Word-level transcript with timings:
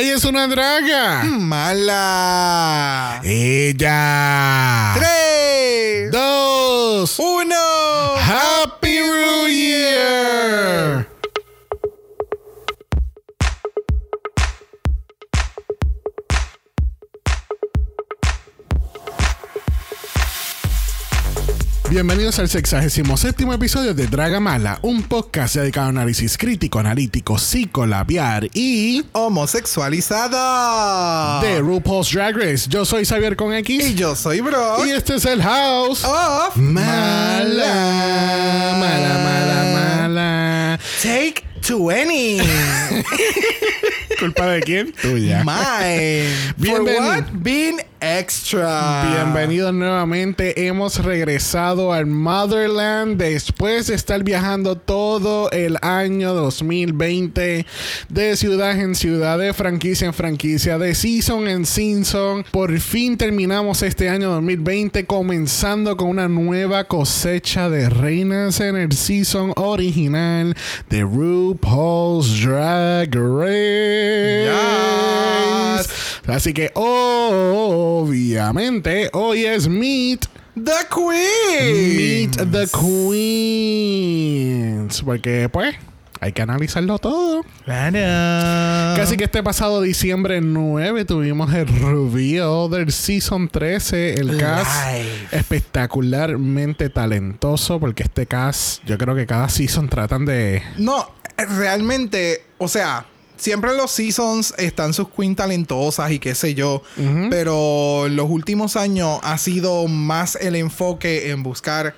Ella 0.00 0.14
es 0.14 0.24
una 0.24 0.46
draga. 0.46 1.24
Mala. 1.24 3.20
Ella. 3.22 4.94
Tres. 4.94 6.10
Dos. 6.10 7.18
Uno. 7.18 8.14
Happy 8.16 8.98
New 8.98 9.48
Year. 9.48 10.99
Bienvenidos 21.90 22.38
al 22.38 22.48
67 22.48 23.44
episodio 23.52 23.92
de 23.94 24.06
Draga 24.06 24.38
Mala, 24.38 24.78
un 24.82 25.02
podcast 25.02 25.56
dedicado 25.56 25.86
a 25.86 25.88
análisis 25.90 26.38
crítico, 26.38 26.78
analítico, 26.78 27.36
psicolabiar 27.36 28.46
y 28.54 29.04
Homosexualizada. 29.10 31.40
de 31.42 31.58
RuPaul's 31.58 32.12
Drag 32.12 32.36
Race. 32.36 32.66
Yo 32.68 32.84
soy 32.84 33.04
Xavier 33.04 33.34
con 33.34 33.52
X 33.54 33.90
Y 33.90 33.94
yo 33.96 34.14
soy 34.14 34.40
Bro. 34.40 34.86
y 34.86 34.90
este 34.90 35.16
es 35.16 35.24
el 35.24 35.42
House. 35.42 36.04
of 36.04 36.56
Mala, 36.56 37.56
mala, 38.78 39.18
mala, 39.24 39.64
mala. 39.74 40.78
Take 41.02 41.42
20. 41.68 42.40
¿Culpa 44.20 44.46
de 44.46 44.62
quién? 44.62 44.92
Tuya. 44.92 45.42
Mine. 45.44 46.28
For 46.56 46.82
what? 46.82 47.24
Being 47.32 47.80
extra. 48.00 49.14
Bienvenidos 49.14 49.74
nuevamente. 49.74 50.66
Hemos 50.66 51.04
regresado 51.04 51.92
al 51.92 52.06
Motherland 52.06 53.18
después 53.18 53.88
de 53.88 53.94
estar 53.94 54.22
viajando 54.24 54.76
todo 54.76 55.50
el 55.50 55.76
año 55.82 56.32
2020 56.34 57.66
de 58.08 58.36
ciudad 58.36 58.78
en 58.78 58.94
ciudad, 58.94 59.38
de 59.38 59.52
franquicia 59.52 60.06
en 60.06 60.14
franquicia, 60.14 60.78
de 60.78 60.94
season 60.94 61.48
en 61.48 61.66
season. 61.66 62.44
Por 62.50 62.78
fin 62.80 63.16
terminamos 63.16 63.82
este 63.82 64.08
año 64.08 64.30
2020 64.30 65.06
comenzando 65.06 65.96
con 65.96 66.08
una 66.08 66.28
nueva 66.28 66.84
cosecha 66.84 67.68
de 67.68 67.88
reinas 67.88 68.60
en 68.60 68.76
el 68.76 68.92
season 68.92 69.52
original 69.56 70.56
de 70.88 71.02
RuPaul's 71.02 72.42
Drag 72.42 73.14
Race. 73.14 74.50
Yes. 74.50 75.88
Así 76.26 76.54
que 76.54 76.70
obviamente 77.90 79.10
hoy 79.12 79.44
es 79.44 79.68
Meet 79.68 80.26
The 80.54 80.86
Queen. 80.94 81.96
Meet 81.96 82.36
the 82.50 82.68
Queens. 84.78 85.02
Porque 85.02 85.48
pues 85.48 85.74
hay 86.20 86.32
que 86.32 86.42
analizarlo 86.42 86.98
todo. 86.98 87.42
Claro. 87.64 88.96
Casi 88.96 89.16
que 89.16 89.24
este 89.24 89.42
pasado 89.42 89.80
diciembre 89.80 90.40
9 90.40 91.04
tuvimos 91.04 91.52
el 91.52 91.66
reveal 91.66 92.70
del 92.70 92.92
Season 92.92 93.48
13. 93.48 94.14
El 94.14 94.36
cast 94.36 94.70
espectacularmente 95.32 96.90
talentoso. 96.90 97.80
Porque 97.80 98.04
este 98.04 98.26
cast, 98.26 98.84
yo 98.84 98.98
creo 98.98 99.16
que 99.16 99.26
cada 99.26 99.48
season 99.48 99.88
tratan 99.88 100.24
de... 100.24 100.62
No, 100.78 101.10
realmente, 101.36 102.44
o 102.58 102.68
sea, 102.68 103.06
siempre 103.40 103.70
en 103.70 103.78
los 103.78 103.90
seasons 103.90 104.54
están 104.58 104.92
sus 104.92 105.08
queen 105.08 105.34
talentosas 105.34 106.12
y 106.12 106.18
qué 106.18 106.34
sé 106.34 106.54
yo, 106.54 106.82
pero 107.30 108.06
en 108.06 108.16
los 108.16 108.30
últimos 108.30 108.76
años 108.76 109.18
ha 109.22 109.38
sido 109.38 109.88
más 109.88 110.36
el 110.36 110.54
enfoque 110.54 111.30
en 111.30 111.42
buscar 111.42 111.94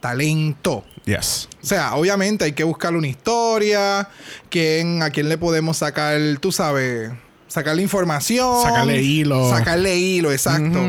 talento. 0.00 0.84
Yes. 1.04 1.48
O 1.62 1.66
sea, 1.66 1.94
obviamente 1.94 2.44
hay 2.44 2.52
que 2.52 2.64
buscar 2.64 2.94
una 2.94 3.06
historia, 3.06 4.08
quién, 4.50 5.02
a 5.02 5.10
quién 5.10 5.28
le 5.28 5.38
podemos 5.38 5.78
sacar, 5.78 6.18
tú 6.40 6.52
sabes, 6.52 7.10
sacarle 7.46 7.82
información. 7.82 8.62
Sacarle 8.62 9.00
hilo. 9.00 9.48
Sacarle 9.50 9.96
hilo, 9.96 10.32
exacto. 10.32 10.80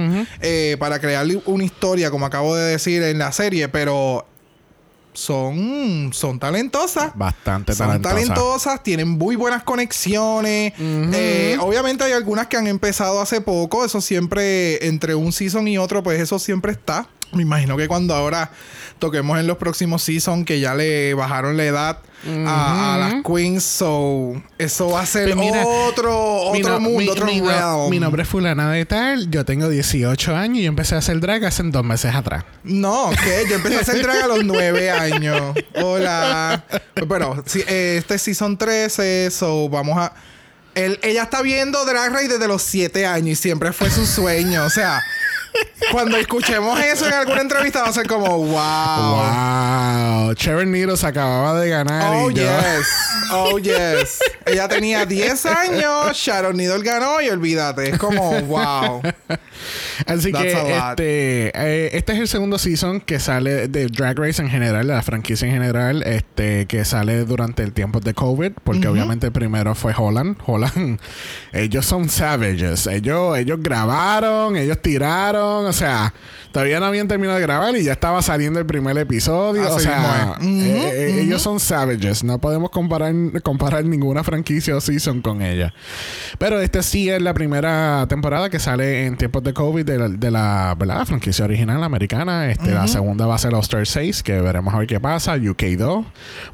Eh, 0.41 0.77
para 0.79 0.99
crearle 0.99 1.41
una 1.45 1.63
historia, 1.63 2.09
como 2.09 2.25
acabo 2.25 2.55
de 2.55 2.71
decir 2.71 3.03
en 3.03 3.19
la 3.19 3.31
serie, 3.31 3.69
pero 3.69 4.25
son, 5.13 6.11
son 6.13 6.39
talentosas. 6.39 7.11
Bastante 7.15 7.73
Son 7.73 7.87
talentosa. 7.87 8.15
talentosas, 8.15 8.83
tienen 8.83 9.09
muy 9.09 9.35
buenas 9.35 9.63
conexiones. 9.63 10.73
Eh, 10.79 11.57
obviamente 11.59 12.03
hay 12.03 12.13
algunas 12.13 12.47
que 12.47 12.57
han 12.57 12.67
empezado 12.67 13.21
hace 13.21 13.41
poco. 13.41 13.83
Eso 13.85 14.01
siempre, 14.01 14.87
entre 14.87 15.15
un 15.15 15.31
season 15.31 15.67
y 15.67 15.77
otro, 15.77 16.03
pues 16.03 16.19
eso 16.21 16.39
siempre 16.39 16.71
está. 16.71 17.07
Me 17.33 17.43
imagino 17.43 17.77
que 17.77 17.87
cuando 17.87 18.13
ahora 18.13 18.51
toquemos 18.99 19.39
en 19.39 19.47
los 19.47 19.57
próximos 19.57 20.03
seasons, 20.03 20.45
que 20.45 20.59
ya 20.59 20.75
le 20.75 21.13
bajaron 21.13 21.55
la 21.57 21.63
edad 21.65 21.99
a, 22.45 22.95
a 22.95 22.97
las 22.97 23.13
queens, 23.23 23.63
so 23.63 24.33
eso 24.57 24.89
va 24.89 25.01
a 25.01 25.05
ser 25.05 25.35
mira, 25.35 25.65
otro, 25.65 26.15
otro 26.43 26.73
no- 26.73 26.79
mundo, 26.79 26.99
mi- 26.99 27.09
otro 27.09 27.25
mi 27.25 27.39
no- 27.41 27.47
realm. 27.49 27.89
mi 27.89 27.99
nombre 27.99 28.23
es 28.23 28.29
fulana 28.29 28.71
de 28.71 28.85
tal, 28.85 29.29
yo 29.31 29.43
tengo 29.45 29.67
18 29.69 30.35
años 30.35 30.57
y 30.59 30.63
yo 30.63 30.67
empecé 30.69 30.95
a 30.95 30.99
hacer 30.99 31.19
drag 31.19 31.43
hace 31.45 31.63
dos 31.63 31.83
meses 31.83 32.13
atrás. 32.13 32.43
No, 32.63 33.09
que 33.23 33.45
yo 33.49 33.55
empecé 33.55 33.77
a 33.77 33.79
hacer 33.81 34.01
drag 34.03 34.23
a 34.23 34.27
los 34.27 34.43
nueve 34.45 34.91
años. 34.91 35.55
Hola. 35.75 36.63
Pero 37.09 37.43
sí, 37.45 37.63
eh, 37.67 37.95
este 37.97 38.15
es 38.15 38.21
season 38.21 38.57
13, 38.57 39.29
so 39.31 39.67
vamos 39.69 39.97
a. 39.97 40.13
Él- 40.73 40.99
ella 41.03 41.23
está 41.23 41.41
viendo 41.41 41.83
Drag 41.83 42.13
Race 42.13 42.29
desde 42.29 42.47
los 42.47 42.61
siete 42.61 43.05
años 43.05 43.27
y 43.31 43.35
siempre 43.35 43.73
fue 43.73 43.89
su 43.89 44.05
sueño. 44.05 44.63
O 44.63 44.69
sea, 44.69 45.01
cuando 45.91 46.17
escuchemos 46.17 46.79
eso 46.79 47.07
en 47.07 47.13
alguna 47.13 47.41
entrevista 47.41 47.81
va 47.81 47.89
a 47.89 47.93
ser 47.93 48.07
como 48.07 48.27
wow. 48.37 49.15
Wow. 49.15 50.33
Sharon 50.33 50.71
Needles 50.71 51.03
acababa 51.03 51.59
de 51.59 51.69
ganar 51.69 52.13
Oh, 52.15 52.31
y 52.31 52.35
yo... 52.35 52.43
yes. 52.43 52.87
Oh, 53.31 53.57
yes. 53.59 54.19
Ella 54.45 54.67
tenía 54.67 55.05
10 55.05 55.45
años, 55.45 56.15
Sharon 56.17 56.57
Needle 56.57 56.83
ganó 56.83 57.21
y 57.21 57.29
olvídate. 57.29 57.89
Es 57.89 57.97
como 57.97 58.39
wow. 58.41 59.01
Así 60.05 60.31
That's 60.31 60.43
que 60.43 60.77
este, 60.77 61.51
eh, 61.53 61.89
este 61.93 62.13
es 62.13 62.19
el 62.19 62.27
segundo 62.27 62.57
season 62.57 62.99
que 63.01 63.19
sale 63.19 63.67
de 63.67 63.87
Drag 63.87 64.17
Race 64.17 64.41
en 64.41 64.49
general, 64.49 64.87
de 64.87 64.93
la 64.93 65.01
franquicia 65.03 65.47
en 65.47 65.53
general, 65.53 66.03
este, 66.03 66.65
que 66.65 66.83
sale 66.85 67.23
durante 67.25 67.63
el 67.63 67.71
tiempo 67.71 67.99
de 67.99 68.13
COVID, 68.13 68.53
porque 68.63 68.87
obviamente 68.87 69.27
el 69.27 69.31
primero 69.31 69.75
fue 69.75 69.93
Holland. 69.95 70.37
Holland, 70.45 70.99
ellos 71.53 71.85
son 71.85 72.09
savages. 72.09 72.87
Ellos, 72.87 73.37
ellos 73.37 73.59
grabaron, 73.61 74.57
ellos 74.57 74.81
tiraron, 74.81 75.40
o 75.45 75.73
sea, 75.73 76.13
todavía 76.51 76.79
no 76.79 76.85
habían 76.85 77.07
terminado 77.07 77.37
de 77.37 77.43
grabar 77.43 77.75
y 77.75 77.83
ya 77.83 77.93
estaba 77.93 78.21
saliendo 78.21 78.59
el 78.59 78.65
primer 78.65 78.97
episodio. 78.97 79.63
Así 79.63 79.75
o 79.75 79.79
sea, 79.79 80.35
es. 80.39 80.45
eh, 80.47 80.91
eh, 80.93 81.21
ellos 81.21 81.41
son 81.41 81.59
savages. 81.59 82.23
No 82.23 82.39
podemos 82.39 82.69
comparar, 82.69 83.13
comparar 83.43 83.85
ninguna 83.85 84.23
franquicia 84.23 84.75
o 84.75 84.81
season 84.81 85.21
con 85.21 85.41
ella. 85.41 85.73
Pero 86.37 86.59
este 86.59 86.83
sí 86.83 87.09
es 87.09 87.21
la 87.21 87.33
primera 87.33 88.05
temporada 88.07 88.49
que 88.49 88.59
sale 88.59 89.05
en 89.05 89.17
tiempos 89.17 89.43
de 89.43 89.53
COVID 89.53 89.85
de 89.85 89.97
la, 89.97 90.07
de 90.09 90.31
la, 90.31 90.75
¿verdad? 90.77 90.99
la 90.99 91.05
franquicia 91.05 91.45
original 91.45 91.83
americana. 91.83 92.51
Este, 92.51 92.71
La 92.71 92.87
segunda 92.87 93.25
va 93.25 93.35
a 93.35 93.37
ser 93.37 93.53
All 93.53 93.61
Star 93.61 93.85
6, 93.85 94.23
que 94.23 94.39
veremos 94.41 94.73
a 94.73 94.77
ver 94.79 94.87
qué 94.87 94.99
pasa. 94.99 95.35
UK 95.35 95.63
2. 95.77 96.05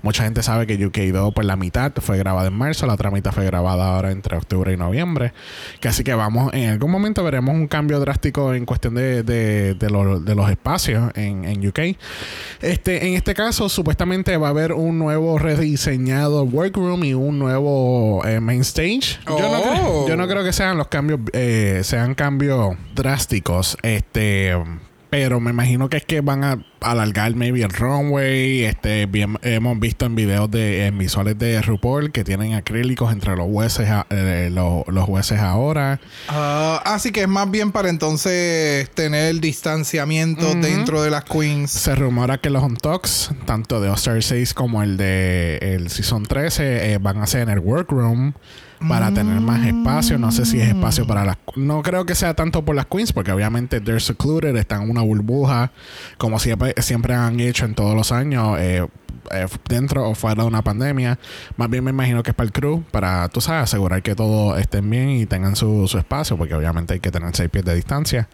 Mucha 0.01 0.23
gente 0.23 0.43
sabe 0.43 0.65
que 0.67 0.85
UK 0.85 1.13
2, 1.13 1.33
pues 1.33 1.45
la 1.45 1.55
mitad 1.55 1.91
fue 2.01 2.17
grabada 2.17 2.47
en 2.47 2.53
marzo, 2.53 2.85
la 2.85 2.93
otra 2.93 3.11
mitad 3.11 3.31
fue 3.31 3.45
grabada 3.45 3.95
ahora 3.95 4.11
entre 4.11 4.37
octubre 4.37 4.71
y 4.73 4.77
noviembre. 4.77 5.33
Que 5.79 5.87
así 5.87 6.03
que 6.03 6.13
vamos, 6.13 6.53
en 6.53 6.69
algún 6.69 6.91
momento 6.91 7.23
veremos 7.23 7.53
un 7.55 7.67
cambio 7.67 7.99
drástico 7.99 8.53
en 8.53 8.65
cuestión 8.65 8.76
de, 8.81 9.23
de, 9.23 9.73
de 9.73 9.89
lo- 9.89 10.19
de 10.19 10.35
los 10.35 10.49
espacios 10.49 11.11
en, 11.15 11.43
en 11.45 11.67
UK. 11.67 11.79
Este, 12.61 13.07
en 13.07 13.13
este 13.15 13.33
caso, 13.33 13.69
supuestamente 13.69 14.35
va 14.37 14.47
a 14.47 14.49
haber 14.51 14.73
un 14.73 14.97
nuevo 14.99 15.37
rediseñado 15.37 16.43
workroom 16.43 17.03
y 17.03 17.13
un 17.13 17.39
nuevo 17.39 18.23
eh, 18.25 18.39
main 18.39 18.61
stage. 18.61 19.19
Yo, 19.27 19.39
no 19.39 19.47
Oh. 19.59 19.61
creo, 19.63 20.07
yo 20.09 20.15
no 20.17 20.27
creo 20.27 20.43
que 20.43 20.53
sean 20.53 20.77
los 20.77 20.87
cambios, 20.87 21.19
eh, 21.33 21.81
sean 21.83 22.15
cambios 22.15 22.75
drásticos. 22.95 23.77
Este. 23.81 24.53
Pero 25.09 25.39
me 25.39 25.51
imagino 25.51 25.89
que 25.89 25.97
es 25.97 26.05
que 26.05 26.19
van 26.21 26.43
a 26.43 26.59
alargar 26.81 27.33
maybe 27.35 27.61
el 27.61 27.69
runway. 27.69 28.65
Este, 28.65 29.05
bien, 29.05 29.37
hemos 29.41 29.79
visto 29.79 30.05
en 30.05 30.15
videos 30.15 30.51
de 30.51 30.85
en 30.87 30.97
visuales 30.97 31.37
de 31.39 31.61
RuPaul 31.61 32.11
que 32.11 32.23
tienen 32.25 32.53
acrílicos 32.55 33.11
entre 33.13 33.35
los 33.37 33.47
jueces, 33.49 33.89
a- 33.89 34.05
eh, 34.09 34.49
los, 34.51 34.85
los 34.87 35.05
jueces 35.05 35.39
ahora. 35.39 35.99
Ah, 36.27 36.81
así 36.85 37.11
que 37.11 37.21
es 37.21 37.27
más 37.27 37.49
bien 37.49 37.71
para 37.71 37.89
entonces 37.89 38.89
tener 38.91 39.29
el 39.29 39.39
distanciamiento 39.39 40.53
dentro 40.55 41.01
de 41.01 41.09
las 41.09 41.23
queens. 41.23 41.71
Se 41.71 41.95
rumora 41.95 42.37
que 42.39 42.49
los 42.49 42.61
on 42.61 42.75
talks, 42.75 43.31
tanto 43.45 43.79
de 43.79 43.89
All-Star 43.89 44.21
6 44.21 44.53
como 44.53 44.83
el 44.83 44.97
de 44.97 45.57
el 45.61 45.89
Season 45.89 46.23
13, 46.23 46.93
eh, 46.93 46.97
van 46.97 47.21
a 47.21 47.27
ser 47.27 47.41
en 47.43 47.49
el 47.49 47.59
workroom 47.59 48.33
para 48.87 49.11
tener 49.11 49.39
más 49.41 49.65
espacio. 49.65 50.17
No 50.17 50.31
sé 50.31 50.45
si 50.45 50.59
es 50.59 50.69
espacio 50.69 51.05
para 51.07 51.25
las... 51.25 51.37
No 51.55 51.81
creo 51.81 52.05
que 52.05 52.15
sea 52.15 52.33
tanto 52.33 52.63
por 52.63 52.75
las 52.75 52.85
queens, 52.85 53.13
porque 53.13 53.31
obviamente 53.31 53.81
they're 53.81 53.99
secluded, 53.99 54.55
están 54.55 54.83
en 54.83 54.91
una 54.91 55.01
burbuja, 55.01 55.71
como 56.17 56.39
siempre, 56.39 56.73
siempre 56.79 57.13
han 57.15 57.39
hecho 57.39 57.65
en 57.65 57.75
todos 57.75 57.95
los 57.95 58.11
años. 58.11 58.57
eh, 58.59 58.85
eh, 59.31 59.45
dentro 59.67 60.09
o 60.09 60.15
fuera 60.15 60.43
de 60.43 60.47
una 60.47 60.61
pandemia. 60.61 61.19
Más 61.57 61.69
bien 61.69 61.83
me 61.83 61.91
imagino 61.91 62.23
que 62.23 62.31
es 62.31 62.35
para 62.35 62.47
el 62.47 62.53
crew, 62.53 62.83
para, 62.91 63.27
tú 63.29 63.41
sabes, 63.41 63.63
asegurar 63.63 64.01
que 64.01 64.15
todos 64.15 64.59
estén 64.59 64.89
bien 64.89 65.09
y 65.09 65.25
tengan 65.25 65.55
su, 65.55 65.87
su 65.87 65.97
espacio, 65.97 66.37
porque 66.37 66.53
obviamente 66.53 66.93
hay 66.93 66.99
que 66.99 67.11
tener 67.11 67.35
seis 67.35 67.49
pies 67.49 67.65
de 67.65 67.75
distancia. 67.75 68.29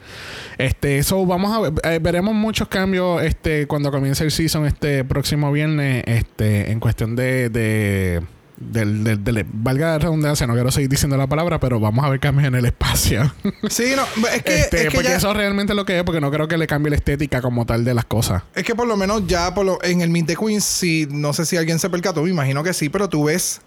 Este, 0.57 1.01
so 1.03 1.25
vamos 1.25 1.51
a 1.51 1.59
ver, 1.61 1.73
eh, 1.83 1.99
veremos 2.01 2.35
muchos 2.35 2.67
cambios 2.67 3.23
este 3.23 3.67
cuando 3.67 3.91
comience 3.91 4.23
el 4.23 4.31
season 4.31 4.65
este 4.65 5.03
próximo 5.03 5.51
viernes, 5.51 6.03
este, 6.05 6.71
en 6.71 6.79
cuestión 6.79 7.15
de, 7.15 7.49
de 7.49 8.21
del, 8.71 9.03
del, 9.03 9.23
del- 9.23 9.45
valga 9.51 9.87
la 9.91 9.99
redundancia, 9.99 10.47
no 10.47 10.53
quiero 10.53 10.71
seguir 10.71 10.89
diciendo 10.89 11.17
la 11.17 11.27
palabra, 11.27 11.59
pero 11.59 11.79
vamos 11.79 12.03
a 12.05 12.09
ver 12.09 12.19
cambios 12.19 12.47
en 12.47 12.55
el 12.55 12.65
espacio. 12.65 13.31
Sí, 13.69 13.93
no, 13.95 14.27
es 14.27 14.43
que, 14.43 14.59
Este, 14.59 14.77
es 14.77 14.83
que 14.89 14.91
porque 14.95 15.09
ya- 15.09 15.15
eso 15.17 15.31
es 15.31 15.37
realmente 15.37 15.73
lo 15.73 15.85
que 15.85 15.97
es, 15.97 16.03
porque 16.03 16.21
no 16.21 16.29
creo 16.31 16.47
que 16.47 16.57
le 16.57 16.67
cambie 16.67 16.89
la 16.89 16.95
estética 16.97 17.41
como 17.41 17.65
tal 17.65 17.83
de 17.85 17.93
las 17.93 18.05
cosas. 18.05 18.43
Es 18.55 18.63
que 18.63 18.75
por 18.75 18.87
lo 18.87 18.97
menos 18.97 19.25
ya 19.27 19.53
por 19.53 19.65
lo- 19.65 19.83
en 19.83 20.01
el 20.01 20.09
Meet 20.09 20.27
the 20.27 20.35
Queens, 20.35 20.63
si 20.63 21.07
no 21.09 21.33
sé 21.33 21.45
si 21.45 21.57
alguien 21.57 21.79
se 21.79 21.89
percató, 21.89 22.23
me 22.23 22.29
imagino 22.29 22.63
que 22.63 22.73
sí, 22.73 22.89
pero 22.89 23.09
tú 23.09 23.25
ves 23.25 23.61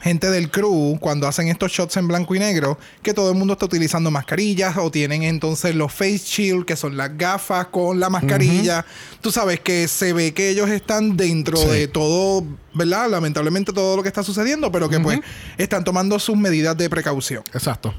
gente 0.00 0.30
del 0.30 0.50
crew 0.50 0.98
cuando 1.00 1.26
hacen 1.26 1.48
estos 1.48 1.72
shots 1.72 1.96
en 1.96 2.06
blanco 2.08 2.34
y 2.34 2.38
negro 2.38 2.78
que 3.02 3.14
todo 3.14 3.30
el 3.32 3.36
mundo 3.36 3.54
está 3.54 3.66
utilizando 3.66 4.10
mascarillas 4.10 4.76
o 4.76 4.90
tienen 4.90 5.22
entonces 5.24 5.74
los 5.74 5.92
face 5.92 6.18
shield 6.24 6.64
que 6.64 6.76
son 6.76 6.96
las 6.96 7.16
gafas 7.16 7.66
con 7.66 7.98
la 7.98 8.08
mascarilla. 8.10 8.84
Tú 9.20 9.32
sabes 9.32 9.60
que 9.60 9.88
se 9.88 10.12
ve 10.12 10.32
que 10.32 10.50
ellos 10.50 10.70
están 10.70 11.16
dentro 11.16 11.56
Sí. 11.56 11.66
de 11.68 11.88
todo, 11.88 12.44
¿verdad? 12.74 13.10
Lamentablemente 13.10 13.72
todo 13.72 13.96
lo 13.96 14.02
que 14.02 14.08
está 14.08 14.22
sucediendo, 14.22 14.70
pero 14.70 14.88
que 14.88 15.00
pues 15.00 15.20
están 15.56 15.82
tomando 15.82 16.18
sus 16.18 16.36
medidas 16.36 16.76
de 16.76 16.88
precaución. 16.88 17.42
Exacto. 17.52 17.92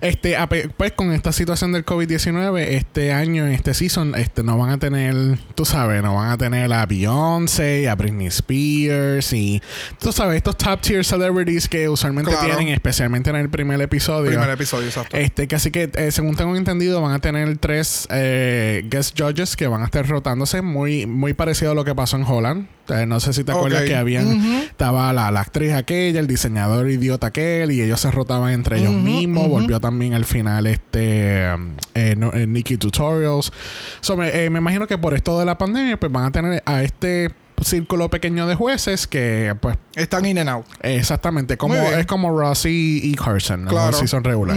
Este, 0.00 0.36
pues 0.76 0.92
con 0.92 1.12
esta 1.12 1.32
situación 1.32 1.72
del 1.72 1.84
COVID-19, 1.86 2.58
este 2.70 3.12
año, 3.12 3.46
en 3.46 3.52
este 3.52 3.72
season, 3.74 4.14
este, 4.14 4.42
no 4.42 4.58
van 4.58 4.70
a 4.70 4.78
tener, 4.78 5.38
tú 5.54 5.64
sabes, 5.64 6.02
no 6.02 6.14
van 6.16 6.30
a 6.30 6.36
tener 6.38 6.72
a 6.72 6.84
Beyoncé, 6.86 7.88
a 7.88 7.94
Britney 7.94 8.26
Spears 8.26 9.32
y, 9.32 9.62
tú 9.98 10.12
sabes, 10.12 10.36
estos 10.36 10.56
top 10.58 10.80
tier 10.80 11.04
celebrities 11.22 11.68
que 11.68 11.88
usualmente 11.88 12.30
Claro. 12.32 12.56
tienen, 12.56 12.68
especialmente 12.74 13.30
en 13.30 13.36
el 13.36 13.48
primer 13.48 13.80
episodio. 13.80 14.30
Primer 14.30 14.50
episodio, 14.50 14.86
exacto. 14.88 15.16
Este, 15.16 15.46
que 15.48 15.54
así 15.56 15.70
que, 15.70 15.90
eh, 15.94 16.10
según 16.10 16.34
tengo 16.36 16.56
entendido, 16.56 17.00
van 17.00 17.12
a 17.12 17.18
tener 17.20 17.56
tres 17.58 18.06
eh, 18.10 18.82
guest 18.90 19.18
judges 19.18 19.56
que 19.56 19.66
van 19.66 19.82
a 19.82 19.84
estar 19.86 20.06
rotándose, 20.08 20.62
muy, 20.62 21.06
muy 21.06 21.34
parecido 21.34 21.72
a 21.72 21.74
lo 21.74 21.84
que 21.84 21.94
pasó 21.94 22.16
en 22.16 22.24
Holland. 22.24 22.66
Eh, 22.88 23.06
no 23.06 23.20
sé 23.20 23.32
si 23.32 23.44
te 23.44 23.52
acuerdas 23.52 23.82
que 23.84 23.94
habían, 23.94 24.42
estaba 24.62 25.12
la, 25.12 25.30
la 25.30 25.40
actriz 25.40 25.72
aquella, 25.72 26.18
el 26.18 26.26
diseñador 26.26 26.90
idiota 26.90 27.28
aquel, 27.28 27.70
y 27.70 27.80
ellos 27.80 28.00
se 28.00 28.10
rotaban 28.10 28.52
entre 28.52 28.78
ellos 28.80 28.92
mismos. 28.92 29.48
Volvió 29.48 29.78
también 29.80 30.14
al 30.14 30.24
final 30.24 30.66
este 30.66 31.46
eh, 31.94 32.14
no- 32.16 32.32
Nikki 32.32 32.76
Tutorials. 32.78 33.52
So, 34.00 34.16
me, 34.16 34.50
me 34.50 34.58
imagino 34.58 34.86
que 34.88 34.98
por 34.98 35.14
esto 35.14 35.38
de 35.38 35.44
la 35.44 35.56
pandemia, 35.58 35.96
pues 35.98 36.10
van 36.10 36.24
a 36.24 36.32
tener 36.32 36.62
a 36.66 36.82
este 36.82 37.30
círculo 37.64 38.08
pequeño 38.10 38.46
de 38.46 38.54
jueces 38.54 39.06
que, 39.06 39.54
pues, 39.60 39.76
Están 39.94 40.24
in 40.26 40.38
and 40.38 40.48
out. 40.50 40.66
exactamente, 40.82 41.56
como 41.56 41.74
es 41.74 42.06
como 42.06 42.36
Rossi 42.38 43.00
y 43.02 43.14
Carson, 43.14 43.66
Claro. 43.66 43.96
si 43.96 44.06
son 44.08 44.24
regular. 44.24 44.56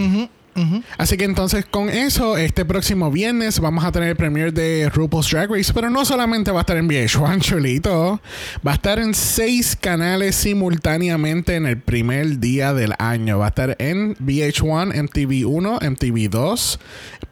Así 0.97 1.17
que 1.17 1.25
entonces 1.25 1.65
con 1.65 1.89
eso, 1.89 2.37
este 2.37 2.63
próximo 2.63 3.11
viernes 3.11 3.59
vamos 3.59 3.83
a 3.83 3.91
tener 3.91 4.07
el 4.07 4.15
premiere 4.15 4.53
de 4.53 4.89
RuPaul's 4.89 5.29
Drag 5.29 5.51
Race, 5.51 5.73
pero 5.73 5.89
no 5.89 6.05
solamente 6.05 6.49
va 6.49 6.59
a 6.59 6.61
estar 6.61 6.77
en 6.77 6.87
VH1, 6.87 7.39
chulito, 7.41 8.21
va 8.65 8.71
a 8.71 8.75
estar 8.75 8.97
en 8.99 9.13
seis 9.13 9.75
canales 9.75 10.33
simultáneamente 10.37 11.55
en 11.55 11.65
el 11.65 11.77
primer 11.77 12.39
día 12.39 12.73
del 12.73 12.93
año. 12.99 13.37
Va 13.39 13.47
a 13.47 13.49
estar 13.49 13.75
en 13.79 14.15
VH1, 14.15 14.93
MTV1, 14.93 15.79
MTV2, 15.81 16.79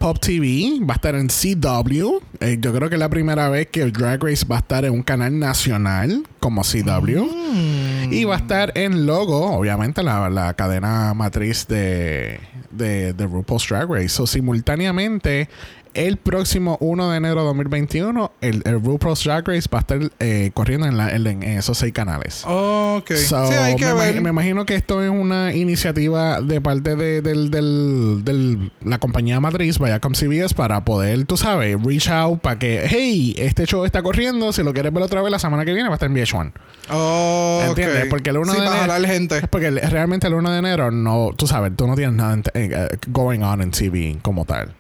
Pop 0.04 0.20
TV, 0.20 0.82
va 0.82 0.96
a 0.96 0.98
estar 0.98 1.16
en 1.16 1.30
CW. 1.30 2.20
Eh, 2.42 2.58
yo 2.60 2.74
creo 2.74 2.90
que 2.90 2.96
es 2.96 3.00
la 3.00 3.08
primera 3.08 3.48
vez 3.48 3.68
que 3.68 3.82
el 3.82 3.94
Drag 3.94 4.22
Race 4.22 4.46
va 4.46 4.58
a 4.58 4.60
estar 4.60 4.84
en 4.84 4.92
un 4.92 5.02
canal 5.02 5.40
nacional 5.40 6.28
como 6.42 6.64
CW. 6.64 8.12
Y 8.12 8.26
va 8.26 8.36
a 8.36 8.40
estar 8.40 8.78
en 8.78 9.06
Logo, 9.06 9.52
obviamente, 9.52 10.04
la, 10.04 10.30
la 10.30 10.56
cadena 10.56 11.14
matriz 11.14 11.70
de, 11.70 12.38
de, 12.70 13.14
de 13.14 13.28
RuPaul's 13.28 13.66
Drag 13.70 13.90
Race. 13.90 14.10
So, 14.10 14.28
simultáneamente, 14.28 15.48
el 15.94 16.18
próximo 16.18 16.78
1 16.80 17.12
de 17.12 17.18
enero 17.18 17.42
de 17.42 17.46
2021, 17.48 18.32
el, 18.42 18.62
el 18.66 18.82
RuPaul's 18.84 19.24
Drag 19.24 19.48
Race 19.48 19.70
va 19.74 19.80
a 19.80 19.82
estar 19.82 20.00
eh, 20.20 20.52
corriendo 20.54 20.88
en, 20.88 20.98
la- 20.98 21.12
en- 21.16 21.26
en 21.28 21.44
esos 21.44 21.78
seis 21.78 21.94
canales. 21.94 22.44
Ok. 22.48 23.12
So, 23.14 23.48
sí, 23.48 23.54
hay 23.54 23.76
que 23.76 23.86
me, 23.86 23.94
ver. 23.94 24.22
me 24.22 24.30
imagino 24.30 24.66
que 24.66 24.76
esto 24.76 25.04
es 25.04 25.10
una 25.10 25.54
iniciativa 25.54 26.42
de 26.42 26.62
parte 26.62 26.96
de 26.96 27.22
del, 27.22 27.52
del- 27.52 28.22
del- 28.24 28.72
la 28.84 28.98
compañía 28.98 29.40
matriz, 29.40 29.80
Viacom 29.80 30.14
CBS, 30.14 30.54
para 30.56 30.84
poder, 30.86 31.26
tú 31.26 31.38
sabes, 31.38 31.78
reach 31.84 32.08
out 32.10 32.40
para 32.42 32.58
que, 32.60 32.86
hey, 32.90 33.36
este 33.38 33.66
show 33.66 33.86
está 33.86 34.02
corriendo, 34.02 34.52
si 34.54 34.64
lo 34.64 34.74
quieres 34.74 34.92
ver 34.94 35.04
otra 35.04 35.22
vez 35.22 35.32
la 35.32 35.40
semana 35.40 35.66
que 35.66 35.74
viene, 35.74 35.90
va 35.90 35.96
a 35.96 35.98
estar 35.98 36.10
en 36.10 36.16
VH1. 36.16 36.52
Ok. 36.90 37.70
¿Entiendes? 37.70 38.06
Porque 38.10 38.30
el 38.30 38.38
1 38.38 38.54
sí, 38.54 38.60
de 38.62 38.68
para 38.68 38.98
enero- 38.98 39.08
gente. 39.08 39.38
Es 39.38 39.48
porque 39.48 39.72
realmente 39.72 40.28
el 40.28 40.34
1 40.34 40.52
de 40.52 40.60
enero 40.60 40.92
no, 40.92 41.32
tú 41.36 41.48
sabes, 41.48 41.72
tú 41.76 41.88
no 41.88 41.96
tienes 41.96 42.16
nada 42.16 42.34
en- 42.34 42.44
eh, 42.54 42.88
going 43.08 43.42
on 43.42 43.62
en 43.62 43.72
TV 43.72 44.18
como 44.22 44.46
tal. 44.46 44.74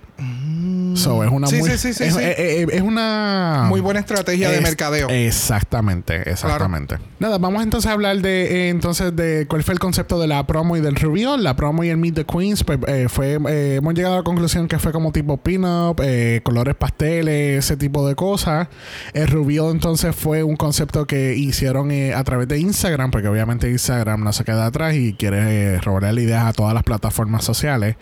So, 0.95 1.23
es 1.23 1.31
una 1.31 1.47
Sí, 1.47 1.57
muy, 1.57 1.69
sí, 1.71 1.77
sí, 1.77 1.93
sí, 1.93 2.03
es, 2.03 2.13
sí. 2.13 2.21
es- 2.23 2.81
una 2.81 3.65
Muy 3.67 3.81
buena 3.81 3.99
estrategia 3.99 4.49
de 4.51 4.61
mercadeo. 4.61 5.09
Exactamente, 5.09 6.29
exactamente. 6.29 6.97
Nada, 7.19 7.37
vamos 7.39 7.63
entonces 7.63 7.89
a 7.89 7.93
hablar 7.93 8.17
de 8.21 8.67
eh, 8.67 8.69
entonces 8.69 9.15
de 9.15 9.47
cuál 9.47 9.63
fue 9.63 9.73
el 9.73 9.79
concepto 9.79 10.19
de 10.19 10.27
la 10.27 10.45
promo 10.45 10.77
y 10.77 10.81
del 10.81 10.95
reveal. 10.95 11.43
La 11.43 11.55
promo 11.55 11.83
y 11.83 11.89
el 11.89 11.97
Meet 11.97 12.15
the 12.15 12.25
Queens, 12.25 12.63
pues 12.63 12.79
eh, 12.87 13.07
fue, 13.09 13.39
eh, 13.49 13.75
hemos 13.77 13.93
llegado 13.95 14.15
a 14.15 14.17
la 14.19 14.23
conclusión 14.23 14.67
que 14.67 14.77
fue 14.79 14.91
como 14.91 15.11
tipo 15.11 15.37
pin-up, 15.37 15.99
eh, 16.03 16.41
colores 16.43 16.75
pasteles, 16.75 17.65
ese 17.65 17.75
tipo 17.77 18.07
de 18.07 18.15
cosas. 18.15 18.67
El 19.13 19.27
reveal 19.27 19.71
entonces 19.71 20.15
fue 20.15 20.43
un 20.43 20.55
concepto 20.55 21.05
que 21.07 21.35
hicieron 21.35 21.89
eh, 21.91 22.13
a 22.13 22.23
través 22.23 22.47
de 22.47 22.59
Instagram, 22.59 23.09
porque 23.11 23.27
obviamente 23.27 23.69
Instagram 23.69 24.23
no 24.23 24.31
se 24.33 24.43
queda 24.43 24.65
atrás 24.67 24.93
y 24.95 25.13
quiere 25.13 25.73
eh, 25.75 25.81
robarle 25.81 26.21
ideas 26.23 26.45
a 26.45 26.53
todas 26.53 26.73
las 26.73 26.83
plataformas 26.83 27.43
sociales. 27.43 27.95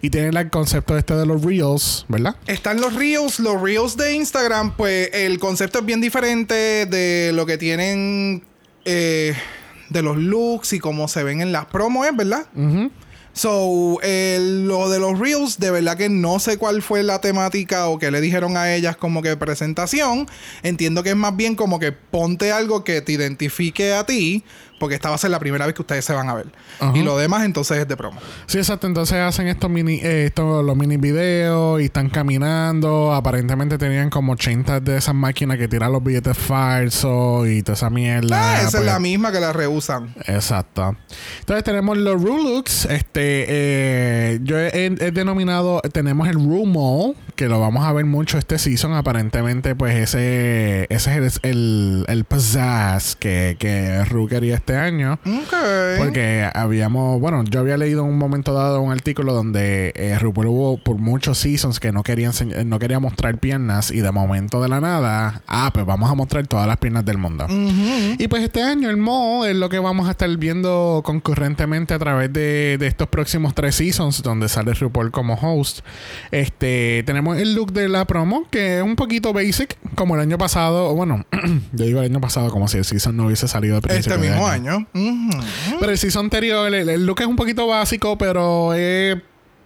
Y 0.00 0.10
tienen 0.10 0.36
el 0.36 0.50
concepto 0.50 0.96
este 0.96 1.14
de 1.14 1.26
los 1.26 1.42
reels, 1.50 2.06
¿verdad? 2.08 2.36
Están 2.46 2.80
los 2.80 2.94
Reels, 2.94 3.40
los 3.40 3.60
Reels 3.60 3.96
de 3.96 4.14
Instagram, 4.14 4.76
pues 4.76 5.10
el 5.12 5.38
concepto 5.38 5.80
es 5.80 5.84
bien 5.84 6.00
diferente 6.00 6.86
de 6.86 7.32
lo 7.34 7.44
que 7.46 7.58
tienen 7.58 8.44
eh, 8.84 9.34
de 9.88 10.02
los 10.02 10.16
looks 10.16 10.72
y 10.72 10.78
cómo 10.78 11.08
se 11.08 11.24
ven 11.24 11.40
en 11.40 11.52
las 11.52 11.66
promos, 11.66 12.06
¿es 12.06 12.16
verdad? 12.16 12.46
So, 13.32 13.98
lo 14.02 14.90
de 14.90 14.98
los 14.98 15.18
Reels, 15.18 15.58
de 15.58 15.70
verdad 15.70 15.96
que 15.96 16.08
no 16.08 16.40
sé 16.40 16.56
cuál 16.58 16.82
fue 16.82 17.02
la 17.02 17.20
temática 17.20 17.88
o 17.88 17.98
qué 17.98 18.10
le 18.10 18.20
dijeron 18.20 18.56
a 18.56 18.74
ellas 18.74 18.96
como 18.96 19.22
que 19.22 19.36
presentación. 19.36 20.26
Entiendo 20.62 21.02
que 21.02 21.10
es 21.10 21.16
más 21.16 21.36
bien 21.36 21.54
como 21.54 21.78
que 21.78 21.92
ponte 21.92 22.50
algo 22.50 22.82
que 22.82 23.00
te 23.02 23.12
identifique 23.12 23.94
a 23.94 24.04
ti, 24.04 24.44
porque 24.80 24.94
esta 24.94 25.10
va 25.10 25.14
a 25.14 25.18
ser 25.18 25.30
la 25.30 25.38
primera 25.38 25.66
vez 25.66 25.74
que 25.74 25.82
ustedes 25.82 26.04
se 26.04 26.14
van 26.14 26.30
a 26.30 26.34
ver. 26.34 26.46
Ajá. 26.80 26.96
Y 26.96 27.02
lo 27.02 27.18
demás 27.18 27.44
entonces 27.44 27.78
es 27.78 27.86
de 27.86 27.96
promo. 27.96 28.18
Sí, 28.46 28.58
exacto. 28.58 28.86
Entonces 28.86 29.18
hacen 29.18 29.46
estos 29.46 29.70
mini, 29.70 30.00
eh, 30.02 30.24
estos, 30.24 30.64
los 30.64 30.74
mini 30.74 30.96
videos 30.96 31.80
y 31.82 31.84
están 31.84 32.08
caminando. 32.08 33.12
Aparentemente 33.12 33.76
tenían 33.76 34.08
como 34.08 34.32
80 34.32 34.80
de 34.80 34.96
esas 34.96 35.14
máquinas 35.14 35.58
que 35.58 35.68
tiran 35.68 35.92
los 35.92 36.02
billetes 36.02 36.36
falsos 36.36 37.46
y 37.46 37.62
toda 37.62 37.74
esa 37.74 37.90
mierda. 37.90 38.54
Ah, 38.54 38.62
esa 38.62 38.70
pues. 38.70 38.80
es 38.80 38.86
la 38.86 38.98
misma 38.98 39.30
que 39.30 39.40
la 39.40 39.52
rehusan. 39.52 40.14
Exacto. 40.24 40.96
Entonces 41.40 41.62
tenemos 41.62 41.98
los 41.98 42.20
Rulux. 42.20 42.86
Este, 42.86 43.44
eh, 43.48 44.40
yo 44.42 44.58
he, 44.58 44.86
he 44.86 45.10
denominado, 45.10 45.82
tenemos 45.92 46.26
el 46.26 46.36
Rumol, 46.36 47.16
que 47.40 47.48
lo 47.48 47.58
vamos 47.58 47.86
a 47.86 47.92
ver 47.94 48.04
mucho 48.04 48.36
este 48.36 48.58
season. 48.58 48.92
Aparentemente, 48.92 49.74
pues 49.74 49.96
ese, 49.96 50.86
ese 50.90 51.24
es 51.24 51.40
el, 51.42 51.50
el, 51.50 52.04
el 52.06 52.24
pizzazz 52.26 53.16
que, 53.16 53.56
que 53.58 54.04
Ru 54.04 54.28
quería 54.28 54.56
este 54.56 54.76
año. 54.76 55.14
Ok. 55.24 55.54
Porque 55.96 56.46
habíamos, 56.52 57.18
bueno, 57.18 57.42
yo 57.44 57.60
había 57.60 57.78
leído 57.78 58.02
en 58.02 58.10
un 58.10 58.18
momento 58.18 58.52
dado 58.52 58.82
un 58.82 58.92
artículo 58.92 59.32
donde 59.32 59.94
eh, 59.96 60.18
RuPaul 60.18 60.48
hubo 60.48 60.76
por 60.84 60.98
muchos 60.98 61.38
seasons 61.38 61.80
que 61.80 61.92
no 61.92 62.02
quería, 62.02 62.30
no 62.66 62.78
quería 62.78 63.00
mostrar 63.00 63.38
piernas 63.38 63.90
y 63.90 64.00
de 64.00 64.12
momento 64.12 64.60
de 64.60 64.68
la 64.68 64.82
nada, 64.82 65.40
ah, 65.46 65.70
pues 65.72 65.86
vamos 65.86 66.10
a 66.10 66.14
mostrar 66.14 66.46
todas 66.46 66.66
las 66.66 66.76
piernas 66.76 67.06
del 67.06 67.16
mundo. 67.16 67.46
Ujú. 67.46 68.16
Y 68.18 68.28
pues 68.28 68.42
este 68.42 68.62
año 68.62 68.90
el 68.90 68.98
Mo 68.98 69.46
es 69.46 69.56
lo 69.56 69.70
que 69.70 69.78
vamos 69.78 70.08
a 70.08 70.10
estar 70.10 70.28
viendo 70.36 71.00
concurrentemente 71.06 71.94
a 71.94 71.98
través 71.98 72.30
de, 72.34 72.76
de 72.78 72.86
estos 72.86 73.08
próximos 73.08 73.54
tres 73.54 73.76
seasons 73.76 74.22
donde 74.22 74.46
sale 74.50 74.74
RuPaul 74.74 75.10
como 75.10 75.38
host. 75.40 75.78
Este, 76.32 77.02
tenemos 77.06 77.29
el 77.34 77.54
look 77.54 77.72
de 77.72 77.88
la 77.88 78.04
promo 78.04 78.46
que 78.50 78.78
es 78.78 78.82
un 78.82 78.96
poquito 78.96 79.32
basic, 79.32 79.76
como 79.94 80.14
el 80.14 80.20
año 80.20 80.38
pasado, 80.38 80.88
o 80.88 80.94
bueno, 80.94 81.24
yo 81.72 81.84
digo 81.84 82.00
el 82.00 82.10
año 82.10 82.20
pasado 82.20 82.50
como 82.50 82.68
si 82.68 82.78
el 82.78 82.84
season 82.84 83.16
no 83.16 83.26
hubiese 83.26 83.48
salido 83.48 83.76
al 83.76 83.82
principio 83.82 84.16
Este 84.16 84.28
mismo 84.28 84.46
año. 84.46 84.86
Pero 85.78 85.92
el 85.92 85.98
season 85.98 86.26
anterior, 86.26 86.72
el, 86.72 86.88
el 86.88 87.06
look 87.06 87.20
es 87.20 87.26
un 87.26 87.36
poquito 87.36 87.66
básico, 87.66 88.16
pero 88.18 88.74
es 88.74 89.16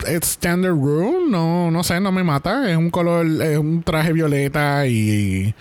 standard 0.07 0.75
room. 0.75 1.31
No, 1.31 1.71
no 1.71 1.85
sé, 1.85 2.01
no 2.01 2.13
me 2.13 2.23
mata. 2.23 2.71
Es 2.71 2.77
un 2.77 2.91
color, 2.91 3.27
es 3.43 3.59
un 3.59 3.83
traje 3.83 4.13
violeta 4.13 4.87
y 4.87 5.55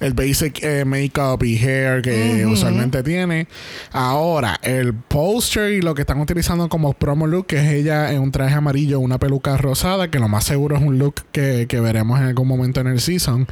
el 0.00 0.14
basic 0.14 0.62
eh, 0.62 0.84
makeup 0.84 1.42
y 1.42 1.56
hair 1.56 2.02
que 2.02 2.46
usualmente 2.46 3.02
tiene. 3.02 3.46
Ahora, 3.92 4.58
el 4.62 4.94
poster 4.94 5.72
y 5.72 5.82
lo 5.82 5.94
que 5.94 6.02
están 6.02 6.20
utilizando 6.20 6.68
como 6.68 6.92
promo 6.94 7.26
look, 7.26 7.46
que 7.46 7.58
es 7.58 7.72
ella 7.72 8.12
en 8.12 8.20
un 8.20 8.32
traje 8.32 8.54
amarillo, 8.54 9.00
una 9.00 9.18
peluca 9.18 9.56
rosada, 9.56 10.10
que 10.10 10.18
lo 10.18 10.28
más 10.28 10.44
seguro 10.44 10.76
es 10.76 10.82
un 10.82 10.98
look 10.98 11.22
que, 11.32 11.66
que 11.68 11.80
veremos 11.80 12.18
en 12.18 12.26
algún 12.26 12.48
momento 12.48 12.80
en 12.80 12.86
el 12.86 13.00
season. 13.00 13.46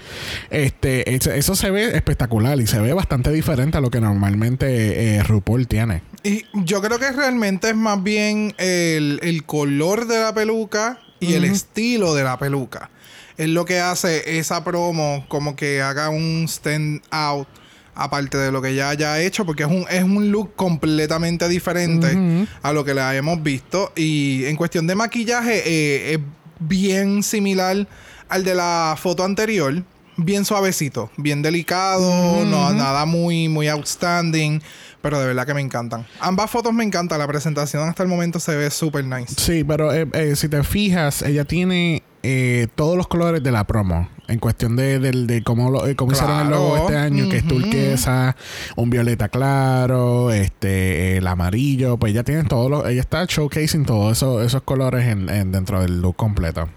Este, 0.50 1.14
eso, 1.14 1.30
eso 1.30 1.54
se 1.54 1.70
ve 1.70 1.96
espectacular 1.96 2.58
y 2.60 2.66
se 2.66 2.80
ve 2.80 2.92
bastante 2.92 3.30
diferente 3.30 3.78
a 3.78 3.80
lo 3.80 3.90
que 3.90 4.00
normalmente 4.00 5.16
eh, 5.16 5.22
RuPaul 5.22 5.66
tiene. 5.66 6.02
Y 6.24 6.44
yo 6.52 6.80
creo 6.80 6.98
que 6.98 7.12
realmente 7.12 7.70
es 7.70 7.76
más 7.76 8.02
bien 8.02 8.54
el, 8.58 9.20
el 9.22 9.44
color 9.44 10.06
de 10.06 10.20
la 10.20 10.34
peluca 10.38 11.00
y 11.18 11.34
el 11.34 11.44
estilo 11.44 12.14
de 12.14 12.22
la 12.22 12.38
peluca. 12.38 12.90
Es 13.36 13.48
lo 13.48 13.64
que 13.64 13.80
hace 13.80 14.38
esa 14.38 14.62
promo 14.62 15.24
como 15.26 15.56
que 15.56 15.82
haga 15.82 16.10
un 16.10 16.44
stand 16.46 17.02
out 17.10 17.48
aparte 17.96 18.38
de 18.38 18.52
lo 18.52 18.62
que 18.62 18.68
ella 18.68 18.90
haya 18.90 19.20
hecho, 19.20 19.44
porque 19.44 19.64
es 19.64 19.68
un, 19.68 19.84
es 19.90 20.04
un 20.04 20.30
look 20.30 20.54
completamente 20.54 21.48
diferente 21.48 22.46
a 22.62 22.72
lo 22.72 22.84
que 22.84 22.94
la 22.94 23.16
hemos 23.16 23.42
visto. 23.42 23.92
Y 23.96 24.44
en 24.44 24.54
cuestión 24.54 24.86
de 24.86 24.94
maquillaje, 24.94 25.62
eh, 25.66 26.14
es 26.14 26.20
bien 26.60 27.24
similar 27.24 27.88
al 28.28 28.44
de 28.44 28.54
la 28.54 28.94
foto 28.96 29.24
anterior. 29.24 29.82
Bien 30.16 30.44
suavecito, 30.44 31.10
bien 31.16 31.42
delicado, 31.42 32.44
no, 32.44 32.72
nada 32.72 33.04
muy, 33.04 33.48
muy 33.48 33.66
outstanding. 33.66 34.62
Pero 35.08 35.20
de 35.20 35.26
verdad 35.26 35.46
que 35.46 35.54
me 35.54 35.62
encantan. 35.62 36.04
Ambas 36.20 36.50
fotos 36.50 36.74
me 36.74 36.84
encantan. 36.84 37.18
La 37.18 37.26
presentación 37.26 37.88
hasta 37.88 38.02
el 38.02 38.10
momento 38.10 38.38
se 38.40 38.54
ve 38.54 38.68
súper 38.68 39.06
nice. 39.06 39.34
Sí, 39.38 39.64
pero 39.64 39.90
eh, 39.90 40.06
eh, 40.12 40.36
si 40.36 40.50
te 40.50 40.62
fijas, 40.62 41.22
ella 41.22 41.46
tiene 41.46 42.02
eh, 42.22 42.66
todos 42.74 42.94
los 42.94 43.08
colores 43.08 43.42
de 43.42 43.50
la 43.50 43.66
promo. 43.66 44.10
En 44.26 44.38
cuestión 44.38 44.76
de, 44.76 44.98
de, 44.98 45.42
cómo, 45.42 45.70
lo, 45.70 45.84
cómo 45.96 46.12
hicieron 46.12 46.40
el 46.40 46.50
logo 46.50 46.76
este 46.76 46.98
año, 46.98 47.30
que 47.30 47.38
es 47.38 47.48
turquesa, 47.48 48.36
un 48.76 48.90
violeta 48.90 49.30
claro, 49.30 50.30
este 50.30 51.16
el 51.16 51.26
amarillo. 51.26 51.96
Pues 51.96 52.12
ella 52.12 52.22
tiene 52.22 52.44
todos 52.44 52.70
los... 52.70 52.86
Ella 52.86 53.00
está 53.00 53.24
showcasing 53.24 53.86
todos 53.86 54.18
eso, 54.18 54.42
esos 54.42 54.60
colores 54.60 55.06
en, 55.06 55.30
en, 55.30 55.52
dentro 55.52 55.80
del 55.80 56.02
look 56.02 56.16
completo. 56.16 56.68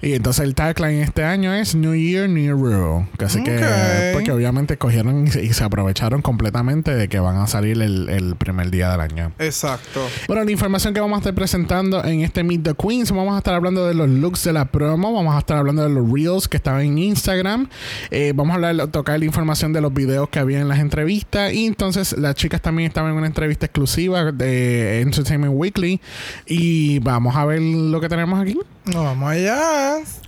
Y 0.00 0.14
entonces 0.14 0.44
el 0.44 0.54
tagline 0.54 1.02
este 1.02 1.24
año 1.24 1.52
es 1.52 1.74
New 1.74 1.94
Year, 1.94 2.28
New 2.28 2.56
Rule. 2.56 3.08
Así 3.18 3.42
que, 3.42 4.10
porque 4.12 4.30
obviamente 4.30 4.76
cogieron 4.76 5.26
y 5.26 5.30
se, 5.30 5.64
aprovecharon 5.64 6.22
completamente 6.22 6.94
de 6.94 7.08
que 7.08 7.18
van 7.18 7.36
a 7.36 7.46
salir 7.46 7.80
el, 7.82 8.34
primer 8.38 8.70
día 8.70 8.90
del 8.92 9.00
año. 9.00 9.32
Exacto. 9.38 10.06
Bueno, 10.26 10.44
la 10.44 10.50
información 10.50 10.94
que 10.94 11.00
vamos 11.00 11.16
a 11.16 11.20
estar 11.20 11.34
presentando 11.34 12.04
en 12.04 12.20
este 12.20 12.44
Meet 12.44 12.62
the 12.62 12.74
Queens, 12.74 13.10
vamos 13.10 13.34
a 13.34 13.38
estar 13.38 13.54
hablando 13.54 13.86
de 13.86 13.94
los 13.94 14.08
looks 14.08 14.44
de 14.44 14.52
la 14.52 14.66
promo, 14.66 15.12
vamos 15.12 15.34
a 15.34 15.38
estar 15.38 15.56
hablando 15.56 15.82
de 15.82 15.88
los 15.88 16.10
reels 16.10 16.48
que 16.48 16.56
estaban 16.56 16.82
en 16.82 16.98
Instagram, 16.98 17.68
eh, 18.10 18.32
vamos 18.34 18.52
a 18.52 18.54
hablar, 18.54 18.88
tocar 18.88 19.18
la 19.18 19.24
información 19.24 19.72
de 19.72 19.80
los 19.80 19.92
videos 19.92 20.28
que 20.28 20.38
había 20.38 20.60
en 20.60 20.68
las 20.68 20.78
entrevistas 20.78 21.52
y 21.52 21.66
entonces 21.66 22.16
las 22.16 22.34
chicas 22.34 22.62
también 22.62 22.86
estaban 22.88 23.10
en 23.12 23.18
una 23.18 23.26
entrevista 23.26 23.66
exclusiva 23.66 24.30
de 24.32 25.00
Entertainment 25.00 25.54
Weekly 25.54 26.00
y 26.46 26.98
vamos 27.00 27.34
a 27.36 27.44
ver 27.44 27.60
lo 27.60 28.00
que 28.00 28.08
tenemos 28.08 28.40
aquí. 28.40 28.58
Vamos 28.86 29.30
allá 29.30 29.87
más. 29.88 30.27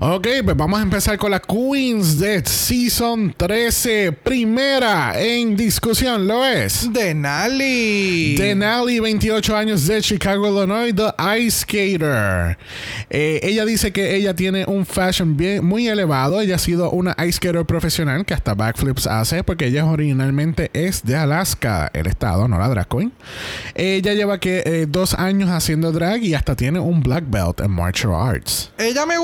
Ok, 0.00 0.26
pues 0.44 0.56
vamos 0.56 0.80
a 0.80 0.82
empezar 0.82 1.18
con 1.18 1.30
la 1.30 1.40
Queens 1.40 2.18
de 2.18 2.44
Season 2.44 3.34
13. 3.36 4.12
Primera 4.12 5.20
en 5.20 5.56
discusión 5.56 6.26
lo 6.26 6.44
es. 6.44 6.92
Denali. 6.92 8.34
Denali, 8.36 9.00
28 9.00 9.56
años 9.56 9.86
de 9.86 10.00
Chicago, 10.02 10.48
Illinois, 10.48 10.94
The 10.94 11.38
Ice 11.38 11.60
Skater. 11.60 12.58
Eh, 13.10 13.40
ella 13.42 13.64
dice 13.64 13.92
que 13.92 14.16
ella 14.16 14.34
tiene 14.34 14.64
un 14.66 14.86
fashion 14.86 15.36
bien, 15.36 15.64
muy 15.64 15.88
elevado. 15.88 16.40
Ella 16.40 16.56
ha 16.56 16.58
sido 16.58 16.90
una 16.90 17.14
ice 17.18 17.32
skater 17.32 17.64
profesional 17.64 18.24
que 18.24 18.34
hasta 18.34 18.54
backflips 18.54 19.06
hace 19.06 19.42
porque 19.44 19.66
ella 19.66 19.84
originalmente 19.84 20.70
es 20.72 21.04
de 21.04 21.16
Alaska, 21.16 21.90
el 21.92 22.06
estado, 22.06 22.48
no 22.48 22.58
la 22.58 22.68
drag 22.68 22.88
queen. 22.88 23.12
Ella 23.74 24.14
lleva 24.14 24.38
que 24.38 24.62
eh, 24.64 24.86
dos 24.88 25.14
años 25.14 25.50
haciendo 25.50 25.92
drag 25.92 26.22
y 26.22 26.34
hasta 26.34 26.56
tiene 26.56 26.78
un 26.78 27.02
black 27.02 27.24
belt 27.28 27.60
en 27.60 27.70
martial 27.70 28.14
arts. 28.14 28.70
Ella 28.78 29.06
me 29.06 29.18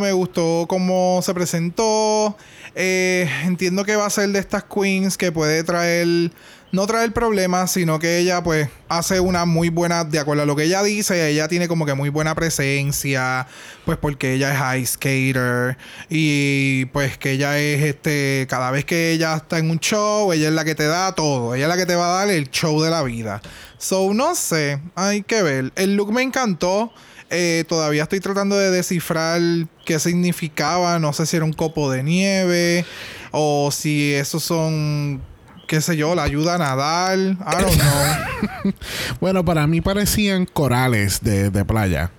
me 0.00 0.12
gustó 0.12 0.66
cómo 0.68 1.20
se 1.22 1.34
presentó. 1.34 2.36
Eh, 2.74 3.28
entiendo 3.44 3.84
que 3.84 3.96
va 3.96 4.06
a 4.06 4.10
ser 4.10 4.28
de 4.30 4.38
estas 4.38 4.64
queens 4.64 5.16
que 5.16 5.32
puede 5.32 5.64
traer, 5.64 6.30
no 6.70 6.86
traer 6.86 7.12
problemas, 7.12 7.72
sino 7.72 7.98
que 7.98 8.18
ella 8.18 8.42
pues 8.42 8.68
hace 8.88 9.20
una 9.20 9.44
muy 9.44 9.68
buena, 9.68 10.04
de 10.04 10.18
acuerdo 10.18 10.42
a 10.42 10.46
lo 10.46 10.54
que 10.54 10.64
ella 10.64 10.82
dice, 10.82 11.28
ella 11.28 11.48
tiene 11.48 11.66
como 11.66 11.86
que 11.86 11.94
muy 11.94 12.08
buena 12.08 12.34
presencia, 12.34 13.46
pues 13.84 13.98
porque 13.98 14.34
ella 14.34 14.74
es 14.74 14.82
ice 14.82 14.92
skater 14.94 15.76
y 16.08 16.84
pues 16.86 17.18
que 17.18 17.32
ella 17.32 17.58
es 17.58 17.82
este, 17.82 18.46
cada 18.48 18.70
vez 18.70 18.84
que 18.84 19.12
ella 19.12 19.36
está 19.36 19.58
en 19.58 19.70
un 19.70 19.80
show, 19.80 20.32
ella 20.32 20.48
es 20.48 20.54
la 20.54 20.64
que 20.64 20.74
te 20.74 20.86
da 20.86 21.14
todo, 21.14 21.54
ella 21.54 21.64
es 21.64 21.68
la 21.68 21.76
que 21.76 21.86
te 21.86 21.96
va 21.96 22.06
a 22.06 22.18
dar 22.20 22.30
el 22.30 22.50
show 22.50 22.80
de 22.80 22.90
la 22.90 23.02
vida. 23.02 23.42
So, 23.78 24.12
no 24.14 24.34
sé, 24.34 24.80
hay 24.94 25.22
que 25.22 25.42
ver. 25.42 25.72
El 25.76 25.96
look 25.96 26.12
me 26.12 26.22
encantó. 26.22 26.92
Eh, 27.30 27.64
todavía 27.68 28.04
estoy 28.04 28.20
tratando 28.20 28.56
de 28.56 28.70
descifrar 28.70 29.40
qué 29.84 29.98
significaba. 29.98 30.98
No 30.98 31.12
sé 31.12 31.26
si 31.26 31.36
era 31.36 31.44
un 31.44 31.52
copo 31.52 31.90
de 31.90 32.02
nieve 32.02 32.84
o 33.30 33.70
si 33.70 34.14
esos 34.14 34.42
son, 34.42 35.20
qué 35.66 35.80
sé 35.80 35.96
yo, 35.96 36.14
la 36.14 36.22
ayuda 36.22 36.54
a 36.54 36.58
nadar. 36.58 37.18
I 37.18 37.62
don't 37.62 37.80
know. 37.80 38.72
bueno, 39.20 39.44
para 39.44 39.66
mí 39.66 39.80
parecían 39.80 40.46
corales 40.46 41.22
de, 41.22 41.64
playa. 41.64 42.10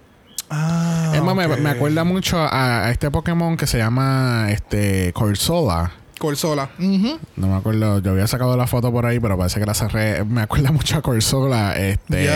Ah, 0.52 1.12
es 1.16 1.22
más, 1.24 1.36
me, 1.36 1.70
acuerda 1.70 2.04
mucho 2.04 2.40
a, 2.40 2.86
a, 2.86 2.92
este 2.92 3.12
Pokémon 3.12 3.58
que 3.58 3.68
se 3.68 3.78
llama 3.78 4.48
este 4.52 5.12
Corsola. 5.14 5.92
Corsola. 6.20 6.70
No 6.78 7.48
me 7.48 7.56
acuerdo, 7.56 8.00
yo 8.00 8.12
había 8.12 8.28
sacado 8.28 8.56
la 8.56 8.68
foto 8.68 8.92
por 8.92 9.06
ahí, 9.06 9.20
pero 9.20 9.38
parece 9.38 9.60
que 9.60 9.66
la 9.66 9.74
cerré. 9.74 10.24
Me 10.24 10.42
acuerda 10.42 10.72
mucho 10.72 10.98
a 10.98 11.02
Corsola, 11.02 11.74
este, 11.76 12.30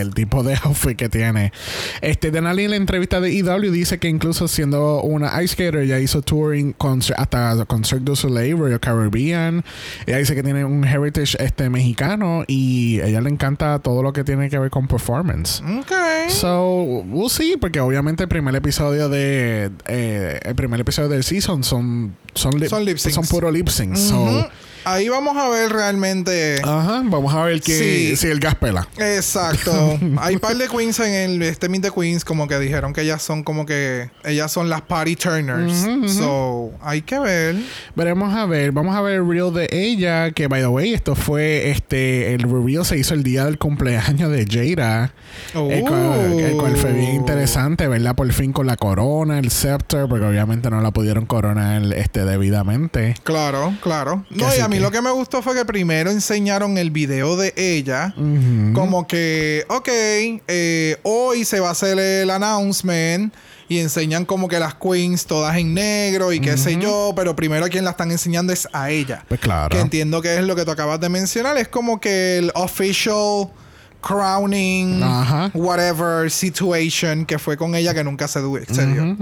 el, 0.00 0.14
tipo 0.14 0.42
de 0.42 0.58
outfit 0.64 0.96
que 0.96 1.08
tiene. 1.08 1.52
Este, 2.00 2.32
Denali 2.32 2.64
en 2.64 2.70
la 2.70 2.76
entrevista 2.76 3.20
de 3.20 3.38
EW 3.38 3.70
dice 3.70 3.98
que 3.98 4.08
incluso 4.08 4.48
siendo 4.48 5.02
una 5.02 5.42
ice 5.42 5.54
skater, 5.54 5.86
ya 5.86 6.00
hizo 6.00 6.22
touring 6.22 6.72
con, 6.72 7.00
hasta 7.16 7.64
con 7.66 7.84
Cirque 7.84 8.04
du 8.04 8.16
Soleil, 8.16 8.58
Royal 8.58 8.80
Caribbean. 8.80 9.64
Ella 10.06 10.18
dice 10.18 10.34
que 10.34 10.42
tiene 10.42 10.64
un 10.64 10.84
heritage 10.84 11.36
este 11.38 11.70
mexicano 11.70 12.44
y 12.46 13.00
a 13.00 13.06
ella 13.06 13.20
le 13.20 13.30
encanta 13.30 13.78
todo 13.78 14.02
lo 14.02 14.12
que 14.12 14.24
tiene 14.24 14.48
que 14.48 14.58
ver 14.58 14.70
con 14.70 14.88
performance. 14.88 15.62
Okay. 15.62 16.30
So, 16.30 17.04
we'll 17.06 17.28
see, 17.28 17.56
porque 17.56 17.80
obviamente 17.80 18.22
el 18.22 18.28
primer 18.28 18.54
episodio 18.56 19.08
de 19.08 19.70
eh, 19.86 20.40
el 20.42 20.54
primer 20.54 20.80
episodio 20.80 21.08
del 21.08 21.24
season 21.24 21.62
son 21.62 22.16
son, 22.34 22.50
son 22.68 22.80
lip 22.84 22.98
Son 22.98 23.22
puro 23.22 23.50
lip. 23.50 23.68
Ahí 24.90 25.10
vamos 25.10 25.36
a 25.36 25.50
ver 25.50 25.70
realmente. 25.70 26.62
Ajá, 26.64 27.02
vamos 27.04 27.34
a 27.34 27.44
ver 27.44 27.60
que, 27.60 28.16
si 28.16 28.26
el 28.26 28.40
gas 28.40 28.54
pela. 28.54 28.88
Exacto. 28.96 29.98
Hay 30.18 30.36
un 30.36 30.40
par 30.40 30.56
de 30.56 30.66
queens 30.66 30.98
en 31.00 31.12
el 31.12 31.42
este 31.42 31.68
Meet 31.68 31.82
the 31.82 31.90
Queens 31.90 32.24
como 32.24 32.48
que 32.48 32.58
dijeron 32.58 32.94
que 32.94 33.02
ellas 33.02 33.20
son 33.20 33.42
como 33.44 33.66
que 33.66 34.10
ellas 34.24 34.50
son 34.50 34.70
las 34.70 34.80
party 34.80 35.14
turners. 35.14 35.86
so, 36.10 36.72
hay 36.80 37.02
que 37.02 37.18
ver. 37.18 37.56
Veremos 37.94 38.34
a 38.34 38.46
ver. 38.46 38.72
Vamos 38.72 38.96
a 38.96 39.02
ver 39.02 39.16
el 39.16 39.28
reel 39.28 39.52
de 39.52 39.68
ella. 39.70 40.30
Que 40.30 40.48
by 40.48 40.62
the 40.62 40.68
way, 40.68 40.94
esto 40.94 41.14
fue 41.14 41.70
este. 41.70 42.32
El 42.32 42.42
reveal 42.44 42.86
se 42.86 42.96
hizo 42.96 43.12
el 43.12 43.22
día 43.22 43.44
del 43.44 43.58
cumpleaños 43.58 44.30
de 44.30 44.46
Jada. 44.46 45.12
El, 45.54 45.82
cual, 46.56 46.76
fue 46.76 46.92
bien 46.92 47.14
interesante, 47.14 47.88
¿verdad? 47.88 48.14
Por 48.14 48.32
fin 48.32 48.52
con 48.52 48.66
la 48.66 48.76
corona, 48.76 49.38
el 49.38 49.50
scepter, 49.50 50.08
porque 50.08 50.24
obviamente 50.24 50.70
no 50.70 50.80
la 50.80 50.92
pudieron 50.92 51.26
coronar 51.26 51.82
este 51.94 52.24
debidamente. 52.24 53.14
Claro, 53.22 53.74
claro. 53.82 54.24
No, 54.30 54.46
y 54.54 54.60
a 54.60 54.68
mí 54.68 54.77
lo 54.80 54.90
que 54.90 55.00
me 55.02 55.10
gustó 55.10 55.42
fue 55.42 55.54
que 55.54 55.64
primero 55.64 56.10
enseñaron 56.10 56.78
el 56.78 56.90
video 56.90 57.36
de 57.36 57.52
ella. 57.56 58.14
Como 58.74 59.06
que, 59.06 59.64
ok, 59.68 59.88
eh, 59.88 60.96
hoy 61.02 61.44
se 61.44 61.60
va 61.60 61.68
a 61.68 61.72
hacer 61.72 61.98
el 61.98 62.30
announcement. 62.30 63.34
Y 63.70 63.80
enseñan 63.80 64.24
como 64.24 64.48
que 64.48 64.58
las 64.58 64.76
queens 64.76 65.26
todas 65.26 65.54
en 65.58 65.74
negro 65.74 66.32
y 66.32 66.40
qué 66.40 66.56
sé 66.56 66.78
yo. 66.78 67.12
Pero 67.14 67.36
primero 67.36 67.66
a 67.66 67.68
quien 67.68 67.84
la 67.84 67.90
están 67.90 68.10
enseñando 68.10 68.50
es 68.50 68.66
a 68.72 68.88
ella. 68.90 69.26
Pues 69.28 69.40
claro. 69.40 69.68
Que 69.68 69.80
entiendo 69.80 70.22
que 70.22 70.36
es 70.36 70.42
lo 70.42 70.56
que 70.56 70.64
tú 70.64 70.70
acabas 70.70 70.98
de 71.00 71.10
mencionar. 71.10 71.58
Es 71.58 71.68
como 71.68 72.00
que 72.00 72.38
el 72.38 72.50
official 72.54 73.50
crowning, 74.00 75.02
whatever 75.54 76.30
situation 76.30 77.26
que 77.26 77.38
fue 77.38 77.56
con 77.56 77.74
ella 77.74 77.92
que 77.92 78.04
nunca 78.04 78.26
se, 78.26 78.40
se 78.72 78.86
dio. 78.86 79.16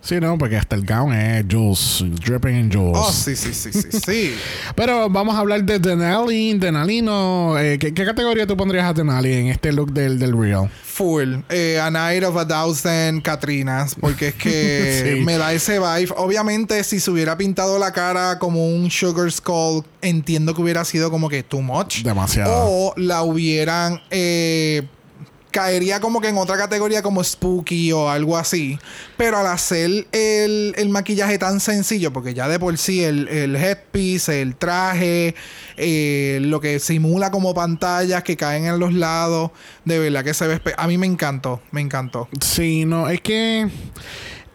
Sí, 0.00 0.20
no, 0.20 0.38
porque 0.38 0.56
hasta 0.56 0.76
el 0.76 0.86
gown 0.86 1.12
es 1.12 1.44
Jules, 1.50 2.04
dripping 2.24 2.56
in 2.56 2.72
Jules. 2.72 2.96
Oh, 2.96 3.12
sí, 3.12 3.34
sí, 3.34 3.52
sí, 3.52 3.72
sí, 3.72 3.88
sí. 4.04 4.34
Pero 4.76 5.10
vamos 5.10 5.34
a 5.34 5.40
hablar 5.40 5.64
de 5.64 5.78
Denali. 5.78 6.56
Denali 6.58 7.02
no. 7.02 7.58
Eh, 7.58 7.78
¿qué, 7.78 7.92
categoría 7.92 8.46
tú 8.46 8.56
pondrías 8.56 8.84
a 8.84 8.92
Denali 8.92 9.32
en 9.32 9.46
este 9.48 9.72
look 9.72 9.92
del, 9.92 10.18
del 10.18 10.38
Real? 10.38 10.70
Full. 10.84 11.38
Eh, 11.48 11.80
a 11.80 11.90
Night 11.90 12.22
of 12.22 12.36
a 12.36 12.46
Thousand 12.46 13.22
Katrinas. 13.22 13.96
Porque 13.96 14.28
es 14.28 14.34
que 14.34 15.22
me 15.24 15.38
da 15.38 15.52
ese 15.52 15.78
vibe. 15.78 16.14
Obviamente, 16.16 16.82
si 16.84 17.00
se 17.00 17.10
hubiera 17.10 17.36
pintado 17.36 17.78
la 17.78 17.92
cara 17.92 18.38
como 18.38 18.68
un 18.68 18.90
Sugar 18.90 19.30
Skull, 19.30 19.84
entiendo 20.02 20.54
que 20.54 20.62
hubiera 20.62 20.84
sido 20.84 21.10
como 21.10 21.28
que 21.28 21.42
too 21.42 21.62
much. 21.62 22.02
Demasiado. 22.02 22.52
O 22.54 22.94
la 22.96 23.22
hubieran. 23.22 24.00
Eh, 24.10 24.86
caería 25.56 26.00
como 26.00 26.20
que 26.20 26.28
en 26.28 26.36
otra 26.36 26.58
categoría 26.58 27.00
como 27.00 27.24
spooky 27.24 27.90
o 27.90 28.10
algo 28.10 28.36
así. 28.36 28.78
Pero 29.16 29.38
al 29.38 29.46
hacer 29.46 30.06
el, 30.12 30.88
maquillaje 30.90 31.38
tan 31.38 31.60
sencillo, 31.60 32.12
porque 32.12 32.34
ya 32.34 32.46
de 32.46 32.58
por 32.58 32.76
sí 32.76 33.02
el, 33.02 33.26
el 33.28 33.56
headpiece, 33.56 34.42
el 34.42 34.54
traje, 34.54 35.34
eh, 35.78 36.40
lo 36.42 36.60
que 36.60 36.78
simula 36.78 37.30
como 37.30 37.54
pantallas 37.54 38.22
que 38.22 38.36
caen 38.36 38.66
en 38.66 38.78
los 38.78 38.92
lados, 38.92 39.50
de 39.86 39.98
verdad 39.98 40.24
que 40.24 40.34
se 40.34 40.46
ve... 40.46 40.60
A 40.76 40.86
mí 40.86 40.98
me 40.98 41.06
encantó, 41.06 41.62
me 41.70 41.80
encantó. 41.80 42.28
Sí, 42.38 42.84
no, 42.84 43.08
es 43.08 43.22
que 43.22 43.66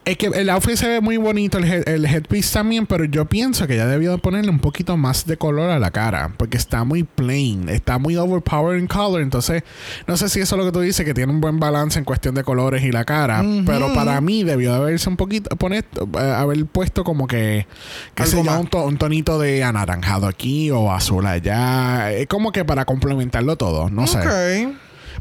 Es 0.03 0.17
que 0.17 0.25
el 0.25 0.49
outfit 0.49 0.75
se 0.77 0.87
ve 0.87 0.99
muy 0.99 1.17
bonito, 1.17 1.59
el, 1.59 1.65
head- 1.65 1.87
el 1.87 2.05
headpiece 2.07 2.51
también, 2.51 2.87
pero 2.87 3.05
yo 3.05 3.25
pienso 3.25 3.67
que 3.67 3.75
ya 3.77 3.85
debió 3.85 4.11
de 4.11 4.17
ponerle 4.17 4.49
un 4.49 4.57
poquito 4.57 4.97
más 4.97 5.27
de 5.27 5.37
color 5.37 5.69
a 5.69 5.77
la 5.77 5.91
cara, 5.91 6.31
porque 6.37 6.57
está 6.57 6.83
muy 6.83 7.03
plain, 7.03 7.69
está 7.69 7.99
muy 7.99 8.17
overpowered 8.17 8.79
in 8.81 8.87
color, 8.87 9.21
entonces 9.21 9.61
no 10.07 10.17
sé 10.17 10.27
si 10.29 10.39
eso 10.39 10.55
es 10.55 10.59
lo 10.59 10.65
que 10.65 10.71
tú 10.71 10.79
dices, 10.79 11.05
que 11.05 11.13
tiene 11.13 11.31
un 11.31 11.39
buen 11.39 11.59
balance 11.59 11.99
en 11.99 12.05
cuestión 12.05 12.33
de 12.33 12.43
colores 12.43 12.83
y 12.83 12.91
la 12.91 13.05
cara, 13.05 13.43
pero 13.67 13.93
para 13.93 14.19
mí 14.21 14.43
debió 14.43 14.71
de 14.71 14.77
haberse 14.77 15.07
un 15.07 15.17
poquito, 15.17 15.55
poner, 15.55 15.85
eh, 16.19 16.19
haber 16.35 16.65
puesto 16.65 17.03
como 17.03 17.27
que, 17.27 17.67
yo, 18.15 18.43
más. 18.43 18.59
un, 18.59 18.67
to- 18.67 18.83
un 18.85 18.97
tonito 18.97 19.37
de 19.37 19.63
anaranjado 19.63 20.25
aquí 20.25 20.71
o 20.71 20.91
azul 20.91 21.27
allá, 21.27 22.11
es 22.11 22.25
como 22.25 22.51
que 22.51 22.65
para 22.65 22.85
complementarlo 22.85 23.55
todo, 23.55 23.91
no 23.91 24.07
sé. 24.07 24.17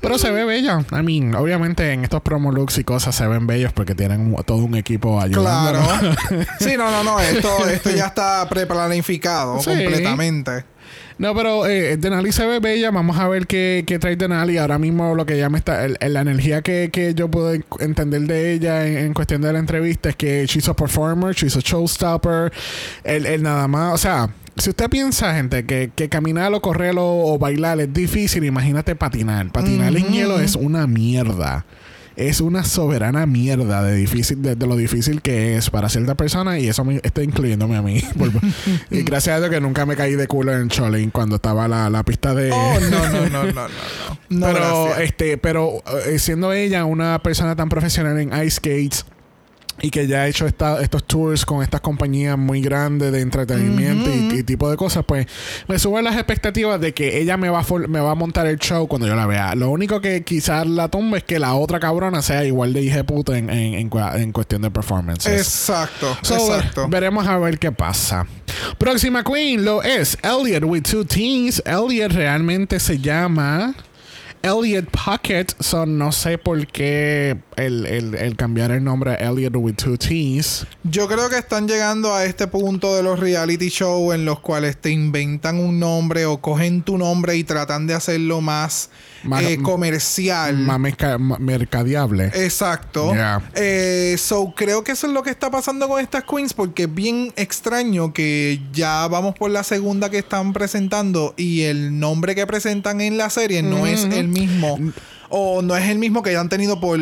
Pero 0.00 0.18
se 0.18 0.30
ve 0.30 0.44
bella. 0.44 0.84
I 0.92 1.02
mean, 1.02 1.34
obviamente 1.34 1.92
en 1.92 2.04
estos 2.04 2.22
promo 2.22 2.52
looks 2.52 2.78
y 2.78 2.84
cosas 2.84 3.14
se 3.14 3.26
ven 3.26 3.46
bellos 3.46 3.72
porque 3.72 3.94
tienen 3.94 4.34
todo 4.46 4.58
un 4.58 4.74
equipo 4.76 5.20
ayudando. 5.20 5.80
Claro. 5.80 6.16
sí, 6.60 6.74
no, 6.76 6.90
no, 6.90 7.04
no. 7.04 7.20
Esto, 7.20 7.66
esto 7.68 7.90
ya 7.90 8.06
está 8.06 8.48
preplanificado 8.48 9.60
Sí. 9.60 9.70
completamente. 9.70 10.64
No, 11.18 11.34
pero 11.34 11.66
eh, 11.66 11.98
Denali 11.98 12.32
se 12.32 12.46
ve 12.46 12.60
bella. 12.60 12.90
Vamos 12.90 13.18
a 13.18 13.28
ver 13.28 13.46
qué, 13.46 13.84
qué 13.86 13.98
trae 13.98 14.16
Denali. 14.16 14.56
Ahora 14.56 14.78
mismo 14.78 15.14
lo 15.14 15.26
que 15.26 15.34
ella 15.34 15.50
me 15.50 15.58
está... 15.58 15.84
el- 15.84 15.98
el- 16.00 16.14
la 16.14 16.22
energía 16.22 16.62
que, 16.62 16.88
que 16.90 17.12
yo 17.14 17.30
puedo 17.30 17.52
en- 17.52 17.64
entender 17.78 18.22
de 18.22 18.54
ella 18.54 18.86
en, 18.86 18.96
en 18.96 19.12
cuestión 19.14 19.42
de 19.42 19.52
la 19.52 19.58
entrevista 19.58 20.08
es 20.08 20.16
que 20.16 20.46
she's 20.46 20.66
a 20.68 20.74
performer, 20.74 21.34
she's 21.34 21.56
a 21.56 21.60
showstopper. 21.60 22.50
El, 23.04 23.26
el 23.26 23.42
nada 23.42 23.68
más... 23.68 23.92
O 23.94 23.98
sea... 23.98 24.30
Si 24.56 24.70
usted 24.70 24.90
piensa, 24.90 25.34
gente, 25.34 25.64
que, 25.64 25.90
que 25.94 26.08
caminar 26.08 26.52
o 26.52 26.60
correr 26.60 26.96
o, 26.98 27.32
o 27.32 27.38
bailar 27.38 27.80
es 27.80 27.92
difícil, 27.92 28.44
imagínate 28.44 28.94
patinar. 28.94 29.50
Patinar 29.52 29.96
en 29.96 30.08
hielo 30.08 30.40
es 30.40 30.54
una 30.56 30.86
mierda. 30.86 31.64
Es 32.16 32.42
una 32.42 32.64
soberana 32.64 33.24
mierda 33.24 33.82
de 33.82 33.94
difícil, 33.94 34.42
de, 34.42 34.54
de 34.54 34.66
lo 34.66 34.76
difícil 34.76 35.22
que 35.22 35.56
es 35.56 35.70
para 35.70 35.88
cierta 35.88 36.16
persona 36.16 36.58
y 36.58 36.68
eso 36.68 36.84
me 36.84 37.00
está 37.02 37.22
incluyéndome 37.22 37.76
a 37.76 37.82
mí. 37.82 38.02
Y 38.90 39.02
gracias 39.04 39.36
a 39.36 39.38
Dios 39.38 39.50
que 39.50 39.60
nunca 39.60 39.86
me 39.86 39.96
caí 39.96 40.16
de 40.16 40.26
culo 40.26 40.52
en 40.52 40.68
Cholin 40.68 41.10
cuando 41.10 41.36
estaba 41.36 41.66
la, 41.68 41.88
la 41.88 42.02
pista 42.02 42.34
de... 42.34 42.50
Oh, 42.52 42.80
no, 42.90 43.08
no, 43.08 43.28
no, 43.30 43.44
no, 43.44 43.52
no. 43.52 43.68
no. 44.28 44.46
Pero 44.46 44.84
gracias. 44.84 45.00
este, 45.00 45.38
pero 45.38 45.82
eh, 46.06 46.18
siendo 46.18 46.52
ella 46.52 46.84
una 46.84 47.18
persona 47.20 47.56
tan 47.56 47.68
profesional 47.68 48.18
en 48.18 48.28
ice 48.44 48.50
skates 48.50 49.06
y 49.82 49.90
que 49.90 50.06
ya 50.06 50.22
ha 50.22 50.28
hecho 50.28 50.46
esta- 50.46 50.80
estos 50.82 51.04
tours 51.04 51.44
con 51.46 51.62
estas 51.62 51.80
compañías 51.80 52.36
muy 52.38 52.60
grandes 52.60 53.12
de 53.12 53.20
entretenimiento 53.20 54.10
y- 54.14 54.42
tipo 54.42 54.70
de 54.70 54.76
cosas, 54.76 55.04
pues 55.06 55.26
me 55.68 55.78
suben 55.78 56.02
las 56.04 56.14
expectativas 56.16 56.80
de 56.80 56.92
que 56.94 57.20
ella 57.20 57.36
me 57.36 57.50
va, 57.50 57.60
a 57.60 57.64
me 57.88 58.00
va 58.00 58.10
a 58.12 58.14
montar 58.14 58.46
el 58.46 58.58
show 58.58 58.88
cuando 58.88 59.06
yo 59.06 59.14
la 59.14 59.26
vea. 59.26 59.54
Lo 59.54 59.70
único 59.70 60.00
que 60.00 60.22
quizás 60.24 60.66
la 60.66 60.88
tumba 60.88 61.18
es 61.18 61.24
que 61.24 61.38
la 61.38 61.54
otra 61.54 61.78
cabrona 61.78 62.22
sea 62.22 62.44
igual 62.44 62.72
de 62.72 62.82
hija 62.82 63.04
puta 63.04 63.36
en, 63.36 63.50
en, 63.50 63.74
en 63.92 64.32
cuestión 64.32 64.62
de 64.62 64.70
performances. 64.70 65.40
Exacto, 65.40 66.16
So, 66.22 66.34
exacto. 66.34 66.88
Veremos 66.88 67.26
a 67.28 67.38
ver 67.38 67.58
qué 67.58 67.70
pasa. 67.70 68.26
Próxima 68.78 69.22
queen 69.24 69.64
lo 69.64 69.82
es 69.82 70.16
Elliot 70.22 70.64
with 70.64 70.82
two 70.82 71.04
T's. 71.04 71.62
Elliot 71.66 72.12
realmente 72.12 72.80
se 72.80 72.98
llama 72.98 73.74
Elliot 74.42 74.86
Pocket. 74.90 75.46
So 75.60 75.84
no 75.86 76.12
sé 76.12 76.38
por 76.38 76.66
qué 76.66 77.36
el, 77.56 77.86
el- 77.86 78.14
el 78.14 78.36
cambiar 78.36 78.70
el 78.70 78.82
nombre 78.82 79.12
a 79.12 79.14
Elliot 79.16 79.54
with 79.56 79.74
two 79.76 79.96
T's. 79.98 80.66
Yo 80.84 81.06
creo 81.08 81.28
que 81.28 81.36
están 81.38 81.68
llegando 81.68 82.14
a 82.14 82.24
este 82.24 82.46
punto 82.46 82.96
de 82.96 83.02
los 83.02 83.20
reality 83.20 83.68
shows 83.68 84.14
en 84.14 84.24
los 84.24 84.40
cuales 84.40 84.76
te 84.80 84.90
inventan 84.90 85.58
un 85.58 85.78
nombre 85.78 86.24
o 86.26 86.40
cogen 86.40 86.82
tu 86.82 86.96
nombre 86.98 87.36
y 87.36 87.44
tratan 87.44 87.86
de 87.86 87.94
hacerlo 87.94 88.40
más, 88.40 88.90
Eh, 89.40 89.58
comercial. 89.62 90.56
Más 90.58 90.78
merca- 90.78 91.18
mercadeable. 91.18 92.26
Exacto. 92.34 93.12
Yeah. 93.12 93.42
Eh, 93.54 94.16
so, 94.18 94.52
creo 94.56 94.82
que 94.84 94.92
eso 94.92 95.06
es 95.06 95.12
lo 95.12 95.22
que 95.22 95.30
está 95.30 95.50
pasando 95.50 95.88
con 95.88 96.00
estas 96.00 96.24
queens 96.24 96.54
porque 96.54 96.84
es 96.84 96.94
bien 96.94 97.32
extraño 97.36 98.12
que 98.12 98.60
ya 98.72 99.06
vamos 99.08 99.34
por 99.34 99.50
la 99.50 99.62
segunda 99.62 100.10
que 100.10 100.18
están 100.18 100.52
presentando 100.52 101.34
y 101.36 101.62
el 101.62 101.98
nombre 101.98 102.34
que 102.34 102.46
presentan 102.46 103.00
en 103.00 103.18
la 103.18 103.30
serie 103.30 103.62
no 103.62 103.86
es 103.86 104.04
el 104.04 104.28
mismo 104.28 104.78
o 105.28 105.62
no 105.62 105.76
es 105.76 105.88
el 105.88 105.98
mismo 105.98 106.22
que 106.22 106.32
ya 106.32 106.40
han 106.40 106.48
tenido 106.48 106.80
por 106.80 106.98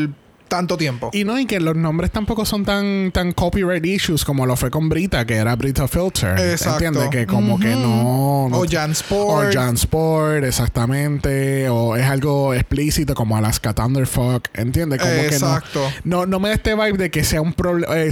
tanto 0.49 0.77
tiempo. 0.77 1.11
Y 1.13 1.25
no, 1.25 1.39
y 1.39 1.47
que 1.47 1.61
los 1.61 1.77
nombres 1.77 2.11
tampoco 2.11 2.45
son 2.45 2.65
tan, 2.65 3.13
tan 3.13 3.33
copyright 3.33 3.85
issues 3.85 4.25
como 4.25 4.47
lo 4.47 4.57
fue 4.57 4.71
con 4.71 4.89
Brita, 4.89 5.27
que 5.27 5.37
era 5.37 5.55
Brita 5.57 5.87
Filter. 5.87 6.39
Exacto. 6.39 6.85
¿Entiendes? 6.85 7.11
Que 7.11 7.27
como 7.27 7.59
que 7.59 7.71
no. 7.71 8.49
no 8.49 8.59
o 8.59 8.65
Jan 8.69 8.93
Sport. 8.93 9.49
O 9.49 9.53
Jan 9.53 9.75
Sport, 9.75 10.45
exactamente. 10.45 11.69
O 11.69 11.97
es 11.97 12.07
algo 12.07 12.55
explícito 12.55 13.15
como 13.15 13.37
Alaska 13.37 13.75
Thunderfuck. 13.75 14.49
¿Entiendes? 14.55 15.01
Como 15.01 15.13
Exacto. 15.13 15.81
que 15.87 16.09
no, 16.09 16.25
no. 16.25 16.39
No 16.39 16.41
me 16.41 16.51
da 16.51 16.55
este 16.55 16.77
vibe 16.77 16.97
de 16.97 17.11
que 17.11 17.25
sea 17.25 17.43
un 17.43 17.53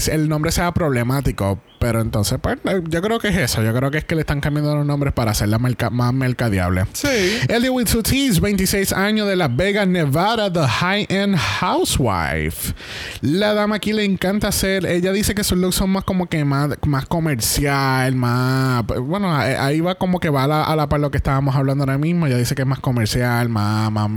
el 0.08 0.28
nombre 0.28 0.50
sea 0.50 0.72
problemático. 0.74 1.60
Pero 1.78 2.00
entonces, 2.00 2.38
pues, 2.40 2.58
eh, 2.64 2.82
yo 2.88 3.02
creo 3.02 3.18
que 3.18 3.28
es 3.28 3.36
eso. 3.36 3.62
Yo 3.62 3.74
creo 3.74 3.90
que 3.90 3.98
es 3.98 4.04
que 4.04 4.14
le 4.14 4.22
están 4.22 4.40
cambiando 4.40 4.74
los 4.74 4.86
nombres 4.86 5.12
para 5.12 5.32
hacerla 5.32 5.58
merca- 5.58 5.90
más 5.90 6.12
mercadeable. 6.14 6.84
Sí. 6.92 7.08
Ellie 7.48 7.68
with 7.70 7.84
two 7.86 8.02
T's, 8.02 8.40
26 8.40 8.92
años 8.92 9.28
de 9.28 9.36
Las 9.36 9.54
Vegas, 9.54 9.86
Nevada, 9.86 10.52
the 10.52 10.66
high-end 10.66 11.36
housewife. 11.36 12.72
La 13.20 13.54
dama 13.54 13.76
aquí 13.76 13.92
le 13.92 14.04
encanta 14.04 14.48
hacer, 14.48 14.86
ella 14.86 15.12
dice 15.12 15.34
que 15.34 15.44
sus 15.44 15.58
looks 15.58 15.76
son 15.76 15.90
más 15.90 16.04
como 16.04 16.26
que 16.28 16.44
más, 16.44 16.70
más 16.86 17.06
comercial, 17.06 18.14
más... 18.16 18.84
Bueno, 18.86 19.32
a- 19.34 19.66
ahí 19.66 19.80
va 19.80 19.94
como 19.96 20.18
que 20.20 20.30
va 20.30 20.44
a 20.44 20.48
la, 20.48 20.64
a 20.64 20.76
la 20.76 20.88
par 20.88 21.00
lo 21.00 21.10
que 21.10 21.18
estábamos 21.18 21.54
hablando 21.56 21.82
ahora 21.84 21.98
mismo. 21.98 22.26
Ella 22.26 22.38
dice 22.38 22.54
que 22.54 22.62
es 22.62 22.68
más 22.68 22.80
comercial, 22.80 23.48
más, 23.48 23.90
más 23.92 24.08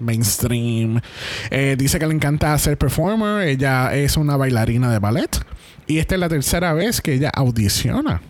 mainstream. 0.00 1.00
Eh, 1.50 1.76
dice 1.78 1.98
que 1.98 2.06
le 2.06 2.14
encanta 2.14 2.52
hacer 2.54 2.78
performer. 2.78 3.46
Ella 3.48 3.94
es 3.94 4.16
una 4.16 4.36
bailarina 4.36 4.90
de 4.90 4.98
ballet. 4.98 5.30
Y 5.86 5.98
esta 5.98 6.14
es 6.14 6.20
la 6.20 6.28
tercera 6.28 6.72
vez 6.72 7.00
que 7.00 7.14
ella 7.14 7.30
audiciona. 7.30 8.22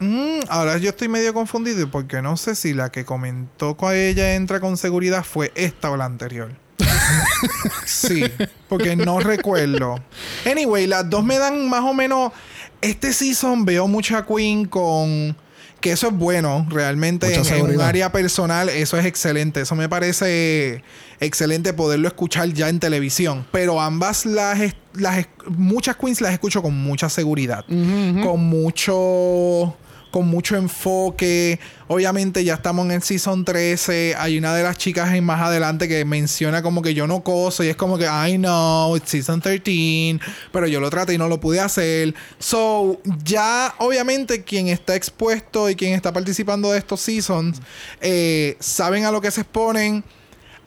Mm, 0.00 0.40
ahora 0.48 0.78
yo 0.78 0.88
estoy 0.88 1.08
medio 1.08 1.34
confundido 1.34 1.90
porque 1.90 2.22
no 2.22 2.36
sé 2.38 2.54
si 2.54 2.72
la 2.72 2.90
que 2.90 3.04
comentó 3.04 3.76
con 3.76 3.94
ella 3.94 4.34
entra 4.34 4.58
con 4.58 4.78
seguridad 4.78 5.24
fue 5.24 5.52
esta 5.54 5.90
o 5.90 5.96
la 5.96 6.06
anterior. 6.06 6.50
sí, 7.86 8.24
porque 8.68 8.96
no 8.96 9.20
recuerdo. 9.20 10.02
Anyway, 10.50 10.86
las 10.86 11.08
dos 11.08 11.24
me 11.24 11.38
dan 11.38 11.68
más 11.68 11.82
o 11.82 11.92
menos. 11.92 12.32
Este 12.80 13.12
season 13.12 13.64
veo 13.64 13.86
mucha 13.88 14.24
Queen 14.24 14.66
con. 14.66 15.36
Que 15.80 15.92
eso 15.92 16.08
es 16.08 16.14
bueno, 16.14 16.66
realmente 16.68 17.34
en, 17.34 17.46
en 17.46 17.74
un 17.74 17.80
área 17.80 18.12
personal, 18.12 18.68
eso 18.68 18.98
es 18.98 19.06
excelente. 19.06 19.62
Eso 19.62 19.74
me 19.74 19.88
parece 19.88 20.84
excelente 21.20 21.72
poderlo 21.72 22.06
escuchar 22.06 22.52
ya 22.52 22.68
en 22.68 22.80
televisión. 22.80 23.46
Pero 23.50 23.80
ambas 23.80 24.26
las, 24.26 24.60
las 24.94 25.26
muchas 25.46 25.96
queens 25.96 26.20
las 26.20 26.32
escucho 26.32 26.62
con 26.62 26.74
mucha 26.74 27.08
seguridad 27.08 27.64
con 27.66 28.44
mucho 28.44 29.76
con 30.10 30.26
mucho 30.26 30.56
enfoque. 30.56 31.58
Obviamente 31.88 32.44
ya 32.44 32.54
estamos 32.54 32.86
en 32.86 32.92
el 32.92 33.02
season 33.02 33.44
13. 33.44 34.14
Hay 34.18 34.38
una 34.38 34.54
de 34.54 34.62
las 34.62 34.76
chicas 34.76 35.12
en 35.14 35.24
más 35.24 35.40
adelante 35.40 35.88
que 35.88 36.04
menciona 36.04 36.62
como 36.62 36.82
que 36.82 36.94
yo 36.94 37.06
no 37.06 37.22
coso 37.22 37.64
y 37.64 37.68
es 37.68 37.76
como 37.76 37.98
que 37.98 38.04
I 38.04 38.36
know, 38.36 38.96
it's 38.96 39.10
season 39.10 39.40
13, 39.40 40.20
pero 40.52 40.66
yo 40.66 40.80
lo 40.80 40.90
traté 40.90 41.14
y 41.14 41.18
no 41.18 41.28
lo 41.28 41.40
pude 41.40 41.60
hacer. 41.60 42.14
So, 42.38 43.00
ya 43.24 43.74
obviamente 43.78 44.42
quien 44.42 44.68
está 44.68 44.96
expuesto 44.96 45.70
y 45.70 45.76
quien 45.76 45.94
está 45.94 46.12
participando 46.12 46.72
de 46.72 46.78
estos 46.78 47.00
seasons 47.00 47.60
eh, 48.00 48.56
saben 48.60 49.04
a 49.04 49.10
lo 49.10 49.20
que 49.20 49.30
se 49.30 49.42
exponen 49.42 50.04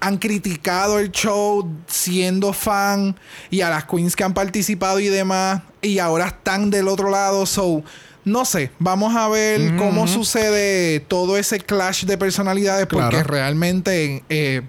han 0.03 0.17
criticado 0.17 0.99
el 0.99 1.11
show 1.11 1.65
siendo 1.87 2.51
fan 2.51 3.15
y 3.49 3.61
a 3.61 3.69
las 3.69 3.85
queens 3.85 4.17
que 4.17 4.25
han 4.25 4.33
participado 4.33 4.99
y 4.99 5.07
demás 5.07 5.61
y 5.81 5.99
ahora 5.99 6.27
están 6.27 6.69
del 6.69 6.89
otro 6.89 7.09
lado. 7.09 7.45
So 7.45 7.83
no 8.25 8.43
sé 8.43 8.71
vamos 8.79 9.15
a 9.15 9.29
ver 9.29 9.77
cómo 9.77 10.07
sucede 10.07 10.99
todo 10.99 11.37
ese 11.37 11.59
clash 11.59 12.03
de 12.03 12.17
personalidades 12.17 12.85
porque 12.87 13.23
realmente 13.23 14.23
eh, 14.27 14.63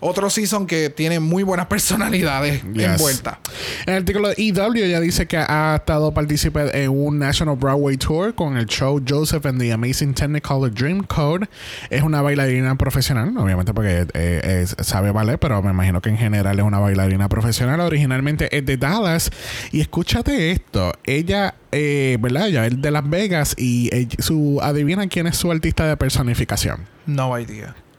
otro 0.00 0.30
season 0.30 0.66
que 0.66 0.90
tiene 0.90 1.20
muy 1.20 1.42
buenas 1.42 1.66
personalidades 1.66 2.62
Yes. 2.72 2.84
envueltas 2.84 3.38
En 3.86 3.94
el 3.94 4.00
artículo 4.00 4.28
de 4.28 4.34
EW 4.38 4.86
ya 4.86 5.00
dice 5.00 5.26
que 5.26 5.36
ha 5.36 5.76
estado 5.76 6.12
participando 6.12 6.72
en 6.72 6.90
un 6.90 7.18
National 7.18 7.56
Broadway 7.56 7.96
Tour 7.96 8.34
con 8.34 8.56
el 8.56 8.66
show 8.66 9.00
Joseph 9.06 9.44
and 9.46 9.60
the 9.60 9.72
Amazing 9.72 10.14
Technicolor 10.14 10.72
Dream 10.72 11.02
Code. 11.04 11.48
Es 11.90 12.02
una 12.02 12.22
bailarina 12.22 12.74
profesional, 12.76 13.36
obviamente 13.36 13.74
porque 13.74 14.06
eh, 14.14 14.62
es- 14.62 14.76
sabe 14.86 15.10
ballet, 15.12 15.38
pero 15.38 15.62
me 15.62 15.70
imagino 15.70 16.00
que 16.00 16.08
en 16.10 16.16
general 16.18 16.58
es 16.58 16.64
una 16.64 16.78
bailarina 16.78 17.28
profesional. 17.28 17.80
Originalmente 17.80 18.56
es 18.56 18.64
de 18.64 18.76
Dallas. 18.76 19.30
Y 19.72 19.80
escúchate 19.80 20.52
esto, 20.52 20.92
ella, 21.04 21.54
eh, 21.72 22.16
¿verdad? 22.20 22.48
Ella 22.48 22.66
es 22.66 22.80
de 22.80 22.90
Las 22.90 23.08
Vegas 23.08 23.54
y 23.58 23.88
ella- 23.94 24.16
su, 24.20 24.58
adivina 24.62 25.06
quién 25.08 25.26
es 25.26 25.36
su 25.36 25.50
artista 25.50 25.86
de 25.86 25.96
personificación. 25.96 26.86
no 27.06 27.38
idea 27.38 27.74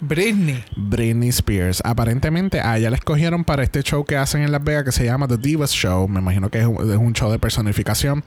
Britney. 0.00 0.64
Britney 0.76 1.28
Spears. 1.30 1.82
Aparentemente 1.84 2.60
a 2.60 2.78
ella 2.78 2.90
la 2.90 2.96
escogieron 2.96 3.44
para 3.44 3.62
este 3.62 3.82
show 3.82 4.04
que 4.04 4.16
hacen 4.16 4.42
en 4.42 4.52
Las 4.52 4.62
Vegas 4.62 4.84
que 4.84 4.92
se 4.92 5.04
llama 5.04 5.26
The 5.26 5.36
Divas 5.36 5.72
Show. 5.72 6.08
Me 6.08 6.20
imagino 6.20 6.50
que 6.50 6.60
es 6.60 6.66
un, 6.66 6.90
es 6.90 6.96
un 6.96 7.12
show 7.14 7.30
de 7.30 7.38
personificación. 7.38 8.24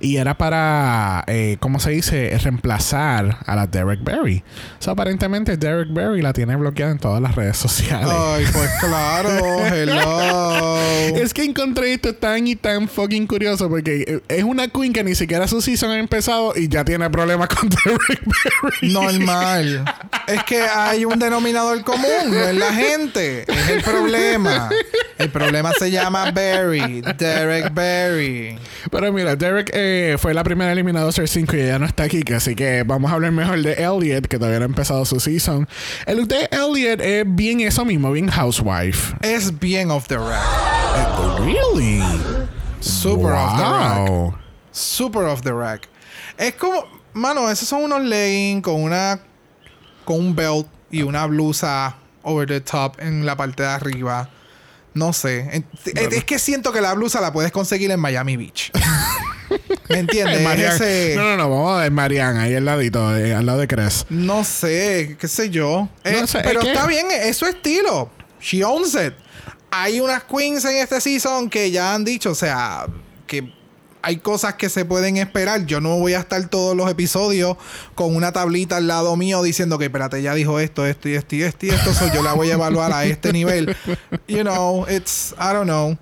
Y 0.00 0.16
era 0.16 0.36
para, 0.36 1.24
eh, 1.26 1.56
¿cómo 1.60 1.80
se 1.80 1.90
dice? 1.90 2.36
Reemplazar 2.38 3.38
a 3.46 3.56
la 3.56 3.66
Derek 3.66 4.04
Barry. 4.04 4.44
So, 4.78 4.90
aparentemente 4.90 5.56
Derek 5.56 5.92
Barry 5.92 6.20
la 6.20 6.32
tiene 6.32 6.54
bloqueada 6.56 6.92
en 6.92 6.98
todas 6.98 7.22
las 7.22 7.34
redes 7.34 7.56
sociales. 7.56 8.08
Ay, 8.10 8.44
pues 8.52 8.70
claro. 8.80 9.66
Hello. 9.74 10.76
Es 11.16 11.32
que 11.32 11.44
encontré 11.44 11.94
esto 11.94 12.14
tan 12.14 12.46
y 12.46 12.56
tan 12.56 12.88
fucking 12.88 13.26
curioso 13.26 13.68
porque 13.68 14.04
eh, 14.06 14.20
es 14.28 14.44
una 14.44 14.68
queen 14.68 14.92
que 14.92 15.02
ni 15.02 15.14
siquiera 15.14 15.48
su 15.48 15.62
season 15.62 15.90
ha 15.90 15.98
empezado 15.98 16.52
y 16.54 16.68
ya 16.68 16.84
tiene 16.84 17.08
problemas 17.08 17.48
con 17.48 17.68
Derek 17.84 18.22
Barry. 18.24 18.92
Normal. 18.92 19.84
es 20.26 20.42
que 20.44 20.60
hay 20.60 21.05
un 21.06 21.18
denominador 21.18 21.82
común, 21.82 22.30
no 22.30 22.40
es 22.40 22.54
la 22.54 22.72
gente. 22.72 23.44
Es 23.46 23.68
el 23.68 23.82
problema. 23.82 24.68
El 25.18 25.30
problema 25.30 25.72
se 25.72 25.90
llama 25.90 26.30
Barry. 26.30 27.00
Derek 27.16 27.72
Barry. 27.72 28.58
Pero 28.90 29.12
mira, 29.12 29.34
Derek 29.36 29.70
eh, 29.72 30.16
fue 30.18 30.34
la 30.34 30.44
primera 30.44 30.72
eliminada 30.72 31.10
ser 31.12 31.28
5 31.28 31.56
y 31.56 31.60
ella 31.60 31.78
no 31.78 31.86
está 31.86 32.04
aquí, 32.04 32.22
así 32.34 32.54
que 32.54 32.82
vamos 32.82 33.10
a 33.10 33.14
hablar 33.14 33.32
mejor 33.32 33.62
de 33.62 33.72
Elliot, 33.72 34.26
que 34.26 34.38
todavía 34.38 34.58
no 34.58 34.64
ha 34.64 34.68
empezado 34.68 35.04
su 35.04 35.18
season. 35.18 35.66
El 36.06 36.18
look 36.18 36.28
de 36.28 36.48
Elliot 36.50 37.00
es 37.00 37.24
bien 37.26 37.60
eso 37.60 37.84
mismo, 37.84 38.12
bien 38.12 38.28
housewife. 38.28 39.16
Es 39.22 39.58
bien 39.58 39.90
off 39.90 40.06
the 40.08 40.18
rack. 40.18 41.40
Really? 41.40 42.02
Super 42.80 43.32
off 43.32 43.56
the 43.56 43.64
rack. 43.64 44.34
Super 44.70 45.22
off 45.24 45.42
the 45.42 45.52
rack. 45.52 45.88
Es 46.36 46.54
como, 46.54 46.84
mano, 47.14 47.50
esos 47.50 47.68
son 47.68 47.84
unos 47.84 48.02
leggings 48.02 48.62
con 48.62 48.82
una 48.82 49.20
con 50.04 50.20
un 50.20 50.36
belt 50.36 50.66
y 50.90 51.02
una 51.02 51.26
blusa 51.26 51.96
over 52.22 52.46
the 52.48 52.60
top 52.60 52.96
en 53.00 53.24
la 53.26 53.36
parte 53.36 53.62
de 53.62 53.68
arriba. 53.68 54.28
No 54.94 55.12
sé. 55.12 55.64
Es, 55.84 56.24
que 56.24 56.38
siento 56.38 56.72
que 56.72 56.80
la 56.80 56.94
blusa 56.94 57.20
la 57.20 57.32
puedes 57.32 57.52
conseguir 57.52 57.90
en 57.90 58.00
Miami 58.00 58.36
Beach. 58.36 58.72
¿Me 59.90 59.98
entiendes? 59.98 60.40
Eh, 60.40 60.66
Ese- 60.68 61.14
No, 61.16 61.22
no, 61.24 61.36
no, 61.36 61.50
vamos 61.50 61.78
a 61.78 61.82
ver 61.82 61.90
Marianne 61.92 62.40
ahí 62.40 62.54
al 62.54 62.64
ladito, 62.64 63.14
eh, 63.16 63.34
al 63.34 63.46
lado 63.46 63.58
de 63.60 63.68
Cres. 63.68 64.06
No 64.08 64.42
sé, 64.42 65.16
qué 65.20 65.28
sé 65.28 65.50
yo. 65.50 65.88
Eh, 66.02 66.16
No 66.20 66.26
sé, 66.26 66.40
pero 66.42 66.60
es 66.60 66.64
que- 66.66 66.72
está 66.72 66.86
bien, 66.86 67.06
es 67.10 67.36
su 67.36 67.44
estilo. 67.46 68.10
She 68.40 68.64
owns 68.64 68.94
it. 68.94 69.12
Hay 69.70 70.00
unas 70.00 70.24
queens 70.24 70.64
en 70.64 70.76
este 70.76 71.00
season 71.00 71.50
que 71.50 71.70
ya 71.70 71.94
han 71.94 72.04
dicho, 72.04 72.30
o 72.30 72.34
sea, 72.34 72.86
que 73.26 73.52
hay 74.06 74.18
cosas 74.18 74.54
que 74.54 74.68
se 74.68 74.84
pueden 74.84 75.16
esperar. 75.16 75.66
Yo 75.66 75.80
no 75.80 75.98
voy 75.98 76.14
a 76.14 76.20
estar 76.20 76.46
todos 76.48 76.76
los 76.76 76.88
episodios 76.88 77.56
con 77.96 78.14
una 78.14 78.30
tablita 78.30 78.76
al 78.76 78.86
lado 78.86 79.16
mío 79.16 79.42
diciendo 79.42 79.78
que, 79.78 79.86
espérate, 79.86 80.22
ya 80.22 80.32
dijo 80.32 80.60
esto, 80.60 80.86
esto 80.86 81.08
y 81.08 81.14
esto 81.14 81.34
y 81.34 81.42
esto 81.42 81.66
y 81.66 81.70
esto, 81.70 81.92
so 81.92 82.06
yo 82.14 82.22
la 82.22 82.32
voy 82.32 82.50
a 82.50 82.54
evaluar 82.54 82.92
a 82.92 83.04
este 83.04 83.32
nivel. 83.32 83.76
You 84.28 84.42
know, 84.42 84.86
it's, 84.88 85.34
I 85.38 85.52
don't 85.52 85.64
know. 85.64 85.98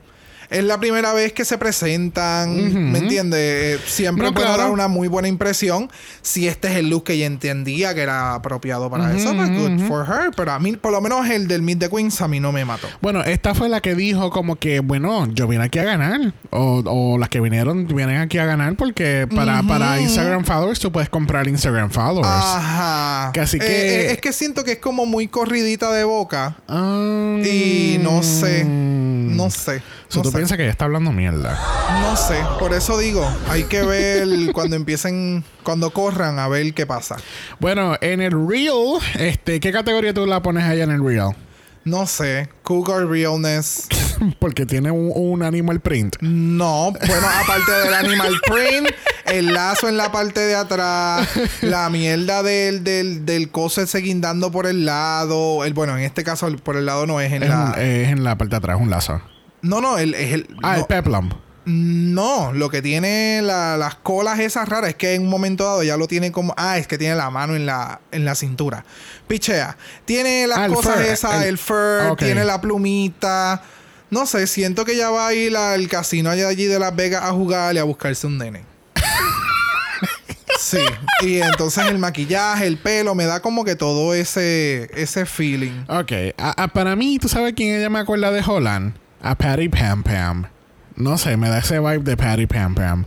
Es 0.55 0.65
la 0.65 0.79
primera 0.79 1.13
vez 1.13 1.33
que 1.33 1.45
se 1.45 1.59
presentan, 1.59 2.93
¿me 2.93 2.99
entiendes? 2.99 3.41
Eh, 3.41 3.81
Siempre 3.87 4.27
No, 4.27 4.33
puede 4.35 4.47
claro. 4.47 4.63
dar 4.63 4.71
una 4.73 4.89
muy 4.89 5.09
buena 5.09 5.29
impresión. 5.29 5.91
Si 6.23 6.47
este 6.49 6.69
es 6.69 6.77
el 6.77 6.89
look 6.91 7.05
que 7.05 7.15
ella 7.15 7.27
entendía 7.27 7.95
que 7.95 8.03
era 8.03 8.35
apropiado 8.35 8.91
para 8.91 9.15
eso, 9.17 9.35
pues 9.35 9.51
good 9.51 9.81
for 9.89 10.07
her. 10.09 10.31
Pero 10.37 10.53
a 10.53 10.59
mí, 10.59 10.77
por 10.77 10.93
lo 10.93 11.01
menos 11.01 11.29
el 11.29 11.49
del 11.49 11.63
Meet 11.63 11.79
the 11.81 11.89
Queens, 11.91 12.21
a 12.21 12.29
mí 12.29 12.41
no 12.41 12.53
me 12.53 12.65
mató. 12.65 12.89
Bueno, 13.01 13.23
esta 13.25 13.55
fue 13.55 13.69
la 13.69 13.81
que 13.81 13.95
dijo 13.95 14.31
como 14.31 14.57
que, 14.57 14.81
bueno, 14.81 15.27
yo 15.33 15.47
vine 15.49 15.65
aquí 15.65 15.79
a 15.79 15.85
ganar. 15.85 16.21
O, 16.51 16.83
o 16.87 17.19
las 17.19 17.29
que 17.29 17.41
vinieron, 17.41 17.87
vienen 17.89 18.19
aquí 18.19 18.39
a 18.39 18.45
ganar 18.47 18.75
porque 18.77 19.27
para, 19.35 19.63
para 19.63 20.01
Instagram 20.01 20.45
followers 20.45 20.79
tú 20.81 20.93
puedes 20.93 21.09
comprar 21.09 21.49
Instagram 21.49 21.91
followers. 21.91 22.29
Ajá. 22.29 23.31
Que 23.33 23.41
así 23.41 23.57
Eh, 23.57 23.61
que- 23.61 23.67
eh, 24.07 24.13
es 24.13 24.19
que 24.21 24.33
siento 24.33 24.65
que 24.65 24.73
es 24.73 24.79
como 24.79 25.05
muy 25.07 25.29
corridita 25.29 25.91
de 25.93 26.05
boca. 26.05 26.57
Ah, 26.69 27.39
Y 27.45 27.99
no 28.01 28.23
sé. 28.23 28.65
No 28.65 29.51
sé. 29.51 29.83
So, 30.15 30.21
no 30.21 30.23
tú 30.25 30.31
sé. 30.31 30.37
piensas 30.39 30.57
que 30.57 30.63
ella 30.65 30.73
está 30.73 30.85
hablando 30.87 31.13
mierda. 31.13 31.59
No 32.03 32.17
sé. 32.17 32.37
Por 32.59 32.73
eso 32.73 32.99
digo, 32.99 33.29
hay 33.49 33.65
que 33.65 33.83
ver 33.83 34.27
cuando 34.53 34.77
empiecen, 34.77 35.45
cuando 35.63 35.91
corran, 35.91 36.39
a 36.39 36.49
ver 36.49 36.73
qué 36.75 36.87
pasa. 36.87 37.17
Bueno, 37.61 37.97
en 38.01 38.21
el 38.21 38.33
Real, 38.49 38.99
este, 39.19 39.61
¿qué 39.61 39.73
categoría 39.73 40.15
tú 40.15 40.27
la 40.27 40.43
pones 40.43 40.65
allá 40.65 40.85
en 40.85 40.91
el 40.91 41.05
Real? 41.05 41.35
No 41.85 42.07
sé. 42.07 42.49
Cougar 42.63 43.07
Realness. 43.07 43.89
Porque 44.39 44.65
tiene 44.65 44.91
un, 44.91 45.11
un 45.15 45.43
animal 45.43 45.81
print. 45.81 46.17
No, 46.23 46.93
bueno, 46.93 47.27
aparte 47.43 47.73
del 47.73 47.93
animal 47.93 48.33
print, 48.47 48.89
el 49.27 49.53
lazo 49.53 49.89
en 49.91 49.99
la 49.99 50.11
parte 50.11 50.41
de 50.41 50.55
atrás, 50.55 51.29
la 51.61 51.91
mierda 51.91 52.43
del, 52.43 52.85
del, 52.85 53.27
del 53.27 53.51
coso 53.51 53.83
ese 53.83 53.99
guindando 53.99 54.51
por 54.51 54.67
el 54.67 54.87
lado. 54.87 55.63
El, 55.67 55.75
bueno, 55.75 55.99
en 55.99 56.05
este 56.05 56.25
caso 56.25 56.49
por 56.63 56.77
el 56.77 56.87
lado 56.87 57.07
no 57.07 57.21
es 57.21 57.31
en 57.33 57.43
Es, 57.43 57.49
la. 57.51 57.75
un- 57.77 57.83
es 57.83 58.09
en 58.09 58.25
la 58.25 58.39
parte 58.39 58.53
de 58.53 58.57
atrás, 58.57 58.79
un 58.81 58.89
lazo. 58.89 59.21
No, 59.65 59.81
no, 59.81 59.99
el, 59.99 60.15
es 60.15 60.33
el. 60.33 60.49
Ah, 60.63 60.75
el 60.75 60.81
no, 60.83 60.87
peplum. 60.87 61.31
no, 61.67 62.53
lo 62.53 62.69
que 62.71 62.83
tiene 62.83 63.41
la- 63.43 63.77
las 63.77 63.95
colas 63.97 64.39
esas 64.39 64.69
raras 64.69 64.91
es 64.91 64.97
que 64.97 65.15
en 65.15 65.23
un 65.23 65.29
momento 65.31 65.65
dado 65.65 65.83
ya 65.83 65.97
lo 65.97 66.07
tiene 66.07 66.31
como. 66.33 66.55
Ah, 66.57 66.79
es 66.79 66.87
que 66.87 66.99
tiene 66.99 67.15
la 67.15 67.31
mano 67.31 67.57
en 67.57 67.67
la, 67.67 68.01
en 68.13 68.25
la 68.25 68.35
cintura. 68.35 68.85
Pichea. 69.27 69.77
Tiene 70.05 70.47
las 70.47 70.59
Ah, 70.59 70.67
el 70.67 70.73
cosas 70.75 70.95
fur, 70.97 71.03
esas, 71.05 71.43
el- 71.43 71.49
el, 71.49 71.59
fur, 71.59 72.17
tiene 72.19 72.45
la 72.45 72.61
plumita. 72.61 73.63
No 74.11 74.27
sé, 74.27 74.47
siento 74.47 74.85
que 74.85 74.97
ya 74.97 75.11
va 75.11 75.29
a 75.29 75.35
ir 75.35 75.57
al 75.57 75.89
casino 75.89 76.31
allá 76.31 76.47
allí 76.49 76.67
de 76.67 76.79
Las 76.79 76.95
Vegas 76.95 77.25
a 77.25 77.33
jugar 77.33 77.75
y 77.75 77.79
a 77.79 77.85
buscarse 77.85 78.27
un 78.27 78.39
nene. 78.39 78.65
Sí, 80.61 80.79
y 81.23 81.41
entonces 81.43 81.85
el 81.89 81.99
maquillaje, 81.99 82.67
el 82.67 82.79
pelo, 82.79 83.15
me 83.15 83.25
da 83.27 83.41
como 83.41 83.65
que 83.65 83.75
todo 83.77 84.15
ese, 84.15 84.89
ese 84.95 85.27
feeling. 85.27 85.85
Ok, 85.89 86.13
a- 86.39 86.63
a- 86.63 86.69
para 86.69 86.95
mí, 86.97 87.19
¿tú 87.19 87.29
sabes 87.29 87.55
quién 87.55 87.75
ella 87.75 87.91
me 87.91 87.99
acuerda 87.99 88.31
de 88.31 88.41
Holland? 88.47 88.95
A 89.25 89.35
Patty 89.35 89.69
Pam 89.71 90.03
Pam. 90.03 90.45
No 90.97 91.17
sé, 91.17 91.37
me 91.39 91.49
da 91.49 91.59
ese 91.59 91.81
vibe 91.81 92.01
de 92.05 92.17
Patty 92.17 92.47
Pam 92.47 92.75
Pam. 92.75 93.07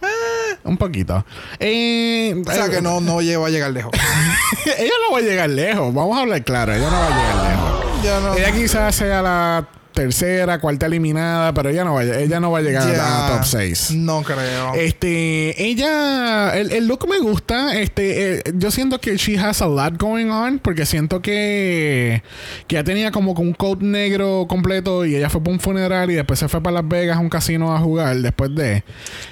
Un 0.63 0.77
poquito. 0.77 1.23
Eh, 1.59 2.35
O 2.45 2.51
sea 2.51 2.69
que 2.69 2.81
no, 2.81 2.99
no 2.99 3.21
lleva 3.21 3.47
a 3.47 3.49
llegar 3.51 3.69
lejos. 3.71 3.91
ella 4.79 4.91
no 5.07 5.13
va 5.13 5.19
a 5.19 5.21
llegar 5.21 5.49
lejos. 5.49 5.93
Vamos 5.93 6.17
a 6.17 6.21
hablar 6.21 6.43
claro. 6.43 6.73
Ella 6.73 6.89
no 6.89 6.97
va 6.99 7.05
a 7.05 7.09
llegar 7.09 7.49
lejos. 7.51 8.23
No. 8.23 8.33
Ella 8.35 8.51
quizás 8.51 8.95
sea 8.95 9.21
la 9.21 9.67
tercera, 9.97 10.59
cuarta 10.59 10.85
eliminada, 10.85 11.53
pero 11.53 11.69
ella 11.69 11.83
no 11.83 11.95
va, 11.95 12.01
a- 12.01 12.19
ella 12.19 12.39
no 12.39 12.51
va 12.51 12.59
a 12.59 12.61
llegar 12.61 12.87
Ya, 12.87 13.27
a 13.27 13.37
top 13.37 13.45
6. 13.45 13.91
No 13.95 14.21
creo. 14.21 14.75
Este, 14.75 15.61
ella, 15.63 16.55
el, 16.55 16.71
el 16.71 16.87
look 16.87 17.07
me 17.09 17.17
gusta. 17.19 17.75
Este, 17.79 18.35
eh, 18.37 18.43
yo 18.55 18.69
siento 18.71 18.99
que 19.01 19.17
she 19.17 19.37
has 19.39 19.61
a 19.61 19.67
lot 19.67 19.97
going 19.97 20.29
on 20.29 20.59
porque 20.59 20.85
siento 20.85 21.21
que, 21.21 22.21
que 22.67 22.75
ya 22.75 22.83
tenía 22.83 23.11
como 23.11 23.31
un 23.33 23.53
coat 23.53 23.81
negro 23.81 24.45
completo 24.47 25.03
y 25.05 25.15
ella 25.15 25.29
fue 25.29 25.41
para 25.41 25.53
un 25.53 25.59
funeral 25.59 26.11
y 26.11 26.13
después 26.13 26.37
se 26.39 26.47
fue 26.47 26.61
para 26.61 26.75
Las 26.81 26.87
Vegas 26.87 27.17
a 27.17 27.19
un 27.19 27.29
casino 27.29 27.75
a 27.75 27.79
jugar 27.79 28.15
después 28.17 28.53
de. 28.55 28.83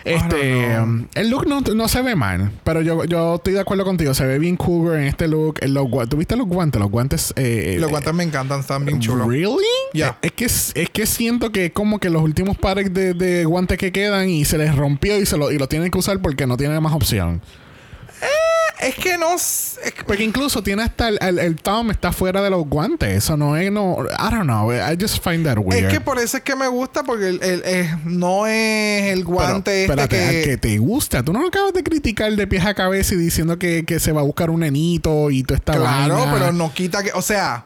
Este, 0.03 0.79
um, 0.79 1.07
el 1.15 1.29
look 1.29 1.47
no, 1.47 1.61
no 1.61 1.87
se 1.87 2.01
ve 2.01 2.15
mal, 2.15 2.51
pero 2.63 2.81
yo, 2.81 3.05
yo 3.05 3.35
estoy 3.35 3.53
de 3.53 3.59
acuerdo 3.59 3.85
contigo. 3.85 4.13
Se 4.13 4.25
ve 4.25 4.39
bien 4.39 4.55
cougar 4.57 4.97
en 4.99 5.05
este 5.07 5.27
look. 5.27 5.59
En 5.61 5.73
los 5.73 5.85
¿Tuviste 6.09 6.35
los 6.35 6.47
guantes? 6.47 6.79
Los 6.81 6.89
guantes. 6.89 7.33
eh, 7.35 7.77
Los 7.79 7.89
guantes 7.89 8.13
me 8.13 8.23
encantan, 8.23 8.59
están 8.61 8.83
bien 8.85 8.99
chulos. 8.99 9.27
¿Really? 9.27 9.55
Ya. 9.93 10.17
Es 10.21 10.31
que 10.31 10.45
es 10.75 10.89
que 10.89 11.05
siento 11.05 11.51
que 11.51 11.65
es 11.67 11.71
como 11.71 11.99
que 11.99 12.09
los 12.09 12.21
últimos 12.21 12.57
pares 12.57 12.93
de, 12.93 13.13
de 13.13 13.45
guantes 13.45 13.77
que 13.77 13.91
quedan 13.91 14.29
y 14.29 14.45
se 14.45 14.57
les 14.57 14.75
rompió 14.75 15.19
y 15.19 15.25
se 15.25 15.37
lo, 15.37 15.51
y 15.51 15.57
lo 15.57 15.67
tienen 15.67 15.91
que 15.91 15.97
usar 15.97 16.19
porque 16.21 16.45
no 16.47 16.57
tienen 16.57 16.81
más 16.81 16.93
opción. 16.93 17.41
Es 18.81 18.93
que 18.95 19.17
no. 19.17 19.33
es 19.35 19.79
que- 19.95 20.03
Porque 20.03 20.23
incluso 20.23 20.61
tiene 20.61 20.83
hasta 20.83 21.07
el, 21.07 21.17
el, 21.21 21.39
el 21.39 21.55
thumb 21.55 21.91
está 21.91 22.11
fuera 22.11 22.41
de 22.41 22.49
los 22.49 22.67
guantes. 22.67 23.09
Eso 23.09 23.37
no 23.37 23.55
es, 23.55 23.71
no. 23.71 23.97
I 24.03 24.31
don't 24.31 24.43
know. 24.43 24.71
I 24.71 24.97
just 24.99 25.23
find 25.23 25.45
that 25.45 25.57
weird. 25.57 25.85
Es 25.85 25.93
que 25.93 26.01
por 26.01 26.19
eso 26.19 26.37
es 26.37 26.43
que 26.43 26.55
me 26.57 26.67
gusta, 26.67 27.03
porque 27.03 27.29
el, 27.29 27.41
el- 27.41 27.63
es- 27.63 28.03
no 28.03 28.45
es 28.47 29.03
el 29.13 29.19
Pero, 29.23 29.29
guante 29.33 29.83
este 29.85 29.91
espérate, 29.93 30.23
al 30.25 30.29
que. 30.31 30.41
que 30.43 30.57
te 30.57 30.77
gusta. 30.77 31.23
Tú 31.23 31.31
no 31.31 31.41
lo 31.41 31.47
acabas 31.47 31.73
de 31.73 31.83
criticar 31.83 32.31
de 32.35 32.47
pies 32.47 32.65
a 32.65 32.73
cabeza 32.73 33.13
y 33.15 33.17
diciendo 33.17 33.57
que, 33.57 33.85
que 33.85 33.99
se 34.01 34.11
va 34.11 34.19
a 34.21 34.25
buscar 34.25 34.49
un 34.49 34.59
nenito 34.59 35.31
y 35.31 35.43
tú 35.43 35.53
estás 35.53 35.77
Claro, 35.77 36.25
pero 36.33 36.51
no 36.51 36.73
quita 36.73 37.01
que. 37.01 37.11
O 37.13 37.21
sea, 37.21 37.65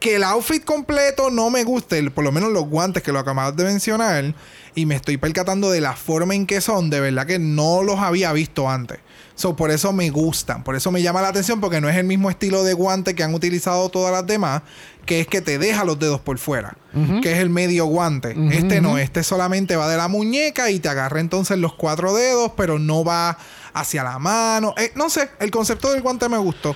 que 0.00 0.16
el 0.16 0.24
outfit 0.24 0.62
completo 0.64 1.30
no 1.30 1.48
me 1.50 1.64
guste, 1.64 1.98
el- 1.98 2.10
por 2.12 2.22
lo 2.24 2.32
menos 2.32 2.52
los 2.52 2.66
guantes 2.68 3.02
que 3.02 3.12
lo 3.12 3.18
acabas 3.18 3.56
de 3.56 3.64
mencionar, 3.64 4.34
y 4.74 4.84
me 4.86 4.94
estoy 4.94 5.16
percatando 5.16 5.70
de 5.70 5.80
la 5.80 5.94
forma 5.96 6.34
en 6.34 6.46
que 6.46 6.60
son, 6.60 6.90
de 6.90 7.00
verdad 7.00 7.26
que 7.26 7.38
no 7.38 7.82
los 7.82 7.98
había 8.00 8.32
visto 8.32 8.68
antes. 8.68 8.98
So, 9.34 9.54
por 9.56 9.70
eso 9.70 9.92
me 9.92 10.08
gustan, 10.10 10.64
por 10.64 10.76
eso 10.76 10.90
me 10.90 11.02
llama 11.02 11.20
la 11.22 11.28
atención, 11.28 11.60
porque 11.60 11.80
no 11.80 11.88
es 11.90 11.96
el 11.96 12.04
mismo 12.04 12.30
estilo 12.30 12.62
de 12.64 12.72
guante 12.72 13.14
que 13.14 13.22
han 13.22 13.34
utilizado 13.34 13.88
todas 13.90 14.10
las 14.12 14.26
demás, 14.26 14.62
que 15.04 15.20
es 15.20 15.26
que 15.28 15.40
te 15.42 15.58
deja 15.58 15.84
los 15.84 15.98
dedos 15.98 16.20
por 16.20 16.38
fuera, 16.38 16.76
que 17.22 17.32
es 17.32 17.38
el 17.38 17.50
medio 17.50 17.84
guante. 17.86 18.34
este 18.52 18.80
no, 18.80 18.96
este 18.98 19.22
solamente 19.22 19.76
va 19.76 19.88
de 19.88 19.96
la 19.98 20.08
muñeca 20.08 20.70
y 20.70 20.78
te 20.78 20.88
agarra 20.88 21.20
entonces 21.20 21.58
los 21.58 21.74
cuatro 21.74 22.14
dedos, 22.14 22.52
pero 22.56 22.78
no 22.78 23.04
va 23.04 23.36
hacia 23.74 24.02
la 24.04 24.18
mano. 24.18 24.74
Eh, 24.78 24.92
no 24.94 25.10
sé, 25.10 25.28
el 25.38 25.50
concepto 25.50 25.92
del 25.92 26.00
guante 26.02 26.28
me 26.30 26.38
gustó. 26.38 26.74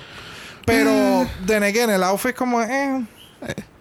Pero, 0.71 1.27
de 1.45 1.55
again, 1.57 1.89
el 1.89 2.03
outfit 2.03 2.35
como... 2.35 2.61
Eh, 2.61 3.05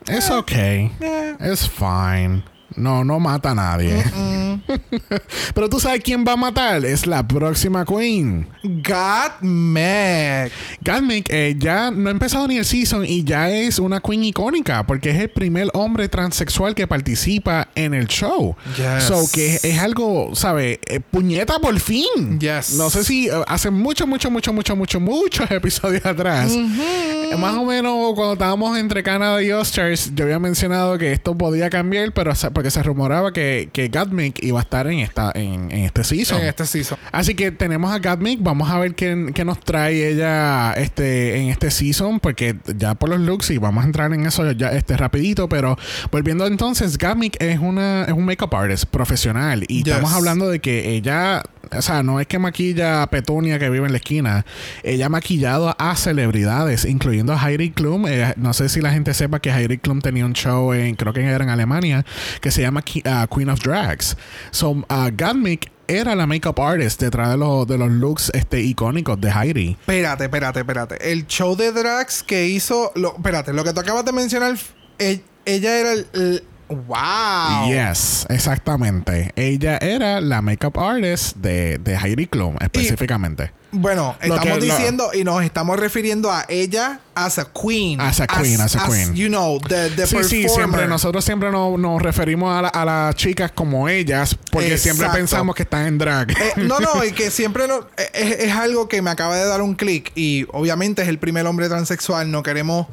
Es 0.07 0.31
okay. 0.31 0.91
eh, 1.01 1.37
Es 1.41 1.69
fine. 1.69 2.43
No, 2.77 3.05
no 3.05 3.21
mata 3.21 3.51
a 3.51 3.55
nadie. 3.55 4.05
mm. 4.05 4.41
Pero 5.55 5.69
tú 5.69 5.81
sabes 5.81 6.01
quién 6.03 6.25
va 6.27 6.33
a 6.33 6.37
matar. 6.37 6.85
Es 6.85 7.07
la 7.07 7.27
próxima 7.27 7.85
Queen. 7.85 8.47
Gottmik. 8.63 10.53
Gottmik 10.81 11.27
eh, 11.31 11.55
ya 11.59 11.91
no 11.91 12.09
ha 12.09 12.13
empezado 12.13 12.47
ni 12.49 12.59
el 12.59 12.65
season 12.65 13.05
y 13.05 13.25
ya 13.25 13.51
es 13.51 13.79
una 13.79 14.01
Queen 14.01 14.25
icónica 14.25 14.87
porque 14.87 15.11
es 15.11 15.17
el 15.17 15.31
primer 15.31 15.69
hombre 15.75 16.09
transexual 16.09 16.75
que 16.75 16.87
participa 16.87 17.69
en 17.75 17.95
el 17.95 18.07
show. 18.07 18.57
Yes. 18.77 19.05
So 19.05 19.25
que 19.33 19.61
es, 19.63 19.79
algo, 19.79 20.35
¿sabes? 20.35 20.79
Eh, 20.87 21.01
puñeta 21.01 21.59
por 21.59 21.79
fin. 21.81 22.39
Yes. 22.39 22.75
No 22.75 22.91
sé 22.91 23.05
si 23.05 23.31
uh, 23.31 23.45
hace 23.47 23.71
mucho, 23.71 24.07
mucho, 24.07 24.31
mucho, 24.31 24.53
mucho, 24.53 24.77
mucho, 24.77 25.01
muchos 25.01 25.51
episodios 25.51 26.05
atrás. 26.05 26.53
Eh, 26.53 27.37
más 27.39 27.55
o 27.55 27.65
menos 27.65 28.15
cuando 28.15 28.35
estábamos 28.35 28.77
entre 28.79 29.03
Canadá 29.03 29.43
y 29.43 29.51
Oscars, 29.53 30.13
yo 30.15 30.25
había 30.25 30.39
mencionado 30.39 30.99
que 30.99 31.13
esto 31.13 31.37
podía 31.37 31.71
cambiar, 31.71 32.13
pero 32.13 32.31
porque 32.61 32.71
se 32.71 32.83
rumoraba 32.83 33.33
que, 33.33 33.71
que 33.73 33.89
Gottmik 33.89 34.45
iba 34.45 34.59
a 34.59 34.63
estar 34.63 34.87
en 34.87 34.99
esta 34.99 35.33
en, 35.35 35.71
en 35.71 35.85
este 35.87 36.05
season. 36.05 36.43
En 36.43 36.49
este 36.49 36.67
season. 36.67 36.99
Así 37.11 37.35
que 37.35 37.53
tenemos 37.53 37.91
a 37.91 37.99
Gottmik. 37.99 38.43
Vamos 38.43 38.69
a 38.69 38.79
ver 38.79 38.95
qué, 38.95 39.31
qué, 39.35 39.47
nos 39.47 39.61
trae 39.61 40.11
ella 40.11 40.75
este, 40.75 41.41
en 41.41 41.49
este 41.49 41.71
season. 41.71 42.21
Porque 42.21 42.57
ya 42.77 42.95
por 42.97 43.09
los 43.09 43.19
looks, 43.19 43.49
y 43.49 43.57
vamos 43.57 43.83
a 43.83 43.87
entrar 43.87 44.13
en 44.13 44.27
eso 44.27 44.53
ya 44.53 44.73
este 44.73 44.99
rapidito. 44.99 45.49
Pero 45.49 45.79
volviendo 46.13 46.47
entonces, 46.47 46.99
Gottmik 46.99 47.41
es 47.41 47.59
una 47.61 48.05
es 48.05 48.13
un 48.13 48.27
makeup 48.27 48.55
artist 48.55 48.85
profesional. 48.85 49.65
Y 49.67 49.79
estamos 49.89 50.13
hablando 50.13 50.51
de 50.51 50.61
que 50.61 50.91
ella, 50.91 51.43
o 51.73 51.83
sea, 51.83 52.03
no 52.03 52.21
es 52.21 52.27
que 52.27 52.39
maquilla 52.39 53.03
a 53.03 53.11
Petunia 53.11 53.59
que 53.59 53.71
vive 53.71 53.87
en 53.87 53.93
la 53.93 53.99
esquina. 53.99 54.45
Ella 54.83 55.07
ha 55.07 55.09
maquillado 55.09 55.75
a 55.79 55.97
celebridades, 55.97 56.85
incluyendo 56.85 57.33
a 57.33 57.49
Heidi 57.49 57.71
Klum. 57.71 58.07
Eh, 58.09 58.35
no 58.37 58.53
sé 58.53 58.69
si 58.69 58.81
la 58.81 58.93
gente 58.93 59.15
sepa 59.15 59.41
que 59.41 59.51
Heidi 59.51 59.79
Klum 59.79 60.01
tenía 60.01 60.25
un 60.25 60.33
show 60.33 60.73
en, 60.73 60.97
creo 60.97 61.13
que 61.13 61.23
era 61.25 61.45
en 61.45 61.51
Alemania, 61.51 62.05
que 62.41 62.51
se 62.51 62.63
llama 62.63 62.81
uh, 62.81 63.35
Queen 63.35 63.51
of 63.51 63.61
Drags. 63.61 64.17
So, 64.51 64.71
uh, 64.71 65.11
era 65.87 66.15
la 66.15 66.27
makeup 66.27 66.61
artist 66.61 67.01
detrás 67.01 67.31
de, 67.31 67.37
los 67.37 67.67
de 67.67 67.77
los 67.77 67.91
looks 67.91 68.31
este, 68.33 68.61
icónicos 68.61 69.21
de 69.21 69.31
Heidi. 69.31 69.71
Espérate, 69.71 70.25
espérate, 70.25 70.61
espérate. 70.61 71.13
El 71.13 71.27
show 71.27 71.57
de 71.57 71.73
drags 71.73 72.23
que 72.23 72.47
hizo. 72.47 72.93
Lo, 72.95 73.17
espérate, 73.17 73.53
lo 73.53 73.65
que 73.65 73.73
tú 73.73 73.81
acabas 73.81 74.05
de 74.05 74.13
mencionar. 74.13 74.57
E, 74.99 75.21
ella 75.47 75.79
era 75.79 75.93
el, 75.93 76.45
Wow. 76.71 77.69
Yes, 77.69 78.27
exactamente. 78.29 79.33
Ella 79.35 79.79
era 79.81 80.21
la 80.21 80.41
makeup 80.41 80.79
artist 80.79 81.37
de, 81.37 81.79
de 81.79 81.97
Heidi 81.97 82.27
Klum, 82.27 82.57
específicamente. 82.61 83.53
Bueno, 83.73 84.17
estamos 84.21 84.61
diciendo 84.61 85.11
y 85.13 85.25
nos 85.25 85.43
estamos 85.45 85.79
refiriendo 85.79 86.31
a 86.31 86.45
ella 86.49 87.01
as 87.15 87.39
a 87.39 87.45
queen. 87.45 88.01
As 88.01 88.21
a 88.21 88.27
queen, 88.27 88.61
as, 88.61 88.75
a 88.77 88.87
queen. 88.87 89.15
You 89.15 89.29
know, 89.29 89.61
the, 89.61 89.91
the 89.91 90.07
sí, 90.07 90.17
performer. 90.17 90.25
Sí, 90.25 90.49
siempre. 90.49 90.87
Nosotros 90.89 91.25
siempre 91.25 91.51
nos, 91.51 92.03
referimos 92.03 92.71
a, 92.73 92.85
las 92.85 93.15
chicas 93.15 93.53
como 93.53 93.89
ellas 93.89 94.37
porque 94.51 94.79
siempre 94.79 95.09
pensamos 95.13 95.55
que 95.55 95.63
están 95.63 95.87
en 95.87 95.99
drag. 95.99 96.31
Eh, 96.31 96.53
no, 96.57 96.81
no, 96.81 97.05
y 97.05 97.13
que 97.13 97.31
siempre 97.31 97.69
no, 97.69 97.87
eh, 97.97 98.39
es, 98.41 98.53
algo 98.55 98.89
que 98.89 99.03
me 99.03 99.11
acaba 99.11 99.37
de 99.37 99.45
dar 99.45 99.63
un 99.63 99.75
clic 99.75 100.13
y 100.15 100.47
obviamente 100.53 101.03
es 101.03 101.09
el 101.09 101.19
primer 101.19 101.47
hombre 101.47 101.69
transexual. 101.69 102.31
No 102.31 102.43
queremos 102.43 102.87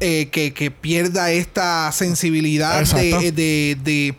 eh, 0.00 0.28
que, 0.30 0.52
que, 0.52 0.70
pierda 0.70 1.30
esta 1.30 1.90
sensibilidad 1.92 2.84
de, 2.84 3.76
de, 3.76 4.16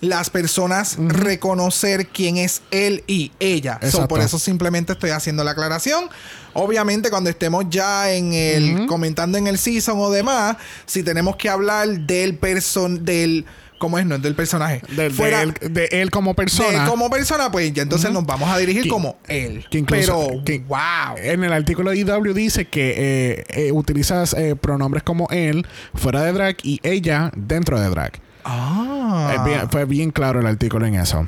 las 0.00 0.30
personas 0.30 0.96
reconocer 0.98 2.08
quién 2.08 2.36
es 2.36 2.62
él 2.70 3.04
y 3.06 3.32
ella. 3.38 3.78
por 4.08 4.20
eso 4.20 4.38
simplemente 4.38 4.92
estoy 4.92 5.10
haciendo 5.10 5.44
la 5.44 5.52
aclaración. 5.52 6.08
Obviamente, 6.52 7.10
cuando 7.10 7.30
estemos 7.30 7.66
ya 7.68 8.12
en 8.12 8.32
el 8.32 8.86
comentando 8.86 9.38
en 9.38 9.46
el 9.46 9.58
season 9.58 9.98
o 9.98 10.10
demás, 10.10 10.56
si 10.86 11.02
tenemos 11.02 11.36
que 11.36 11.48
hablar 11.48 11.88
del 11.88 12.36
person 12.36 13.04
del 13.04 13.46
¿Cómo 13.80 13.98
es? 13.98 14.04
No 14.04 14.16
es 14.16 14.22
del 14.22 14.34
personaje. 14.34 14.82
De, 14.94 15.08
Fuera, 15.08 15.46
de, 15.46 15.88
él, 15.90 16.10
como 16.10 16.34
persona. 16.34 16.84
De 16.84 16.90
como 16.90 17.08
persona, 17.08 17.50
pues 17.50 17.72
ya 17.72 17.82
entonces 17.82 18.12
nos 18.12 18.26
vamos 18.26 18.50
a 18.50 18.58
dirigir 18.58 18.88
como 18.88 19.16
él. 19.26 19.64
Pero, 19.88 20.28
wow. 20.68 21.16
En 21.16 21.42
el 21.44 21.52
artículo 21.54 21.90
de 21.90 22.00
IW 22.00 22.34
dice 22.34 22.66
que 22.66 22.90
eh, 22.90 23.44
eh, 23.48 23.72
utilizas 23.72 24.34
eh, 24.34 24.54
pronombres 24.54 25.02
como 25.02 25.28
él 25.30 25.66
fuera 25.94 26.22
de 26.24 26.32
drag 26.32 26.56
y 26.62 26.78
ella 26.82 27.32
dentro 27.34 27.80
de 27.80 27.88
drag. 27.88 28.20
Ah. 28.44 29.68
fue 29.70 29.84
bien 29.84 30.10
claro 30.10 30.40
el 30.40 30.46
artículo 30.46 30.86
en 30.86 30.94
eso. 30.94 31.26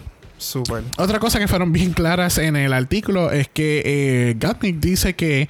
Otra 0.98 1.20
cosa 1.20 1.38
que 1.38 1.46
fueron 1.46 1.72
bien 1.72 1.92
claras 1.92 2.38
en 2.38 2.56
el 2.56 2.72
artículo 2.72 3.30
es 3.30 3.48
que 3.48 3.82
eh, 3.84 4.74
dice 4.74 5.14
que 5.14 5.48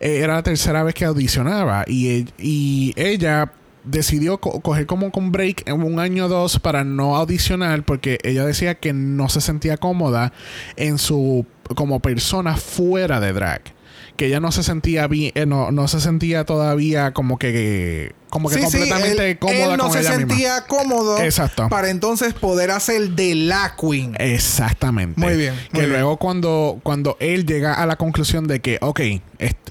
era 0.00 0.34
la 0.34 0.42
tercera 0.42 0.82
vez 0.82 0.94
que 0.94 1.06
audicionaba 1.06 1.84
y, 1.86 2.26
y 2.38 2.92
ella 2.96 3.52
decidió 3.84 4.38
coger 4.38 4.86
como 4.86 5.10
un 5.14 5.32
break 5.32 5.68
en 5.68 5.82
un 5.82 5.98
año 5.98 6.26
o 6.26 6.28
dos 6.28 6.58
para 6.58 6.84
no 6.84 7.16
audicionar 7.16 7.84
porque 7.84 8.18
ella 8.22 8.44
decía 8.44 8.76
que 8.76 8.92
no 8.92 9.28
se 9.28 9.40
sentía 9.40 9.76
cómoda 9.76 10.32
en 10.76 10.98
su 10.98 11.46
como 11.74 12.00
persona 12.00 12.56
fuera 12.56 13.20
de 13.20 13.32
drag 13.34 13.62
que 14.16 14.26
ella 14.26 14.40
no 14.40 14.52
se 14.52 14.62
sentía 14.62 15.06
bien 15.06 15.32
eh, 15.34 15.44
no, 15.44 15.70
no 15.70 15.86
se 15.88 16.00
sentía 16.00 16.44
todavía 16.44 17.12
como 17.12 17.38
que 17.38 18.14
como 18.34 18.48
que 18.48 18.58
completamente 18.58 19.30
él, 19.30 19.38
cómoda 19.38 19.74
él 19.74 19.76
no 19.76 19.92
se 19.92 20.02
sentía 20.02 20.62
cómodo 20.62 21.22
Exacto. 21.22 21.68
para 21.68 21.88
entonces 21.88 22.34
poder 22.34 22.72
hacer 22.72 23.10
de 23.10 23.36
la 23.36 23.76
queen. 23.80 24.16
Exactamente. 24.18 25.20
Muy 25.20 25.36
bien. 25.36 25.54
que 25.72 25.86
luego 25.86 26.16
cuando, 26.16 26.80
cuando 26.82 27.16
él 27.20 27.46
llega 27.46 27.74
a 27.74 27.86
la 27.86 27.94
conclusión 27.94 28.48
de 28.48 28.58
que, 28.58 28.78
ok, 28.80 29.00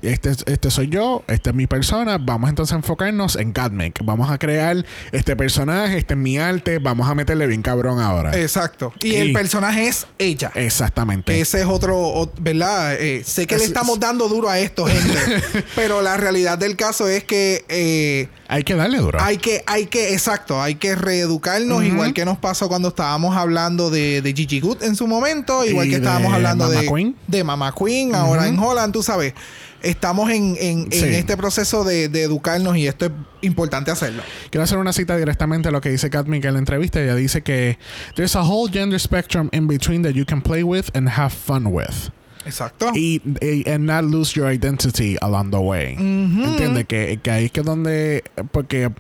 este, 0.02 0.32
este, 0.46 0.72
soy 0.72 0.88
yo, 0.88 1.24
esta 1.28 1.50
es 1.50 1.56
mi 1.56 1.68
persona, 1.68 2.18
vamos 2.18 2.50
entonces 2.50 2.74
a 2.74 2.78
enfocarnos 2.78 3.36
en 3.36 3.52
Catmake. 3.52 4.02
Vamos 4.04 4.30
a 4.32 4.38
crear 4.38 4.86
este 5.12 5.36
personaje, 5.36 5.98
este 5.98 6.14
es 6.14 6.20
mi 6.20 6.38
arte, 6.38 6.80
vamos 6.80 7.10
a 7.10 7.16
meterle 7.16 7.48
bien 7.48 7.62
cabrón 7.62 8.00
ahora. 8.00 8.38
Exacto. 8.40 8.94
Y, 9.02 9.16
el 9.16 9.34
personaje 9.34 9.88
es 9.88 10.08
ella. 10.20 10.52
Exactamente. 10.56 11.40
Ese 11.40 11.62
es 11.62 11.66
otro, 11.66 12.32
¿verdad? 12.40 12.96
Eh, 12.96 13.24
sé 13.26 13.46
que 13.46 13.58
le 13.58 13.66
estamos 13.66 14.00
dando 14.00 14.30
duro 14.30 14.50
a 14.50 14.60
esto, 14.60 14.86
gente. 14.86 15.64
pero 15.76 16.02
la 16.02 16.16
realidad 16.16 16.58
del 16.58 16.78
caso 16.78 17.10
es 17.10 17.26
que... 17.26 17.66
Eh, 17.68 18.30
hay 18.54 18.64
que 18.64 18.76
darle 18.76 19.00
duro. 19.00 19.20
Hay 19.20 19.38
que, 19.38 19.64
hay 19.66 19.88
que, 19.88 20.14
exacto, 20.14 20.62
hay 20.62 20.76
que 20.76 20.94
reeducarnos, 20.94 21.84
igual 21.84 22.14
que 22.14 22.24
nos 22.24 22.38
pasó 22.38 22.68
cuando 22.68 22.90
estábamos 22.90 23.36
hablando 23.36 23.90
de, 23.90 24.22
de 24.22 24.34
Gigi 24.34 24.60
Good 24.60 24.84
en 24.84 24.96
su 24.96 25.08
momento, 25.08 25.66
igual 25.66 25.90
que 25.90 25.96
estábamos 25.96 26.32
hablando 26.32 26.70
de, 26.70 26.88
Queen. 26.88 27.16
de 27.26 27.44
Mama 27.44 27.74
Queen, 27.74 28.14
ahora 28.14 28.48
en 28.48 28.60
Holland, 28.60 28.94
tú 28.94 29.02
sabes. 29.02 29.34
Estamos 29.82 30.30
en, 30.30 30.56
en, 30.60 30.88
este 30.92 31.36
proceso 31.36 31.84
de, 31.84 32.10
de, 32.10 32.22
educarnos 32.22 32.78
y 32.78 32.86
esto 32.88 33.08
es 33.08 33.12
importante 33.42 33.90
hacerlo. 33.90 34.22
Quiero 34.52 34.64
hacer 34.64 34.78
una 34.78 34.94
cita 34.94 35.18
directamente 35.18 35.70
a 35.70 35.72
lo 35.72 35.82
que 35.82 35.90
dice 35.90 36.12
Kat 36.12 36.28
en 36.28 36.54
la 36.54 36.60
entrevista. 36.60 37.02
Ella 37.02 37.16
dice 37.16 37.42
que 37.42 37.80
there's 38.16 38.36
a 38.36 38.44
whole 38.44 38.72
gender 38.72 39.00
spectrum 39.00 39.50
in 39.52 39.68
between 39.68 40.04
that 40.04 40.14
you 40.14 40.26
can 40.26 40.42
play 40.42 40.64
with 40.64 40.86
and 40.96 41.10
have 41.10 41.34
fun 41.34 41.66
with. 41.66 42.12
Exacto. 42.46 42.92
Y, 42.96 43.22
and 43.68 43.86
not 43.86 44.04
lose 44.04 44.34
your 44.34 44.52
identity 44.52 45.18
along 45.22 45.52
the 45.52 45.58
way. 45.58 45.96
¿Entiendes? 45.98 46.86
Que, 46.86 47.20
que 47.22 47.32
ahí 47.32 47.46
es 47.46 47.52
que 47.52 47.62
es 47.62 47.66
donde. 47.66 48.24
Porque 48.52 48.92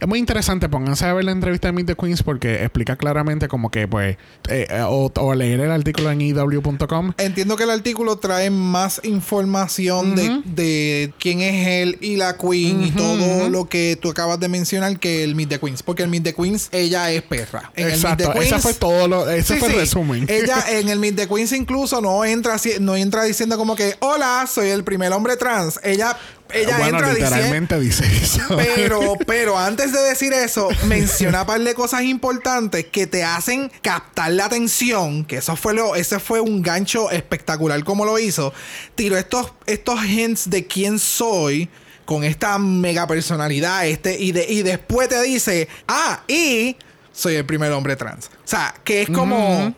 es 0.00 0.08
muy 0.08 0.18
interesante. 0.18 0.68
Pónganse 0.68 1.06
a 1.06 1.12
ver 1.12 1.24
la 1.24 1.32
entrevista 1.32 1.68
de 1.68 1.72
Meet 1.72 1.86
the 1.86 1.94
Queens 1.94 2.22
porque 2.22 2.62
explica 2.62 2.96
claramente 2.96 3.48
como 3.48 3.70
que, 3.70 3.88
pues. 3.88 4.16
Eh, 4.48 4.66
eh, 4.70 4.82
o, 4.86 5.34
leer 5.34 5.60
el 5.60 5.70
artículo 5.70 6.10
en 6.10 6.20
EW.com. 6.20 7.12
Entiendo 7.16 7.56
que 7.56 7.64
el 7.64 7.70
artículo 7.70 8.16
trae 8.16 8.50
más 8.50 9.00
información 9.04 10.14
de, 10.16 11.12
quién 11.18 11.40
es 11.40 11.66
él 11.66 11.98
y 12.00 12.16
la 12.16 12.36
Queen 12.36 12.84
y 12.84 12.90
todo 12.90 13.48
lo 13.48 13.68
que 13.68 13.96
tú 14.00 14.10
acabas 14.10 14.38
de 14.40 14.48
mencionar 14.48 14.98
que 14.98 15.24
el 15.24 15.34
Meet 15.34 15.48
the 15.48 15.60
Queens. 15.60 15.82
Porque 15.82 16.02
el 16.02 16.08
Meet 16.08 16.24
the 16.24 16.34
Queens, 16.34 16.68
ella 16.72 17.10
es 17.10 17.22
perra. 17.22 17.72
En 17.76 17.88
Exacto. 17.88 18.32
El 18.32 18.38
Queens, 18.38 18.62
fue 18.62 18.74
todo 18.74 19.08
lo. 19.08 19.30
Ese 19.30 19.56
fue 19.56 19.68
el 19.68 19.76
resumen. 19.76 20.26
Ella 20.28 20.64
en 20.70 20.88
el 20.88 20.98
Meet 20.98 21.16
the 21.16 21.28
Queens 21.28 21.52
incluso 21.52 22.00
no 22.00 22.24
entra 22.24 22.54
así 22.54 22.72
no 22.84 22.96
entra 22.96 23.24
diciendo 23.24 23.56
como 23.56 23.76
que, 23.76 23.96
hola, 24.00 24.46
soy 24.52 24.68
el 24.68 24.84
primer 24.84 25.12
hombre 25.12 25.36
trans. 25.36 25.80
Ella 25.82 26.16
ella 26.52 26.76
bueno, 26.78 26.98
entra 26.98 27.12
literalmente 27.14 27.80
dice 27.80 28.04
eso. 28.04 28.40
Pero, 28.56 29.16
pero 29.26 29.58
antes 29.58 29.92
de 29.92 30.00
decir 30.00 30.32
eso, 30.32 30.68
menciona 30.86 31.42
un 31.42 31.46
par 31.46 31.60
de 31.60 31.74
cosas 31.74 32.02
importantes 32.02 32.86
que 32.86 33.06
te 33.06 33.24
hacen 33.24 33.70
captar 33.80 34.32
la 34.32 34.46
atención. 34.46 35.24
Que 35.24 35.36
eso 35.36 35.56
fue 35.56 35.74
lo, 35.74 35.96
ese 35.96 36.18
fue 36.20 36.40
un 36.40 36.62
gancho 36.62 37.10
espectacular 37.10 37.82
como 37.84 38.04
lo 38.04 38.18
hizo. 38.18 38.52
Tiro 38.94 39.16
estos, 39.16 39.52
estos 39.66 40.04
hints 40.04 40.50
de 40.50 40.66
quién 40.66 40.98
soy 40.98 41.70
con 42.04 42.24
esta 42.24 42.58
mega 42.58 43.06
personalidad. 43.06 43.86
Este, 43.86 44.20
y, 44.20 44.32
de, 44.32 44.46
y 44.48 44.62
después 44.62 45.08
te 45.08 45.20
dice, 45.22 45.68
ah, 45.88 46.22
y 46.28 46.76
soy 47.12 47.36
el 47.36 47.46
primer 47.46 47.72
hombre 47.72 47.96
trans. 47.96 48.26
O 48.26 48.48
sea, 48.48 48.74
que 48.84 49.02
es 49.02 49.10
como. 49.10 49.74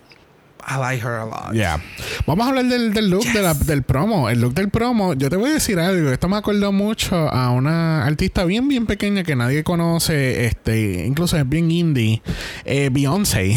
I 0.66 0.78
like 0.78 1.04
her 1.04 1.18
a 1.18 1.26
lot. 1.26 1.52
Yeah. 1.52 1.80
Vamos 2.26 2.46
a 2.46 2.48
hablar 2.50 2.64
del, 2.66 2.92
del 2.94 3.10
look 3.10 3.24
del 3.66 3.82
promo. 3.82 4.28
El 4.30 4.40
look 4.40 4.54
del 4.54 4.70
promo, 4.70 5.14
yo 5.14 5.28
te 5.28 5.36
voy 5.36 5.50
a 5.50 5.54
decir 5.54 5.78
algo. 5.78 6.10
Esto 6.10 6.28
me 6.28 6.36
acordó 6.36 6.72
mucho 6.72 7.16
a 7.16 7.50
una 7.50 8.04
artista 8.04 8.44
bien, 8.44 8.68
bien 8.68 8.86
pequeña 8.86 9.22
que 9.24 9.36
nadie 9.36 9.62
conoce. 9.62 10.46
Este, 10.46 11.04
incluso 11.06 11.36
es 11.36 11.48
bien 11.48 11.70
indie. 11.70 12.22
Eh, 12.64 12.88
Beyoncé. 12.90 13.56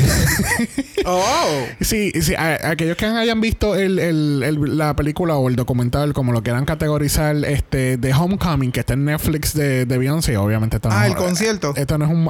oh. 1.06 1.65
Sí, 1.82 2.12
sí. 2.22 2.34
aquellos 2.36 2.98
que 2.98 3.06
hayan 3.06 3.39
visto 3.39 3.76
el, 3.76 4.00
el, 4.00 4.78
la 4.78 4.96
película 4.96 5.36
o 5.36 5.48
el 5.50 5.56
documental, 5.56 6.13
como 6.13 6.34
lo 6.34 6.43
quieran 6.43 6.65
categorizar, 6.65 7.36
este, 7.46 7.98
de 7.98 8.13
Homecoming, 8.13 8.72
que 8.72 8.82
está 8.82 8.93
en 8.93 9.06
Netflix 9.06 9.54
de, 9.54 9.86
de 9.86 9.98
Beyoncé, 9.98 10.38
obviamente. 10.38 10.78
ah, 10.84 11.08
el 11.08 11.15
concierto. 11.15 11.74
Esto 11.76 11.98
no 11.98 12.06
es 12.06 12.12
un. 12.12 12.30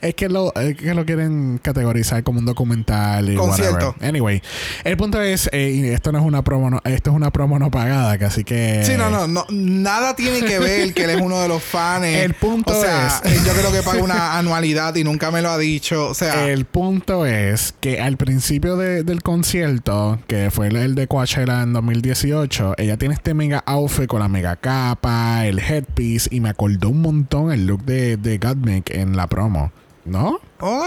Es, 0.00 0.14
que 0.14 0.28
lo, 0.28 0.54
es 0.54 0.76
que 0.76 0.94
lo 0.94 1.04
quieren 1.04 1.58
categorizar 1.62 2.22
como 2.22 2.38
un 2.40 2.44
documental 2.46 3.30
y 3.30 3.34
Concierto. 3.36 3.88
whatever. 3.90 4.08
Anyway, 4.08 4.42
el 4.84 4.96
punto 4.96 5.20
es, 5.22 5.48
eh, 5.52 5.70
y 5.70 5.86
esto 5.88 6.12
no 6.12 6.18
es 6.18 6.24
una 6.24 6.42
promo, 6.42 6.70
no- 6.70 6.80
esto 6.84 7.10
es 7.10 7.16
una 7.16 7.30
promo 7.30 7.58
no 7.58 7.70
pagada, 7.70 8.18
que 8.18 8.24
así 8.24 8.44
que... 8.44 8.82
Sí, 8.84 8.92
no, 8.96 9.10
no, 9.10 9.26
no, 9.26 9.44
nada 9.50 10.14
tiene 10.16 10.42
que 10.42 10.58
ver 10.58 10.94
que 10.94 11.04
él 11.04 11.10
es 11.10 11.20
uno 11.20 11.40
de 11.40 11.48
los 11.48 11.62
fans. 11.62 12.04
El 12.06 12.34
punto 12.34 12.76
o 12.76 12.80
sea, 12.82 13.20
es- 13.24 13.32
eh, 13.32 13.40
yo 13.46 13.52
creo 13.52 13.72
que 13.72 13.82
paga 13.82 14.02
una 14.02 14.38
anualidad 14.38 14.94
y 14.96 15.04
nunca 15.04 15.30
me 15.30 15.42
lo 15.42 15.50
ha 15.50 15.58
dicho. 15.58 16.08
O 16.08 16.14
sea, 16.14 16.48
El 16.48 16.64
punto 16.64 17.26
es 17.26 17.74
que 17.80 18.00
al 18.00 18.16
principio 18.16 18.76
de- 18.76 19.02
del 19.04 19.22
concierto, 19.22 20.18
que 20.26 20.50
fue 20.50 20.68
el, 20.68 20.94
de 20.94 21.06
Coachella 21.06 21.62
en 21.62 21.72
2018, 21.72 22.74
ella 22.78 22.96
tiene 22.96 23.14
este 23.14 23.34
mega 23.34 23.62
outfit 23.66 24.06
con 24.06 24.20
la 24.20 24.28
mega 24.28 24.56
capa, 24.56 25.46
el 25.46 25.58
headpiece, 25.58 26.28
y 26.34 26.40
me 26.40 26.48
acordó 26.50 26.90
un 26.90 27.00
montón 27.02 27.52
el 27.52 27.66
look 27.66 27.84
de, 27.84 28.16
de 28.16 28.38
en 28.90 29.16
la 29.16 29.26
promo. 29.26 29.67
¿No? 30.08 30.40
ok. 30.60 30.86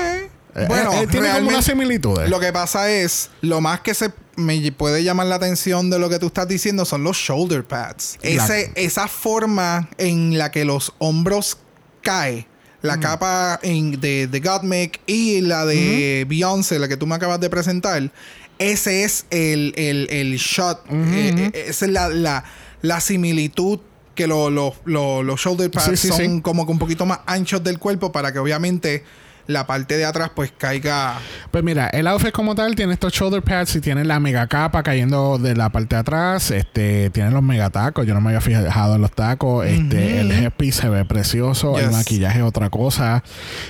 Eh, 0.53 0.65
bueno, 0.67 0.91
eh, 0.91 1.07
tiene 1.07 1.11
como 1.11 1.21
realmente 1.21 1.53
unas 1.53 1.65
similitudes. 1.65 2.29
lo 2.29 2.37
que 2.41 2.51
pasa 2.51 2.91
es, 2.91 3.29
lo 3.39 3.61
más 3.61 3.79
que 3.79 3.93
se 3.93 4.11
me 4.35 4.69
puede 4.73 5.01
llamar 5.01 5.27
la 5.27 5.35
atención 5.35 5.89
de 5.89 5.97
lo 5.97 6.09
que 6.09 6.19
tú 6.19 6.27
estás 6.27 6.45
diciendo 6.47 6.83
son 6.83 7.03
los 7.05 7.15
shoulder 7.15 7.63
pads. 7.63 8.17
Ese, 8.21 8.71
esa 8.75 9.07
forma 9.07 9.87
en 9.97 10.37
la 10.37 10.51
que 10.51 10.65
los 10.65 10.93
hombros 10.97 11.57
cae. 12.01 12.47
La 12.81 12.99
capa 12.99 13.59
en- 13.61 14.01
de, 14.01 14.25
de 14.27 14.39
Gottmik 14.41 14.99
y 15.05 15.39
la 15.41 15.65
de 15.65 16.25
Beyoncé, 16.27 16.79
la 16.79 16.87
que 16.89 16.97
tú 16.97 17.05
me 17.07 17.13
acabas 17.15 17.39
de 17.39 17.49
presentar. 17.49 18.11
Ese 18.57 19.03
es 19.05 19.25
el, 19.29 19.73
el, 19.77 20.07
el 20.09 20.35
shot. 20.37 20.81
eh, 20.89 21.51
eh, 21.53 21.65
esa 21.67 21.85
es 21.85 21.91
la, 21.91 22.09
la, 22.09 22.43
la 22.81 22.99
similitud 22.99 23.79
que 24.15 24.27
lo- 24.27 24.49
lo- 24.49 24.73
lo- 24.85 25.23
los 25.23 25.39
shoulder 25.39 25.69
pads 25.71 25.85
Sí, 25.91 25.97
sí, 25.97 26.07
son 26.09 26.17
sí. 26.17 26.41
como 26.41 26.65
que 26.65 26.71
un 26.71 26.79
poquito 26.79 27.05
más 27.05 27.19
anchos 27.25 27.63
del 27.63 27.79
cuerpo 27.79 28.11
para 28.11 28.31
que 28.31 28.39
obviamente 28.39 29.03
la 29.47 29.65
parte 29.67 29.97
de 29.97 30.05
atrás 30.05 30.31
pues 30.33 30.53
caiga. 30.57 31.17
Pues 31.49 31.61
mira, 31.63 31.87
el 31.87 32.07
outfit 32.07 32.31
como 32.31 32.55
tal 32.55 32.75
tiene 32.75 32.93
estos 32.93 33.11
shoulder 33.11 33.41
pads 33.41 33.75
y 33.75 33.81
tiene 33.81 34.05
la 34.05 34.19
mega 34.19 34.47
capa 34.47 34.81
cayendo 34.83 35.39
de 35.39 35.55
la 35.55 35.69
parte 35.69 35.95
de 35.95 35.99
atrás. 36.01 36.51
Este, 36.51 37.09
tiene 37.09 37.31
los 37.31 37.41
mega 37.43 37.69
tacos. 37.69 38.05
Yo 38.05 38.13
no 38.13 38.21
me 38.21 38.29
había 38.29 38.39
fijado 38.39 38.95
en 38.95 39.01
los 39.01 39.11
tacos. 39.11 39.65
Este, 39.65 40.19
el 40.21 40.31
headpiece 40.31 40.81
se 40.83 40.89
ve 40.89 41.03
precioso. 41.05 41.77
El 41.79 41.91
maquillaje 41.91 42.37
es 42.39 42.45
otra 42.45 42.69
cosa. 42.69 43.23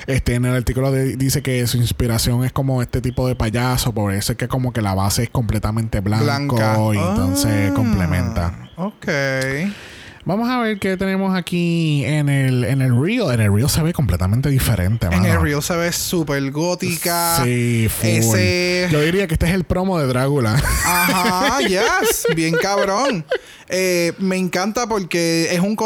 Este, 0.05 0.35
en 0.35 0.45
el 0.45 0.55
artículo 0.55 0.91
de- 0.91 1.15
dice 1.15 1.41
que 1.41 1.65
su 1.65 1.77
inspiración 1.77 2.43
es 2.43 2.51
como 2.51 2.81
este 2.83 3.01
tipo 3.01 3.27
de 3.27 3.35
payaso. 3.35 3.91
Por 3.93 4.13
eso 4.13 4.33
es 4.33 4.37
que 4.37 4.47
como 4.47 4.73
que 4.73 4.81
la 4.81 4.93
base 4.93 5.23
es 5.23 5.29
completamente 5.29 6.01
blanco 6.01 6.25
Blanca. 6.57 6.77
y 6.93 6.97
entonces 6.97 7.71
Ah, 7.71 7.73
complementa. 7.73 8.69
Ok. 8.75 9.07
Vamos 10.23 10.49
a 10.49 10.59
ver 10.59 10.77
qué 10.79 10.97
tenemos 10.97 11.35
aquí 11.35 12.05
en 12.05 12.29
el, 12.29 12.63
en 12.63 12.81
el. 12.81 12.91
En 13.31 13.39
el 13.41 13.53
reel 13.53 13.69
se 13.69 13.81
ve 13.81 13.91
completamente 13.93 14.49
diferente. 14.49 15.07
En 15.07 15.21
mano. 15.21 15.25
el 15.33 15.41
reel 15.41 15.61
se 15.63 15.75
ve 15.75 15.91
súper 15.91 16.51
gótica. 16.51 17.41
Sí, 17.43 17.87
full. 17.89 18.07
Ese- 18.09 18.87
Yo 18.91 19.01
diría 19.01 19.25
que 19.27 19.33
este 19.33 19.47
es 19.47 19.53
el 19.53 19.63
promo 19.63 19.99
de 19.99 20.07
Drácula. 20.07 20.53
Ajá, 20.85 21.59
yes. 21.67 22.25
Bien 22.35 22.53
cabrón. 22.61 23.25
Eh, 23.73 24.11
me 24.19 24.35
encanta 24.35 24.85
porque 24.85 25.47
es 25.51 25.61
un, 25.61 25.77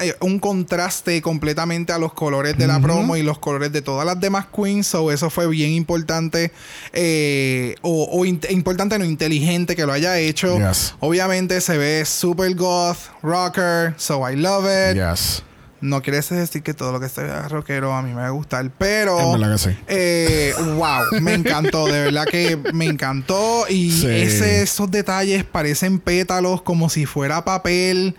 eh, 0.00 0.14
un 0.20 0.38
contraste 0.40 1.22
completamente 1.22 1.92
a 1.92 1.98
los 1.98 2.12
colores 2.12 2.58
de 2.58 2.66
la 2.66 2.80
promo 2.80 3.16
y 3.16 3.22
los 3.22 3.38
colores 3.38 3.72
de 3.72 3.80
todas 3.80 4.04
las 4.04 4.18
demás 4.18 4.46
queens. 4.54 4.88
So 4.88 5.12
eso 5.12 5.30
fue 5.30 5.46
bien 5.46 5.70
importante. 5.70 6.50
eh, 6.92 7.76
o 7.82 8.08
o 8.10 8.24
in- 8.24 8.40
importante, 8.50 8.98
no 8.98 9.04
inteligente 9.04 9.76
que 9.76 9.86
lo 9.86 9.92
haya 9.92 10.18
hecho. 10.18 10.58
Yes. 10.58 10.94
Obviamente 11.00 11.60
se 11.60 11.78
ve 11.78 12.04
super 12.04 12.52
goth, 12.54 12.98
rocker. 13.22 13.94
So 13.98 14.28
I 14.28 14.34
love 14.36 14.64
it. 14.66 14.96
yes. 14.96 15.42
No 15.80 16.02
quiere 16.02 16.20
decir 16.20 16.62
que 16.62 16.74
todo 16.74 16.92
lo 16.92 17.00
que 17.00 17.08
sea 17.08 17.46
rockero 17.48 17.92
a 17.94 18.02
mí 18.02 18.10
me 18.10 18.16
va 18.22 18.26
a 18.26 18.30
gustar, 18.30 18.68
pero. 18.78 19.18
En 19.34 19.40
verdad 19.40 19.52
que 19.56 19.58
sí. 19.70 19.76
eh, 19.86 20.52
wow, 20.76 21.20
me 21.20 21.34
encantó, 21.34 21.86
de 21.86 22.00
verdad 22.00 22.24
que 22.26 22.56
me 22.72 22.86
encantó. 22.86 23.64
Y 23.68 23.90
Sí. 23.92 24.06
ese, 24.08 24.62
esos 24.62 24.90
detalles 24.90 25.44
parecen 25.44 25.98
pétalos 25.98 26.62
como 26.62 26.88
si 26.90 27.06
fuera 27.06 27.44
papel 27.44 28.16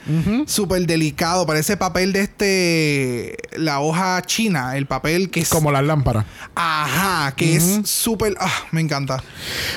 súper 0.48 0.86
delicado. 0.86 1.46
Parece 1.46 1.78
papel 1.78 2.14
de 2.14 2.22
este. 2.22 3.38
La 3.58 3.80
hoja 3.80 4.22
china, 4.26 4.78
el 4.78 4.86
papel 4.86 5.30
que 5.30 5.42
es. 5.42 5.50
Como 5.50 5.72
las 5.72 5.84
lámparas. 5.84 6.26
Ajá, 6.56 7.34
que 7.36 7.56
es 7.56 7.82
súper. 7.86 8.36
Ah, 8.40 8.52
me 8.72 8.82
encanta. 8.82 9.24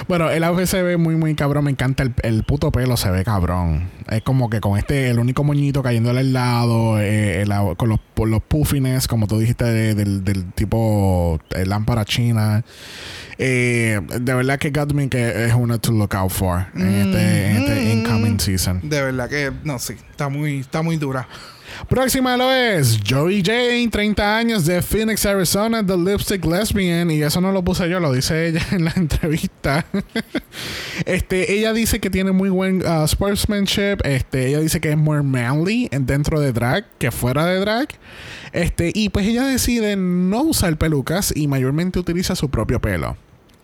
Bueno, 0.09 0.31
el 0.31 0.45
auge 0.45 0.67
se 0.67 0.83
ve 0.83 0.97
muy, 0.97 1.17
muy 1.17 1.35
cabrón. 1.35 1.65
Me 1.65 1.71
encanta 1.71 2.03
el, 2.03 2.15
el 2.23 2.45
puto 2.45 2.71
pelo, 2.73 2.97
se 2.97 3.11
ve 3.11 3.25
cabrón. 3.25 3.91
Es 4.09 4.23
como 4.23 4.51
que 4.51 4.61
con 4.61 4.79
este, 4.79 5.09
el 5.11 5.19
único 5.19 5.45
moñito 5.45 5.83
cayéndole 5.83 6.21
al 6.21 6.33
lado, 6.33 6.99
eh, 7.01 7.43
el- 7.43 7.53
con 7.77 7.89
los, 7.89 8.01
por 8.15 8.29
los 8.29 8.43
puffines, 8.43 9.07
como 9.09 9.27
tú 9.27 9.39
dijiste, 9.39 9.65
de- 9.65 9.95
del, 9.95 10.25
del 10.25 10.53
tipo 10.53 11.39
eh, 11.57 11.67
lámpara 11.67 12.05
china. 12.05 12.65
Eh, 13.39 14.01
de 14.21 14.35
verdad 14.35 14.59
que 14.59 14.71
Gottmik 14.71 15.11
que 15.11 15.47
es 15.47 15.55
una 15.55 15.79
to 15.79 15.93
look 15.93 16.15
out 16.15 16.31
for 16.31 16.67
en 16.75 16.87
este, 16.87 17.47
en 17.51 17.57
este 17.57 17.93
incoming 17.95 18.39
season. 18.39 18.81
De 18.89 19.03
verdad 19.03 19.29
que. 19.29 19.51
No, 19.65 19.79
sí, 19.79 19.95
está 20.11 20.29
muy, 20.29 20.61
está 20.61 20.83
muy 20.83 20.97
dura. 20.97 21.27
Próxima 21.89 22.37
lo 22.37 22.51
es 22.51 22.99
Joey 23.07 23.43
Jane, 23.45 23.89
30 23.91 24.37
años 24.37 24.65
de 24.65 24.81
Phoenix, 24.81 25.27
Arizona, 25.27 25.85
The 25.85 25.97
Lipstick 25.97 26.45
Lesbian. 26.45 27.11
Y 27.11 27.23
eso 27.23 27.41
no 27.41 27.53
lo 27.53 27.63
puse 27.63 27.89
yo, 27.89 28.01
lo 28.01 28.13
dice 28.13 28.49
ella 28.49 28.63
en 28.73 28.85
la 28.87 28.93
entrevista. 28.97 29.85
este, 31.07 31.53
ella 31.53 31.73
dice 31.73 32.01
que 32.01 32.09
tiene 32.09 32.33
muy 32.33 32.49
buen 32.49 32.83
uh, 32.87 33.07
sportsmanship. 33.07 33.99
Este, 34.05 34.49
ella 34.49 34.61
dice 34.61 34.81
que 34.81 34.91
es 34.91 34.97
more 34.97 35.23
manly 35.23 35.89
en- 35.93 36.07
dentro 36.07 36.41
de 36.41 36.53
drag 36.53 36.87
que 36.99 37.11
fuera 37.11 37.45
de 37.47 37.61
drag. 37.61 37.89
Este, 38.53 38.91
y 38.95 39.11
pues 39.11 39.27
ella 39.27 39.45
decide 39.45 39.97
no 39.97 40.43
usar 40.43 40.77
pelucas 40.79 41.33
y 41.37 41.47
mayormente 41.49 41.99
utiliza 41.99 42.35
su 42.37 42.49
propio 42.51 42.81
pelo. 42.81 43.17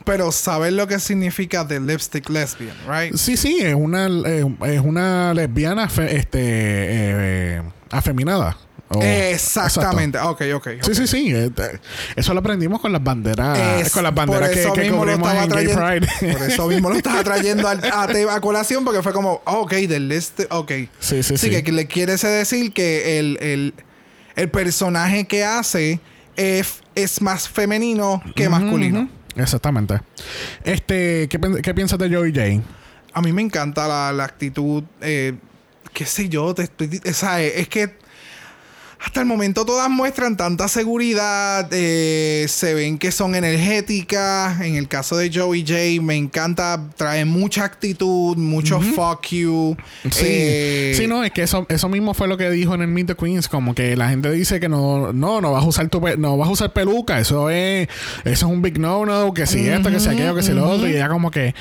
Pero 0.04 0.32
sabes 0.32 0.72
lo 0.72 0.86
que 0.86 0.98
significa 1.00 1.66
The 1.66 1.80
Lipstick 1.80 2.28
Lesbian, 2.30 2.74
right? 2.88 3.14
Sí, 3.16 3.36
sí, 3.36 3.58
es 3.60 3.74
una, 3.74 4.06
eh, 4.06 4.44
es 4.66 4.80
una 4.80 5.34
lesbiana 5.34 5.88
fe- 5.88 6.16
este, 6.16 6.38
eh, 6.42 7.62
afeminada. 7.90 8.56
Exactamente. 9.00 10.18
Ok, 10.18 10.42
ok. 10.54 10.66
Oh, 10.80 10.84
Sí, 10.84 10.90
ok. 10.92 10.96
sí, 10.96 11.06
sí. 11.06 11.32
eh, 11.34 11.50
Eso 12.16 12.32
lo 12.34 12.40
aprendimos 12.40 12.80
con 12.80 12.92
las 12.92 13.02
banderas. 13.02 13.58
Es- 13.58 13.92
con 13.92 14.02
las 14.02 14.14
banderas 14.14 14.50
que, 14.50 14.62
que 14.72 14.90
cubrimos 14.90 15.32
en 15.34 15.48
Gay 15.50 15.66
Pride. 15.68 16.32
Por 16.32 16.42
eso 16.48 16.66
mismo 16.68 16.88
lo 16.90 16.96
estaba 16.96 17.22
trayendo 17.22 17.68
al- 17.68 17.82
a, 17.92 18.06
te- 18.06 18.28
a 18.28 18.40
colación 18.40 18.84
porque 18.84 19.02
fue 19.02 19.12
como, 19.12 19.42
ah, 19.44 19.58
ok, 19.58 19.72
del 19.74 20.10
este, 20.12 20.46
ok. 20.50 20.72
sí, 21.00 21.22
sí, 21.22 21.36
sí. 21.36 21.50
que, 21.50 21.62
que 21.62 21.72
le 21.72 21.86
quiere 21.86 22.16
decir 22.16 22.72
que 22.72 23.18
el, 23.18 23.38
el, 23.40 23.74
el 24.36 24.48
personaje 24.50 25.26
que 25.26 25.44
hace 25.44 26.00
es, 26.36 26.80
es 26.94 27.20
más 27.20 27.48
femenino 27.48 28.22
que 28.34 28.48
masculino. 28.48 29.08
Exactamente. 29.36 30.00
Este, 30.64 31.28
¿qué, 31.28 31.38
qué 31.62 31.74
piensas 31.74 31.98
de 31.98 32.08
Joey 32.14 32.32
Jane? 32.32 32.62
A 33.12 33.20
mí 33.22 33.32
me 33.32 33.42
encanta 33.42 33.86
la, 33.88 34.12
la 34.12 34.24
actitud, 34.24 34.82
eh, 35.00 35.34
qué 35.98 36.06
sé 36.06 36.28
yo, 36.28 36.54
te 36.54 36.62
estoy- 36.62 37.00
sea, 37.12 37.42
es 37.42 37.66
que 37.68 37.90
hasta 39.00 39.20
el 39.20 39.26
momento 39.26 39.64
todas 39.64 39.88
muestran 39.88 40.36
tanta 40.36 40.66
seguridad, 40.66 41.68
eh, 41.72 42.46
se 42.48 42.74
ven 42.74 42.98
que 42.98 43.12
son 43.12 43.36
energéticas. 43.36 44.60
En 44.60 44.74
el 44.74 44.88
caso 44.88 45.16
de 45.16 45.30
Joey 45.32 45.62
J, 45.66 46.02
me 46.02 46.16
encanta, 46.16 46.82
trae 46.96 47.24
mucha 47.24 47.64
actitud, 47.64 48.36
mucho 48.36 48.80
fuck 48.80 49.24
you. 49.28 49.76
Sí, 50.10 50.24
Eh, 50.24 50.94
sí, 50.96 51.06
no, 51.06 51.22
es 51.22 51.30
que 51.30 51.42
eso, 51.44 51.64
eso 51.68 51.88
mismo 51.88 52.12
fue 52.12 52.26
lo 52.26 52.36
que 52.36 52.50
dijo 52.50 52.74
en 52.74 52.82
el 52.82 52.88
Meet 52.88 53.06
the 53.06 53.14
Queens, 53.14 53.48
como 53.48 53.72
que 53.72 53.94
la 53.96 54.08
gente 54.08 54.32
dice 54.32 54.58
que 54.58 54.68
no, 54.68 55.12
no, 55.12 55.40
no 55.40 55.52
vas 55.52 55.62
a 55.64 55.68
usar 55.68 55.88
tu 55.88 56.00
no 56.18 56.36
vas 56.36 56.48
a 56.48 56.52
usar 56.52 56.72
peluca, 56.72 57.20
eso 57.20 57.50
es, 57.50 57.86
eso 58.24 58.46
es 58.46 58.52
un 58.52 58.62
big 58.62 58.80
no 58.80 59.06
no, 59.06 59.32
que 59.32 59.46
si 59.46 59.60
esto, 59.68 59.90
que 59.90 60.00
si 60.00 60.08
aquello, 60.08 60.34
que 60.34 60.42
si 60.42 60.52
lo 60.52 60.68
otro, 60.68 60.88
y 60.88 60.94
ella 60.96 61.08
como 61.08 61.30
que, 61.30 61.54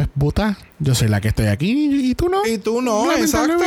pues 0.00 0.08
puta, 0.18 0.56
yo 0.78 0.94
soy 0.94 1.08
la 1.08 1.20
que 1.20 1.28
estoy 1.28 1.46
aquí 1.48 2.10
y 2.10 2.14
tú 2.14 2.30
no. 2.30 2.46
Y 2.46 2.56
tú 2.56 2.80
no, 2.80 3.04
exacto. 3.18 3.58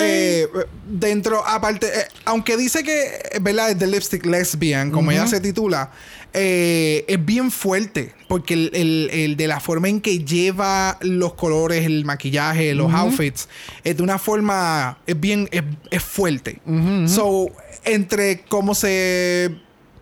Eh, 0.00 0.48
dentro, 0.88 1.46
aparte, 1.46 1.88
eh, 1.88 2.04
aunque 2.24 2.56
dice 2.56 2.82
que, 2.82 3.02
eh, 3.32 3.38
¿verdad? 3.42 3.70
Es 3.72 3.78
de 3.78 3.86
Lipstick 3.86 4.24
Lesbian, 4.24 4.90
como 4.90 5.10
ella 5.10 5.26
se 5.26 5.40
titula, 5.42 5.90
eh, 6.32 7.04
es 7.06 7.22
bien 7.22 7.50
fuerte. 7.50 8.14
Porque 8.28 8.54
el, 8.54 8.70
el- 8.72 9.10
el 9.12 9.36
de 9.36 9.46
la 9.46 9.60
forma 9.60 9.88
en 9.90 10.00
que 10.00 10.24
lleva 10.24 10.96
los 11.02 11.34
colores, 11.34 11.84
el 11.84 12.06
maquillaje, 12.06 12.74
los 12.74 12.90
outfits, 12.94 13.48
es 13.84 13.96
de 13.98 14.02
una 14.02 14.18
forma, 14.18 14.98
es 15.06 15.20
bien, 15.20 15.48
es, 15.52 15.62
es 15.90 16.02
fuerte. 16.02 16.60
So, 17.08 17.48
entre 17.84 18.40
cómo 18.48 18.74
se 18.74 19.54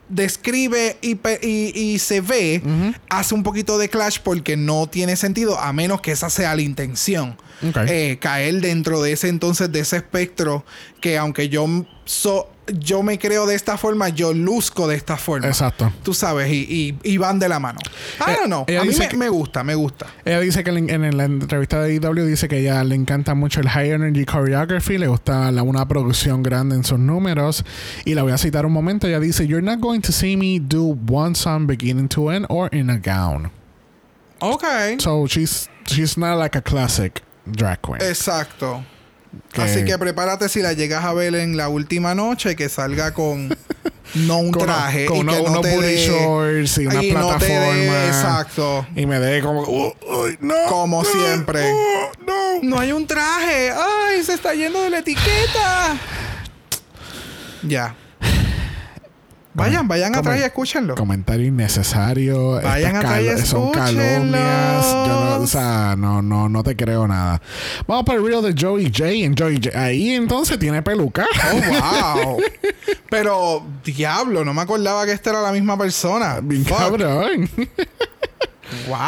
describe 0.09 0.97
y, 1.03 1.13
y- 1.43 1.73
y 1.75 1.99
se 1.99 2.21
ve, 2.21 2.63
hace 3.09 3.35
un 3.35 3.43
poquito 3.43 3.79
de 3.79 3.89
clash 3.89 4.19
porque 4.23 4.57
no 4.57 4.87
tiene 4.87 5.17
sentido, 5.17 5.59
a 5.59 5.73
menos 5.73 6.01
que 6.01 6.13
esa 6.13 6.31
sea 6.31 6.55
la 6.55 6.63
intención. 6.63 7.37
Eh, 7.89 8.19
caer 8.21 8.61
dentro 8.61 9.01
de 9.03 9.13
ese 9.13 9.29
entonces, 9.29 9.71
de 9.73 9.81
ese 9.81 9.97
espectro, 9.97 10.65
que 11.01 11.17
aunque 11.19 11.49
yo, 11.49 11.67
so- 12.05 12.51
yo 12.79 13.03
me 13.03 13.19
creo 13.19 13.45
de 13.47 13.55
esta 13.55 13.77
forma, 13.77 14.09
yo 14.09 14.33
luzco 14.33 14.89
de 14.89 14.97
esta 14.97 15.19
forma. 15.19 15.47
Exacto. 15.49 15.93
Tú 16.03 16.15
sabes, 16.15 16.51
y, 16.51 16.65
y- 17.03 17.13
y 17.13 17.19
van 17.19 17.39
de 17.39 17.47
la 17.51 17.59
mano. 17.61 17.79
I 18.27 18.31
Eh, 18.31 18.37
ella 18.69 18.81
A 18.81 18.85
mí 18.85 18.95
me, 18.99 19.09
que- 19.09 19.17
me 19.19 19.29
gusta, 19.29 19.63
me 19.63 19.75
gusta. 19.75 20.07
Ella 20.25 20.41
dice 20.41 20.65
que 20.65 20.71
en, 20.71 21.17
la 21.17 21.25
entrevista 21.25 21.83
de 21.83 21.95
IW 21.95 22.25
dice 22.25 22.49
que 22.49 22.61
ella 22.61 22.83
le 22.85 22.95
encanta 22.95 23.35
mucho 23.35 23.61
el 23.61 23.69
high 23.69 23.91
energy 23.91 24.25
choreography, 24.25 24.97
le 24.97 25.09
gusta 25.09 25.51
la- 25.53 25.63
una 25.63 25.87
producción 25.87 26.43
grande 26.43 26.75
en 26.77 26.85
sus 26.85 26.99
números. 26.99 27.65
Y 28.07 28.15
la 28.15 28.23
voy 28.23 28.33
a 28.33 28.39
citar 28.39 28.65
un 28.65 28.73
momento. 28.73 29.07
Ella 29.07 29.21
dice: 29.21 29.47
You're 29.47 29.61
not 29.65 29.81
going 29.81 30.01
to 30.01 30.13
see 30.13 30.35
me 30.39 30.59
do 30.59 30.97
one 31.07 31.35
song 31.35 31.67
beginning 31.67 32.09
to 32.09 32.31
end 32.31 32.47
or 32.49 32.75
in 32.75 32.89
a 32.89 32.97
gown. 32.99 33.51
Ok. 34.41 34.65
So 35.01 35.27
she's 35.27 35.69
she's 35.87 36.17
not 36.17 36.39
like 36.39 36.57
a 36.57 36.63
classic 36.63 37.23
drag 37.47 37.81
queen. 37.81 38.03
Exacto. 38.03 38.85
Que- 39.53 39.63
Así 39.63 39.85
que 39.85 39.99
prepárate 39.99 40.49
si 40.49 40.61
la 40.63 40.73
llegas 40.75 41.05
a 41.05 41.13
ver 41.13 41.35
en 41.35 41.57
la 41.57 41.69
última 41.69 42.15
noche 42.15 42.55
que 42.55 42.69
salga 42.69 43.13
con 43.15 43.49
no 44.15 44.39
un 44.39 44.53
Con 44.53 44.63
traje 44.63 45.07
con 45.07 45.17
y 45.17 45.21
que 45.21 45.25
no 45.27 45.43
unos 45.43 45.61
te 45.63 45.77
dé- 45.81 46.07
shorts 46.07 46.79
y 46.79 46.87
una 46.87 47.03
y 47.03 47.11
no 47.11 47.37
te 47.37 47.47
dé- 47.47 47.51
plataforma. 47.51 48.07
exacto. 48.07 48.87
Y 48.95 49.07
me 49.07 49.19
dé 49.19 49.43
como, 49.43 49.63
"Uh, 49.63 49.93
no. 50.41 50.55
Como 50.69 51.03
no, 51.03 51.09
siempre. 51.09 51.69
no. 52.25 52.35
No 52.63 52.79
hay 52.79 52.93
un 52.93 53.07
traje. 53.07 53.71
Ay, 53.73 54.23
se 54.23 54.35
está 54.35 54.55
yendo 54.55 54.81
de 54.83 54.91
la 54.91 54.99
etiqueta. 54.99 55.97
Ya. 57.63 57.95
Vayan, 59.55 59.87
vayan 59.87 60.15
atrás 60.17 60.41
y 60.41 60.43
escúchenlo. 60.43 60.97
Comentario 60.97 61.47
innecesario. 61.47 62.61
Vayan 62.61 62.97
atrás 62.97 63.23
y 63.23 63.47
Son 63.47 63.71
calumnias. 63.71 64.85
Yo 64.85 65.07
no, 65.07 65.37
o 65.43 65.47
sea, 65.47 65.95
no, 65.97 66.23
no, 66.23 66.49
no 66.49 66.63
te 66.65 66.75
creo 66.75 67.07
nada. 67.07 67.41
Vamos 67.87 68.05
para 68.05 68.19
el 68.19 68.27
reel 68.27 68.43
de 68.43 68.61
Joey 68.61 68.87
J. 68.87 69.11
En 69.11 69.37
Joey 69.37 69.61
J. 69.63 69.81
Ahí 69.81 70.11
entonces 70.11 70.59
tiene 70.59 70.83
peluca. 70.83 71.27
Oh, 71.53 72.27
wow. 72.27 72.43
Pero, 73.09 73.65
diablo, 73.85 74.45
no 74.45 74.53
me 74.53 74.63
acordaba 74.63 75.05
que 75.07 75.13
esta 75.13 75.31
era 75.31 75.41
la 75.41 75.53
misma 75.53 75.79
persona. 75.79 76.41
Bien 76.43 76.65
cabrón. 76.65 77.49
Wow, 78.89 78.99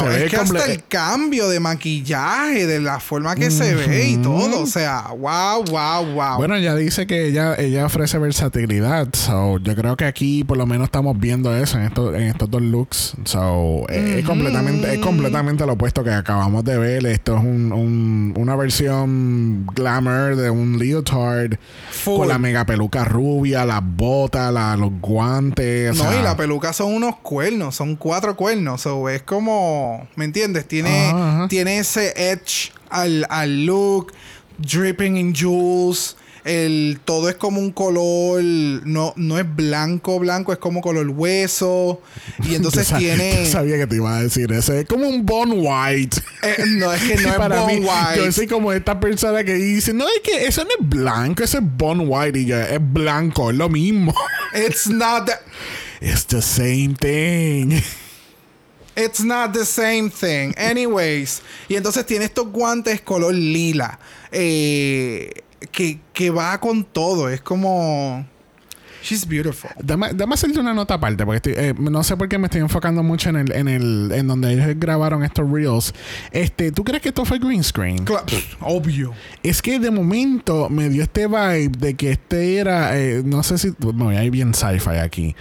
Se 0.00 0.04
ve 0.08 0.24
es 0.24 0.30
que 0.30 0.36
hasta 0.36 0.64
el 0.66 0.84
cambio 0.84 1.48
de 1.48 1.60
maquillaje, 1.60 2.66
de 2.66 2.80
la 2.80 2.98
forma 3.00 3.34
que 3.34 3.50
se 3.50 3.74
ve 3.74 4.08
y 4.08 4.16
todo, 4.16 4.60
o 4.62 4.66
sea, 4.66 5.08
wow, 5.16 5.64
wow, 5.64 6.04
wow. 6.14 6.36
Bueno, 6.36 6.56
ella 6.56 6.74
dice 6.74 7.06
que 7.06 7.28
ella, 7.28 7.54
ella 7.56 7.86
ofrece 7.86 8.18
versatilidad. 8.18 9.08
So, 9.14 9.58
yo 9.58 9.74
creo 9.76 9.96
que 9.96 10.04
aquí 10.04 10.44
por 10.44 10.56
lo 10.58 10.66
menos 10.66 10.86
estamos 10.86 11.18
viendo 11.18 11.54
eso 11.56 11.78
en, 11.78 11.84
estos 11.84 12.14
en 12.14 12.22
estos 12.22 12.50
dos 12.50 12.62
looks. 12.62 13.14
So, 13.24 13.86
eh, 13.88 14.16
es, 14.20 14.24
completamente, 14.24 14.92
es 14.94 14.98
completamente 15.00 15.64
lo 15.66 15.74
opuesto 15.74 16.02
que 16.02 16.10
acabamos 16.12 16.64
de 16.64 16.78
ver. 16.78 17.06
Esto 17.06 17.36
es 17.36 17.42
un, 17.42 17.72
un- 17.72 18.34
una 18.36 18.56
versión 18.56 19.66
glamour 19.74 20.36
de 20.36 20.50
un 20.50 20.78
leotard 20.78 21.54
Full. 21.90 22.18
con 22.18 22.28
la 22.28 22.38
mega 22.38 22.64
peluca 22.66 23.04
rubia, 23.04 23.64
las 23.64 23.82
botas, 23.84 24.52
la- 24.52 24.76
los 24.76 24.90
guantes. 25.00 25.90
o 25.92 25.94
no, 26.04 26.10
sea, 26.10 26.20
y 26.20 26.22
la 26.24 26.36
peluca 26.36 26.72
son 26.72 26.92
unos 26.94 27.16
cuernos, 27.16 27.74
son 27.76 27.96
cuatro 27.96 28.36
cuernos, 28.36 28.80
so, 28.82 29.08
es 29.16 29.22
como, 29.22 30.06
¿me 30.16 30.24
entiendes? 30.24 30.66
Tiene, 30.66 31.08
Ajá, 31.08 31.34
ajá. 31.36 31.48
tiene 31.48 31.78
ese 31.78 32.12
edge 32.16 32.72
al, 32.90 33.26
al 33.30 33.64
look, 33.66 34.12
dripping 34.58 35.16
in 35.16 35.34
jewels. 35.34 36.16
El, 36.44 36.98
todo 37.04 37.28
es 37.28 37.36
como 37.36 37.60
un 37.60 37.70
color, 37.70 38.42
no, 38.42 39.12
no 39.14 39.38
es 39.38 39.46
blanco, 39.54 40.18
blanco, 40.18 40.52
es 40.52 40.58
como 40.58 40.80
color 40.80 41.08
hueso. 41.10 42.02
Y 42.48 42.54
entonces 42.56 42.88
yo 42.88 42.98
tiene. 42.98 43.44
yo 43.44 43.50
sabía 43.52 43.76
que 43.76 43.86
te 43.86 43.94
iba 43.94 44.16
a 44.16 44.22
decir 44.24 44.50
eso. 44.50 44.72
Es 44.72 44.86
como 44.86 45.08
un 45.08 45.24
Bon 45.24 45.52
White. 45.54 46.20
Eh, 46.42 46.64
no, 46.66 46.92
es 46.92 47.00
que 47.02 47.14
no 47.22 47.28
es 47.28 47.34
Para 47.36 47.60
Bon 47.60 47.68
mí, 47.68 47.74
White. 47.86 48.16
yo 48.24 48.32
soy 48.32 48.48
como 48.48 48.72
esta 48.72 48.98
persona 48.98 49.44
que 49.44 49.54
dice, 49.54 49.92
no, 49.94 50.04
es 50.08 50.20
que 50.24 50.44
eso 50.46 50.64
no 50.64 50.70
es 50.80 50.88
blanco, 50.88 51.44
eso 51.44 51.58
es 51.58 51.64
Bon 51.76 52.02
White. 52.08 52.36
Y 52.40 52.46
yo, 52.46 52.58
es 52.58 52.80
blanco, 52.92 53.50
es 53.52 53.56
lo 53.56 53.68
mismo. 53.68 54.12
It's 54.66 54.88
not 54.88 55.30
It's 56.00 56.26
the 56.26 56.42
same 56.42 56.96
thing. 56.98 57.80
It's 58.96 59.20
not 59.24 59.52
the 59.52 59.64
same 59.64 60.10
thing. 60.10 60.54
Anyways. 60.56 61.42
Y 61.68 61.76
entonces 61.76 62.04
tiene 62.06 62.24
estos 62.26 62.48
guantes 62.48 63.00
color 63.00 63.34
lila. 63.34 63.98
eh, 64.30 65.30
que, 65.70 66.00
que 66.12 66.30
va 66.30 66.58
con 66.60 66.84
todo. 66.84 67.28
Es 67.28 67.40
como. 67.40 68.26
She's 69.02 69.26
beautiful. 69.26 69.70
Dame, 69.82 70.10
dame 70.14 70.34
hacerte 70.34 70.60
una 70.60 70.72
nota 70.74 70.94
aparte, 70.94 71.24
porque 71.24 71.36
estoy- 71.50 71.54
eh, 71.64 71.74
no 71.78 72.02
sé 72.04 72.16
por 72.16 72.28
qué 72.28 72.38
me 72.38 72.46
estoy 72.46 72.60
enfocando 72.60 73.02
mucho 73.02 73.30
en 73.30 73.36
el, 73.36 73.52
en 73.52 73.68
el, 73.68 74.12
en 74.14 74.28
donde 74.28 74.52
ellos 74.52 74.66
grabaron 74.76 75.24
estos 75.24 75.50
reels. 75.50 75.92
Este, 76.30 76.70
¿tú 76.72 76.84
crees 76.84 77.02
que 77.02 77.08
esto 77.08 77.24
fue 77.24 77.38
green 77.38 77.64
screen? 77.64 78.04
Cla- 78.04 78.24
pff, 78.24 78.56
obvio. 78.60 79.12
Es 79.42 79.60
que 79.60 79.78
de 79.80 79.90
momento 79.90 80.68
me 80.68 80.88
dio 80.88 81.02
este 81.02 81.26
vibe 81.26 81.70
de 81.78 81.94
que 81.94 82.12
este 82.12 82.58
era, 82.58 82.96
eh, 82.96 83.22
no 83.24 83.42
sé 83.42 83.58
si, 83.58 83.72
no, 83.94 84.08
hay 84.10 84.30
bien 84.30 84.54
sci-fi 84.54 84.96
aquí, 85.02 85.34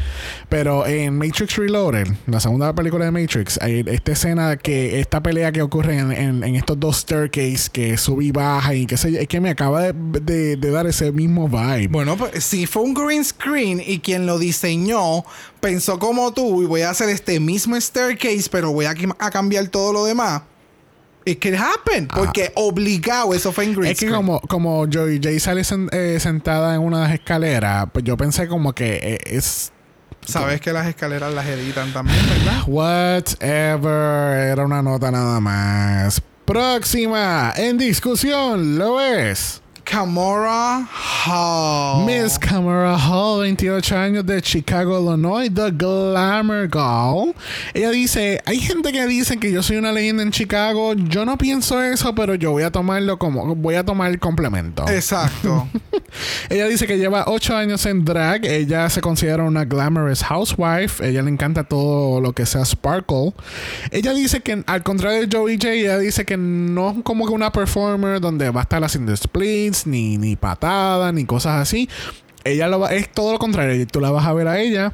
pero 0.50 0.86
en 0.88 1.18
Matrix 1.18 1.56
Reloaded, 1.58 2.08
la 2.28 2.40
segunda 2.40 2.74
película 2.74 3.06
de 3.06 3.12
Matrix, 3.12 3.60
hay 3.62 3.84
esta 3.86 4.12
escena 4.14 4.58
que, 4.58 5.00
esta 5.00 5.22
pelea 5.22 5.52
que 5.52 5.62
ocurre 5.62 5.98
en, 6.00 6.12
en- 6.12 6.44
en 6.44 6.56
estos 6.56 6.80
dos 6.80 6.98
staircase 6.98 7.70
que 7.72 7.96
sube 7.98 8.26
y 8.26 8.32
baja 8.32 8.74
y 8.74 8.86
qué 8.88 8.98
sé 8.98 9.12
yo, 9.12 9.20
es 9.20 9.28
que 9.28 9.40
me 9.40 9.50
acaba 9.52 9.82
de, 9.84 9.94
de- 10.22 10.56
de 10.58 10.72
dar 10.72 10.88
ese 10.88 11.12
mismo 11.12 11.48
vibe. 11.48 11.88
Bueno, 11.90 12.18
pues 12.18 12.44
si 12.44 12.66
fue 12.66 12.82
un 12.82 12.94
green 12.94 13.24
screen 13.24 13.51
y 13.60 14.00
quien 14.00 14.26
lo 14.26 14.40
diseñó 14.40 15.24
pensó 15.60 16.00
como 16.00 16.34
tú 16.34 16.64
y 16.64 16.66
voy 16.66 16.82
a 16.82 16.90
hacer 16.90 17.10
este 17.10 17.40
mismo 17.40 17.80
staircase, 17.80 18.50
pero 18.52 18.72
voy 18.72 18.86
a, 18.86 18.96
cambiar 19.32 19.68
todo 19.68 19.94
lo 19.94 20.06
demás. 20.06 20.44
It 21.24 21.40
can 21.40 21.56
happen. 21.56 22.08
Porque 22.08 22.52
obligado 22.56 23.34
eso 23.34 23.52
fue 23.52 23.66
en 23.66 23.74
green. 23.76 23.92
Es 23.92 24.00
que 24.00 24.08
screen. 24.08 24.16
como, 24.16 24.42
como 24.42 24.88
Joy 24.88 25.20
J 25.24 25.40
sale 25.40 25.62
sen- 25.62 25.90
eh, 25.94 26.20
sentada 26.20 26.74
en 26.74 26.82
una 26.82 27.02
de 27.02 27.04
las 27.04 27.14
escaleras, 27.14 27.86
pues 27.94 28.04
yo 28.04 28.18
pensé 28.18 28.48
como 28.48 28.74
que 28.74 28.96
eh, 28.96 29.20
es 29.26 29.72
Sabes 30.26 30.62
que 30.62 30.72
las 30.72 30.88
escaleras 30.88 31.34
las 31.34 31.46
editan 31.48 31.92
también, 31.94 32.20
¿verdad? 32.28 32.64
Whatever. 32.68 34.50
Era 34.52 34.66
una 34.66 34.82
nota 34.82 35.12
nada 35.12 35.40
más. 35.40 36.22
Próxima 36.46 37.54
en 37.56 37.78
discusión 37.78 38.78
lo 38.78 39.02
es. 39.02 39.61
Camora 39.92 40.88
Hall. 41.26 42.06
Miss 42.06 42.40
Camera 42.40 42.96
Hall, 42.98 43.42
28 43.42 43.98
años 43.98 44.26
de 44.26 44.42
Chicago, 44.42 44.98
Illinois, 44.98 45.54
The 45.54 45.72
Glamour 45.72 46.70
Girl. 46.72 47.36
Ella 47.74 47.92
dice, 47.92 48.42
hay 48.46 48.62
gente 48.62 48.94
que 48.94 49.06
dice 49.06 49.38
que 49.38 49.52
yo 49.52 49.62
soy 49.62 49.76
una 49.76 49.92
leyenda 49.92 50.24
en 50.24 50.32
Chicago. 50.32 50.94
Yo 50.94 51.26
no 51.26 51.38
pienso 51.38 51.84
eso, 51.84 52.16
pero 52.16 52.36
yo 52.36 52.52
voy 52.52 52.64
a 52.64 52.72
tomarlo 52.72 53.20
como, 53.20 53.54
voy 53.54 53.76
a 53.76 53.84
tomar 53.84 54.12
el 54.12 54.20
complemento. 54.20 54.88
Exacto. 54.88 55.68
Ella 56.50 56.68
dice 56.68 56.88
que 56.88 56.98
lleva 56.98 57.26
8 57.28 57.56
años 57.56 57.86
en 57.86 58.06
drag. 58.06 58.46
Ella 58.46 58.90
se 58.90 59.02
considera 59.02 59.44
una 59.44 59.66
glamorous 59.66 60.24
housewife. 60.24 61.06
Ella 61.06 61.22
le 61.22 61.30
encanta 61.30 61.66
todo 61.66 62.22
lo 62.22 62.34
que 62.34 62.46
sea 62.46 62.64
sparkle. 62.64 63.34
Ella 63.92 64.14
dice 64.14 64.42
que, 64.42 64.64
al 64.66 64.84
contrario 64.84 65.28
de 65.28 65.38
Joey 65.38 65.56
J, 65.56 65.72
ella 65.72 65.98
dice 65.98 66.26
que 66.26 66.38
no 66.38 66.92
es 66.92 67.04
como 67.04 67.26
que 67.28 67.34
una 67.34 67.52
performer 67.52 68.22
donde 68.22 68.50
va 68.50 68.62
a 68.62 68.64
estar 68.64 68.84
haciendo 68.84 69.16
splits, 69.16 69.81
ni, 69.86 70.18
ni 70.18 70.36
patadas, 70.36 71.14
ni 71.14 71.26
cosas 71.26 71.62
así. 71.62 71.90
Ella 72.44 72.68
lo 72.68 72.80
va, 72.80 72.94
es 72.94 73.12
todo 73.12 73.34
lo 73.34 73.40
contrario. 73.40 73.86
Tú 73.88 74.00
la 74.00 74.12
vas 74.12 74.26
a 74.26 74.34
ver 74.34 74.48
a 74.48 74.60
ella 74.60 74.94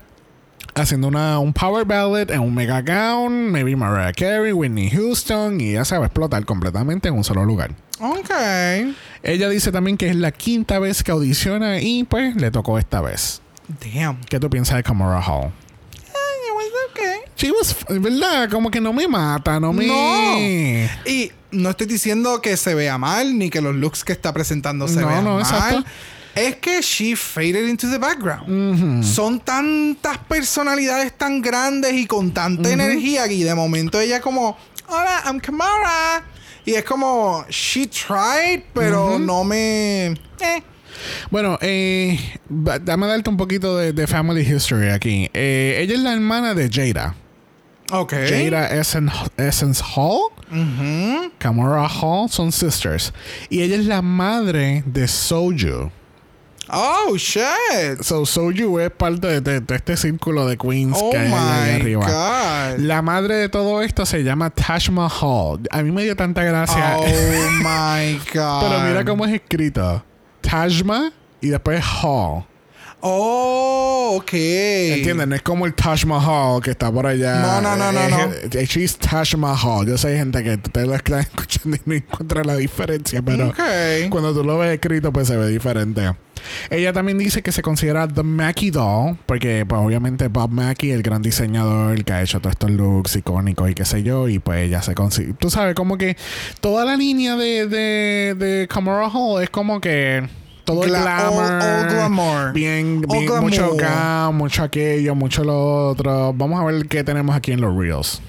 haciendo 0.75 1.07
una, 1.07 1.39
un 1.39 1.53
power 1.53 1.85
ballad 1.85 2.31
en 2.31 2.39
un 2.39 2.53
mega 2.53 2.81
gown, 2.81 3.51
maybe 3.51 3.75
Mariah 3.75 4.13
Carey, 4.13 4.53
Whitney 4.53 4.89
Houston, 4.89 5.59
y 5.59 5.71
ella 5.71 5.85
se 5.85 5.97
va 5.97 6.03
a 6.03 6.07
explotar 6.07 6.45
completamente 6.45 7.07
en 7.07 7.15
un 7.15 7.23
solo 7.23 7.45
lugar. 7.45 7.71
ok. 7.99 8.31
Ella 9.23 9.49
dice 9.49 9.71
también 9.71 9.97
que 9.97 10.09
es 10.09 10.15
la 10.15 10.31
quinta 10.31 10.79
vez 10.79 11.03
que 11.03 11.11
audiciona 11.11 11.79
y 11.79 12.03
pues 12.03 12.35
le 12.35 12.51
tocó 12.51 12.77
esta 12.77 13.01
vez. 13.01 13.41
Damn. 13.93 14.21
¿Qué 14.29 14.39
tú 14.39 14.49
piensas 14.49 14.77
de 14.77 14.83
Camara 14.83 15.19
Hall? 15.21 15.51
She 17.37 17.51
was, 17.51 17.75
¿verdad? 17.87 18.49
Como 18.49 18.71
que 18.71 18.81
no 18.81 18.91
me 18.93 19.07
mata, 19.07 19.59
no 19.59 19.71
me... 19.71 19.85
No. 19.85 21.09
Y 21.09 21.31
no 21.51 21.69
estoy 21.69 21.85
diciendo 21.87 22.41
que 22.41 22.57
se 22.57 22.73
vea 22.73 22.97
mal, 22.97 23.37
ni 23.37 23.49
que 23.49 23.61
los 23.61 23.75
looks 23.75 24.03
que 24.03 24.11
está 24.13 24.33
presentando 24.33 24.87
se 24.87 25.01
No, 25.01 25.07
vean 25.07 25.23
no, 25.23 25.33
mal. 25.35 25.41
exacto. 25.41 25.83
Es 26.33 26.55
que 26.57 26.81
she 26.81 27.15
faded 27.15 27.67
into 27.67 27.89
the 27.89 27.97
background. 27.97 29.03
Son 29.03 29.39
tantas 29.39 30.17
personalidades 30.19 31.15
tan 31.17 31.41
grandes 31.41 31.93
y 31.93 32.05
con 32.05 32.31
tanta 32.31 32.71
energía 32.71 33.25
y 33.31 33.41
de 33.43 33.55
momento 33.55 33.99
ella 33.99 34.19
como, 34.21 34.57
hola, 34.87 35.23
I'm 35.25 35.39
Kamara. 35.39 36.23
Y 36.65 36.73
es 36.73 36.83
como, 36.83 37.45
she 37.49 37.87
tried, 37.87 38.63
pero 38.73 39.17
no 39.19 39.43
me... 39.43 40.07
Eh. 40.07 40.63
Bueno, 41.31 41.57
eh, 41.61 42.19
dame 42.49 43.07
darte 43.07 43.29
un 43.29 43.37
poquito 43.37 43.77
de, 43.77 43.93
de 43.93 44.05
family 44.07 44.41
history 44.41 44.89
aquí. 44.89 45.29
Eh, 45.33 45.77
ella 45.81 45.93
es 45.95 46.01
la 46.01 46.13
hermana 46.13 46.53
de 46.53 46.69
Jada. 46.69 47.15
Ok. 47.91 48.13
Jada 48.13 48.69
Essen- 48.75 49.11
Essence 49.37 49.81
Hall, 49.95 50.31
Ujú. 50.51 51.31
Camara 51.37 51.87
Hall 51.87 52.29
son 52.29 52.51
sisters. 52.51 53.13
Y 53.49 53.61
ella 53.61 53.75
es 53.77 53.85
la 53.85 54.01
madre 54.01 54.83
de 54.85 55.07
Soju. 55.07 55.89
Oh, 56.69 57.15
shit. 57.15 58.01
So, 58.01 58.25
Soju 58.25 58.77
es 58.79 58.91
parte 58.91 59.25
de, 59.27 59.39
de- 59.39 59.61
de 59.61 59.75
este 59.75 59.95
círculo 59.95 60.45
de 60.45 60.57
queens 60.57 60.97
Oh 60.99 61.11
que 61.11 61.17
hay 61.17 61.31
ahí 61.31 61.79
arriba. 61.79 62.05
God. 62.75 62.79
La 62.79 63.01
madre 63.01 63.35
de 63.35 63.47
todo 63.49 63.81
esto 63.81 64.05
se 64.05 64.21
llama 64.23 64.49
Taj 64.49 64.89
Mahal. 64.89 65.59
A 65.71 65.81
mí 65.81 65.91
me 65.93 66.03
dio 66.03 66.13
tanta 66.17 66.43
gracia. 66.43 66.97
Oh 66.97 67.05
my 67.61 68.17
God. 68.33 68.63
Pero 68.63 68.79
mira 68.85 69.05
cómo 69.05 69.25
es 69.25 69.33
escrito. 69.33 70.03
Tajma 70.41 71.13
y 71.39 71.47
después 71.49 71.81
Hall. 72.03 72.43
Oh, 73.01 74.15
ok. 74.17 74.33
¿Entienden? 74.33 75.29
No 75.29 75.35
es 75.35 75.41
como 75.41 75.65
el 75.65 75.73
Taj 75.73 76.05
Mahal 76.05 76.61
que 76.61 76.71
está 76.71 76.91
por 76.91 77.05
allá. 77.05 77.39
No, 77.41 77.61
no, 77.61 77.75
no, 77.77 77.91
no, 77.91 77.99
Es- 77.99 78.11
no. 78.53 78.59
es- 78.59 78.69
She's 78.69 78.97
Taj 78.97 79.35
Mahal. 79.35 79.85
Yo 79.87 79.97
sé 79.97 80.17
gente 80.17 80.43
que 80.43 80.55
ustedes 80.55 80.87
lo 80.87 80.95
están 80.95 81.19
escuchando 81.21 81.77
y 81.77 81.81
no 81.85 81.93
encuentra 81.95 82.43
la 82.43 82.55
diferencia, 82.55 83.21
pero 83.21 83.53
cuando 84.09 84.33
tú 84.33 84.43
lo 84.43 84.57
ves 84.57 84.73
escrito, 84.73 85.11
pues 85.13 85.27
se 85.27 85.37
ve 85.37 85.47
diferente. 85.49 86.13
Ella 86.69 86.93
también 86.93 87.17
dice 87.17 87.41
que 87.41 87.51
se 87.51 87.61
considera 87.61 88.07
The 88.07 88.23
Mackie 88.23 88.71
Doll, 88.71 89.17
porque 89.25 89.65
pues 89.67 89.81
obviamente 89.81 90.27
Bob 90.27 90.49
Mackie, 90.51 90.91
el 90.91 91.01
gran 91.03 91.21
diseñador 91.21 92.03
que 92.03 92.13
ha 92.13 92.21
hecho 92.21 92.39
todos 92.39 92.53
estos 92.53 92.71
looks 92.71 93.15
icónicos 93.15 93.69
y 93.69 93.73
qué 93.73 93.85
sé 93.85 94.03
yo, 94.03 94.27
y 94.29 94.39
pues 94.39 94.59
ella 94.65 94.81
se 94.81 94.93
consigue. 94.95 95.33
Tú 95.33 95.49
sabes, 95.49 95.75
como 95.75 95.97
que 95.97 96.15
toda 96.61 96.85
la 96.85 96.95
línea 96.95 97.35
de, 97.35 97.67
de, 97.67 98.35
de 98.35 98.67
Camara 98.67 99.09
Hall 99.09 99.43
es 99.43 99.49
como 99.49 99.81
que 99.81 100.27
todo 100.67 100.83
el 100.83 100.91
Gla- 100.91 101.01
glamour. 101.01 101.43
all- 101.45 101.61
all 101.61 101.87
glamour. 101.87 102.53
Bien, 102.53 103.01
bien 103.01 103.39
mucho 103.39 103.73
acá, 103.73 104.29
mucho 104.33 104.61
aquello, 104.63 105.15
mucho 105.15 105.43
lo 105.45 105.87
otro. 105.89 106.33
Vamos 106.33 106.59
a 106.61 106.65
ver 106.65 106.87
qué 106.87 107.03
tenemos 107.03 107.35
aquí 107.35 107.53
en 107.53 107.61
los 107.61 107.75
Reels. 107.75 108.21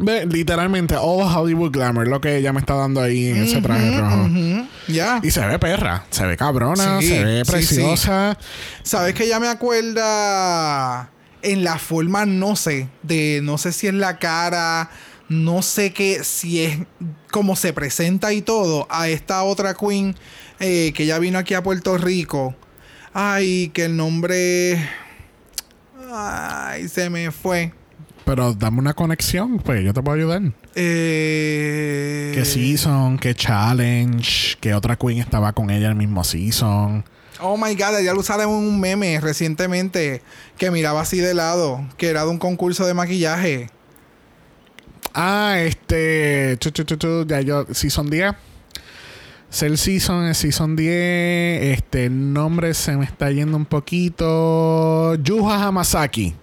Ve, 0.00 0.26
literalmente, 0.26 0.94
all 0.94 1.22
Hollywood 1.22 1.72
glamour, 1.72 2.06
lo 2.06 2.20
que 2.20 2.36
ella 2.36 2.52
me 2.52 2.60
está 2.60 2.74
dando 2.74 3.00
ahí 3.00 3.30
en 3.30 3.38
ese 3.38 3.60
traje 3.60 3.98
rojo. 3.98 4.28
Ya. 4.86 5.18
Y 5.24 5.30
se 5.32 5.44
ve 5.44 5.58
perra, 5.58 6.04
se 6.10 6.24
ve 6.24 6.36
cabrona, 6.36 7.00
Sí, 7.00 7.08
se 7.08 7.24
ve 7.24 7.44
sí, 7.44 7.50
preciosa. 7.50 8.38
¿Sabes 8.84 9.14
que 9.14 9.26
ya 9.26 9.40
me 9.40 9.48
acuerda 9.48 11.10
en 11.42 11.64
la 11.64 11.78
forma, 11.78 12.26
no 12.26 12.54
sé, 12.56 12.88
de 13.02 13.40
no 13.42 13.58
sé 13.58 13.72
si 13.72 13.86
es 13.88 13.94
la 13.94 14.18
cara, 14.18 14.90
no 15.28 15.62
sé 15.62 15.92
qué, 15.92 16.22
si 16.22 16.62
es 16.64 16.78
como 17.32 17.56
se 17.56 17.72
presenta 17.72 18.32
y 18.32 18.40
todo, 18.42 18.86
a 18.90 19.08
esta 19.08 19.42
otra 19.42 19.74
queen 19.74 20.14
eh, 20.60 20.92
que 20.94 21.06
ya 21.06 21.18
vino 21.18 21.38
aquí 21.38 21.54
a 21.54 21.62
Puerto 21.62 21.96
Rico. 21.98 22.54
Ay, 23.12 23.70
que 23.70 23.86
el 23.86 23.96
nombre... 23.96 24.78
Ay, 26.10 26.88
se 26.88 27.10
me 27.10 27.30
fue. 27.30 27.72
Pero 28.24 28.52
dame 28.54 28.78
una 28.78 28.94
conexión, 28.94 29.58
pues 29.58 29.82
yo 29.84 29.92
te 29.94 30.02
puedo 30.02 30.16
ayudar. 30.16 30.42
Eh, 30.74 32.32
¿Qué 32.34 32.44
season? 32.44 33.18
¿Qué 33.18 33.34
challenge? 33.34 34.56
¿Qué 34.60 34.74
otra 34.74 34.96
queen 34.96 35.18
estaba 35.18 35.52
con 35.52 35.70
ella 35.70 35.88
el 35.88 35.94
mismo 35.94 36.22
season? 36.24 37.04
Oh 37.40 37.56
my 37.56 37.74
god, 37.74 38.00
ya 38.02 38.12
lo 38.12 38.20
usaron 38.20 38.48
en 38.48 38.54
un 38.54 38.80
meme 38.80 39.20
recientemente 39.20 40.22
que 40.56 40.70
miraba 40.70 41.00
así 41.00 41.18
de 41.18 41.34
lado, 41.34 41.86
que 41.96 42.08
era 42.08 42.24
de 42.24 42.30
un 42.30 42.38
concurso 42.38 42.86
de 42.86 42.94
maquillaje. 42.94 43.70
Ah, 45.14 45.56
este. 45.60 46.56
Chu, 46.58 46.70
chu, 46.70 46.84
chu, 46.84 46.96
chu, 46.96 47.26
ya 47.26 47.40
yo. 47.40 47.66
Season 47.72 48.10
10. 48.10 48.34
Cell 49.50 49.76
Season, 49.76 50.24
el 50.24 50.34
Season 50.34 50.76
10. 50.76 51.62
Este 51.78 52.04
el 52.06 52.32
nombre 52.32 52.74
se 52.74 52.96
me 52.96 53.04
está 53.04 53.30
yendo 53.30 53.56
un 53.56 53.64
poquito. 53.64 55.14
Yuha 55.16 55.66
Hamasaki. 55.66 56.34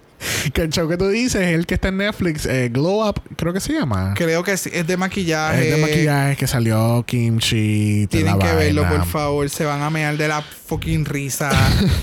Que 0.52 0.62
el 0.62 0.70
show 0.70 0.88
que 0.88 0.96
tú 0.96 1.08
dices 1.08 1.42
es 1.42 1.54
el 1.54 1.66
que 1.66 1.74
está 1.74 1.88
en 1.88 1.98
Netflix. 1.98 2.46
eh, 2.46 2.68
Glow 2.72 3.06
Up, 3.08 3.20
creo 3.36 3.52
que 3.52 3.60
se 3.60 3.72
llama. 3.72 4.14
Creo 4.16 4.42
que 4.42 4.56
sí, 4.56 4.70
es 4.72 4.86
de 4.86 4.96
maquillaje. 4.96 5.68
Es 5.68 5.74
de 5.76 5.80
maquillaje 5.82 6.36
que 6.36 6.46
salió 6.46 7.04
Kimchi. 7.06 8.06
Tienen 8.08 8.38
que 8.38 8.52
verlo, 8.54 8.88
por 8.88 9.04
favor. 9.06 9.48
Se 9.50 9.64
van 9.64 9.82
a 9.82 9.90
mear 9.90 10.16
de 10.16 10.28
la 10.28 10.42
fucking 10.42 11.04
risa. 11.04 11.50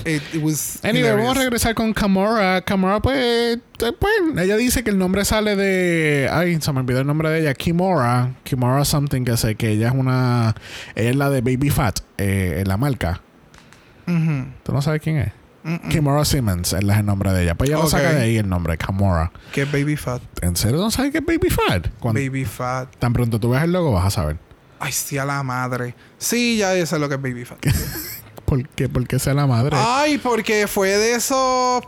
it, 0.04 0.22
it 0.34 0.42
was 0.42 0.78
Anyway, 0.82 1.10
vamos 1.10 1.36
a 1.36 1.40
regresar 1.40 1.74
con 1.74 1.92
Kamora. 1.92 2.62
Kamora, 2.62 3.00
pues, 3.00 3.18
eh, 3.18 3.58
pues, 3.78 4.14
ella 4.38 4.56
dice 4.56 4.82
que 4.82 4.90
el 4.90 4.98
nombre 4.98 5.24
sale 5.24 5.56
de. 5.56 6.28
Ay, 6.32 6.58
se 6.60 6.72
me 6.72 6.80
olvidó 6.80 7.00
el 7.00 7.06
nombre 7.06 7.28
de 7.30 7.40
ella. 7.40 7.54
Kimora. 7.54 8.34
Kimora 8.44 8.84
something 8.84 9.24
que 9.24 9.36
sé 9.36 9.54
que 9.54 9.70
ella 9.70 9.88
es 9.88 9.94
una. 9.94 10.54
Ella 10.94 11.10
es 11.10 11.16
la 11.16 11.30
de 11.30 11.40
Baby 11.40 11.70
Fat, 11.70 12.00
eh, 12.18 12.58
en 12.60 12.68
la 12.68 12.76
marca. 12.76 13.20
¿Tú 14.06 14.72
no 14.72 14.82
sabes 14.82 15.00
quién 15.00 15.16
es? 15.16 15.32
Kimora 15.88 16.24
Simmons 16.26 16.72
es 16.74 16.80
el 16.82 17.06
nombre 17.06 17.32
de 17.32 17.44
ella. 17.44 17.54
Pues 17.54 17.70
ella 17.70 17.78
lo 17.78 17.84
Ok. 17.84 17.90
saca 17.90 18.12
de 18.12 18.22
ahí 18.22 18.36
el 18.36 18.48
nombre, 18.48 18.76
Kamora. 18.76 19.32
Que 19.52 19.62
es 19.62 19.72
baby 19.72 19.96
fat. 19.96 20.20
¿En 20.42 20.56
serio 20.56 20.78
no 20.78 20.90
sabes 20.90 21.10
qué 21.10 21.18
es 21.18 21.24
Baby 21.26 21.48
Fat? 21.48 21.88
Cuando 22.00 22.20
Baby 22.20 22.44
fat. 22.44 22.94
tan 22.98 23.12
pronto 23.14 23.40
tú 23.40 23.50
veas 23.50 23.64
el 23.64 23.72
logo 23.72 23.92
vas 23.92 24.06
a 24.06 24.10
saber. 24.10 24.36
Ay, 24.78 24.92
sí, 24.92 25.16
a 25.16 25.24
la 25.24 25.42
madre. 25.42 25.94
Sí, 26.18 26.58
ya 26.58 26.76
yo 26.76 26.84
sé 26.84 26.98
lo 26.98 27.08
que 27.08 27.14
es 27.14 27.22
baby 27.22 27.44
fat. 27.46 27.58
¿Por 28.44 28.68
qué? 28.68 28.88
Porque 28.90 29.18
sea 29.18 29.32
la 29.32 29.46
madre. 29.46 29.74
Ay, 29.80 30.18
porque 30.18 30.66
fue 30.66 30.90
de 30.98 31.14
esos, 31.14 31.82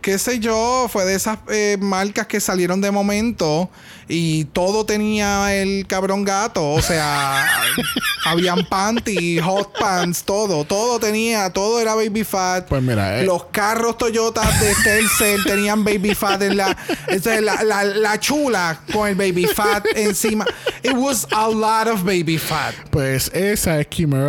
qué 0.00 0.18
sé 0.18 0.40
yo, 0.40 0.88
fue 0.90 1.04
de 1.04 1.14
esas 1.14 1.38
eh, 1.48 1.76
marcas 1.80 2.26
que 2.26 2.40
salieron 2.40 2.80
de 2.80 2.90
momento 2.90 3.70
y 4.08 4.46
todo 4.46 4.84
tenía 4.84 5.54
el 5.54 5.86
cabrón 5.86 6.24
gato. 6.24 6.72
O 6.72 6.82
sea, 6.82 7.46
habían 8.24 8.64
panty, 8.68 9.38
hot 9.38 9.78
pants, 9.78 10.22
todo, 10.24 10.64
todo 10.64 10.98
tenía, 10.98 11.50
todo 11.50 11.80
era 11.80 11.94
baby 11.94 12.24
fat. 12.24 12.66
Pues 12.68 12.82
mira, 12.82 13.20
eh, 13.20 13.24
Los 13.24 13.44
carros 13.46 13.98
Toyota 13.98 14.42
de 14.60 14.74
Telcel 14.84 15.42
tenían 15.46 15.84
baby 15.84 16.14
fat 16.14 16.42
en 16.42 16.56
la, 16.56 16.76
la, 17.40 17.62
la, 17.64 17.84
la 17.84 18.20
chula 18.20 18.80
con 18.92 19.08
el 19.08 19.14
baby 19.14 19.46
fat 19.46 19.84
encima. 19.94 20.44
It 20.82 20.92
was 20.94 21.26
a 21.32 21.48
lot 21.48 21.86
of 21.88 22.04
baby 22.04 22.38
fat. 22.38 22.74
pues 22.90 23.30
esa 23.34 23.80
es 23.80 23.86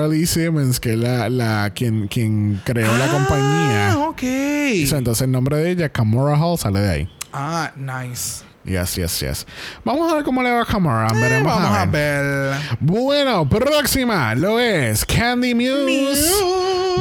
Lee 0.09 0.25
Simmons, 0.25 0.79
que 0.79 0.93
es 0.93 0.97
la, 0.99 1.29
la 1.29 1.71
quien, 1.73 2.07
quien 2.07 2.61
creó 2.63 2.95
la 2.97 3.05
Ah, 3.05 3.11
compañía. 3.11 3.97
ok. 3.99 4.23
Entonces 4.23 5.21
el 5.23 5.31
nombre 5.31 5.57
de 5.57 5.71
ella, 5.71 5.89
Kamora 5.89 6.37
Hall, 6.37 6.57
sale 6.57 6.79
de 6.79 6.89
ahí. 6.89 7.09
Ah, 7.31 7.71
nice. 7.75 8.43
Yes, 8.65 8.95
yes, 8.97 9.19
yes. 9.21 9.45
Vamos 9.83 10.11
a 10.11 10.15
ver 10.15 10.23
cómo 10.23 10.41
le 10.41 10.49
va 10.49 10.61
a 10.61 10.65
Kamora. 10.65 11.07
Eh, 11.07 11.43
vamos 11.43 11.69
a 11.69 11.81
a 11.81 11.85
ver. 11.85 12.55
Bueno, 12.79 13.47
próxima 13.49 14.33
lo 14.35 14.57
es 14.57 15.03
Candy 15.05 15.53
Muse. 15.53 16.31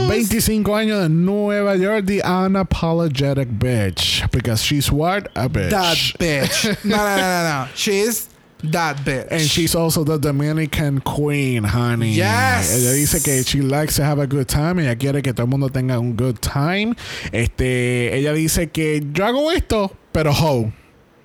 25 0.09 0.75
años 0.75 1.03
de 1.03 1.09
Nueva 1.09 1.77
York, 1.77 2.07
the 2.07 2.21
unapologetic 2.23 3.59
bitch. 3.59 4.29
Because 4.33 4.63
she's 4.63 4.91
what? 4.91 5.29
A 5.37 5.49
bitch. 5.49 5.71
That 5.71 5.97
bitch. 6.19 6.85
No, 6.85 6.97
no, 6.97 7.17
no, 7.17 7.17
no, 7.17 7.67
no. 7.67 7.69
She's 7.77 8.29
that 8.65 8.97
bitch. 9.05 9.29
And 9.31 9.43
she's 9.43 9.75
also 9.77 10.03
the 10.03 10.19
Dominican 10.19 11.01
queen, 11.01 11.63
honey. 11.63 12.13
Yes. 12.13 12.75
Ella 12.75 12.93
dice 12.93 13.23
que 13.23 13.45
she 13.45 13.61
likes 13.61 13.97
to 13.97 14.05
have 14.05 14.19
a 14.19 14.27
good 14.27 14.49
time. 14.49 14.79
Ella 14.81 14.97
quiere 14.97 15.23
que 15.23 15.33
todo 15.33 15.45
el 15.45 15.51
mundo 15.51 15.69
tenga 15.69 16.01
un 16.01 16.17
good 16.17 16.41
time. 16.41 16.95
Este, 17.33 18.17
ella 18.17 18.33
dice 18.33 18.73
que 18.73 19.01
yo 19.13 19.27
hago 19.27 19.53
esto, 19.53 19.97
pero 20.13 20.33
ho. 20.33 20.73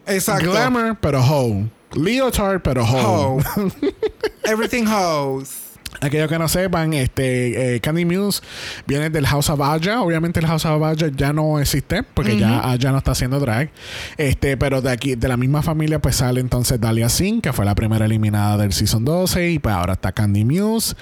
Exacto. 0.08 0.50
Glamour, 0.50 0.98
pero 1.02 1.22
ho. 1.22 1.70
Leotard, 1.94 2.62
pero 2.64 2.84
ho. 2.84 3.40
Ho. 3.40 3.72
Everything 4.46 4.86
hoes. 4.86 5.67
Aquellos 6.02 6.30
que 6.30 6.38
no 6.38 6.48
sepan, 6.48 6.94
este 6.94 7.76
eh, 7.76 7.80
Candy 7.80 8.06
Muse 8.06 8.42
viene 8.86 9.10
del 9.10 9.26
House 9.28 9.50
of 9.50 9.62
Aja. 9.62 10.02
Obviamente 10.02 10.40
el 10.40 10.48
House 10.48 10.66
of 10.66 10.82
Aja 10.84 11.08
ya 11.16 11.34
no 11.34 11.60
existe 11.60 12.04
porque 12.04 12.38
ya 12.38 12.72
Aja 12.72 12.92
no 12.92 12.98
está 12.98 13.12
haciendo 13.12 13.40
drag. 13.40 13.70
Este, 14.18 14.58
pero 14.58 14.82
de 14.82 14.92
aquí, 14.92 15.16
de 15.16 15.28
la 15.28 15.38
misma 15.38 15.62
familia, 15.62 16.00
pues 16.00 16.18
sale 16.18 16.40
entonces 16.40 16.80
Dalia 16.80 17.10
Singh, 17.10 17.42
que 17.42 17.54
fue 17.54 17.66
la 17.66 17.76
primera 17.76 18.06
eliminada 18.06 18.58
del 18.58 18.74
Season 18.74 19.04
12, 19.04 19.52
y 19.52 19.60
pues 19.60 19.74
ahora 19.76 19.94
está 19.94 20.12
Candy 20.12 20.46
Muse. 20.46 20.96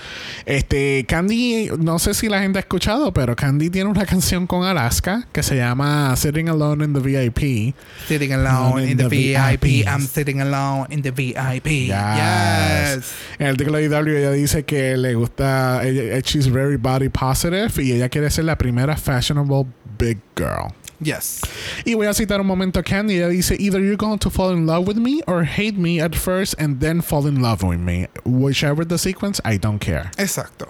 Este, 0.46 1.06
Candy, 1.08 1.70
no 1.80 2.00
sé 2.00 2.14
si 2.14 2.30
la 2.30 2.42
gente 2.42 2.60
ha 2.60 2.62
escuchado, 2.62 3.14
pero 3.14 3.36
Candy 3.36 3.70
tiene 3.70 3.90
una 3.90 4.06
canción 4.16 4.48
con 4.48 4.64
Alaska 4.64 5.28
que 5.32 5.44
se 5.44 5.56
llama 5.56 6.16
Sitting 6.16 6.50
Alone 6.50 6.86
in 6.86 6.94
the 6.94 7.00
VIP. 7.00 7.76
Sitting 8.08 8.34
alone 8.34 8.84
in 8.84 8.90
in 8.92 8.98
the, 8.98 9.04
the 9.04 9.34
VIP. 9.34 9.88
I'm 9.88 10.02
sitting 10.02 10.42
alone 10.42 10.88
in 10.90 11.02
the 11.02 11.12
VIP. 11.12 11.68
Yes. 11.68 11.86
Yes. 11.88 13.14
En 13.40 13.48
el 13.48 13.52
artículo 13.54 13.78
de 13.78 13.86
IW 13.86 14.18
ella 14.18 14.32
dice 14.32 14.64
que 14.64 14.85
le 14.96 15.14
gusta, 15.16 15.82
ella, 15.86 16.20
she's 16.22 16.48
very 16.48 16.78
body 16.78 17.10
positive 17.10 17.72
y 17.82 17.92
ella 17.94 18.10
quiere 18.10 18.30
ser 18.30 18.46
la 18.46 18.56
primera 18.58 18.96
fashionable 18.98 19.66
big 19.98 20.20
girl. 20.36 20.74
Yes. 21.02 21.42
Y 21.84 21.94
voy 21.94 22.08
a 22.08 22.14
citar 22.14 22.40
un 22.40 22.48
momento 22.48 22.80
a 22.80 22.84
Candy. 22.84 23.18
Ella 23.18 23.28
dice, 23.28 23.58
either 23.60 23.82
you're 23.82 23.98
going 23.98 24.18
to 24.18 24.30
fall 24.30 24.52
in 24.54 24.66
love 24.66 24.88
with 24.88 24.96
me 24.96 25.22
or 25.28 25.44
hate 25.44 25.76
me 25.78 26.00
at 26.00 26.16
first 26.16 26.56
and 26.58 26.80
then 26.80 27.02
fall 27.02 27.28
in 27.28 27.42
love 27.42 27.64
with 27.64 27.80
me. 27.82 28.08
Whichever 28.24 28.86
the 28.86 28.98
sequence, 28.98 29.42
I 29.44 29.58
don't 29.58 29.80
care. 29.80 30.10
Exacto. 30.18 30.68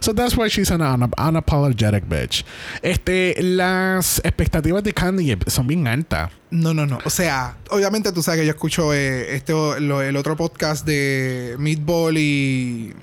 So 0.00 0.12
that's 0.12 0.36
why 0.36 0.48
she's 0.48 0.72
an 0.72 0.82
un- 0.82 1.08
unapologetic 1.16 2.08
bitch. 2.08 2.42
Este, 2.82 3.36
las 3.40 4.20
expectativas 4.24 4.82
de 4.82 4.92
Candy 4.92 5.36
son 5.46 5.68
bien 5.68 5.86
altas. 5.86 6.32
No, 6.50 6.74
no, 6.74 6.84
no. 6.84 6.98
O 7.04 7.10
sea, 7.10 7.56
obviamente 7.70 8.10
tú 8.10 8.20
sabes 8.20 8.40
que 8.40 8.46
yo 8.46 8.50
escucho 8.52 8.92
eh, 8.92 9.36
este, 9.36 9.52
lo- 9.52 10.02
el 10.02 10.16
otro 10.16 10.36
podcast 10.36 10.84
de 10.84 11.54
Meatball 11.56 12.18
y, 12.18 12.94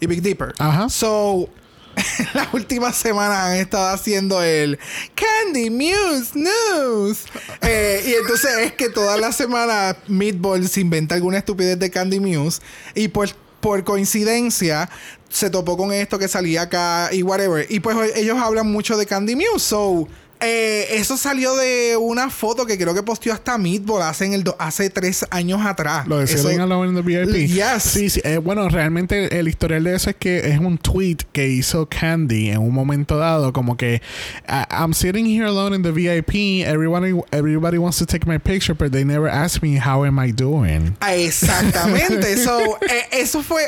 y 0.00 0.06
Big 0.06 0.22
Dipper. 0.22 0.54
Ajá. 0.58 0.88
So, 0.88 1.48
la 2.34 2.48
última 2.52 2.92
semana 2.92 3.46
han 3.46 3.56
estado 3.56 3.88
haciendo 3.88 4.42
el 4.42 4.78
Candy 5.14 5.70
Muse 5.70 6.32
News. 6.34 7.24
Eh, 7.62 8.04
y 8.06 8.12
entonces 8.14 8.50
es 8.58 8.72
que 8.72 8.88
toda 8.90 9.16
la 9.16 9.32
semana 9.32 9.96
Meatball 10.08 10.68
se 10.68 10.80
inventa 10.80 11.14
alguna 11.14 11.38
estupidez 11.38 11.78
de 11.78 11.90
Candy 11.90 12.20
Muse. 12.20 12.60
Y 12.94 13.08
pues 13.08 13.34
por 13.60 13.82
coincidencia 13.84 14.88
se 15.28 15.50
topó 15.50 15.76
con 15.76 15.92
esto 15.92 16.18
que 16.18 16.28
salía 16.28 16.62
acá 16.62 17.10
y 17.12 17.22
whatever. 17.22 17.66
Y 17.68 17.80
pues 17.80 17.96
ellos 18.14 18.38
hablan 18.38 18.70
mucho 18.70 18.96
de 18.96 19.06
Candy 19.06 19.34
Muse. 19.34 19.60
So, 19.60 20.08
eh, 20.40 20.86
eso 20.92 21.16
salió 21.16 21.56
de 21.56 21.96
una 21.96 22.28
foto 22.30 22.66
que 22.66 22.76
creo 22.76 22.94
que 22.94 23.02
posteó 23.02 23.32
hasta 23.32 23.56
Meatball 23.58 24.02
hace, 24.02 24.26
en 24.26 24.34
el 24.34 24.44
do- 24.44 24.56
hace 24.58 24.90
tres 24.90 25.24
años 25.30 25.64
atrás. 25.64 26.06
Lo 26.06 26.18
de 26.18 26.24
Eso- 26.24 26.48
Alone 26.48 26.90
in 26.90 26.94
the 26.94 27.02
VIP. 27.02 27.48
Yes. 27.48 27.82
Sí, 27.82 28.10
sí. 28.10 28.20
Eh, 28.24 28.38
bueno, 28.38 28.68
realmente 28.68 29.38
el 29.38 29.48
historial 29.48 29.84
de 29.84 29.94
eso 29.94 30.10
es 30.10 30.16
que 30.16 30.50
es 30.50 30.58
un 30.58 30.78
tweet 30.78 31.18
que 31.32 31.48
hizo 31.48 31.88
Candy 31.88 32.50
en 32.50 32.58
un 32.58 32.72
momento 32.74 33.16
dado, 33.18 33.52
como 33.52 33.76
que 33.76 34.02
"I- 34.48 34.64
I'm 34.70 34.92
sitting 34.94 35.26
here 35.26 35.46
alone 35.46 35.74
in 35.76 35.82
the 35.82 35.92
VIP. 35.92 36.62
Everybody, 36.64 37.14
everybody 37.32 37.78
wants 37.78 37.98
to 37.98 38.06
take 38.06 38.26
my 38.26 38.38
picture, 38.38 38.74
but 38.74 38.92
they 38.92 39.04
never 39.04 39.28
ask 39.28 39.62
me 39.62 39.78
how 39.80 40.04
am 40.04 40.18
I 40.18 40.32
doing. 40.32 40.96
Ah, 41.00 41.14
Exactamente. 41.14 42.36
so, 42.36 42.58
eh, 42.88 43.06
eso 43.12 43.42
fue. 43.42 43.62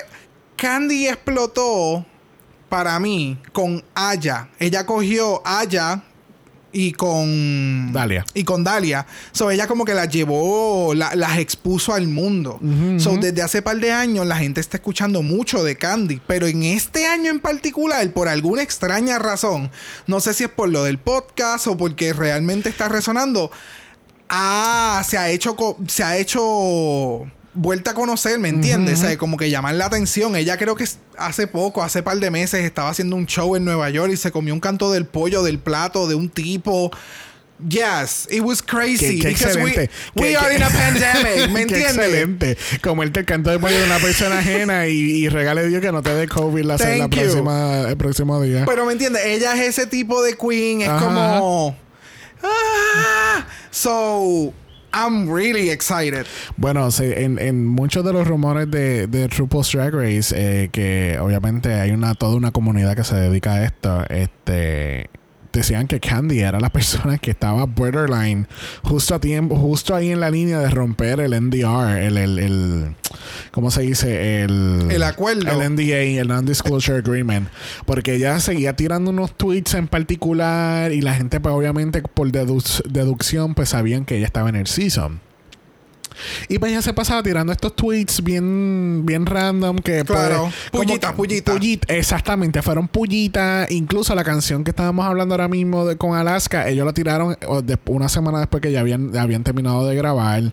Candy 0.57 1.07
explotó 1.07 2.05
para 2.69 2.99
mí 2.99 3.39
con 3.53 3.83
Aya. 3.95 4.49
Ella 4.59 4.85
cogió 4.85 5.41
Aya 5.47 6.03
y 6.71 6.93
con 6.93 7.93
Dalia. 7.93 8.25
y 8.35 8.45
con 8.45 8.62
Dalia. 8.62 9.07
So 9.33 9.51
ella 9.51 9.66
como 9.66 9.85
que 9.87 9.95
las 9.95 10.09
llevó, 10.11 10.93
la- 10.95 11.14
las 11.14 11.39
expuso 11.39 11.95
al 11.95 12.09
mundo. 12.09 12.61
so 12.99 13.16
desde 13.16 13.41
hace 13.43 13.62
par 13.62 13.79
de 13.79 13.91
años 13.93 14.27
la 14.27 14.37
gente 14.37 14.61
está 14.61 14.77
escuchando 14.77 15.23
mucho 15.23 15.64
de 15.64 15.77
Candy, 15.77 16.21
pero 16.27 16.47
en 16.47 16.62
este 16.64 17.07
año 17.07 17.31
en 17.31 17.41
particular, 17.41 18.07
por 18.12 18.29
alguna 18.29 18.62
extraña 18.62 19.19
razón, 19.19 19.71
no 20.07 20.21
sé 20.21 20.35
si 20.35 20.45
es 20.45 20.51
por 20.51 20.69
lo 20.69 20.85
del 20.85 20.99
podcast 20.99 21.66
o 21.69 21.77
porque 21.77 22.12
realmente 22.12 22.69
está 22.69 22.89
resonando. 22.89 23.51
Ah, 24.29 25.03
se 25.09 25.16
ha 25.16 25.31
hecho 25.31 25.57
se 25.87 26.03
ha 26.05 26.19
hecho 26.19 27.27
vuelta 27.59 27.90
a 27.90 27.94
conocer, 27.94 28.38
¿me 28.38 28.48
entiendes? 28.48 29.00
O 29.00 29.02
sea, 29.02 29.18
como 29.18 29.36
que 29.36 29.50
llamar 29.50 29.74
la 29.74 29.86
atención. 29.86 30.36
Ella 30.36 30.56
creo 30.56 30.74
que 30.76 30.86
hace 31.16 31.46
poco, 31.46 31.82
hace 31.82 32.02
par 32.02 32.18
de 32.18 32.30
meses, 32.30 32.64
estaba 32.64 32.88
haciendo 32.90 33.16
un 33.16 33.26
show 33.26 33.56
en 33.56 33.64
Nueva 33.64 33.90
York 33.90 34.12
y 34.12 34.16
se 34.16 34.30
comió 34.30 34.54
un 34.54 34.61
canto 34.61 34.92
del 34.92 35.06
pollo 35.06 35.42
del 35.42 35.59
plato 35.59 36.06
de 36.09 36.14
un 36.14 36.28
tipo. 36.30 36.90
Yes, 37.68 38.28
it 38.30 38.40
was 38.42 38.62
crazy. 38.62 39.18
Qué, 39.18 39.20
qué 39.20 39.28
because 39.30 39.56
we, 39.59 39.70
excelente. 39.70 39.90
we 40.14 40.28
Qué- 40.28 40.36
are 40.36 40.54
in 40.54 40.62
a 40.62 40.68
pandemic, 40.68 41.50
¿me 41.50 41.62
entiendes? 41.62 41.96
excelente. 41.96 42.56
Como 42.80 43.02
él 43.02 43.11
te 43.11 43.24
cantó 43.24 43.50
de 43.50 43.59
pollo 43.59 43.76
de 43.76 43.84
una 43.84 43.98
persona 43.98 44.38
ajena 44.38 44.86
y, 44.86 44.92
y 44.92 45.28
regale 45.28 45.66
Dios 45.66 45.82
que 45.82 45.90
no 45.90 46.00
te 46.00 46.14
dé 46.14 46.28
COVID 46.28 46.62
la, 46.62 46.76
la 46.76 47.09
próxima, 47.09 47.80
el 47.88 47.96
próximo 47.96 48.40
día. 48.40 48.64
Pero 48.64 48.86
me 48.86 48.92
entiendes, 48.92 49.22
ella 49.26 49.54
es 49.54 49.70
ese 49.76 49.88
tipo 49.88 50.22
de 50.22 50.36
queen, 50.36 50.82
es 50.82 50.88
Ajá. 50.88 51.04
como. 51.04 51.76
Ah, 52.44 53.44
so, 53.72 54.52
I'm 54.93 55.32
really 55.32 55.70
excited. 55.70 56.26
Bueno, 56.57 56.91
sí, 56.91 57.05
en, 57.05 57.39
en 57.39 57.66
muchos 57.66 58.05
de 58.05 58.12
los 58.12 58.26
rumores 58.26 58.70
de, 58.70 59.07
de 59.07 59.28
RuPaul's 59.28 59.72
Drag 59.72 59.95
Race, 59.95 60.34
eh, 60.36 60.68
que 60.70 61.18
obviamente 61.20 61.74
hay 61.74 61.91
una 61.91 62.14
toda 62.14 62.36
una 62.36 62.51
comunidad 62.51 62.97
que 62.97 63.05
se 63.05 63.16
dedica 63.16 63.55
a 63.55 63.64
esto, 63.64 64.05
este 64.09 65.11
decían 65.53 65.86
que 65.86 66.01
Candy 66.01 66.40
era 66.40 66.61
la 66.61 66.68
persona 66.72 67.18
que 67.18 67.30
estaba 67.30 67.64
borderline 67.64 68.46
justo 68.82 69.14
a 69.14 69.20
tiempo, 69.20 69.57
justo 69.57 69.94
ahí 69.94 70.11
en 70.11 70.20
la 70.20 70.30
línea 70.30 70.59
de 70.61 70.70
romper 70.70 71.20
el 71.20 71.32
NDR, 71.32 71.99
el, 71.99 72.16
el, 72.18 72.38
el 72.38 72.84
¿cómo 73.51 73.70
se 73.70 73.82
dice? 73.82 74.42
El, 74.42 74.86
El 74.90 75.03
acuerdo. 75.03 75.51
El 75.62 75.74
NDA, 75.74 76.20
el 76.20 76.28
Non-Disclosure 76.28 76.99
Agreement. 76.99 77.49
Porque 77.86 78.14
ella 78.14 78.38
seguía 78.40 78.74
tirando 78.76 79.11
unos 79.11 79.36
tweets 79.36 79.74
en 79.74 79.88
particular 79.88 80.92
y 80.92 81.01
la 81.01 81.14
gente, 81.14 81.40
pues 81.40 81.55
obviamente 81.55 82.03
por 82.03 82.30
dedu- 82.30 82.82
deducción, 82.88 83.55
pues 83.55 83.70
sabían 83.70 84.05
que 84.05 84.16
ella 84.16 84.26
estaba 84.26 84.49
en 84.49 84.57
el 84.57 84.66
season. 84.66 85.20
Y 86.49 86.59
pues 86.59 86.73
ella 86.73 86.83
se 86.83 86.93
pasaba 86.95 87.23
tirando 87.23 87.53
estos 87.53 87.75
tweets 87.77 88.23
bien, 88.23 89.03
bien 89.05 89.27
random 89.27 89.77
que 89.79 90.05
Claro. 90.05 90.51
pues, 90.73 90.85
Pullita, 90.87 91.12
pullita. 91.14 91.53
pullit- 91.55 91.85
exactamente, 91.89 92.62
fueron 92.62 92.89
pullitas. 92.89 93.71
Incluso 93.71 94.14
la 94.14 94.25
canción 94.25 94.64
que 94.64 94.71
estábamos 94.71 95.07
hablando 95.07 95.35
ahora 95.35 95.49
mismo 95.49 95.85
de, 95.87 95.97
con 95.97 96.16
Alaska, 96.16 96.69
ellos 96.69 96.87
la 96.87 96.93
tiraron 96.93 97.37
una 97.87 98.09
semana 98.09 98.39
después 98.41 98.61
que 98.62 98.73
ya 98.73 98.81
habían, 98.81 99.16
habían 99.16 99.45
terminado 99.45 99.87
de 99.87 99.95
grabar. 99.97 100.53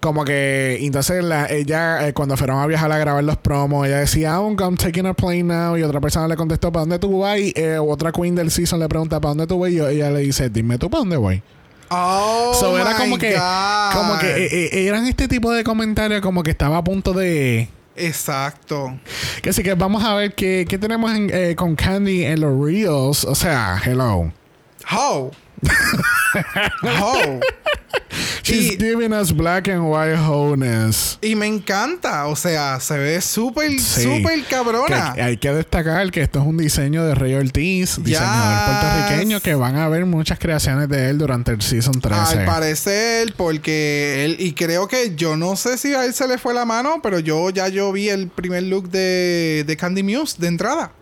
Como 0.00 0.24
que 0.24 0.78
entonces 0.80 1.22
la- 1.24 1.46
ella, 1.50 2.08
eh, 2.08 2.12
cuando 2.14 2.36
fueron 2.36 2.58
a 2.60 2.66
viajar 2.66 2.90
a 2.92 2.98
grabar 2.98 3.22
los 3.24 3.36
promos, 3.36 3.86
ella 3.86 3.98
decía, 3.98 4.40
oh, 4.40 4.50
I'm 4.58 4.76
taking 4.76 5.06
a 5.06 5.14
plane 5.14 5.44
now. 5.44 5.76
Y 5.76 5.82
otra 5.82 6.00
persona 6.00 6.26
le 6.28 6.36
contestó, 6.36 6.72
¿para 6.72 6.82
dónde 6.82 6.98
tú 6.98 7.20
vas? 7.20 7.38
Y 7.38 7.52
eh, 7.56 7.78
otra 7.78 8.12
queen 8.12 8.34
del 8.34 8.50
season 8.50 8.80
le 8.80 8.88
pregunta, 8.88 9.20
¿para 9.20 9.30
dónde 9.30 9.46
tú 9.46 9.58
vas? 9.58 9.70
Y 9.70 9.76
yo- 9.76 9.88
ella 9.88 10.10
le 10.10 10.20
dice, 10.20 10.48
dime 10.50 10.78
tú, 10.78 10.88
¿para 10.90 11.00
dónde 11.00 11.16
voy? 11.16 11.42
Oh, 11.90 12.52
So, 12.54 12.78
era 12.78 12.96
como 12.96 13.18
que, 13.18 13.34
como 13.92 14.18
que 14.20 14.46
eh, 14.46 14.70
eh, 14.72 14.86
eran 14.86 15.06
este 15.06 15.26
tipo 15.26 15.50
de 15.50 15.64
comentarios 15.64 16.20
como 16.20 16.44
que 16.44 16.50
estaba 16.52 16.78
a 16.78 16.84
punto 16.84 17.12
de... 17.12 17.68
Exacto. 17.96 18.98
Que 19.42 19.52
sí 19.52 19.64
que 19.64 19.74
vamos 19.74 20.04
a 20.04 20.14
ver 20.14 20.34
qué, 20.34 20.66
qué 20.68 20.78
tenemos 20.78 21.10
en, 21.12 21.30
eh, 21.32 21.54
con 21.56 21.74
Candy 21.74 22.24
en 22.24 22.40
los 22.40 22.64
Reels. 22.64 23.24
O 23.24 23.34
sea, 23.34 23.82
hello. 23.84 24.32
How? 24.90 25.32
How? 26.82 27.40
She's 28.42 28.72
Y- 28.72 28.76
giving 28.78 29.12
us 29.12 29.32
black 29.32 29.68
and 29.68 29.82
white 29.82 30.16
wholeness. 30.16 31.18
Y 31.22 31.34
me 31.34 31.46
encanta, 31.46 32.26
o 32.26 32.34
sea, 32.36 32.80
se 32.80 32.96
ve 32.98 33.20
súper, 33.20 33.78
Sí. 33.78 34.02
súper 34.02 34.42
cabrona. 34.44 35.12
Que 35.14 35.22
hay 35.22 35.36
que 35.36 35.52
destacar 35.52 36.10
que 36.10 36.22
esto 36.22 36.40
es 36.40 36.46
un 36.46 36.56
diseño 36.56 37.04
de 37.04 37.14
Rey 37.14 37.34
Ortiz, 37.34 38.02
diseñador 38.02 38.66
puertorriqueño, 38.66 39.40
que 39.40 39.54
van 39.54 39.76
a 39.76 39.88
ver 39.88 40.06
muchas 40.06 40.38
creaciones 40.38 40.88
de 40.88 41.10
él 41.10 41.18
durante 41.18 41.52
el 41.52 41.60
season 41.62 42.00
13. 42.00 42.40
Al 42.40 42.44
parecer, 42.46 43.34
porque 43.36 44.24
él, 44.24 44.36
y 44.40 44.52
creo 44.54 44.88
que 44.88 45.14
yo 45.14 45.36
no 45.36 45.56
sé 45.56 45.76
si 45.78 45.94
a 45.94 46.04
él 46.04 46.14
se 46.14 46.26
le 46.26 46.38
fue 46.38 46.54
la 46.54 46.64
mano, 46.64 47.00
pero 47.02 47.18
yo 47.20 47.50
ya 47.50 47.68
yo 47.68 47.92
vi 47.92 48.08
el 48.08 48.28
primer 48.28 48.64
look 48.64 48.90
de, 48.90 49.64
de 49.66 49.76
Candy 49.76 50.02
Muse 50.02 50.36
de 50.38 50.48
entrada. 50.48 50.92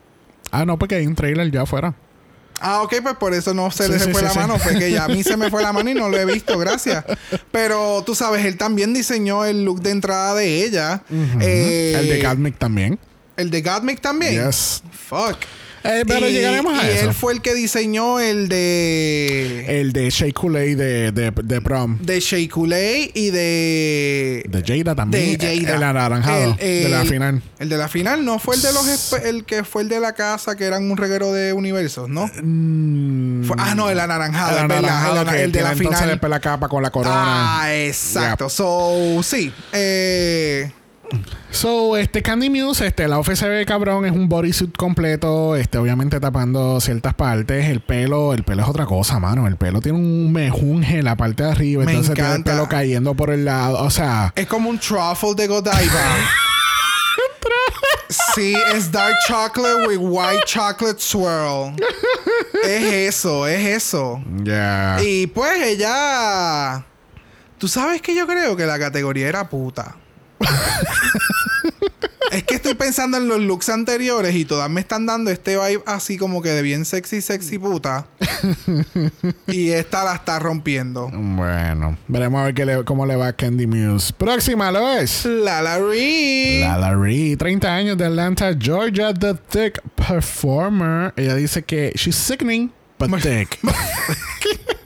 Ah, 0.50 0.64
no, 0.64 0.78
porque 0.78 0.96
hay 0.96 1.06
un 1.06 1.14
trailer 1.14 1.50
ya 1.50 1.62
afuera. 1.62 1.94
Ah, 2.60 2.82
ok, 2.82 2.94
pues 3.02 3.16
por 3.16 3.34
eso 3.34 3.54
no 3.54 3.70
se 3.70 3.86
Sí, 3.86 3.92
le 3.92 3.98
sí, 3.98 4.10
fue 4.12 4.20
sí, 4.20 4.26
la 4.26 4.34
mano, 4.34 4.58
fue 4.58 4.78
que 4.78 4.90
ya 4.90 5.04
a 5.04 5.08
mí 5.08 5.22
se 5.22 5.36
me 5.36 5.50
fue 5.50 5.62
la 5.62 5.72
mano 5.72 5.88
y 5.90 5.94
no 5.94 6.08
lo 6.08 6.16
he 6.18 6.24
visto, 6.24 6.58
gracias. 6.58 7.04
Pero 7.52 8.02
tú 8.04 8.14
sabes, 8.14 8.44
él 8.44 8.56
también 8.56 8.92
diseñó 8.92 9.44
el 9.44 9.64
look 9.64 9.80
de 9.80 9.90
entrada 9.90 10.34
de 10.34 10.64
ella. 10.64 11.02
Eh, 11.40 11.96
el 11.98 12.08
de 12.08 12.18
Cadmic 12.20 12.58
también. 12.58 12.98
El 13.38 13.50
de 13.50 13.62
Gottmik 13.62 14.00
también. 14.00 14.44
Yes. 14.46 14.82
Fuck. 14.90 15.36
Eh, 15.84 16.04
pero 16.06 16.28
y, 16.28 16.32
llegaremos 16.32 16.78
a 16.78 16.86
y 16.86 16.90
eso. 16.90 17.08
él 17.08 17.14
fue 17.14 17.32
el 17.32 17.40
que 17.40 17.54
diseñó 17.54 18.20
el 18.20 18.48
de. 18.48 19.80
El 19.80 19.92
de 19.92 20.10
Shea 20.10 20.32
de, 20.32 21.12
de, 21.12 21.30
de 21.30 21.60
prom. 21.60 21.98
de 22.00 22.20
Shea 22.20 22.38
y 22.40 23.30
de. 23.30 24.44
De 24.48 24.62
Jada 24.66 24.94
también. 24.94 25.38
de 25.38 25.60
Jada. 25.60 25.76
El 25.76 25.82
anaranjado. 25.82 26.56
El- 26.58 26.82
de 26.84 26.88
la 26.88 27.04
final. 27.04 27.42
El 27.58 27.68
de 27.68 27.76
la 27.76 27.88
final 27.88 28.24
no 28.24 28.38
fue 28.38 28.56
el 28.56 28.62
de 28.62 28.72
los 28.72 29.12
el 29.24 29.44
que 29.44 29.64
fue 29.64 29.82
el 29.82 29.88
de 29.88 30.00
la 30.00 30.14
casa 30.14 30.56
que 30.56 30.64
eran 30.64 30.90
un 30.90 30.96
reguero 30.96 31.32
de 31.32 31.52
universos, 31.52 32.08
¿no? 32.08 32.30
Mm, 32.42 33.44
Fue- 33.44 33.56
ah, 33.58 33.74
no, 33.74 33.90
el 33.90 33.98
anaranjado, 34.00 34.58
el 34.60 34.68
verdad, 34.68 34.88
anaranjado 34.90 35.24
que 35.32 35.42
el 35.44 35.52
de 35.52 35.62
la 35.62 35.72
entonces 35.72 35.96
final. 35.98 36.08
después 36.10 36.30
la 36.30 36.40
capa 36.40 36.68
con 36.68 36.82
la 36.82 36.90
corona. 36.90 37.62
Ah, 37.62 37.74
exacto. 37.74 38.48
So, 38.48 39.20
sí. 39.22 39.52
Eh, 39.72 40.70
So, 41.50 41.96
este 41.96 42.22
Candy 42.22 42.50
Muse, 42.50 42.86
este, 42.86 43.06
se 43.34 43.48
ve 43.48 43.64
cabrón, 43.66 44.04
es 44.04 44.12
un 44.12 44.28
bodysuit 44.28 44.76
completo, 44.76 45.56
este, 45.56 45.78
obviamente 45.78 46.20
tapando 46.20 46.80
ciertas 46.80 47.14
partes. 47.14 47.66
El 47.66 47.80
pelo, 47.80 48.34
el 48.34 48.44
pelo 48.44 48.62
es 48.62 48.68
otra 48.68 48.86
cosa, 48.86 49.18
mano. 49.18 49.46
El 49.46 49.56
pelo 49.56 49.80
tiene 49.80 49.98
un 49.98 50.32
mejunje 50.32 50.98
en 50.98 51.04
la 51.06 51.16
parte 51.16 51.42
de 51.44 51.50
arriba, 51.50 51.84
Me 51.84 51.92
entonces 51.92 52.14
tiene 52.14 52.28
el 52.28 52.34
encanta. 52.36 52.52
pelo 52.52 52.68
cayendo 52.68 53.14
por 53.14 53.30
el 53.30 53.44
lado. 53.44 53.82
O 53.82 53.90
sea, 53.90 54.32
es 54.36 54.46
como 54.46 54.68
un 54.70 54.78
truffle 54.78 55.34
de 55.34 55.46
Godiva. 55.46 55.78
sí, 58.34 58.54
es 58.74 58.90
dark 58.92 59.14
chocolate 59.26 59.86
with 59.88 59.98
white 60.00 60.42
chocolate 60.46 61.00
swirl. 61.00 61.74
es 62.64 63.14
eso, 63.14 63.46
es 63.46 63.66
eso. 63.66 64.22
ya. 64.42 64.98
Y 65.02 65.26
pues 65.26 65.60
ella. 65.62 66.84
Tú 67.58 67.66
sabes 67.66 68.00
que 68.02 68.14
yo 68.14 68.26
creo 68.26 68.56
que 68.56 68.66
la 68.66 68.78
categoría 68.78 69.28
era 69.28 69.48
puta. 69.48 69.96
es 72.32 72.42
que 72.44 72.54
estoy 72.56 72.74
pensando 72.74 73.16
en 73.16 73.26
los 73.28 73.40
looks 73.40 73.68
anteriores 73.70 74.34
y 74.34 74.44
todas 74.44 74.68
me 74.70 74.80
están 74.80 75.06
dando 75.06 75.30
este 75.30 75.56
vibe 75.56 75.82
así 75.86 76.18
como 76.18 76.42
que 76.42 76.50
de 76.50 76.62
bien 76.62 76.84
sexy, 76.84 77.20
sexy 77.22 77.58
puta. 77.58 78.06
y 79.46 79.70
esta 79.70 80.04
la 80.04 80.14
está 80.14 80.38
rompiendo. 80.38 81.10
Bueno, 81.12 81.96
veremos 82.06 82.40
a 82.40 82.44
ver 82.44 82.54
qué 82.54 82.64
le- 82.66 82.84
cómo 82.84 83.06
le 83.06 83.16
va 83.16 83.28
a 83.28 83.32
Candy 83.32 83.66
Muse. 83.66 84.12
Próxima 84.12 84.70
lo 84.70 84.88
es. 84.92 85.24
Lala 85.24 85.78
Ree. 85.78 86.60
Lala 86.60 86.94
Ree, 86.94 87.36
30 87.36 87.74
años 87.74 87.96
de 87.98 88.04
Atlanta, 88.06 88.52
Georgia, 88.58 89.12
the 89.14 89.34
thick 89.34 89.80
performer. 89.94 91.12
Ella 91.16 91.34
dice 91.34 91.62
que 91.62 91.92
she's 91.96 92.16
sickening, 92.16 92.70
but 92.98 93.10
thick. 93.22 93.58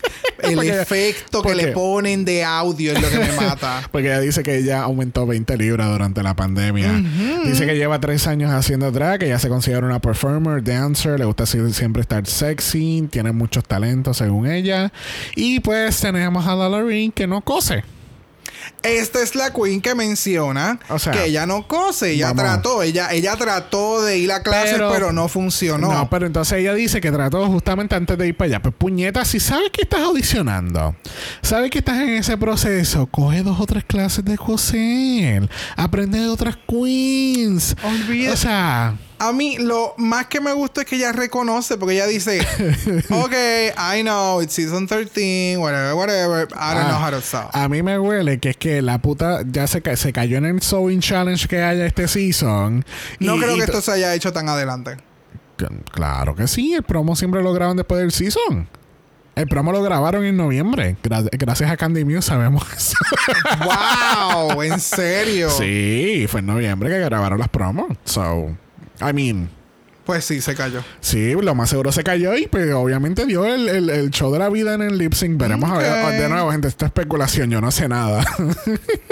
El 0.42 0.54
Porque- 0.56 0.80
efecto 0.80 1.42
que 1.42 1.54
le 1.54 1.68
ponen 1.68 2.24
de 2.24 2.44
audio 2.44 2.92
es 2.92 3.00
lo 3.00 3.08
que 3.08 3.18
me 3.18 3.32
mata. 3.48 3.88
Porque 3.90 4.08
ella 4.08 4.20
dice 4.20 4.42
que 4.42 4.56
ella 4.58 4.82
aumentó 4.82 5.26
20 5.26 5.56
libras 5.56 5.88
durante 5.90 6.22
la 6.22 6.34
pandemia. 6.34 7.02
Dice 7.44 7.64
que 7.66 7.76
lleva 7.76 8.00
tres 8.00 8.26
años 8.26 8.50
haciendo 8.52 8.90
drag, 8.90 9.20
que 9.20 9.26
ella 9.26 9.38
se 9.38 9.48
considera 9.48 9.86
una 9.86 10.00
performer, 10.00 10.62
dancer, 10.64 11.18
le 11.18 11.24
gusta 11.24 11.46
si- 11.46 11.72
siempre 11.72 12.02
estar 12.02 12.26
sexy, 12.26 13.06
tiene 13.10 13.32
muchos 13.32 13.64
talentos 13.64 14.16
según 14.16 14.46
ella. 14.46 14.92
Y 15.36 15.60
pues 15.60 16.00
tenemos 16.00 16.46
a 16.46 16.54
Lala 16.54 16.82
Ree 16.82 17.10
que 17.14 17.26
no 17.26 17.40
cose. 17.42 17.84
Esta 18.82 19.22
es 19.22 19.34
la 19.34 19.52
queen 19.52 19.80
que 19.80 19.94
menciona 19.94 20.78
O 20.88 20.98
sea, 20.98 21.12
que 21.12 21.26
ella 21.26 21.46
no 21.46 21.66
cose, 21.68 22.12
ella 22.12 22.28
vamos. 22.32 22.42
trató, 22.42 22.82
ella, 22.82 23.12
ella 23.12 23.36
trató 23.36 24.02
de 24.02 24.18
ir 24.18 24.32
a 24.32 24.42
clases, 24.42 24.72
pero, 24.72 24.90
Pero- 24.92 25.12
no 25.12 25.28
funcionó. 25.28 25.92
No, 25.92 26.10
pero 26.10 26.26
entonces 26.26 26.58
ella 26.58 26.74
dice 26.74 27.00
que 27.00 27.10
trató 27.12 27.46
justamente 27.46 27.94
antes 27.94 28.18
de 28.18 28.28
ir 28.28 28.36
para 28.36 28.46
allá. 28.46 28.62
Pues 28.62 28.74
puñeta, 28.76 29.24
si 29.24 29.38
sabes 29.40 29.70
que 29.72 29.82
estás 29.82 30.00
audicionando, 30.00 30.96
sabes 31.42 31.70
que 31.70 31.78
estás 31.78 31.98
en 32.00 32.10
ese 32.10 32.36
proceso, 32.36 33.06
coge 33.06 33.42
dos 33.42 33.60
o 33.60 33.66
tres 33.66 33.84
clases 33.84 34.24
de 34.24 34.36
coser, 34.36 35.48
aprende 35.76 36.18
de 36.20 36.28
otras 36.28 36.56
queens. 36.66 37.76
Olvida- 37.82 38.32
O 38.32 38.36
sea, 38.36 38.94
A 39.24 39.32
mí 39.32 39.56
lo 39.58 39.94
más 39.98 40.26
que 40.26 40.40
me 40.40 40.52
gusta 40.52 40.80
es 40.82 40.86
que 40.86 40.96
ella 40.96 41.12
reconoce, 41.12 41.76
porque 41.76 41.94
ella 41.94 42.06
dice, 42.06 42.40
ok, 43.10 43.32
I 43.96 44.02
know, 44.02 44.42
it's 44.42 44.52
season 44.54 44.86
13, 44.88 45.56
whatever, 45.58 45.94
whatever, 45.94 46.48
I 46.52 46.74
don't 46.74 46.86
Ah, 46.86 46.88
know 46.88 46.98
how 47.06 47.10
to 47.10 47.20
sew. 47.20 47.48
A 47.52 47.68
mí 47.68 47.82
me 47.82 47.98
huele 47.98 48.40
que 48.40 48.50
es 48.50 48.56
que 48.56 48.82
la 48.82 48.98
puta 49.00 49.42
ya 49.46 49.66
se, 49.66 49.80
ca- 49.80 49.96
se 49.96 50.12
cayó 50.12 50.38
en 50.38 50.46
el 50.46 50.60
Sewing 50.60 51.00
Challenge 51.00 51.46
que 51.46 51.62
haya 51.62 51.86
este 51.86 52.08
season. 52.08 52.84
no 53.20 53.36
Y- 53.36 53.40
creo 53.40 53.56
y 53.56 53.60
que 53.60 53.66
to- 53.66 53.72
esto 53.72 53.82
se 53.82 53.92
haya 53.92 54.14
hecho 54.14 54.32
tan 54.32 54.48
adelante. 54.48 54.96
Claro 55.92 56.34
que 56.34 56.48
sí, 56.48 56.74
el 56.74 56.82
promo 56.82 57.14
siempre 57.14 57.42
lo 57.42 57.52
graban 57.52 57.76
después 57.76 58.00
del 58.00 58.10
season. 58.10 58.68
El 59.36 59.46
promo 59.46 59.70
lo 59.72 59.80
grabaron 59.82 60.24
en 60.24 60.36
noviembre. 60.36 60.96
Gra- 61.02 61.28
gracias 61.30 61.70
a 61.70 61.76
Candy 61.76 62.04
Muse 62.04 62.22
sabemos 62.22 62.64
eso. 62.76 62.96
¡Wow! 63.64 64.62
¿En 64.62 64.80
serio? 64.80 65.48
sí, 65.50 66.26
fue 66.28 66.40
en 66.40 66.46
noviembre 66.46 66.90
que 66.90 66.98
grabaron 66.98 67.38
las 67.38 67.48
promos. 67.48 67.96
So, 68.04 68.56
I 69.02 69.10
mean, 69.12 69.50
Pues 70.04 70.24
sí, 70.24 70.40
se 70.40 70.54
cayó. 70.54 70.82
sí, 71.00 71.32
lo 71.40 71.54
más 71.54 71.70
seguro 71.70 71.92
se 71.92 72.02
cayó 72.02 72.36
y 72.36 72.46
pues 72.48 72.72
obviamente 72.72 73.24
dio 73.24 73.46
el, 73.46 73.68
el- 73.68 73.90
el 73.90 74.10
show 74.10 74.32
de 74.32 74.38
la 74.40 74.48
vida 74.48 74.74
en 74.74 74.82
el 74.82 74.98
lip 74.98 75.12
sync. 75.14 75.38
Veremos 75.38 75.70
a 75.70 75.78
ver. 75.78 76.20
De 76.20 76.28
nuevo, 76.28 76.50
gente, 76.50 76.66
esta 76.68 76.86
especulación, 76.86 77.50
yo 77.50 77.60
no 77.60 77.70
sé 77.70 77.88
nada. 77.88 78.24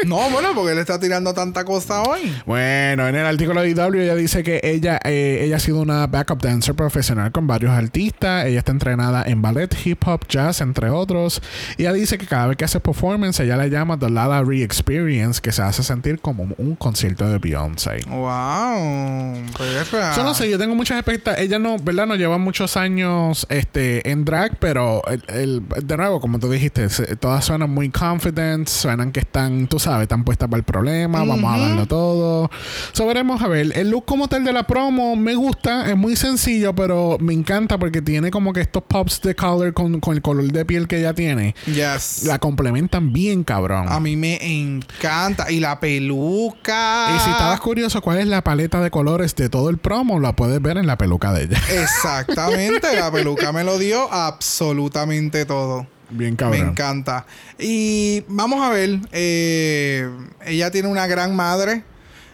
No, 0.07 0.31
bueno, 0.31 0.49
porque 0.55 0.73
él 0.73 0.79
está 0.79 0.99
tirando 0.99 1.35
tanta 1.35 1.63
cosa 1.65 2.03
hoy. 2.03 2.35
Bueno, 2.47 3.07
en 3.07 3.15
el 3.17 3.27
artículo 3.27 3.61
de 3.61 3.69
IW 3.71 4.01
ella 4.01 4.15
dice 4.15 4.43
que 4.43 4.59
ella, 4.63 4.99
eh, 5.05 5.41
ella 5.43 5.57
ha 5.57 5.61
sido 5.61 5.79
una 5.81 6.07
backup 6.07 6.41
dancer 6.43 6.75
profesional 6.75 7.31
con 7.33 7.47
varios 7.47 7.71
artistas. 7.73 8.47
Ella 8.47 8.61
está 8.61 8.73
entrenada 8.73 9.23
en 9.27 9.43
ballet, 9.43 9.69
hip 9.85 10.03
hop, 10.09 10.27
jazz, 10.27 10.63
entre 10.63 10.89
otros. 10.89 11.43
Y 11.77 11.83
ella 11.83 11.93
dice 11.93 12.17
que 12.17 12.27
cada 12.27 12.47
vez 12.47 12.57
que 12.57 12.65
hace 12.65 12.81
performance, 12.81 13.41
ella 13.41 13.59
le 13.59 13.69
llama 13.69 13.99
The 13.99 14.09
Lala 14.09 14.43
Re-Experience, 14.43 15.39
que 15.43 15.53
se 15.53 15.61
hace 15.61 15.83
sentir 15.83 16.19
como 16.19 16.49
un 16.57 16.77
concierto 16.77 17.29
de 17.29 17.37
Beyoncé. 17.39 17.99
¡Wow! 18.09 19.35
Perra. 19.59 20.17
Yo 20.17 20.25
no 20.25 20.33
sé, 20.35 20.49
yo 20.51 20.59
tengo 20.59 20.75
muchas 20.81 20.97
expectativas. 20.99 21.41
Ella 21.41 21.59
no, 21.59 21.77
¿verdad? 21.79 22.07
No 22.07 22.15
lleva 22.17 22.39
muchos 22.39 22.77
años 22.79 23.47
este, 23.51 24.11
en 24.11 24.25
drag, 24.25 24.59
pero 24.59 25.03
el, 25.07 25.23
el- 25.29 25.63
de 25.87 25.97
nuevo, 25.97 26.21
como 26.21 26.39
tú 26.39 26.51
dijiste, 26.51 26.89
se- 26.89 27.17
todas 27.17 27.45
suenan 27.45 27.69
muy 27.71 27.91
confident, 27.91 28.67
suenan 28.69 29.13
que 29.13 29.21
están, 29.21 29.67
tú 29.67 29.79
sabes, 29.79 30.03
están 30.05 30.25
puestas 30.25 30.49
para 30.49 30.59
el 30.59 30.65
problema, 30.65 31.23
vamos 31.25 31.53
a 31.55 31.59
darlo 31.59 31.87
todo. 31.87 32.51
So, 32.93 33.07
veremos 33.07 33.43
a 33.43 33.49
ver. 33.49 33.73
El 33.77 33.91
look 33.91 34.07
como 34.07 34.27
tal 34.29 34.43
de 34.45 34.53
la 34.53 34.63
promo 34.67 35.17
me 35.17 35.35
gusta, 35.35 35.91
es 35.91 35.97
muy 35.97 36.17
sencillo, 36.17 36.75
pero 36.75 37.19
me 37.21 37.35
encanta 37.35 37.79
porque 37.79 38.01
tiene 38.01 38.31
como 38.31 38.53
que 38.55 38.61
estos 38.63 38.83
pops 38.85 39.21
de 39.21 39.35
color 39.35 39.75
con, 39.75 40.01
con 40.01 40.15
el 40.17 40.23
color 40.23 40.51
de 40.51 40.65
piel 40.65 40.89
que 40.89 40.99
ella 41.01 41.13
tiene. 41.13 41.55
Yes. 41.67 42.23
La 42.25 42.39
complementan 42.39 43.13
bien, 43.13 43.45
cabrón. 43.45 43.87
A 43.89 44.01
mí 44.01 44.17
me 44.17 44.39
encanta. 44.43 45.51
Y 45.51 45.61
la 45.61 45.79
peluca. 45.79 47.15
y 47.17 47.21
si 47.21 47.31
estabas 47.31 47.61
curioso 47.61 48.01
cuál 48.01 48.19
es 48.19 48.27
la 48.27 48.43
paleta 48.43 48.81
de 48.81 48.91
colores 48.91 49.35
de 49.37 49.49
todo 49.49 49.71
el 49.71 49.79
promo, 49.79 50.21
la 50.21 50.35
puedes 50.35 50.61
ver 50.63 50.70
en 50.79 50.87
la 50.87 50.97
peluca 50.99 51.33
de 51.33 51.45
ella. 51.45 51.59
Exactamente, 51.71 52.95
la 52.99 53.11
peluca 53.13 53.53
me 53.53 53.65
lo 53.65 53.79
dio 53.79 54.13
absolutamente 54.13 55.45
todo. 55.47 55.87
Bien 56.11 56.33
Me 56.33 56.37
cabrón. 56.37 56.69
encanta. 56.71 57.25
Y 57.59 58.25
vamos 58.29 58.63
a 58.63 58.71
ver. 58.71 58.99
eh, 59.13 60.09
ella 60.45 60.71
tiene 60.71 60.89
una 60.89 61.07
gran 61.07 61.35
madre. 61.37 61.85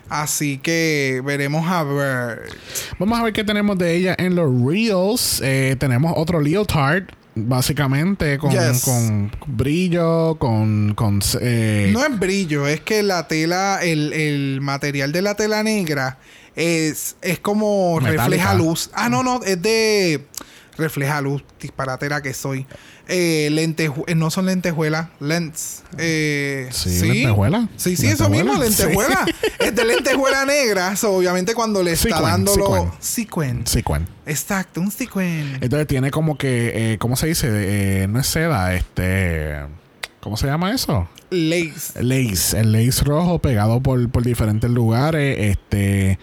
Así 0.09 0.59
que 0.59 1.21
veremos 1.25 1.69
a 1.69 1.83
ver. 1.83 2.43
Vamos 2.99 3.19
a 3.19 3.25
ver 3.25 3.33
qué 3.33 3.43
tenemos 3.45 3.77
de 3.77 3.95
ella 3.97 4.15
en 4.19 4.35
los 4.37 4.49
Reels. 4.65 5.41
Eh, 5.45 5.75
tenemos 5.81 6.13
otro 6.17 6.41
leotard, 6.41 7.05
básicamente, 7.35 8.39
con, 8.39 8.53
Yes. 8.53 8.83
con 8.85 9.33
brillo, 9.49 10.37
con... 10.39 10.95
con 10.95 11.21
eh, 11.41 11.91
No 11.93 12.05
es 12.05 12.19
brillo, 12.19 12.69
es 12.69 12.81
que 12.83 13.03
la 13.03 13.27
tela, 13.27 13.81
el, 13.83 14.13
el 14.13 14.61
material 14.61 15.11
de 15.11 15.23
la 15.23 15.35
tela 15.35 15.63
negra 15.65 16.19
es, 16.57 17.17
es 17.23 17.39
como 17.39 18.01
refleja 18.01 18.55
luz. 18.55 18.91
Ah, 18.95 19.09
no, 19.09 19.23
no, 19.23 19.43
es 19.45 19.61
de 19.63 20.27
refleja 20.79 21.21
luz, 21.23 21.43
disparatera 21.61 22.21
que 22.23 22.35
soy. 22.35 22.67
Eh, 23.09 23.49
lenteju- 23.53 24.05
eh, 24.09 24.15
no 24.17 24.31
son 24.31 24.47
lentejuelas, 24.47 25.09
lens. 25.21 25.85
Eh, 25.97 26.69
Sí, 26.73 27.01
lentejuela. 27.07 27.69
Sí, 27.77 27.97
sí, 27.97 28.09
eso 28.09 28.29
mismo, 28.29 28.55
lentejuela. 28.59 29.25
sí. 29.27 29.33
Es 29.61 29.75
de 29.75 29.85
lentejuela 29.85 30.45
negra. 30.45 30.97
so, 30.97 31.15
obviamente 31.15 31.55
cuando 31.55 31.83
le 31.85 31.93
está 31.93 32.09
Sequin, 32.09 32.23
dando 32.25 32.57
lo... 32.57 32.97
sequin. 32.99 33.63
Sequin. 33.63 33.67
sequin. 33.67 34.09
Exacto, 34.27 34.81
un 34.81 34.91
sequin. 34.91 35.57
Entonces 35.61 35.87
tiene 35.87 36.11
como 36.11 36.37
que... 36.37 36.93
eh, 36.95 36.99
¿Cómo 36.99 37.15
se 37.17 37.29
dice? 37.29 37.49
Eh, 38.03 38.09
no 38.09 38.19
es 38.21 38.27
seda, 38.27 38.75
este... 38.75 39.61
¿Cómo 40.27 40.37
se 40.37 40.49
llama 40.49 40.73
eso? 40.73 41.07
Lace. 41.31 42.03
Lace, 42.03 42.59
el 42.59 42.73
lace 42.73 43.05
rojo 43.05 43.39
pegado 43.39 43.81
por, 43.81 44.09
por 44.11 44.25
diferentes 44.25 44.69
lugares. 44.69 45.39
Este, 45.39 46.19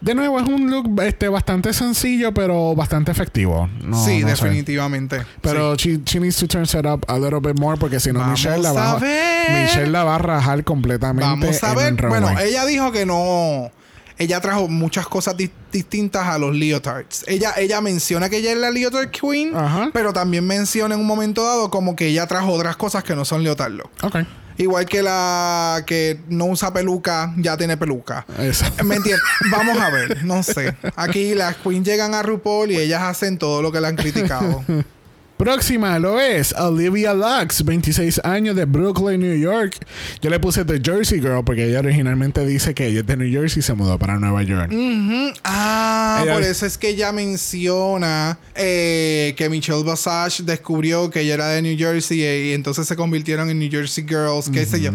de 0.00 0.14
nuevo, 0.14 0.38
es 0.38 0.46
un 0.46 0.70
look 0.70 1.02
este, 1.02 1.26
bastante 1.26 1.72
sencillo, 1.72 2.32
pero 2.32 2.76
bastante 2.76 3.10
efectivo. 3.10 3.68
No, 3.82 4.04
sí, 4.04 4.20
no 4.20 4.28
sé. 4.28 4.44
definitivamente. 4.44 5.22
Pero 5.40 5.74
she, 5.74 5.98
she 6.04 6.20
needs 6.20 6.36
to 6.36 6.46
turn 6.46 6.62
it 6.62 6.86
up 6.86 7.04
a 7.08 7.18
little 7.18 7.40
bit 7.40 7.58
more 7.58 7.76
porque 7.76 7.98
si 7.98 8.12
no 8.12 8.20
Vamos 8.20 8.38
Michelle 8.38 8.62
la 8.62 8.70
va 8.70 8.92
a 8.92 8.98
ver. 9.00 9.64
Michelle 9.64 9.90
la 9.90 10.04
va 10.04 10.14
a 10.14 10.18
rajar 10.18 10.62
completamente 10.62 11.28
Vamos 11.28 11.64
a 11.64 11.70
en 11.72 11.76
ver. 11.76 12.04
el. 12.04 12.08
Bueno, 12.10 12.38
ella 12.38 12.64
dijo 12.64 12.92
que 12.92 13.06
no. 13.06 13.72
Ella 14.18 14.40
trajo 14.40 14.66
muchas 14.68 15.06
cosas 15.06 15.36
di- 15.36 15.50
distintas 15.72 16.26
a 16.26 16.38
los 16.38 16.54
leotards. 16.54 17.24
Ella, 17.28 17.52
ella 17.56 17.80
menciona 17.80 18.28
que 18.28 18.38
ella 18.38 18.50
es 18.52 18.58
la 18.58 18.70
leotard 18.70 19.10
queen, 19.10 19.56
Ajá. 19.56 19.90
pero 19.92 20.12
también 20.12 20.44
menciona 20.46 20.94
en 20.96 21.00
un 21.00 21.06
momento 21.06 21.44
dado 21.44 21.70
como 21.70 21.94
que 21.94 22.06
ella 22.08 22.26
trajo 22.26 22.50
otras 22.52 22.76
cosas 22.76 23.04
que 23.04 23.14
no 23.14 23.24
son 23.24 23.42
leotardo. 23.44 23.90
Ok. 24.02 24.16
Igual 24.56 24.86
que 24.86 25.04
la 25.04 25.84
que 25.86 26.20
no 26.28 26.46
usa 26.46 26.72
peluca, 26.72 27.32
ya 27.36 27.56
tiene 27.56 27.76
peluca. 27.76 28.26
Eso. 28.40 28.64
¿Me 28.84 28.96
entiendes? 28.96 29.22
Vamos 29.52 29.78
a 29.78 29.88
ver, 29.90 30.24
no 30.24 30.42
sé. 30.42 30.74
Aquí 30.96 31.36
las 31.36 31.54
queens 31.58 31.86
llegan 31.86 32.12
a 32.12 32.22
RuPaul 32.24 32.72
y 32.72 32.76
ellas 32.76 33.02
hacen 33.02 33.38
todo 33.38 33.62
lo 33.62 33.70
que 33.70 33.80
le 33.80 33.86
han 33.86 33.94
criticado. 33.96 34.64
Próxima 35.38 35.98
lo 36.00 36.18
es 36.20 36.52
Olivia 36.52 37.14
Lux, 37.14 37.64
26 37.64 38.20
años 38.24 38.56
de 38.56 38.64
Brooklyn, 38.64 39.20
New 39.20 39.38
York. 39.38 39.76
Yo 40.20 40.30
le 40.30 40.40
puse 40.40 40.64
The 40.64 40.80
Jersey 40.84 41.20
Girl 41.20 41.44
porque 41.44 41.68
ella 41.68 41.78
originalmente 41.78 42.44
dice 42.44 42.74
que 42.74 42.88
ella 42.88 43.00
es 43.00 43.06
de 43.06 43.16
New 43.16 43.30
Jersey 43.30 43.60
y 43.60 43.62
se 43.62 43.72
mudó 43.74 43.98
para 44.00 44.18
Nueva 44.18 44.42
York. 44.42 44.72
Ah, 45.44 46.22
Ella- 46.24 46.34
por 46.34 46.42
eso 46.42 46.66
es 46.66 46.76
que 46.76 46.88
ella 46.88 47.12
menciona 47.12 48.36
eh, 48.56 49.34
que 49.36 49.48
Michelle 49.48 49.84
Basage 49.84 50.42
descubrió 50.42 51.08
que 51.08 51.20
ella 51.20 51.34
era 51.34 51.48
de 51.50 51.62
New 51.62 51.78
Jersey 51.78 52.20
eh, 52.22 52.46
y, 52.48 52.52
entonces 52.52 52.88
se 52.88 52.96
convirtieron 52.96 53.48
en 53.48 53.60
New 53.60 53.70
Jersey 53.70 54.04
Girls, 54.08 54.50
qué 54.50 54.66
sé 54.66 54.80
yo. 54.80 54.90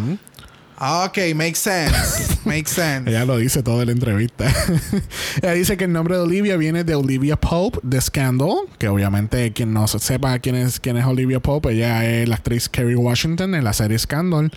Ah, 0.86 1.06
Ok, 1.06 1.18
makes 1.34 1.60
sense. 1.60 2.38
makes 2.46 2.72
sense. 2.72 3.10
Ella 3.10 3.24
lo 3.24 3.38
dice 3.38 3.64
todo 3.64 3.80
en 3.80 3.86
la 3.86 3.94
entrevista. 3.94 4.52
ella 5.42 5.54
dice 5.54 5.78
que 5.78 5.86
el 5.86 5.94
nombre 5.94 6.16
de 6.16 6.22
Olivia 6.22 6.58
viene 6.58 6.84
de 6.84 6.94
Olivia 6.94 7.38
Pope 7.38 7.80
de 7.84 8.02
Scandal, 8.02 8.50
que 8.78 8.90
obviamente 8.90 9.54
quien 9.54 9.72
no 9.72 9.88
sepa 9.88 10.38
quién 10.40 10.56
es, 10.56 10.82
quién 10.82 10.98
es 10.98 11.06
Olivia 11.06 11.40
Pope, 11.40 11.72
ella 11.72 12.04
es 12.04 12.28
la 12.28 12.36
actriz 12.36 12.68
Kerry 12.68 12.96
Washington 12.96 13.56
en 13.56 13.64
la 13.64 13.72
serie 13.72 13.98
Scandal. 13.98 14.52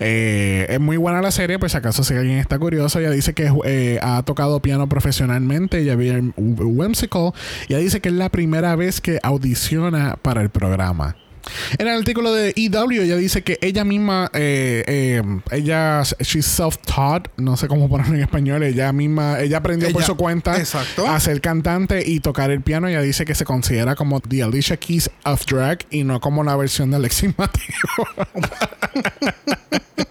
Eh, 0.00 0.66
es 0.68 0.80
muy 0.80 0.96
buena 0.96 1.22
la 1.22 1.30
serie, 1.30 1.60
pues 1.60 1.70
si 1.70 1.78
acaso 1.78 2.02
si 2.02 2.12
alguien 2.14 2.38
está 2.38 2.58
curioso, 2.58 2.98
ella 2.98 3.12
dice 3.12 3.32
que 3.32 3.48
eh, 3.64 4.00
ha 4.02 4.24
tocado 4.24 4.60
piano 4.60 4.88
profesionalmente, 4.88 5.78
ella 5.78 5.94
vive 5.94 6.16
en 6.16 6.34
Whimsical, 6.36 7.30
y 7.68 7.74
ella 7.74 7.82
dice 7.82 8.00
que 8.00 8.08
es 8.08 8.16
la 8.16 8.30
primera 8.30 8.74
vez 8.74 9.00
que 9.00 9.20
audiciona 9.22 10.16
para 10.20 10.42
el 10.42 10.50
programa. 10.50 11.14
En 11.78 11.86
el 11.88 11.98
artículo 11.98 12.32
de 12.32 12.52
EW 12.56 13.02
ella 13.02 13.16
dice 13.16 13.42
que 13.42 13.58
ella 13.60 13.84
misma, 13.84 14.30
eh, 14.34 14.84
eh, 14.86 15.22
ella, 15.50 16.02
she's 16.20 16.46
self-taught, 16.46 17.28
no 17.36 17.56
sé 17.56 17.68
cómo 17.68 17.88
ponerlo 17.88 18.14
en 18.14 18.22
español, 18.22 18.62
ella 18.62 18.92
misma, 18.92 19.40
ella 19.40 19.58
aprendió 19.58 19.90
por 19.90 20.02
su 20.02 20.16
cuenta 20.16 20.56
exacto. 20.58 21.06
a 21.06 21.18
ser 21.20 21.40
cantante 21.40 22.02
y 22.06 22.20
tocar 22.20 22.50
el 22.50 22.62
piano. 22.62 22.88
Ella 22.88 23.02
dice 23.02 23.24
que 23.24 23.34
se 23.34 23.44
considera 23.44 23.94
como 23.94 24.20
The 24.20 24.42
Alicia 24.42 24.76
Keys 24.76 25.10
of 25.24 25.44
Drag 25.46 25.86
y 25.90 26.04
no 26.04 26.20
como 26.20 26.44
la 26.44 26.56
versión 26.56 26.90
de 26.90 26.96
Alexis 26.96 27.34
Mateo. 27.36 27.64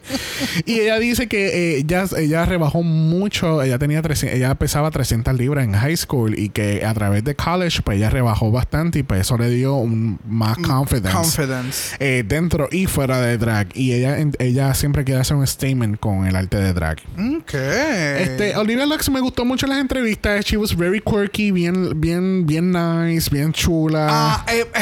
y 0.65 0.79
ella 0.79 0.99
dice 0.99 1.27
que 1.27 1.47
eh, 1.47 1.77
ella, 1.79 2.05
ella 2.17 2.45
rebajó 2.45 2.83
mucho, 2.83 3.61
ella 3.61 3.77
tenía 3.79 4.01
300 4.01 4.37
ella 4.37 4.55
pesaba 4.55 4.91
300 4.91 5.33
libras 5.35 5.63
en 5.65 5.73
high 5.73 5.97
school 5.97 6.37
y 6.37 6.49
que 6.49 6.85
a 6.85 6.93
través 6.93 7.23
de 7.23 7.35
college 7.35 7.81
pues 7.83 7.97
ella 7.97 8.09
rebajó 8.09 8.51
bastante 8.51 8.99
y 8.99 9.03
pues 9.03 9.21
eso 9.21 9.37
le 9.37 9.49
dio 9.49 9.75
un, 9.75 10.19
más 10.27 10.57
confidence. 10.57 11.11
Confidence. 11.15 11.95
eh, 11.99 12.23
dentro 12.27 12.67
y 12.71 12.85
fuera 12.85 13.19
de 13.21 13.37
drag 13.37 13.67
y 13.75 13.93
ella 13.93 14.17
ella 14.39 14.73
siempre 14.73 15.03
quiere 15.03 15.21
hacer 15.21 15.37
un 15.37 15.45
statement 15.47 15.99
con 15.99 16.25
el 16.27 16.35
arte 16.35 16.57
de 16.57 16.73
drag 16.73 16.97
Ok. 17.39 17.53
este 17.53 18.55
Olivia 18.55 18.85
Lux 18.85 19.09
me 19.09 19.19
gustó 19.19 19.45
mucho 19.45 19.67
las 19.67 19.79
entrevistas 19.79 20.45
she 20.45 20.57
was 20.57 20.75
very 20.75 21.01
quirky 21.01 21.51
bien 21.51 21.99
bien 21.99 22.45
bien 22.45 22.71
nice 22.71 23.29
bien 23.29 23.51
chula 23.53 24.07
Ah, 24.09 24.45
eh, 24.51 24.65
eh, 24.73 24.81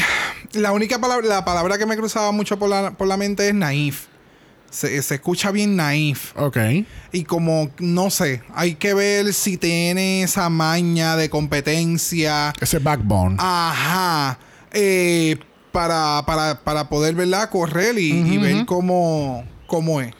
la 0.60 0.72
única 0.72 1.00
palabra, 1.00 1.26
la 1.28 1.44
palabra 1.46 1.78
que 1.78 1.86
me 1.86 1.96
cruzaba 1.98 2.32
mucho 2.32 2.58
por 2.58 2.70
la, 2.70 2.92
por 2.92 3.08
la 3.08 3.18
mente 3.18 3.48
es 3.48 3.54
naif. 3.54 4.06
Se, 4.76 5.02
se 5.02 5.16
escucha 5.16 5.52
bien 5.52 5.76
naif. 5.76 6.36
Ok. 6.36 6.58
Y 7.12 7.24
como, 7.24 7.72
no 7.80 8.10
sé, 8.10 8.44
hay 8.54 8.76
que 8.76 8.94
ver 8.94 9.34
si 9.34 9.58
tiene 9.58 10.24
esa 10.24 10.50
maña 10.50 11.16
de 11.16 11.30
competencia. 11.30 12.54
Ese 12.60 12.80
backbone. 12.80 13.38
Ajá. 13.40 14.38
Eh, 14.74 15.38
para, 15.72 16.24
para, 16.26 16.62
para 16.64 16.90
poder, 16.90 17.16
¿verdad? 17.16 17.50
Correr 17.50 17.98
y, 17.98 18.12
y 18.12 18.38
ver 18.38 18.66
cómo, 18.66 19.46
cómo 19.68 20.02
es. 20.02 20.14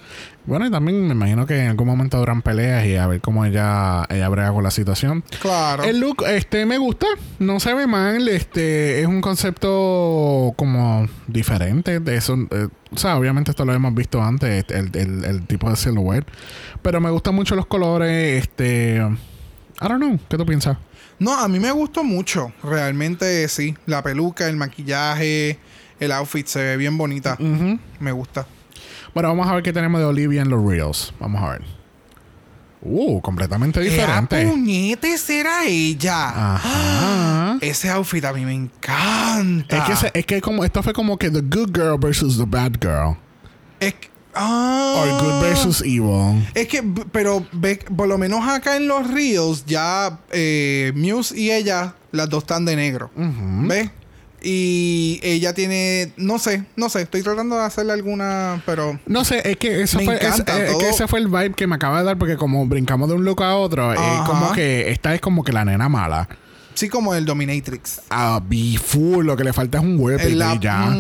Bueno, 0.46 0.68
y 0.68 0.72
también 0.72 1.08
me 1.08 1.14
imagino 1.14 1.48
que 1.48 1.60
en 1.60 1.70
algún 1.70 1.88
momento 1.88 2.20
duran 2.20 2.44
peleas 2.44 2.86
y 2.86 2.96
a 2.96 3.08
ver 3.08 3.20
cómo 3.20 3.46
ella, 3.46 4.06
ella 4.10 4.30
brega 4.30 4.54
con 4.54 4.64
la 4.64 4.70
situación. 4.70 5.24
Claro. 5.42 5.84
El 5.84 6.00
look, 6.00 6.24
este, 6.28 6.66
me 6.68 6.78
gusta. 6.78 7.08
No 7.40 7.60
se 7.60 7.74
ve 7.74 7.88
mal. 7.88 8.28
Este, 8.28 9.02
es 9.02 9.08
un 9.08 9.22
concepto 9.22 10.54
como 10.56 11.08
diferente. 11.28 12.00
De 12.00 12.16
eso, 12.16 12.38
eh, 12.52 12.68
o 12.92 12.98
sea, 12.98 13.18
obviamente 13.18 13.52
esto 13.52 13.66
lo 13.66 13.74
hemos 13.74 13.96
visto 13.96 14.22
antes, 14.22 14.50
este, 14.52 14.78
el, 14.78 14.92
el, 14.94 15.26
el 15.26 15.48
tipo 15.48 15.68
de 15.70 15.76
silhouette. 15.76 16.28
Pero 16.84 17.02
me 17.02 17.10
gustan 17.10 17.34
mucho 17.34 17.56
los 17.56 17.66
colores. 17.66 18.44
Este, 18.44 18.98
I 18.98 19.88
don't 19.88 19.98
know. 19.98 20.20
¿Qué 20.30 20.38
tú 20.38 20.46
piensas? 20.46 20.78
No, 21.18 21.34
a 21.34 21.48
mí 21.48 21.60
me 21.60 21.72
gustó 21.72 22.04
mucho. 22.04 22.54
Realmente 22.62 23.48
sí. 23.48 23.76
La 23.88 24.04
peluca, 24.04 24.48
el 24.48 24.58
maquillaje, 24.58 25.58
el 26.00 26.12
outfit 26.12 26.46
se 26.46 26.62
ve 26.62 26.78
bien 26.78 26.98
bonita. 26.98 27.36
Me 28.00 28.12
gusta. 28.12 28.46
Bueno, 29.16 29.30
vamos 29.30 29.48
a 29.48 29.54
ver 29.56 29.64
qué 29.64 29.72
tenemos 29.74 30.00
de 30.02 30.06
Olivia 30.06 30.42
en 30.42 30.50
los 30.50 30.64
Reels. 30.64 31.14
Vamos 31.20 31.42
a 31.42 31.52
ver. 31.52 31.62
Uh, 32.82 33.20
completamente 33.22 33.80
diferente. 33.80 34.42
Era 34.42 34.52
puñetes, 34.52 35.28
era 35.30 35.64
ella. 35.66 36.56
Ajá. 36.56 37.58
Ese 37.62 37.90
outfit 37.90 38.24
a 38.26 38.34
mí 38.34 38.44
me 38.46 38.54
encanta. 38.54 39.88
Es 39.88 40.00
que, 40.12 40.20
es 40.20 40.26
que 40.26 40.42
como 40.42 40.64
esto 40.66 40.84
fue 40.84 40.92
como 40.94 41.18
que 41.18 41.32
the 41.32 41.40
good 41.42 41.70
girl 41.74 41.98
versus 41.98 42.38
the 42.38 42.44
bad 42.46 42.74
girl. 42.82 43.16
Es 43.80 43.94
que- 43.94 44.10
ah. 44.36 44.96
Or 44.98 45.24
good 45.24 45.42
versus 45.42 45.82
evil. 45.82 46.46
Es 46.54 46.68
que, 46.68 46.84
pero 47.12 47.46
ve, 47.54 47.80
por 47.96 48.10
lo 48.10 48.18
menos 48.18 48.46
acá 48.48 48.76
en 48.76 48.88
los 48.90 49.10
ríos, 49.10 49.66
ya 49.66 50.20
eh, 50.32 50.92
Muse 50.94 51.40
y 51.40 51.52
ella, 51.52 51.96
las 52.12 52.30
dos 52.30 52.44
están 52.44 52.66
de 52.66 52.76
negro. 52.76 53.10
¿Ves? 53.16 53.90
Y 54.48 55.20
ella 55.24 55.54
tiene, 55.56 56.14
no 56.18 56.38
sé, 56.38 56.66
no 56.76 56.88
sé, 56.90 57.02
estoy 57.02 57.24
tratando 57.24 57.56
de 57.56 57.64
hacerle 57.64 57.94
alguna, 57.94 58.62
pero 58.68 59.00
No 59.08 59.26
sé, 59.26 59.42
es 59.50 59.58
que 59.58 59.82
eso 59.82 60.00
fue, 60.00 60.16
es- 60.18 60.22
encanta 60.24 60.64
es, 60.64 60.76
que 60.76 60.90
ese 60.90 61.08
fue 61.08 61.18
el 61.20 61.28
vibe 61.30 61.54
que 61.56 61.66
me 61.66 61.76
acaba 61.76 61.98
de 62.00 62.06
dar 62.06 62.18
porque 62.20 62.38
como 62.38 62.64
brincamos 62.68 63.10
de 63.10 63.16
un 63.16 63.26
look 63.26 63.42
a 63.42 63.56
otro, 63.56 63.92
es 63.92 64.00
como 64.28 64.52
que 64.52 64.92
esta 64.92 65.16
es 65.16 65.22
como 65.22 65.44
que 65.44 65.52
la 65.52 65.66
nena 65.66 65.90
mala. 65.90 66.30
sí 66.76 66.90
como 66.90 67.16
el 67.16 67.26
Dominatrix. 67.26 68.02
A 68.12 68.40
be 68.48 68.78
full, 68.78 69.26
lo 69.26 69.36
que 69.36 69.44
le 69.46 69.52
falta 69.54 69.80
es 69.80 69.84
un 69.84 69.98
y 70.00 70.22
El, 70.22 70.60
ya. 70.60 70.94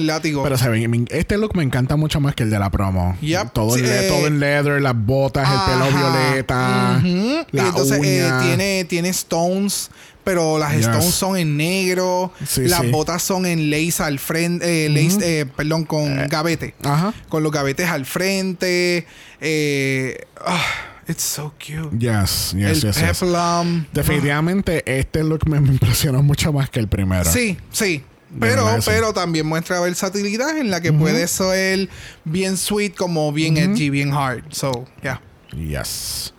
Látigo. 0.00 0.42
Pero 0.42 0.56
se 0.56 0.68
este 1.10 1.36
look 1.36 1.54
me 1.54 1.64
encanta 1.64 1.96
mucho 1.96 2.18
más 2.20 2.34
que 2.34 2.44
el 2.44 2.50
de 2.50 2.58
la 2.58 2.70
promo. 2.70 3.14
Yep. 3.20 3.52
Todo, 3.52 3.74
Sí, 3.74 3.80
el, 3.80 3.90
eh, 3.90 4.08
todo 4.08 4.26
el 4.28 4.40
leather, 4.40 4.80
las 4.80 4.94
botas, 4.96 5.46
el 5.52 5.72
pelo 5.74 5.86
violeta, 5.98 6.96
Ujú. 6.98 7.46
la 7.52 7.62
y 7.62 7.66
entonces 7.66 8.00
eh, 8.04 8.30
tiene, 8.42 8.84
tiene 8.84 9.08
stones, 9.10 9.90
pero 10.26 10.58
las 10.58 10.72
Yes. 10.72 10.86
stones 10.88 11.14
son 11.14 11.36
en 11.36 11.56
negro. 11.56 12.32
Sí, 12.44 12.62
las 12.62 12.80
sí. 12.80 12.88
botas 12.88 13.22
son 13.22 13.46
en 13.46 13.70
lace 13.70 14.02
al 14.02 14.18
frente, 14.18 14.86
eh, 14.86 14.88
lace, 14.88 15.40
eh, 15.42 15.46
perdón, 15.46 15.84
con 15.84 16.26
gavete. 16.26 16.74
Ajá. 16.82 17.14
Con 17.28 17.44
los 17.44 17.52
gavetes 17.52 17.88
al 17.88 18.04
frente. 18.04 19.06
Eh, 19.40 20.18
ah, 20.44 20.64
it's 21.06 21.22
so 21.22 21.54
cute. 21.64 21.96
Yes, 21.96 22.54
el 22.54 22.58
yes, 22.58 22.82
yes, 22.82 22.96
yes. 22.96 23.20
peplum. 23.20 23.84
Definitivamente 23.92 24.82
este 24.98 25.22
look 25.22 25.48
me, 25.48 25.60
me 25.60 25.68
impresionó 25.68 26.24
mucho 26.24 26.52
más 26.52 26.70
que 26.70 26.80
el 26.80 26.88
primero. 26.88 27.30
Sí, 27.30 27.56
sí. 27.70 28.02
Pero, 28.40 28.66
pero 28.84 29.12
también 29.12 29.46
muestra 29.46 29.78
versatilidad 29.78 30.58
en 30.58 30.72
la 30.72 30.80
que 30.80 30.92
puede 30.92 31.28
ser 31.28 31.88
bien 32.24 32.56
sweet 32.56 32.96
como 32.96 33.32
bien 33.32 33.56
edgy, 33.56 33.90
bien 33.90 34.12
hard. 34.12 34.42
So, 34.50 34.86
yeah. 35.04 35.20
Yes. 35.56 36.34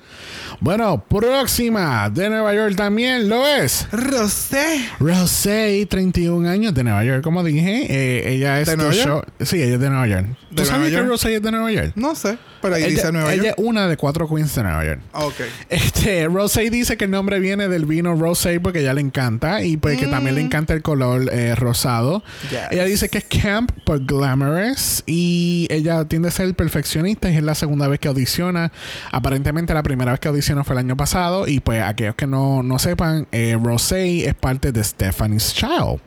Bueno, 0.59 1.03
próxima 1.07 2.09
de 2.09 2.29
Nueva 2.29 2.53
York 2.53 2.75
también 2.75 3.29
lo 3.29 3.45
es. 3.47 3.87
Rosé. 3.91 4.85
Rosé, 4.99 5.85
31 5.89 6.47
años 6.49 6.73
de 6.73 6.83
Nueva 6.83 7.03
York. 7.03 7.23
Como 7.23 7.43
dije, 7.43 7.85
eh, 7.89 8.33
ella 8.33 8.59
es 8.61 8.67
¿De 8.67 8.77
Nueva 8.77 8.93
show- 8.93 9.23
Sí, 9.41 9.61
ella 9.61 9.75
es 9.75 9.79
de 9.79 9.89
Nueva 9.89 10.07
York. 10.07 10.27
¿Tú 10.49 10.55
¿De 10.63 10.65
sabes 10.65 10.89
que 10.89 10.95
York? 10.95 11.07
Rosé 11.07 11.35
es 11.35 11.41
de 11.41 11.51
Nueva 11.51 11.71
York? 11.71 11.91
No 11.95 12.15
sé, 12.15 12.37
pero 12.61 12.75
ahí 12.75 12.83
ella, 12.83 12.91
dice 12.91 13.11
Nueva 13.11 13.33
ella 13.33 13.43
York. 13.43 13.55
es 13.57 13.63
una 13.65 13.87
de 13.87 13.97
cuatro 13.97 14.27
queens 14.27 14.55
de 14.55 14.63
Nueva 14.63 14.85
York. 14.85 14.99
Ok. 15.13 15.33
Este, 15.69 16.25
Rosé 16.27 16.69
dice 16.69 16.97
que 16.97 17.05
el 17.05 17.11
nombre 17.11 17.39
viene 17.39 17.67
del 17.67 17.85
vino 17.85 18.15
Rosé 18.15 18.59
porque 18.59 18.79
ella 18.79 18.93
le 18.93 19.01
encanta 19.01 19.61
y 19.63 19.77
pues 19.77 19.97
que 19.99 20.07
también 20.07 20.35
le 20.35 20.41
encanta 20.41 20.73
el 20.73 20.81
color 20.81 21.29
eh, 21.31 21.53
rosado. 21.55 22.19
Mm. 22.19 22.49
Yes. 22.49 22.59
Ella 22.71 22.85
dice 22.85 23.09
que 23.09 23.19
es 23.19 23.25
camp 23.25 23.71
por 23.85 24.05
glamorous 24.05 25.03
y 25.05 25.67
ella 25.69 26.05
tiende 26.05 26.29
a 26.29 26.31
ser 26.31 26.53
perfeccionista 26.55 27.29
y 27.29 27.35
es 27.37 27.43
la 27.43 27.53
segunda 27.55 27.87
vez 27.87 27.99
que 27.99 28.07
audiciona. 28.07 28.71
Aparentemente 29.11 29.73
la 29.73 29.83
primera 29.83 30.11
vez 30.11 30.19
que 30.19 30.27
audicionó 30.37 30.63
fue 30.63 30.73
el 30.75 30.79
año 30.79 30.95
pasado 30.97 31.47
y 31.47 31.59
pues 31.59 31.81
aquellos 31.81 32.15
que 32.15 32.27
no, 32.27 32.63
no 32.63 32.79
sepan, 32.79 33.27
eh, 33.31 33.57
Rosé 33.61 34.25
es 34.27 34.35
parte 34.35 34.71
de 34.71 34.83
Stephanie's 34.83 35.53
Child. 35.53 35.99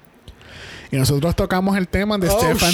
Y 0.93 0.97
nosotros 0.97 1.37
tocamos 1.37 1.77
el 1.77 1.87
tema 1.87 2.19
de 2.19 2.29
Oh, 2.29 2.37
Stephanie. 2.41 2.73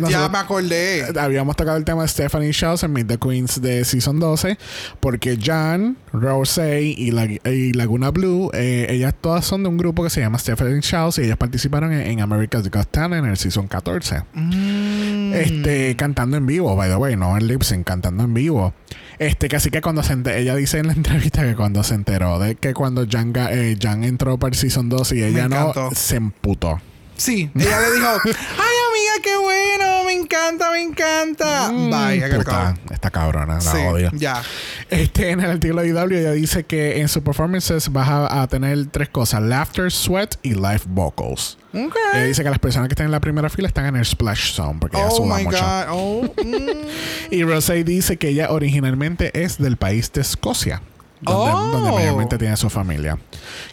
shit. 0.00 0.08
Ya 0.10 0.28
me 0.28 0.38
acordé. 0.38 1.06
Habíamos 1.16 1.54
tocado 1.54 1.76
el 1.76 1.84
tema 1.84 2.02
de 2.02 2.08
Stephanie 2.08 2.50
Shells 2.50 2.82
en 2.82 2.92
Meet 2.92 3.06
the 3.06 3.18
Queens 3.18 3.62
de 3.62 3.84
Season 3.84 4.18
12 4.18 4.58
porque 4.98 5.38
Jan, 5.40 5.96
Rosé 6.12 6.82
y, 6.82 7.12
la- 7.12 7.26
y 7.26 7.72
Laguna 7.72 8.10
Blue, 8.10 8.50
eh, 8.52 8.86
ellas 8.90 9.14
todas 9.20 9.44
son 9.44 9.62
de 9.62 9.68
un 9.68 9.76
grupo 9.76 10.02
que 10.02 10.10
se 10.10 10.20
llama 10.20 10.40
Stephanie 10.40 10.80
Shells 10.80 11.18
y 11.18 11.22
ellas 11.22 11.36
participaron 11.36 11.92
en, 11.92 12.00
en 12.00 12.20
America's 12.20 12.68
Got 12.68 12.88
Talent 12.90 13.24
en 13.26 13.30
el 13.30 13.36
Season 13.36 13.68
14. 13.68 14.22
Mm. 14.34 15.11
Este, 15.34 15.96
cantando 15.96 16.36
en 16.36 16.46
vivo, 16.46 16.76
by 16.76 16.88
the 16.88 16.96
way, 16.96 17.16
no 17.16 17.36
en 17.36 17.46
lip 17.46 17.62
sync, 17.62 17.84
cantando 17.84 18.24
en 18.24 18.34
vivo. 18.34 18.74
Este, 19.18 19.48
que 19.48 19.56
así 19.56 19.70
que 19.70 19.80
cuando 19.80 20.02
se 20.02 20.14
ella 20.38 20.54
dice 20.54 20.78
en 20.78 20.86
la 20.88 20.92
entrevista 20.94 21.42
que 21.42 21.54
cuando 21.54 21.82
se 21.82 21.94
enteró 21.94 22.38
de 22.38 22.56
que 22.56 22.74
cuando 22.74 23.06
Jan, 23.08 23.32
eh, 23.36 23.76
Jan 23.80 24.04
entró 24.04 24.38
para 24.38 24.52
el 24.52 24.58
Season 24.58 24.88
12 24.88 25.16
y 25.16 25.22
ella 25.22 25.48
no, 25.48 25.72
se 25.94 26.16
emputó. 26.16 26.80
Sí, 27.16 27.50
ella 27.54 27.80
le 27.80 27.92
dijo, 27.94 28.08
ay 28.24 28.32
amiga, 28.32 29.22
qué 29.22 29.36
bueno, 29.36 30.04
me 30.04 30.12
encanta, 30.14 30.70
me 30.70 30.82
encanta. 30.82 31.70
Mm, 31.70 31.90
Bye, 31.90 32.91
Esta 33.02 33.10
cabrona, 33.10 33.54
la 33.54 33.60
Sí, 33.60 33.78
odio. 33.78 34.10
ya. 34.14 34.40
Este, 34.88 35.30
en 35.30 35.40
el 35.40 35.50
artículo 35.50 35.82
de 35.82 35.88
IW 35.88 36.18
ella 36.18 36.30
dice 36.30 36.62
que 36.62 37.00
en 37.00 37.08
sus 37.08 37.20
performances 37.24 37.90
vas 37.90 38.08
a, 38.08 38.42
a 38.42 38.46
tener 38.46 38.86
tres 38.92 39.08
cosas: 39.08 39.42
laughter, 39.42 39.90
sweat 39.90 40.36
y 40.44 40.50
live 40.54 40.82
vocals. 40.86 41.58
Ok. 41.74 41.96
Ella 42.14 42.24
dice 42.26 42.44
que 42.44 42.50
las 42.50 42.60
personas 42.60 42.86
que 42.86 42.92
están 42.92 43.06
en 43.06 43.10
la 43.10 43.18
primera 43.20 43.50
fila 43.50 43.66
están 43.66 43.86
en 43.86 43.96
el 43.96 44.04
splash 44.04 44.52
zone 44.52 44.78
porque 44.80 44.96
ella 44.98 45.08
Oh 45.10 45.16
suda 45.16 45.36
my 45.36 45.42
mucho. 45.44 45.58
God. 45.58 45.84
Oh, 45.90 46.22
mm. 46.44 47.32
Y 47.34 47.42
Rosé 47.42 47.82
dice 47.82 48.18
que 48.18 48.28
ella 48.28 48.52
originalmente 48.52 49.42
es 49.42 49.58
del 49.58 49.76
país 49.76 50.12
de 50.12 50.20
Escocia, 50.20 50.80
donde, 51.22 51.52
Oh. 51.52 51.66
donde 51.72 51.90
mayormente 51.90 52.38
tiene 52.38 52.56
su 52.56 52.70
familia. 52.70 53.18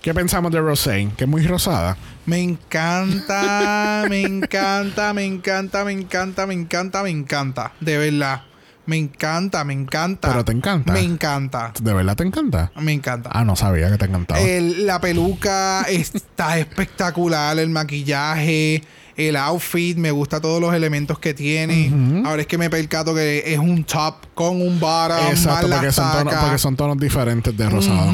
¿Qué 0.02 0.12
pensamos 0.16 0.52
de 0.52 0.60
Rosé? 0.60 1.08
Que 1.18 1.26
es 1.26 1.30
muy 1.30 1.46
rosada. 1.46 1.98
Me 2.26 2.42
encanta, 2.42 4.06
me 4.10 4.22
encanta, 4.24 5.14
me 5.14 5.26
encanta, 5.26 5.84
me 5.84 5.92
encanta, 5.92 6.46
me 6.48 6.54
encanta, 6.56 7.04
me 7.04 7.10
encanta. 7.12 7.72
De 7.80 7.98
verdad. 7.98 8.42
Me 8.90 8.98
encanta, 8.98 9.64
me 9.64 9.74
encanta. 9.74 10.30
Pero 10.30 10.44
te 10.44 10.52
encanta. 10.52 10.94
Me 10.94 11.02
encanta. 11.02 11.72
¿De 11.80 11.94
verdad 11.94 12.16
te 12.16 12.24
encanta? 12.24 12.72
Me 12.82 12.92
encanta. 12.92 13.30
Ah, 13.32 13.46
no 13.46 13.56
sabía 13.56 13.92
que 13.92 13.98
te 14.00 14.06
encantaba. 14.06 14.42
El- 14.42 14.88
la 14.88 15.00
peluca 15.00 15.84
está 15.90 16.58
espectacular, 16.58 17.60
el 17.60 17.70
maquillaje, 17.70 18.84
el 19.16 19.36
outfit, 19.36 19.96
me 19.96 20.10
gusta 20.10 20.42
todos 20.42 20.60
los 20.60 20.74
elementos 20.74 21.20
que 21.20 21.36
tiene. 21.36 21.92
Ahora 22.26 22.42
es 22.42 22.48
que 22.48 22.58
me 22.58 22.70
percato 22.72 23.14
que 23.14 23.44
es 23.54 23.60
un 23.60 23.84
top 23.84 24.16
con 24.34 24.60
un 24.60 24.80
bottom, 24.80 25.18
Exacto, 25.30 25.68
más 25.68 25.78
porque 25.80 25.86
la 25.86 25.92
son, 25.92 26.12
tonos, 26.12 26.34
porque 26.42 26.58
son 26.58 26.76
tonos 26.76 26.98
diferentes 26.98 27.56
de 27.56 27.70
rosado. 27.70 28.12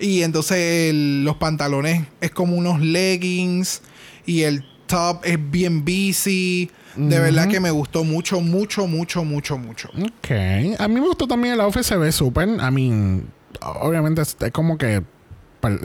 Y 0.00 0.22
entonces 0.22 0.88
el- 0.90 1.22
los 1.24 1.36
pantalones 1.36 2.06
es 2.22 2.30
como 2.30 2.56
unos 2.56 2.80
leggings 2.80 3.82
y 4.24 4.42
el 4.44 4.64
top 4.86 5.20
es 5.24 5.38
bien 5.50 5.84
busy. 5.84 6.70
De 6.98 7.20
verdad 7.20 7.48
que 7.48 7.60
me 7.60 7.70
gustó 7.70 8.04
mucho, 8.04 8.40
mucho, 8.40 8.86
mucho, 8.86 9.24
mucho, 9.24 9.56
mucho. 9.56 9.88
Ok. 9.88 10.30
A 10.78 10.88
mí 10.88 10.94
me 10.94 11.06
gustó 11.06 11.28
también 11.28 11.54
el 11.54 11.60
outfit, 11.60 11.84
se 11.84 11.96
ve 11.96 12.10
súper. 12.10 12.48
I 12.48 12.70
mean, 12.72 13.30
obviamente 13.60 14.22
es, 14.22 14.36
es 14.40 14.50
como 14.50 14.76
que 14.76 15.02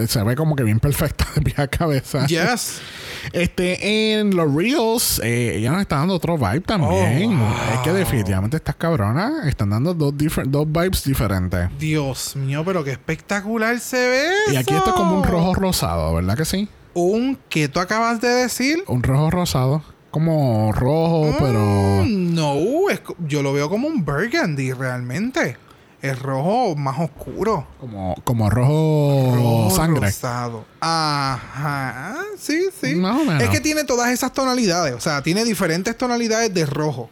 se 0.08 0.24
ve 0.24 0.36
como 0.36 0.56
que 0.56 0.64
bien 0.64 0.80
perfecta 0.80 1.26
de 1.36 1.42
pie 1.42 1.56
a 1.58 1.68
cabeza. 1.68 2.26
Yes. 2.28 2.82
Este, 3.32 4.20
en 4.20 4.36
los 4.36 4.54
Reels, 4.54 5.22
eh, 5.24 5.56
ella 5.56 5.72
nos 5.72 5.80
está 5.80 5.96
dando 5.96 6.14
otro 6.14 6.38
vibe 6.38 6.60
también. 6.60 7.40
Oh, 7.40 7.46
wow. 7.46 7.74
Es 7.74 7.80
que 7.80 7.94
definitivamente 7.94 8.58
estas 8.58 8.76
cabronas 8.76 9.48
están 9.48 9.70
dando 9.70 9.94
dos, 9.94 10.14
dos 10.48 10.68
vibes 10.70 11.06
diferentes. 11.06 11.70
Dios 11.80 12.36
mío, 12.36 12.64
pero 12.66 12.84
qué 12.84 12.92
espectacular 12.92 13.80
se 13.80 14.10
ve. 14.10 14.32
Y 14.52 14.58
aquí 14.58 14.74
esto 14.74 14.90
es 14.90 14.96
como 14.96 15.16
un 15.16 15.24
rojo 15.24 15.54
rosado, 15.54 16.14
¿verdad 16.14 16.36
que 16.36 16.44
sí? 16.44 16.68
¿Un 16.94 17.40
qué 17.48 17.70
tú 17.70 17.80
acabas 17.80 18.20
de 18.20 18.28
decir? 18.28 18.84
Un 18.88 19.02
rojo 19.02 19.32
rosado. 19.32 19.82
Como 20.14 20.72
rojo, 20.72 21.36
pero. 21.40 21.60
Mm, 22.06 22.36
no, 22.36 22.56
es 22.92 23.02
yo 23.28 23.42
lo 23.42 23.52
veo 23.52 23.68
como 23.70 23.88
un 23.88 24.06
burgundy 24.06 24.72
realmente. 24.72 25.58
Es 26.04 26.20
rojo 26.22 26.76
más 26.76 27.00
oscuro. 27.00 27.66
Como, 27.80 28.14
como 28.24 28.50
rojo, 28.50 29.34
Rojo 29.36 29.76
sangre. 29.76 30.06
rosado. 30.08 30.66
Ajá. 30.82 32.16
Sí, 32.38 32.66
sí. 32.80 32.94
Más 32.96 33.20
o 33.20 33.26
menos. 33.26 33.42
Es 33.42 33.50
que 33.50 33.60
tiene 33.60 33.86
todas 33.86 34.12
esas 34.12 34.34
tonalidades. 34.34 34.94
O 34.94 35.00
sea, 35.00 35.24
tiene 35.24 35.44
diferentes 35.46 35.98
tonalidades 35.98 36.54
de 36.54 36.66
rojo. 36.66 37.10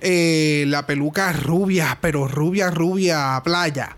eh, 0.00 0.64
la 0.68 0.86
peluca 0.86 1.32
rubia, 1.32 1.98
pero 2.00 2.28
rubia, 2.28 2.70
rubia, 2.70 3.40
playa. 3.44 3.96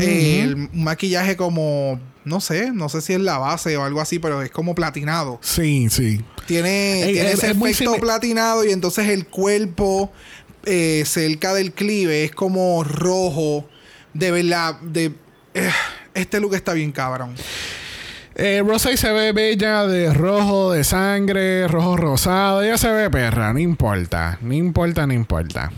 Eh, 0.00 0.40
el 0.42 0.56
maquillaje 0.72 1.36
como, 1.36 2.00
no 2.28 2.40
sé, 2.40 2.70
no 2.72 2.88
sé 2.88 3.00
si 3.00 3.14
es 3.14 3.20
la 3.20 3.38
base 3.38 3.76
o 3.76 3.84
algo 3.84 4.00
así, 4.00 4.18
pero 4.18 4.42
es 4.42 4.50
como 4.50 4.74
platinado. 4.74 5.38
Sí, 5.42 5.88
sí. 5.90 6.22
Tiene, 6.46 7.02
tiene 7.12 7.28
es- 7.32 7.38
ese 7.42 7.50
es 7.50 7.56
efecto 7.56 7.94
platinado 8.00 8.64
y 8.64 8.70
entonces 8.72 9.08
el 9.08 9.26
cuerpo 9.26 10.12
eh, 10.64 11.02
cerca 11.06 11.54
del 11.54 11.72
clive 11.72 12.24
es 12.24 12.30
como 12.34 12.84
rojo. 12.84 13.68
De 14.14 14.30
verdad, 14.30 14.78
de, 14.80 15.12
eh, 15.54 15.70
este 16.14 16.40
look 16.40 16.54
está 16.54 16.72
bien 16.74 16.92
cabrón. 16.92 17.34
Eh, 18.34 18.62
Rosé 18.64 18.96
se 18.96 19.10
ve 19.12 19.32
bella 19.32 19.84
de 19.86 20.12
rojo, 20.14 20.72
de 20.72 20.84
sangre, 20.84 21.66
rojo 21.66 21.96
rosado. 21.96 22.62
Ella 22.62 22.78
se 22.78 22.90
ve 22.92 23.10
perra, 23.10 23.52
no 23.52 23.58
importa. 23.58 24.38
No 24.42 24.54
importa, 24.54 25.06
no 25.06 25.12
importa. 25.12 25.72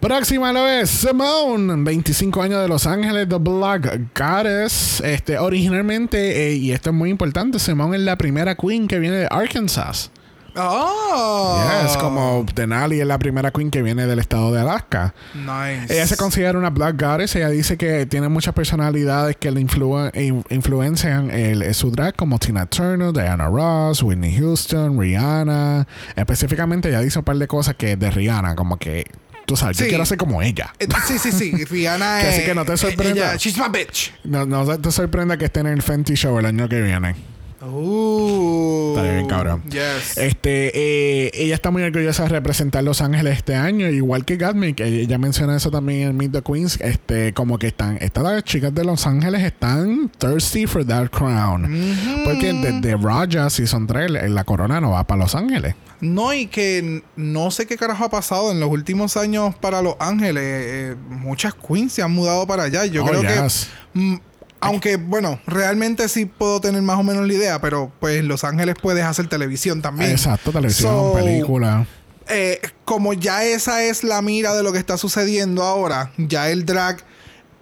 Próxima 0.00 0.52
lo 0.52 0.66
es 0.68 0.90
Simone, 0.90 1.74
25 1.84 2.42
años 2.42 2.60
de 2.62 2.68
Los 2.68 2.86
Ángeles, 2.86 3.28
The 3.28 3.36
Black 3.38 4.00
Goddess. 4.18 5.00
Este, 5.00 5.38
originalmente, 5.38 6.48
eh, 6.48 6.54
y 6.54 6.72
esto 6.72 6.90
es 6.90 6.96
muy 6.96 7.10
importante, 7.10 7.58
Simone 7.58 7.96
es 7.96 8.02
la 8.02 8.16
primera 8.16 8.54
queen 8.54 8.86
que 8.88 8.98
viene 8.98 9.16
de 9.16 9.28
Arkansas. 9.30 10.10
¡Oh! 10.56 11.60
Yes, 11.82 11.96
como 11.96 12.46
Denali 12.54 13.00
es 13.00 13.06
la 13.08 13.18
primera 13.18 13.50
queen 13.50 13.72
que 13.72 13.82
viene 13.82 14.06
del 14.06 14.20
estado 14.20 14.52
de 14.52 14.60
Alaska. 14.60 15.12
Nice. 15.34 15.92
Ella 15.92 16.06
se 16.06 16.16
considera 16.16 16.56
una 16.56 16.70
Black 16.70 17.00
Goddess. 17.00 17.34
Ella 17.34 17.48
dice 17.48 17.76
que 17.76 18.06
tiene 18.06 18.28
muchas 18.28 18.54
personalidades 18.54 19.36
que 19.36 19.50
le 19.50 19.60
influ- 19.60 20.14
in- 20.14 20.44
influencian 20.50 21.30
el, 21.32 21.74
su 21.74 21.90
drag, 21.90 22.14
como 22.14 22.38
Tina 22.38 22.66
Turner, 22.66 23.12
Diana 23.12 23.48
Ross, 23.48 24.02
Whitney 24.04 24.36
Houston, 24.38 24.96
Rihanna. 25.00 25.88
Específicamente, 26.14 26.88
ella 26.88 27.00
dice 27.00 27.18
un 27.18 27.24
par 27.24 27.36
de 27.36 27.48
cosas 27.48 27.74
que 27.74 27.96
de 27.96 28.10
Rihanna, 28.12 28.54
como 28.54 28.76
que 28.78 29.10
tú 29.46 29.56
sabes, 29.56 29.76
yo 29.78 29.84
Sí. 29.84 29.88
quiero 29.90 30.04
ser 30.06 30.18
como 30.18 30.42
ella. 30.42 30.72
Eh, 30.78 30.86
Sí, 31.06 31.18
sí, 31.18 31.32
sí. 31.32 31.64
Rihanna 31.70 32.22
es. 32.22 32.34
así 32.36 32.44
que 32.44 32.54
no 32.54 32.64
te 32.64 32.76
sorprenda. 32.76 33.12
ella- 33.32 33.36
she's 33.36 33.56
my 33.58 33.68
bitch. 33.70 34.12
No, 34.24 34.46
no 34.46 34.66
te 34.78 34.90
sorprenda 34.90 35.36
que 35.36 35.46
esté 35.46 35.60
en 35.60 35.66
el 35.68 35.82
Fenty 35.82 36.14
Show 36.14 36.38
el 36.38 36.46
año 36.46 36.68
que 36.68 36.80
viene. 36.80 37.14
Uh. 37.66 38.90
Estaría 38.90 39.12
bien 39.14 39.26
cabrón. 39.26 39.62
Yes. 39.70 40.16
Este, 40.18 40.70
eh, 41.26 41.30
ella 41.34 41.54
está 41.54 41.70
muy 41.70 41.82
orgullosa 41.82 42.24
de 42.24 42.28
representar 42.30 42.84
Los 42.84 43.00
Ángeles 43.00 43.36
este 43.38 43.54
año, 43.54 43.88
igual 43.88 44.24
que 44.24 44.36
Gatmic. 44.36 44.80
Ella 44.80 45.18
menciona 45.18 45.56
eso 45.56 45.70
también 45.70 46.08
en 46.10 46.16
Meet 46.16 46.32
the 46.32 46.42
Queens. 46.42 46.78
Este, 46.80 47.32
como 47.32 47.58
que 47.58 47.66
están, 47.68 47.98
estas 48.00 48.44
chicas 48.44 48.74
de 48.74 48.84
Los 48.84 49.06
Ángeles 49.06 49.42
están 49.42 50.10
thirsty 50.18 50.66
for 50.66 50.84
that 50.84 51.08
crown. 51.10 51.62
Porque 52.24 52.52
desde 52.52 52.96
Raja 52.96 53.50
Season 53.50 53.86
3, 53.86 54.10
la- 54.10 54.28
la 54.28 54.44
corona 54.44 54.80
no 54.80 54.90
va 54.92 55.06
para 55.06 55.22
Los 55.22 55.34
Ángeles. 55.34 55.74
No, 56.00 56.34
y 56.34 56.46
que 56.48 57.02
no 57.16 57.50
sé 57.50 57.66
qué 57.66 57.76
carajo 57.76 58.04
ha 58.04 58.10
pasado 58.10 58.50
en 58.50 58.60
los 58.60 58.68
últimos 58.68 59.16
años 59.16 59.54
para 59.54 59.80
Los 59.80 59.94
Ángeles. 60.00 60.42
Eh, 60.44 60.96
muchas 61.08 61.54
queens 61.54 61.92
se 61.94 62.02
han 62.02 62.12
mudado 62.12 62.46
para 62.46 62.64
allá. 62.64 62.84
Yo 62.84 63.04
Oh, 63.04 63.08
creo 63.08 63.22
yes. 63.22 63.68
que. 63.94 64.20
Aunque, 64.64 64.96
bueno, 64.96 65.38
realmente 65.46 66.08
sí 66.08 66.24
puedo 66.26 66.60
tener 66.60 66.82
más 66.82 66.98
o 66.98 67.02
menos 67.02 67.26
la 67.26 67.32
idea, 67.34 67.60
pero 67.60 67.92
pues 68.00 68.18
en 68.18 68.28
Los 68.28 68.44
Ángeles 68.44 68.74
puedes 68.80 69.04
hacer 69.04 69.28
televisión 69.28 69.82
también. 69.82 70.10
Exacto, 70.10 70.52
televisión, 70.52 70.92
So, 70.92 71.12
película. 71.14 71.86
eh, 72.28 72.60
como 72.84 73.12
ya 73.12 73.44
esa 73.44 73.82
es 73.84 74.04
la 74.04 74.22
mira 74.22 74.54
de 74.54 74.62
lo 74.62 74.72
que 74.72 74.78
está 74.78 74.96
sucediendo 74.96 75.62
ahora, 75.62 76.10
ya 76.18 76.48
el 76.50 76.64
drag 76.66 77.02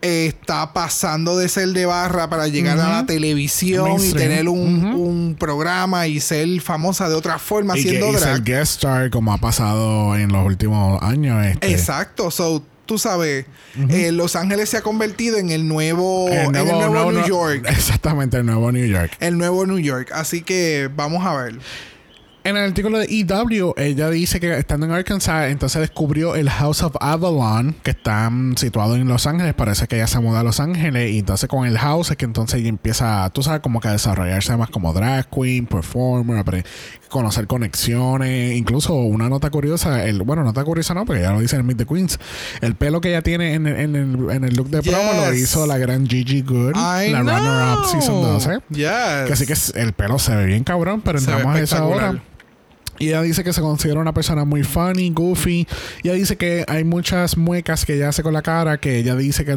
eh, 0.04 0.26
está 0.26 0.72
pasando 0.72 1.36
de 1.38 1.48
ser 1.48 1.68
de 1.68 1.86
barra 1.86 2.28
para 2.28 2.48
llegar 2.48 2.78
a 2.80 2.88
la 2.88 3.06
televisión 3.06 4.02
y 4.02 4.12
tener 4.12 4.48
un, 4.48 4.84
un 4.86 5.36
programa 5.38 6.08
y 6.08 6.18
ser 6.18 6.60
famosa 6.60 7.08
de 7.08 7.14
otra 7.14 7.38
forma 7.38 7.78
Y, 7.78 7.82
que, 7.84 7.88
haciendo 7.90 8.08
y 8.10 8.14
ser 8.14 8.20
drag. 8.20 8.42
guest 8.44 8.72
star 8.72 9.10
como 9.10 9.32
ha 9.32 9.38
pasado 9.38 10.16
en 10.16 10.32
los 10.32 10.44
últimos 10.44 11.00
años. 11.04 11.46
Este, 11.46 11.70
Exacto, 11.70 12.32
so 12.32 12.64
tú 12.92 12.98
sabes, 12.98 13.46
eh, 13.88 14.12
Los 14.12 14.36
Ángeles 14.36 14.68
se 14.68 14.76
ha 14.76 14.82
convertido 14.82 15.38
en 15.38 15.48
el 15.48 15.66
nuevo, 15.66 16.28
El 16.28 16.54
en 16.54 16.56
el 16.56 16.66
nuevo- 16.66 17.10
New 17.10 17.24
York. 17.26 17.64
Exactamente, 17.68 18.36
el 18.36 18.44
nuevo 18.44 18.70
New 18.70 18.84
York. 18.84 19.12
El 19.18 19.38
nuevo 19.38 19.64
New 19.64 19.78
York. 19.78 20.10
Así 20.12 20.42
que 20.42 20.90
vamos 20.94 21.24
a 21.24 21.34
ver. 21.34 21.58
En 22.44 22.56
el 22.56 22.64
artículo 22.64 22.98
de 22.98 23.06
EW, 23.08 23.72
ella 23.76 24.10
dice 24.10 24.40
que 24.40 24.58
estando 24.58 24.84
en 24.84 24.92
Arkansas, 24.92 25.48
entonces 25.52 25.80
descubrió 25.80 26.34
el 26.34 26.50
House 26.50 26.82
of 26.82 26.96
Avalon, 27.00 27.72
que 27.84 27.92
está 27.92 28.28
mm, 28.28 28.56
situado 28.56 28.96
en 28.96 29.06
Los 29.06 29.28
Ángeles. 29.28 29.54
Parece 29.54 29.86
que 29.86 29.94
ella 29.96 30.08
se 30.08 30.18
muda 30.18 30.40
a 30.40 30.42
Los 30.42 30.58
Ángeles. 30.60 31.12
Y 31.12 31.20
entonces 31.20 31.48
con 31.48 31.66
el 31.66 31.78
House 31.78 32.10
es 32.10 32.16
que 32.16 32.24
entonces 32.24 32.58
ella 32.60 32.68
empieza, 32.68 33.30
tú 33.32 33.42
sabes, 33.44 33.60
como 33.60 33.80
que 33.80 33.88
a 33.88 33.92
desarrollarse 33.92 34.54
más 34.56 34.70
como 34.70 34.92
drag 34.92 35.30
queen, 35.30 35.66
performer, 35.66 36.64
conocer 37.12 37.46
conexiones. 37.46 38.56
Incluso 38.56 38.94
una 38.94 39.28
nota 39.28 39.50
curiosa, 39.50 40.04
el, 40.04 40.22
bueno, 40.22 40.42
nota 40.42 40.64
curiosa 40.64 40.94
no, 40.94 41.04
porque 41.04 41.22
ya 41.22 41.32
lo 41.32 41.40
dice 41.40 41.54
en 41.56 41.64
Meet 41.66 41.78
the 41.78 41.86
Queens. 41.86 42.18
El 42.60 42.74
pelo 42.74 43.00
que 43.00 43.10
ella 43.10 43.22
tiene 43.22 43.54
en, 43.54 43.66
el- 43.68 43.76
en 43.78 43.94
el, 43.96 44.30
en 44.30 44.44
el 44.44 44.56
look 44.56 44.68
de 44.70 44.82
promo 44.82 45.12
lo 45.26 45.34
hizo 45.34 45.66
la 45.66 45.78
gran 45.78 46.06
Gigi 46.08 46.42
Good, 46.42 46.72
I 46.76 47.10
la 47.12 47.20
runner-up 47.20 47.86
season 47.90 48.22
12. 48.22 48.50
Yes. 48.70 48.86
Que 49.26 49.32
así 49.32 49.46
que 49.46 49.54
el 49.80 49.92
pelo 49.92 50.18
se 50.18 50.34
ve 50.34 50.46
bien 50.46 50.64
cabrón, 50.64 51.00
pero 51.02 51.18
entramos 51.18 51.54
a 51.54 51.60
esa 51.60 51.84
hora. 51.84 52.20
Y 52.98 53.08
ella 53.08 53.22
dice 53.22 53.42
que 53.42 53.52
se 53.52 53.60
considera 53.62 53.98
una 54.00 54.12
persona 54.14 54.44
muy 54.44 54.62
funny, 54.62 55.10
goofy. 55.10 55.66
Y 56.02 56.08
ella 56.08 56.14
dice 56.16 56.36
que 56.36 56.64
hay 56.68 56.84
muchas 56.84 57.36
muecas 57.36 57.84
que 57.84 57.94
ella 57.94 58.10
hace 58.10 58.22
con 58.22 58.32
la 58.32 58.42
cara 58.42 58.78
que 58.78 58.98
ella 58.98 59.16
dice 59.16 59.44
que 59.44 59.54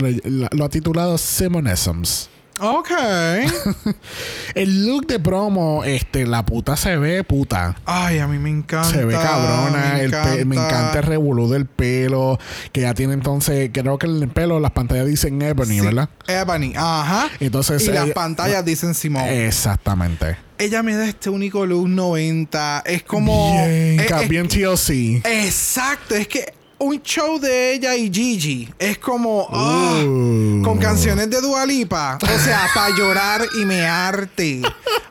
lo 0.51 0.66
ha 0.66 0.70
titulado 0.70 1.18
Simonisms. 1.18 2.30
Ok. 2.60 2.89
El 4.56 4.86
look 4.88 5.08
de 5.08 5.20
promo, 5.20 5.84
este, 5.84 6.26
la 6.26 6.45
puta 6.45 6.78
se 6.78 6.95
ve 6.97 7.24
puta. 7.24 7.76
Ay, 7.86 8.20
a 8.20 8.28
mí 8.28 8.38
me 8.39 8.49
encanta. 8.49 8.89
Se 8.89 9.03
ve 9.03 9.14
cabrona, 9.14 9.93
Me 9.95 10.01
el 10.01 10.12
pe- 10.12 10.45
me 10.45 10.56
encanta 10.56 10.99
el 10.99 11.03
revolú 11.06 11.49
del 11.49 11.66
pelo, 11.66 12.39
que 12.72 12.82
ya 12.82 12.93
tiene 12.93 13.14
entonces, 13.14 13.70
creo 13.74 13.97
que 13.97 14.08
el 14.08 14.30
pelo, 14.30 14.60
las 14.62 14.72
pantallas 14.72 15.08
dicen 15.08 15.41
Ebony, 15.41 15.80
Sí, 15.80 15.82
¿verdad? 15.82 16.10
Ebony, 16.28 16.74
ajá. 16.78 17.28
Entonces, 17.41 17.84
y 17.86 17.91
las 17.91 18.10
pantallas 18.12 18.64
dicen 18.64 18.93
Simón. 18.93 19.24
Exactamente. 19.28 20.38
Ella 20.58 20.82
me 20.84 20.95
da 20.95 21.06
este 21.06 21.30
único 21.30 21.66
luz 21.66 21.89
90. 21.89 22.84
Es 22.86 23.03
como. 23.03 23.51
bien, 23.68 23.97
ca- 24.08 24.24
eh, 24.24 24.28
bien 24.30 24.47
TLC. 24.47 25.22
Exacto, 25.26 26.16
es 26.16 26.30
que 26.30 26.53
un 26.86 27.02
show 27.02 27.40
de 27.40 27.74
ella 27.74 27.96
y 27.96 28.12
Gigi 28.14 28.70
es 28.78 29.00
como 29.00 29.48
ah, 29.52 30.04
Uh. 30.06 30.62
con 30.64 30.78
canciones 30.78 31.30
de 31.30 31.42
Dualipa, 31.42 32.20
o 32.22 32.40
sea, 32.40 32.68
para 32.76 32.96
llorar 32.96 33.46
y 33.60 33.66
mearte. 33.66 34.62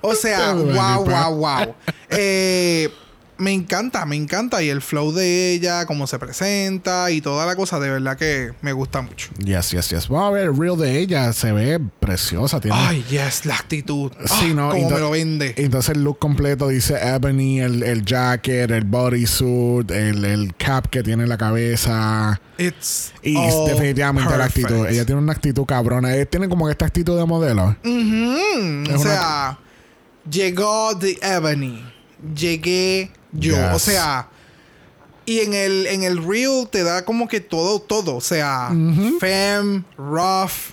O 0.00 0.14
sea, 0.14 0.52
wow, 0.52 1.04
wow, 1.04 1.34
wow. 1.34 1.74
Eh, 2.10 2.88
me 3.36 3.52
encanta, 3.52 4.06
me 4.06 4.16
encanta 4.16 4.62
y 4.62 4.68
el 4.68 4.80
flow 4.80 5.12
de 5.12 5.52
ella, 5.52 5.86
cómo 5.86 6.06
se 6.06 6.18
presenta 6.18 7.10
y 7.10 7.20
toda 7.20 7.46
la 7.46 7.56
cosa, 7.56 7.80
de 7.80 7.90
verdad 7.90 8.16
que 8.16 8.52
me 8.62 8.72
gusta 8.72 9.02
mucho. 9.02 9.28
Yes, 9.38 9.72
yes, 9.72 9.90
yes. 9.90 10.08
Vamos 10.08 10.28
a 10.28 10.30
ver 10.30 10.44
el 10.44 10.56
reel 10.56 10.76
de 10.78 10.98
ella. 11.00 11.32
Se 11.32 11.50
ve 11.52 11.80
preciosa. 12.00 12.60
Tiene... 12.60 12.76
Ay, 12.78 13.04
yes, 13.10 13.44
la 13.46 13.56
actitud. 13.56 14.12
Sí, 14.26 14.48
Ah, 14.50 14.54
¿no? 14.54 14.70
Cómo 14.70 14.90
me 14.90 14.98
lo 15.00 15.10
vende. 15.10 15.54
Entonces 15.56 15.96
el 15.96 16.04
look 16.04 16.18
completo 16.18 16.68
dice 16.68 16.94
Ebony, 17.02 17.60
el, 17.60 17.82
el 17.82 18.04
jacket, 18.04 18.70
el 18.70 18.84
bodysuit, 18.84 19.90
el, 19.90 20.24
el 20.24 20.54
cap 20.56 20.86
que 20.88 21.02
tiene 21.02 21.24
en 21.24 21.28
la 21.28 21.36
cabeza. 21.38 22.40
It's 22.56 23.12
Y 23.22 23.34
definitivamente 23.66 24.30
la 24.30 24.44
perfect. 24.44 24.66
actitud. 24.66 24.86
Ella 24.86 25.04
tiene 25.04 25.20
una 25.20 25.32
actitud 25.32 25.64
cabrona. 25.64 26.14
Ella 26.14 26.26
tiene 26.26 26.48
como 26.48 26.68
esta 26.70 26.86
actitud 26.86 27.18
de 27.18 27.24
modelo. 27.24 27.76
Es 27.82 27.88
O 27.90 28.58
una- 28.90 28.98
sea, 28.98 29.58
llegó 30.30 30.96
The 30.98 31.18
Ebony. 31.20 31.84
Llegué 32.34 33.10
yo. 33.34 33.54
Yes. 33.56 33.74
O 33.74 33.78
sea, 33.78 34.28
y 35.26 35.40
en 35.40 35.54
el, 35.54 35.86
en 35.86 36.02
el 36.02 36.22
reel 36.26 36.68
te 36.70 36.82
da 36.82 37.04
como 37.04 37.28
que 37.28 37.40
todo, 37.40 37.80
todo. 37.80 38.16
O 38.16 38.20
sea, 38.20 38.70
femme, 39.20 39.84
rough, 39.98 40.72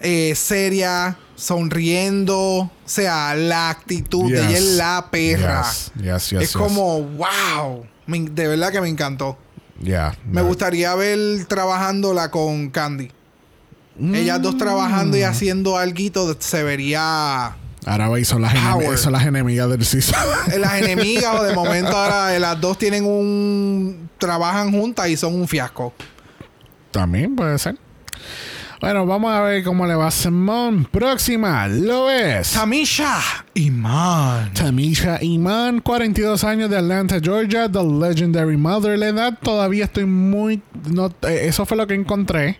eh, 0.00 0.34
seria, 0.36 1.18
sonriendo. 1.34 2.38
O 2.38 2.70
sea, 2.84 3.34
la 3.34 3.70
actitud 3.70 4.30
de 4.30 4.38
ella 4.40 4.58
es 4.58 4.64
la 4.76 5.08
perra. 5.10 5.62
Yes, 5.64 5.92
yes, 6.02 6.30
yes, 6.30 6.42
es 6.42 6.52
como, 6.52 7.00
wow. 7.02 7.86
Me- 8.06 8.20
de 8.30 8.48
verdad 8.48 8.70
que 8.70 8.80
me 8.80 8.88
encantó. 8.88 9.38
Yeah, 9.82 10.16
Me 10.24 10.40
gustaría 10.42 10.94
ver 10.94 11.44
trabajándola 11.46 12.30
con 12.30 12.70
Candy. 12.70 13.10
Ellas 14.00 14.40
dos 14.42 14.56
trabajando 14.58 15.16
y 15.16 15.20
Mm. 15.22 15.24
haciendo 15.24 15.76
algo 15.78 16.34
se 16.38 16.62
vería 16.62 17.56
Ahora 17.86 18.08
veis, 18.08 18.26
son 18.28 18.42
las, 18.42 18.52
enemi- 18.52 18.72
Power. 18.72 18.98
son 18.98 19.12
las 19.12 19.24
enemigas 19.24 19.70
del 19.70 19.84
season. 19.84 20.20
en 20.52 20.60
las 20.60 20.74
enemigas 20.74 21.34
o 21.38 21.44
de 21.44 21.54
momento 21.54 21.96
ahora 21.96 22.34
eh, 22.36 22.40
las 22.40 22.60
dos 22.60 22.76
tienen 22.76 23.04
un 23.04 24.10
trabajan 24.18 24.72
juntas 24.72 25.08
y 25.08 25.16
son 25.16 25.34
un 25.34 25.46
fiasco. 25.46 25.94
También 26.90 27.36
puede 27.36 27.58
ser. 27.58 27.76
Bueno, 28.80 29.06
vamos 29.06 29.32
a 29.32 29.40
ver 29.40 29.64
cómo 29.64 29.86
le 29.86 29.94
va 29.94 30.08
a 30.08 30.10
Simón. 30.10 30.84
Próxima, 30.90 31.66
lo 31.66 32.10
es. 32.10 32.52
Tamisha 32.52 33.18
Iman. 33.54 34.52
Tamisha 34.52 35.18
Iman, 35.22 35.80
42 35.80 36.44
años 36.44 36.68
de 36.68 36.76
Atlanta, 36.76 37.18
Georgia, 37.22 37.70
The 37.70 37.82
Legendary 37.82 38.56
Mother. 38.56 38.98
La 38.98 39.08
edad 39.08 39.38
todavía 39.42 39.84
estoy 39.84 40.04
muy... 40.04 40.60
No, 40.90 41.06
eh, 41.22 41.42
eso 41.44 41.64
fue 41.64 41.76
lo 41.78 41.86
que 41.86 41.94
encontré. 41.94 42.58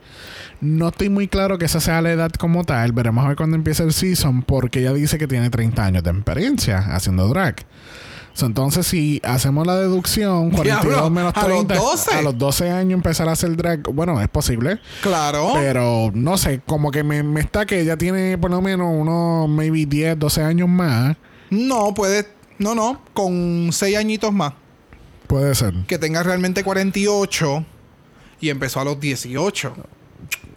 No 0.60 0.88
estoy 0.88 1.08
muy 1.08 1.28
claro 1.28 1.58
que 1.58 1.66
esa 1.66 1.80
sea 1.80 2.00
la 2.00 2.12
edad 2.12 2.30
como 2.32 2.64
tal. 2.64 2.92
Veremos 2.92 3.24
a 3.24 3.28
ver 3.28 3.36
cuando 3.36 3.56
empiece 3.56 3.82
el 3.82 3.92
season 3.92 4.42
porque 4.42 4.80
ella 4.80 4.92
dice 4.92 5.18
que 5.18 5.26
tiene 5.26 5.50
30 5.50 5.84
años 5.84 6.02
de 6.02 6.10
experiencia 6.10 6.78
haciendo 6.78 7.28
drag. 7.28 7.56
So, 8.32 8.44
entonces, 8.44 8.86
si 8.86 9.22
hacemos 9.24 9.66
la 9.66 9.76
deducción, 9.76 10.50
42 10.50 10.82
Diablo, 10.84 11.10
menos 11.10 11.32
a 11.34 11.48
los 11.48 11.66
30, 11.66 11.74
12. 11.74 12.14
a 12.16 12.22
los 12.22 12.36
12 12.36 12.70
años 12.70 12.92
empezar 12.92 13.26
a 13.30 13.32
hacer 13.32 13.56
drag, 13.56 13.88
bueno, 13.90 14.20
es 14.20 14.28
posible. 14.28 14.78
Claro. 15.00 15.52
Pero 15.54 16.10
no 16.12 16.36
sé, 16.36 16.60
como 16.66 16.90
que 16.90 17.02
me, 17.02 17.22
me 17.22 17.40
está 17.40 17.64
que 17.64 17.80
ella 17.80 17.96
tiene 17.96 18.36
por 18.36 18.50
lo 18.50 18.60
menos 18.60 18.88
unos 18.92 19.48
maybe 19.48 19.86
10, 19.86 20.18
12 20.18 20.42
años 20.42 20.68
más. 20.68 21.16
No, 21.48 21.94
puede. 21.94 22.28
No, 22.58 22.74
no. 22.74 23.00
Con 23.14 23.70
6 23.72 23.96
añitos 23.96 24.34
más. 24.34 24.52
Puede 25.26 25.54
ser. 25.54 25.72
Que 25.86 25.98
tenga 25.98 26.22
realmente 26.22 26.62
48 26.62 27.64
y 28.40 28.50
empezó 28.50 28.80
a 28.80 28.84
los 28.84 29.00
18. 29.00 29.74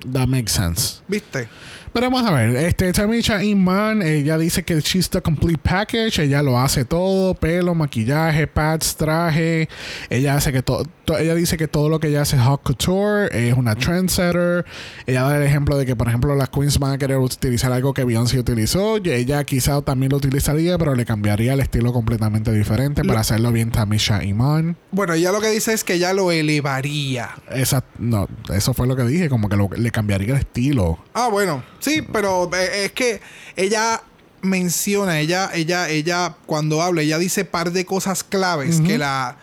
That 0.05 0.27
makes 0.27 0.53
sense. 0.53 1.01
¿Viste? 1.07 1.49
Pero 1.91 2.09
vamos 2.11 2.29
a 2.29 2.31
ver, 2.33 2.55
este 2.55 2.91
Tamisha 2.93 3.43
Iman, 3.43 4.01
ella 4.03 4.37
dice 4.37 4.63
que 4.63 4.79
she's 4.79 5.09
the 5.09 5.21
complete 5.21 5.59
package, 5.61 6.19
ella 6.23 6.43
lo 6.43 6.59
hace 6.59 6.85
todo, 6.85 7.33
pelo, 7.33 7.73
maquillaje, 7.73 8.45
pads, 8.47 8.95
traje, 8.95 9.67
ella 10.09 10.35
hace 10.35 10.51
que 10.53 10.61
todo, 10.61 10.85
to- 11.05 11.17
ella 11.17 11.33
dice 11.33 11.57
que 11.57 11.67
todo 11.67 11.89
lo 11.89 11.99
que 11.99 12.07
ella 12.09 12.21
hace 12.21 12.35
es 12.35 12.43
hot 12.43 12.61
couture, 12.63 13.27
es 13.49 13.55
una 13.57 13.75
trendsetter, 13.75 14.65
ella 15.07 15.23
da 15.23 15.37
el 15.37 15.43
ejemplo 15.43 15.77
de 15.77 15.85
que 15.87 15.95
por 15.95 16.07
ejemplo 16.07 16.35
las 16.35 16.49
queens 16.49 16.77
van 16.77 16.91
a 16.93 16.97
querer 16.99 17.17
utilizar 17.17 17.71
algo 17.71 17.93
que 17.93 18.03
Beyoncé 18.03 18.39
utilizó, 18.39 18.97
y 18.99 19.09
ella 19.09 19.43
quizá 19.43 19.81
también 19.81 20.11
lo 20.11 20.17
utilizaría, 20.17 20.77
pero 20.77 20.93
le 20.95 21.05
cambiaría 21.05 21.53
el 21.53 21.59
estilo 21.59 21.91
completamente 21.91 22.51
diferente 22.53 23.03
para 23.03 23.21
hacerlo 23.21 23.51
bien 23.51 23.71
Tamisha 23.71 24.23
Iman. 24.23 24.77
Bueno, 24.91 25.13
ella 25.15 25.31
lo 25.31 25.41
que 25.41 25.49
dice 25.49 25.73
es 25.73 25.83
que 25.83 25.95
ella 25.95 26.13
lo 26.13 26.31
elevaría. 26.31 27.31
Esa, 27.51 27.83
no, 27.97 28.27
eso 28.53 28.73
fue 28.75 28.85
lo 28.87 28.95
que 28.95 29.03
dije, 29.03 29.27
como 29.27 29.49
que 29.49 29.55
lo- 29.57 29.69
le 29.75 29.91
cambiaría 29.91 30.33
el 30.35 30.39
estilo. 30.39 30.99
Ah, 31.13 31.29
bueno, 31.31 31.63
sí, 31.79 32.01
pero 32.01 32.49
eh, 32.53 32.85
es 32.85 32.91
que 32.91 33.21
ella 33.55 34.01
menciona, 34.41 35.19
ella, 35.19 35.49
ella, 35.53 35.89
ella, 35.89 36.35
cuando 36.45 36.81
habla, 36.81 37.01
ella 37.01 37.17
dice 37.17 37.43
par 37.45 37.71
de 37.71 37.85
cosas 37.85 38.23
claves 38.23 38.79
que 38.81 38.97
la, 38.97 39.37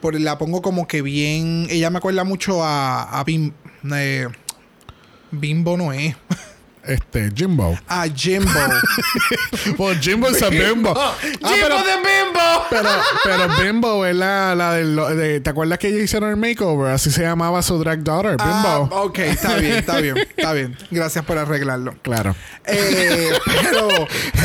por- 0.00 0.18
la 0.18 0.38
pongo 0.38 0.62
como 0.62 0.86
que 0.88 1.02
bien. 1.02 1.66
Ella 1.70 1.90
me 1.90 1.98
acuerda 1.98 2.24
mucho 2.24 2.64
a, 2.64 3.02
a 3.20 3.24
Bim- 3.24 3.52
eh, 3.94 4.28
Bimbo 5.30 5.76
no 5.76 5.92
es. 5.92 6.16
Este, 6.88 7.30
Jimbo. 7.34 7.78
A 7.86 8.06
Jimbo. 8.08 8.50
Pues 9.76 9.98
Jimbo 10.00 10.28
es 10.28 10.42
a 10.42 10.48
Bimbo. 10.48 10.92
Ah, 10.96 11.14
pero- 11.42 11.76
de 11.78 11.96
Bimbo! 11.96 12.64
Pero, 12.70 12.88
pero 13.24 13.48
Bimbo 13.62 14.06
es 14.06 14.16
la, 14.16 14.54
la 14.54 14.72
del- 14.74 14.96
de, 15.16 15.40
¿Te 15.40 15.50
acuerdas 15.50 15.78
que 15.78 15.88
ellos 15.88 16.00
hicieron 16.02 16.30
el 16.30 16.36
makeover? 16.36 16.92
Así 16.92 17.10
se 17.10 17.22
llamaba 17.22 17.62
su 17.62 17.78
drag 17.78 18.02
daughter, 18.02 18.36
Bimbo. 18.36 18.88
Ah, 18.92 19.02
ok, 19.02 19.18
está 19.20 19.56
bien, 19.56 19.72
está 19.74 20.00
bien, 20.00 20.16
está 20.36 20.52
bien. 20.52 20.76
Gracias 20.90 21.24
por 21.24 21.38
arreglarlo. 21.38 21.94
Claro. 22.02 22.34
Eh, 22.64 23.30
pero 23.62 23.88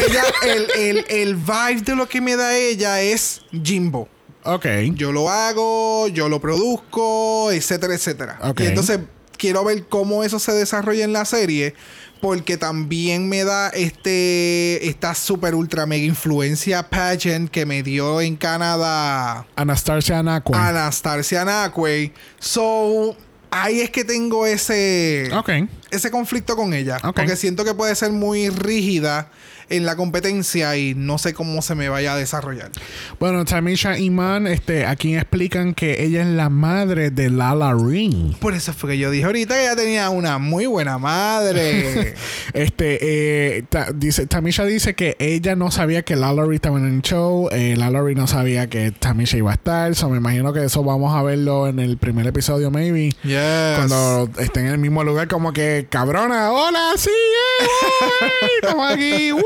ella, 0.07 0.23
el, 0.45 0.67
el, 0.97 1.05
el 1.09 1.35
vibe 1.35 1.81
de 1.83 1.95
lo 1.95 2.07
que 2.09 2.21
me 2.21 2.35
da 2.35 2.55
ella 2.57 3.01
es 3.01 3.41
Jimbo. 3.63 4.09
Ok. 4.43 4.65
Yo 4.95 5.11
lo 5.11 5.29
hago, 5.29 6.07
yo 6.09 6.27
lo 6.29 6.41
produzco, 6.41 7.51
etcétera, 7.51 7.93
etcétera. 7.95 8.39
Ok. 8.41 8.59
Y 8.61 8.65
entonces 8.67 8.99
quiero 9.37 9.63
ver 9.63 9.85
cómo 9.87 10.23
eso 10.23 10.39
se 10.39 10.51
desarrolla 10.51 11.03
en 11.05 11.13
la 11.13 11.25
serie. 11.25 11.75
Porque 12.24 12.55
también 12.55 13.28
me 13.28 13.43
da 13.43 13.67
este 13.67 14.88
esta 14.88 15.13
super 15.13 15.55
ultra 15.55 15.86
mega 15.86 16.05
influencia 16.05 16.82
pageant 16.89 17.49
que 17.49 17.65
me 17.65 17.84
dio 17.84 18.21
en 18.21 18.38
Canadá 18.38 19.45
Anastasia 19.57 20.19
Anaqua. 20.19 20.69
Anastasia 20.69 21.43
Nakwe. 21.43 22.13
So, 22.39 23.17
ahí 23.51 23.82
es 23.82 23.89
que 23.89 24.05
tengo 24.05 24.45
ese 24.45 25.30
ok. 25.34 25.49
ese 25.91 26.11
conflicto 26.11 26.55
con 26.55 26.74
ella. 26.74 26.97
Porque 27.13 27.36
siento 27.36 27.65
que 27.65 27.74
puede 27.74 27.93
ser 27.93 28.13
muy 28.13 28.47
rígida 28.47 29.30
en 29.70 29.86
la 29.86 29.95
competencia 29.95 30.76
y 30.78 30.93
no 30.95 31.18
sé 31.18 31.34
cómo 31.34 31.61
se 31.61 31.76
me 31.76 31.89
vaya 31.89 32.14
a 32.14 32.18
desarrollar. 32.18 32.72
Bueno, 33.20 33.45
Tamisha 33.45 33.97
Iman, 33.97 34.47
este, 34.47 34.86
aquí 34.86 35.16
explican 35.16 35.74
que 35.74 36.03
ella 36.03 36.22
es 36.22 36.28
la 36.28 36.49
madre 36.49 37.09
de 37.11 37.30
Lala 37.30 37.74
Ring. 37.74 38.36
Por 38.39 38.53
eso 38.53 38.74
fue 38.74 38.91
que 38.91 38.97
yo 38.97 39.11
dije 39.11 39.26
ahorita 39.26 39.55
que 39.55 39.61
ella 39.64 39.76
tenía 39.76 40.09
una 40.09 40.38
muy 40.38 40.66
buena 40.66 40.97
madre. 40.97 42.14
Este, 42.53 42.99
eh, 43.57 43.64
ta- 43.68 43.88
dice, 43.93 44.28
Tamisha 44.28 44.64
dice 44.66 44.93
que 44.93 45.16
ella 45.18 45.55
no 45.55 45.72
sabía 45.72 46.03
que 46.03 46.16
Lalaurie 46.16 46.55
estaba 46.57 46.78
en 46.78 46.86
el 46.86 47.01
show. 47.01 47.49
Eh, 47.51 47.76
Lalaurie 47.76 48.16
no 48.16 48.28
sabía 48.28 48.68
que 48.70 48.91
Tamisha 48.91 49.38
iba 49.38 49.51
a 49.51 49.55
estar. 49.55 49.95
So, 49.95 50.07
me 50.09 50.18
imagino 50.18 50.53
que 50.53 50.64
eso 50.64 50.84
vamos 50.84 51.16
a 51.16 51.24
verlo 51.24 51.68
en 51.68 51.80
el 51.80 51.97
primer 51.97 52.28
episodio, 52.28 52.70
maybe. 52.70 53.09
yes. 53.24 53.76
Cuando 53.76 54.30
estén 54.39 54.68
en 54.68 54.74
el 54.74 54.78
mismo 54.78 55.03
lugar, 55.03 55.28
como 55.28 55.51
que, 55.51 55.88
cabrona, 55.89 56.51
hola, 56.51 56.91
sí, 56.97 57.09
eh, 57.09 57.66
uy, 58.43 58.49
estamos 58.61 58.91
aquí, 58.91 59.32
woo. 59.32 59.41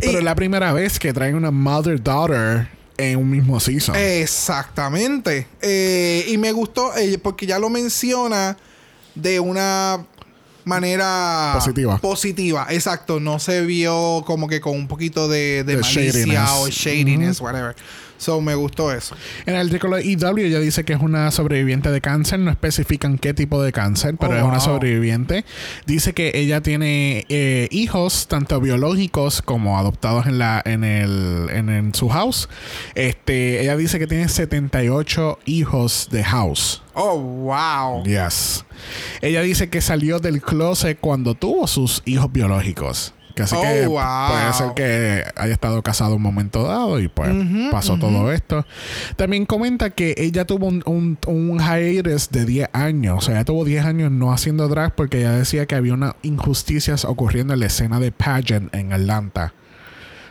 Pero 0.00 0.12
Y- 0.12 0.16
es 0.16 0.24
la 0.24 0.34
primera 0.34 0.72
vez 0.72 0.98
que 0.98 1.12
traen 1.12 1.34
una 1.34 1.50
mother-daughter 1.50 2.68
en 2.98 3.18
un 3.18 3.30
mismo 3.30 3.58
season. 3.60 3.94
Exactamente. 3.96 5.46
Eh, 5.60 6.26
y 6.28 6.38
me 6.38 6.52
gustó 6.52 6.96
eh, 6.96 7.18
porque 7.18 7.46
ya 7.46 7.58
lo 7.58 7.68
menciona 7.70 8.56
de 9.14 9.40
una 9.40 10.04
manera 10.64 11.52
Positiva. 11.54 11.98
Positiva, 11.98 12.66
exacto. 12.70 13.18
No 13.20 13.38
se 13.38 13.62
vio 13.62 14.22
como 14.26 14.48
que 14.48 14.60
con 14.60 14.76
un 14.76 14.88
poquito 14.88 15.28
de, 15.28 15.64
malicia 15.66 16.12
shadiness. 16.12 16.50
o 16.54 16.68
shadiness, 16.68 17.40
whatever. 17.40 17.74
So 18.22 18.40
me 18.40 18.54
gustó 18.54 18.92
eso. 18.92 19.16
En 19.46 19.56
el 19.56 19.66
artículo 19.66 19.96
de 19.96 20.12
EW 20.12 20.46
ella 20.46 20.60
dice 20.60 20.84
que 20.84 20.92
es 20.92 21.00
una 21.00 21.32
sobreviviente 21.32 21.90
de 21.90 22.00
cáncer, 22.00 22.38
no 22.38 22.52
especifican 22.52 23.18
qué 23.18 23.34
tipo 23.34 23.60
de 23.60 23.72
cáncer, 23.72 24.14
pero 24.16 24.34
Oh, 24.34 24.36
es 24.36 24.42
una 24.44 24.60
sobreviviente. 24.60 25.44
Dice 25.86 26.12
que 26.12 26.30
ella 26.34 26.60
tiene 26.60 27.26
eh, 27.28 27.66
hijos, 27.72 28.28
tanto 28.28 28.60
biológicos 28.60 29.42
como 29.42 29.76
adoptados 29.76 30.26
en 30.26 30.38
la 30.38 30.62
en 30.64 30.84
el 30.84 31.48
en, 31.52 31.68
en 31.68 31.94
su 31.96 32.08
house. 32.10 32.48
Este, 32.94 33.60
ella 33.60 33.76
dice 33.76 33.98
que 33.98 34.06
tiene 34.06 34.28
78 34.28 35.40
hijos 35.46 36.08
de 36.12 36.22
house. 36.22 36.80
Oh, 36.94 37.18
wow. 37.18 38.04
Yes. 38.04 38.64
Ella 39.20 39.40
dice 39.42 39.68
que 39.68 39.80
salió 39.80 40.20
del 40.20 40.40
closet 40.42 40.96
cuando 41.00 41.34
tuvo 41.34 41.66
sus 41.66 42.02
hijos 42.04 42.30
biológicos. 42.30 43.14
Que 43.34 43.42
así 43.42 43.54
Oh, 43.56 43.62
que 43.62 43.86
wow. 43.86 44.00
puede 44.28 44.52
ser 44.52 44.74
que 44.74 45.24
haya 45.36 45.52
estado 45.52 45.82
casado 45.82 46.16
un 46.16 46.22
momento 46.22 46.62
dado 46.64 47.00
y 47.00 47.08
pues 47.08 47.30
pasó 47.70 47.98
todo 47.98 48.32
esto. 48.32 48.66
También 49.16 49.46
comenta 49.46 49.90
que 49.90 50.14
ella 50.18 50.44
tuvo 50.46 50.66
un, 50.66 50.82
un, 50.86 51.18
un 51.26 51.58
hiatus 51.60 52.30
de 52.30 52.44
10 52.44 52.68
años. 52.72 53.18
O 53.18 53.20
sea, 53.20 53.34
ella 53.36 53.44
tuvo 53.44 53.64
10 53.64 53.84
años 53.84 54.10
no 54.10 54.32
haciendo 54.32 54.68
drag 54.68 54.94
porque 54.94 55.20
ella 55.20 55.32
decía 55.32 55.66
que 55.66 55.74
había 55.74 55.94
unas 55.94 56.14
injusticias 56.22 57.04
ocurriendo 57.04 57.54
en 57.54 57.60
la 57.60 57.66
escena 57.66 58.00
de 58.00 58.12
pageant 58.12 58.74
en 58.74 58.92
Atlanta. 58.92 59.54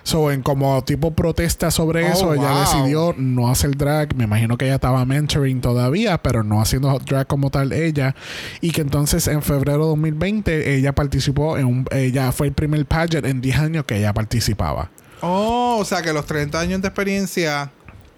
So, 0.03 0.31
en 0.31 0.41
como 0.41 0.83
tipo 0.83 1.13
protesta 1.13 1.69
sobre 1.71 2.03
Oh, 2.03 2.07
eso, 2.13 2.33
ella 2.33 2.59
decidió 2.61 3.13
no 3.17 3.49
hacer 3.49 3.77
drag. 3.77 4.15
Me 4.15 4.23
imagino 4.23 4.57
que 4.57 4.65
ella 4.65 4.75
estaba 4.75 5.05
mentoring 5.05 5.61
todavía, 5.61 6.17
pero 6.17 6.43
no 6.43 6.59
haciendo 6.61 6.97
drag 6.99 7.27
como 7.27 7.49
tal 7.51 7.71
ella. 7.71 8.15
Y 8.61 8.71
que 8.71 8.81
entonces 8.81 9.27
en 9.27 9.41
febrero 9.41 9.83
de 9.83 9.89
2020 9.89 10.75
ella 10.75 10.93
participó 10.93 11.57
en 11.57 11.65
un... 11.65 11.85
Ella 11.91 12.31
fue 12.31 12.47
el 12.47 12.53
primer 12.53 12.85
pageant 12.85 13.25
en 13.25 13.41
10 13.41 13.57
años 13.59 13.85
que 13.85 13.97
ella 13.97 14.13
participaba. 14.13 14.89
Oh, 15.21 15.77
o 15.79 15.85
sea 15.85 16.01
que 16.01 16.11
los 16.13 16.25
30 16.25 16.59
años 16.59 16.81
de 16.81 16.87
experiencia 16.87 17.69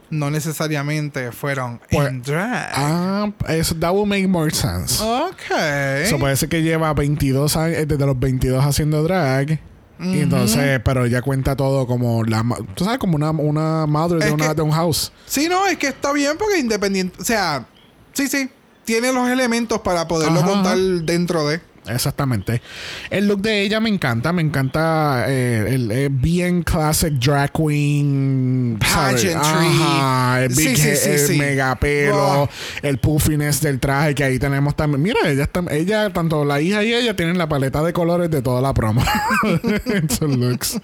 no 0.09 0.29
necesariamente 0.29 1.31
fueron 1.31 1.81
Pues- 1.91 2.07
en 2.07 2.21
drag. 2.21 2.71
Ah, 2.75 3.29
eso, 3.49 3.75
that 3.75 3.91
will 3.93 4.05
make 4.07 4.27
more 4.27 4.51
sense. 4.53 5.03
ok. 5.03 6.07
So, 6.09 6.19
parece 6.19 6.47
que 6.47 6.61
lleva 6.61 6.93
22 6.93 7.57
años, 7.57 7.87
desde 7.87 8.05
los 8.05 8.17
22 8.19 8.63
haciendo 8.63 9.03
drag. 9.03 9.59
Y 10.03 10.19
entonces, 10.19 10.79
pero 10.83 11.05
ella 11.05 11.21
cuenta 11.21 11.55
todo 11.55 11.85
como 11.87 12.23
la... 12.23 12.43
Tú 12.75 12.83
sabes, 12.83 12.99
como 12.99 13.15
una, 13.15 13.31
una 13.31 13.85
madre 13.87 14.19
de, 14.19 14.25
Es 14.27 14.31
una, 14.31 14.49
que- 14.49 14.53
de 14.55 14.61
un 14.61 14.71
house. 14.71 15.11
Sí, 15.25 15.47
no, 15.49 15.65
es 15.67 15.77
que 15.77 15.87
está 15.87 16.11
bien 16.13 16.37
porque 16.37 16.59
independiente. 16.59 17.21
O 17.21 17.25
sea, 17.25 17.65
sí, 18.13 18.27
sí. 18.27 18.49
Tiene 18.85 19.13
los 19.13 19.29
elementos 19.29 19.79
para 19.79 20.07
poderlo 20.07 20.39
Ajá, 20.39 20.49
contar 20.49 20.73
ajá. 20.73 20.81
dentro 21.03 21.47
de. 21.47 21.61
Exactamente. 21.87 22.61
El 23.09 23.27
look 23.27 23.41
de 23.41 23.61
ella 23.61 23.79
me 23.79 23.89
encanta, 23.89 24.31
me 24.31 24.41
encanta 24.41 25.25
eh, 25.27 25.65
el, 25.69 25.91
eh, 25.91 26.09
bien 26.11 26.63
classic 26.63 27.13
drag 27.13 27.51
queen. 27.51 28.77
Pageantry. 28.79 29.33
Ajá, 29.33 30.43
el 30.43 30.49
big 30.53 30.77
sí, 30.77 30.87
head, 30.87 30.95
sí, 30.95 31.09
el 31.09 31.19
sí. 31.19 31.37
mega 31.37 31.75
pelo, 31.75 32.43
Oh. 32.43 32.49
el 32.81 32.97
puffiness 32.99 33.61
del 33.61 33.79
traje 33.79 34.15
que 34.15 34.23
ahí 34.23 34.39
tenemos 34.39 34.75
también. 34.75 35.01
Mira, 35.01 35.19
ella 35.25 35.43
está, 35.43 35.63
ella, 35.71 36.11
tanto 36.11 36.45
la 36.45 36.61
hija 36.61 36.83
y 36.83 36.93
ella 36.93 37.15
tienen 37.15 37.37
la 37.37 37.47
paleta 37.47 37.83
de 37.83 37.93
colores 37.93 38.29
de 38.31 38.41
toda 38.41 38.61
la 38.61 38.73
promo. 38.73 39.03
looks. 40.21 40.79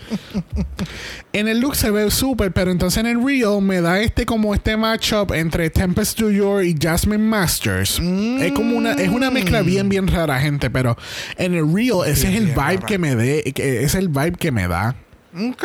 En 1.34 1.47
el 1.47 1.60
look 1.60 1.76
se 1.76 1.91
ve 1.91 2.10
súper, 2.12 2.52
pero 2.52 2.72
entonces 2.72 3.00
en 3.00 3.06
el 3.08 3.24
reel 3.24 3.62
me 3.62 3.82
da 3.82 4.00
este 4.02 4.26
como 4.26 4.54
este 4.54 4.76
matchup 4.78 5.32
entre 5.34 5.70
Tempest 5.70 6.20
Your 6.20 6.64
y 6.64 6.76
Jasmine 6.80 7.24
Masters. 7.24 8.00
Es 8.00 8.52
como 8.54 8.76
una, 8.78 8.93
es 8.93 9.10
una 9.10 9.32
mezcla 9.32 9.62
bien, 9.62 9.89
bien 9.89 10.08
rara, 10.08 10.39
gente, 10.39 10.70
pero 10.70 10.88
en 11.37 11.53
el 11.53 11.73
reel 11.73 12.05
ese 12.05 12.29
es 12.29 12.35
el 12.35 12.47
vibe 12.47 12.55
rara. 12.55 12.85
que 12.85 12.97
me 12.97 13.15
dé, 13.15 13.53
es 13.55 13.95
el 13.95 14.09
vibe 14.09 14.33
que 14.33 14.51
me 14.51 14.67
da. 14.67 14.95
Ok. 15.33 15.63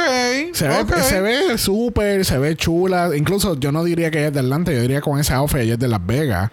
Se 0.52 0.68
ve, 0.68 0.80
ok. 0.80 0.96
se 0.98 1.20
ve 1.20 1.58
súper, 1.58 2.24
se 2.24 2.38
ve 2.38 2.56
chula. 2.56 3.10
Incluso 3.16 3.58
yo 3.58 3.72
no 3.72 3.82
diría 3.84 4.10
que 4.10 4.18
ella 4.18 4.28
es 4.28 4.34
de 4.34 4.40
Atlanta, 4.40 4.72
yo 4.72 4.80
diría 4.80 5.00
con 5.00 5.18
ese 5.18 5.32
outfit 5.32 5.60
ella 5.60 5.74
es 5.74 5.78
de 5.78 5.88
Las 5.88 6.04
Vegas. 6.04 6.50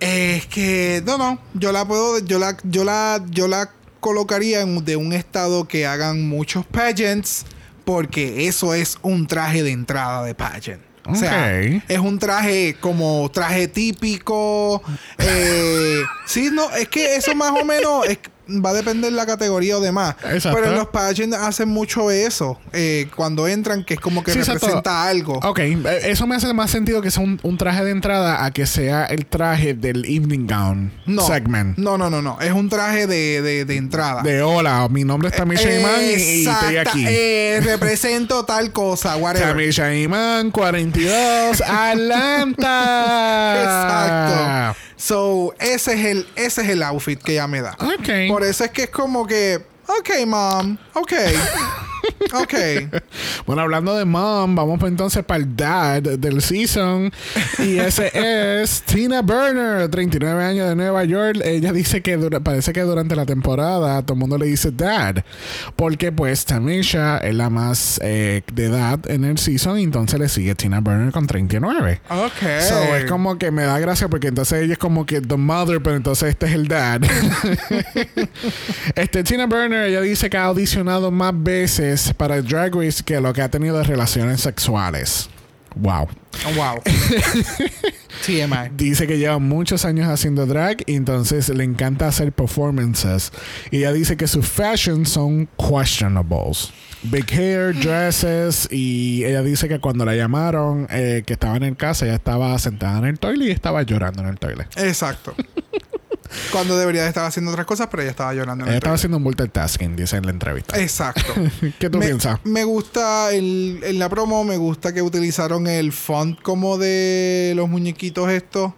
Es 0.00 0.46
que, 0.46 1.02
no, 1.06 1.16
no. 1.16 1.38
Yo 1.54 1.70
la 1.70 1.84
puedo. 1.86 2.18
Yo 2.18 2.38
la, 2.38 2.56
yo 2.64 2.82
la, 2.82 3.24
yo 3.30 3.46
la 3.46 3.70
colocaría 4.00 4.62
en, 4.62 4.84
de 4.84 4.96
un 4.96 5.12
estado 5.12 5.68
que 5.68 5.86
hagan 5.86 6.28
muchos 6.28 6.66
pageants. 6.66 7.44
porque 7.84 8.48
eso 8.48 8.74
es 8.74 8.98
un 9.02 9.26
traje 9.26 9.62
de 9.62 9.70
entrada 9.70 10.24
de 10.24 10.34
pageant. 10.34 10.82
O 11.06 11.14
sea, 11.16 11.58
es 11.88 11.98
un 11.98 12.18
traje 12.18 12.76
como 12.80 13.28
traje 13.32 13.66
típico. 13.68 14.82
Eh, 15.18 16.00
sí, 16.26 16.48
no, 16.52 16.70
es 16.74 16.88
que 16.88 17.16
eso 17.16 17.34
más 17.34 17.50
o 17.52 17.64
menos 17.64 18.06
es- 18.08 18.18
va 18.48 18.70
a 18.70 18.72
depender 18.74 19.10
de 19.10 19.16
la 19.16 19.26
categoría 19.26 19.78
o 19.78 19.80
demás. 19.80 20.16
Exacto. 20.30 20.58
Pero 20.58 20.72
en 20.72 20.78
los 20.78 20.88
pageants 20.88 21.36
hacen 21.36 21.68
mucho 21.68 22.10
eso. 22.10 22.58
eh, 22.72 23.08
cuando 23.16 23.46
entran, 23.48 23.84
que 23.84 23.94
es 23.94 24.00
como 24.00 24.22
que 24.24 24.32
Sí, 24.32 24.38
exacto. 24.40 24.66
representa 24.66 25.04
algo. 25.06 25.34
Ok, 25.42 25.58
eh, 25.60 26.00
eso 26.04 26.26
me 26.26 26.34
hace 26.36 26.52
más 26.54 26.70
sentido 26.70 27.00
que 27.02 27.10
sea 27.10 27.22
un, 27.22 27.38
un 27.42 27.56
traje 27.58 27.84
de 27.84 27.90
entrada 27.90 28.44
a 28.44 28.50
que 28.50 28.66
sea 28.66 29.04
el 29.06 29.26
traje 29.26 29.74
del 29.74 30.04
evening 30.04 30.46
gown 30.46 30.92
No, 31.06 31.22
segment. 31.26 31.76
no, 31.78 31.96
no, 31.98 32.08
no, 32.10 32.20
no. 32.22 32.40
Es 32.40 32.52
un 32.52 32.68
traje 32.68 33.06
de, 33.06 33.42
de, 33.42 33.64
de 33.64 33.76
entrada. 33.76 34.22
De 34.22 34.42
hola, 34.42 34.88
mi 34.90 35.04
nombre 35.04 35.28
es 35.28 35.36
Tamisha 35.36 35.72
Iman 35.78 36.02
y- 36.02 36.46
estoy 36.46 36.76
aquí. 36.78 37.04
eh, 37.06 37.60
represento 37.62 38.44
tal 38.44 38.72
cosa, 38.72 39.16
whatever. 39.16 39.48
Tamisha 39.50 39.94
Iman, 39.94 40.50
42, 40.50 41.60
Atlanta. 41.66 43.62
Exacto. 43.62 44.78
So, 44.96 45.52
ese 45.58 45.94
es 45.94 46.04
el, 46.06 46.26
ese 46.36 46.62
es 46.62 46.68
el 46.68 46.82
outfit 46.84 47.20
que 47.20 47.32
ella 47.32 47.48
me 47.48 47.60
da. 47.60 47.72
Ok. 47.80 48.28
Por 48.28 48.41
eso 48.44 48.64
es 48.64 48.70
que 48.70 48.84
es 48.84 48.90
como 48.90 49.26
que, 49.26 49.64
ok, 49.86 50.26
mom, 50.26 50.78
ok, 50.94 51.12
ok. 52.34 52.54
Bueno, 53.46 53.62
hablando 53.62 53.96
de 53.96 54.04
mom, 54.04 54.54
vamos 54.54 54.80
entonces 54.84 55.24
para 55.24 55.40
el 55.40 55.56
dad 55.56 56.02
del 56.02 56.40
season. 56.42 57.10
Y 57.58 57.78
ese 57.78 58.10
es 58.62 58.82
Tina 58.82 59.20
Burner, 59.20 59.88
39 59.88 60.44
años 60.44 60.68
de 60.68 60.76
Nueva 60.76 61.04
York. 61.04 61.40
Ella 61.44 61.72
dice 61.72 62.00
que 62.02 62.16
dura- 62.16 62.40
parece 62.40 62.72
que 62.72 62.80
durante 62.82 63.16
la 63.16 63.26
temporada 63.26 64.00
todo 64.02 64.14
el 64.14 64.20
mundo 64.20 64.38
le 64.38 64.46
dice 64.46 64.70
dad. 64.70 65.24
Porque 65.76 66.12
pues 66.12 66.44
Tamisha 66.44 67.18
es 67.18 67.34
la 67.34 67.50
más 67.50 68.00
eh, 68.02 68.42
de 68.52 68.66
edad 68.66 69.00
en 69.10 69.24
el 69.24 69.38
season. 69.38 69.78
Y 69.78 69.82
entonces 69.82 70.18
le 70.20 70.28
sigue 70.28 70.54
Tina 70.54 70.80
Burner 70.80 71.12
con 71.12 71.26
39. 71.26 72.00
Ok. 72.08 72.60
So, 72.68 72.96
es 72.96 73.04
como 73.06 73.38
que 73.38 73.50
me 73.50 73.64
da 73.64 73.78
gracia 73.80 74.08
porque 74.08 74.28
entonces 74.28 74.62
ella 74.62 74.74
es 74.74 74.78
como 74.78 75.04
que 75.04 75.20
the 75.20 75.36
mother, 75.36 75.82
pero 75.82 75.96
entonces 75.96 76.30
este 76.30 76.46
es 76.46 76.52
el 76.52 76.68
dad. 76.68 77.00
este 78.94 79.24
Tina 79.24 79.46
Burner, 79.46 79.88
ella 79.88 80.00
dice 80.00 80.30
que 80.30 80.36
ha 80.36 80.44
audicionado 80.44 81.10
más 81.10 81.32
veces 81.34 82.01
para 82.16 82.42
Drag 82.42 82.74
Race 82.74 83.02
que 83.04 83.20
lo 83.20 83.32
que 83.32 83.42
ha 83.42 83.50
tenido 83.50 83.78
de 83.78 83.84
relaciones 83.84 84.40
sexuales. 84.40 85.28
Wow. 85.76 86.08
Oh, 86.46 86.54
wow. 86.54 86.82
TMI. 88.26 88.70
Dice 88.76 89.06
que 89.06 89.18
lleva 89.18 89.38
muchos 89.38 89.84
años 89.84 90.08
haciendo 90.08 90.46
drag 90.46 90.82
y 90.86 90.94
entonces 90.94 91.48
le 91.48 91.64
encanta 91.64 92.08
hacer 92.08 92.32
performances. 92.32 93.32
Y 93.70 93.78
ella 93.78 93.92
dice 93.92 94.16
que 94.16 94.26
sus 94.26 94.46
fashions 94.46 95.10
son 95.10 95.48
questionables. 95.56 96.72
Big 97.04 97.30
hair, 97.32 97.74
dresses 97.80 98.68
y 98.70 99.24
ella 99.24 99.42
dice 99.42 99.68
que 99.68 99.80
cuando 99.80 100.04
la 100.04 100.14
llamaron, 100.14 100.86
eh, 100.90 101.22
que 101.26 101.32
estaba 101.32 101.56
en 101.56 101.74
casa, 101.74 102.04
ella 102.04 102.16
estaba 102.16 102.58
sentada 102.58 102.98
en 102.98 103.06
el 103.06 103.18
toilet 103.18 103.48
y 103.48 103.50
estaba 103.50 103.82
llorando 103.82 104.22
en 104.22 104.28
el 104.28 104.38
toilet. 104.38 104.68
Exacto. 104.76 105.34
Cuando 106.50 106.76
debería 106.78 107.02
de 107.02 107.08
estar 107.08 107.24
haciendo 107.24 107.50
otras 107.50 107.66
cosas, 107.66 107.88
pero 107.90 108.02
ella 108.02 108.10
estaba 108.10 108.32
llorando 108.34 108.64
en 108.64 108.68
Ella 108.68 108.74
el 108.74 108.78
estaba 108.78 108.94
haciendo 108.94 109.16
un 109.18 109.22
multitasking, 109.22 109.96
dice 109.96 110.16
en 110.16 110.24
la 110.26 110.30
entrevista. 110.32 110.78
Exacto. 110.80 111.32
¿Qué 111.78 111.90
tú 111.90 111.98
me, 111.98 112.06
piensas? 112.06 112.38
me 112.44 112.64
gusta 112.64 113.32
el, 113.32 113.80
en 113.82 113.98
la 113.98 114.08
promo, 114.08 114.44
me 114.44 114.56
gusta 114.56 114.92
que 114.92 115.02
utilizaron 115.02 115.66
el 115.66 115.92
font 115.92 116.40
como 116.42 116.78
de 116.78 117.52
los 117.56 117.68
muñequitos 117.68 118.30
estos. 118.30 118.72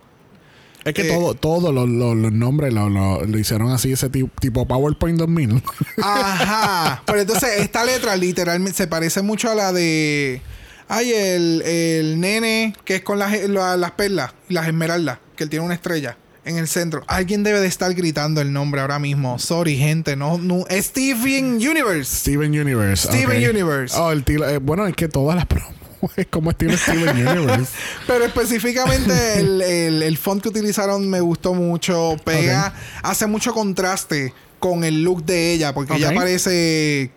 Es 0.84 0.92
que 0.92 1.08
eh, 1.08 1.14
todo, 1.14 1.34
todos 1.34 1.72
los 1.74 1.88
los- 1.88 2.14
los 2.14 2.30
nombres 2.32 2.72
lo, 2.74 2.90
lo- 2.90 3.24
lo 3.24 3.38
hicieron 3.38 3.70
así, 3.72 3.92
ese 3.92 4.10
ti- 4.10 4.28
tipo 4.40 4.66
PowerPoint 4.66 5.18
2000. 5.18 5.62
Ajá. 6.02 7.02
Pero 7.06 7.20
entonces 7.20 7.50
esta 7.60 7.84
letra 7.84 8.16
literalmente 8.16 8.76
se 8.76 8.86
parece 8.86 9.22
mucho 9.22 9.50
a 9.50 9.54
la 9.54 9.72
de... 9.72 10.42
Ay, 10.86 11.10
el, 11.14 11.62
el 11.62 12.20
nene 12.20 12.74
que 12.84 12.96
es 12.96 13.02
con 13.02 13.18
las, 13.18 13.32
la- 13.48 13.76
las 13.78 13.92
perlas 13.92 14.32
y 14.50 14.54
las 14.54 14.66
esmeraldas, 14.66 15.18
que 15.36 15.44
él 15.44 15.50
tiene 15.50 15.64
una 15.64 15.74
estrella 15.74 16.18
en 16.44 16.58
el 16.58 16.68
centro. 16.68 17.02
Alguien 17.06 17.42
debe 17.42 17.60
de 17.60 17.66
estar 17.66 17.92
gritando 17.94 18.40
el 18.40 18.52
nombre 18.52 18.80
ahora 18.80 18.98
mismo. 18.98 19.38
Sorry, 19.38 19.76
gente. 19.76 20.16
No, 20.16 20.38
no. 20.38 20.64
Steven 20.70 21.54
Universe. 21.56 22.16
Steven 22.16 22.50
Universe. 22.58 23.08
Steven. 23.08 23.48
Universe. 23.50 23.96
Oh, 23.98 24.10
el 24.12 24.24
tilo- 24.24 24.48
eh, 24.48 24.58
bueno, 24.58 24.86
es 24.86 24.94
que 24.94 25.08
todas 25.08 25.36
las 25.36 25.46
promos 25.46 25.72
es 26.16 26.26
como 26.26 26.50
estilo 26.50 26.76
Steven 26.76 27.26
Universe. 27.28 27.72
Pero 28.06 28.24
específicamente 28.24 29.12
el, 29.40 29.62
el, 29.62 30.02
el 30.02 30.18
font 30.18 30.42
que 30.42 30.48
utilizaron 30.50 31.08
me 31.08 31.20
gustó 31.20 31.54
mucho. 31.54 32.16
Pega, 32.24 32.74
hace 33.02 33.26
mucho 33.26 33.52
contraste 33.52 34.32
con 34.58 34.84
el 34.84 35.02
look 35.02 35.24
de 35.24 35.52
ella, 35.52 35.72
porque 35.74 35.94
ella 35.94 36.08
Ok. 36.10 36.14
parece, 36.14 37.10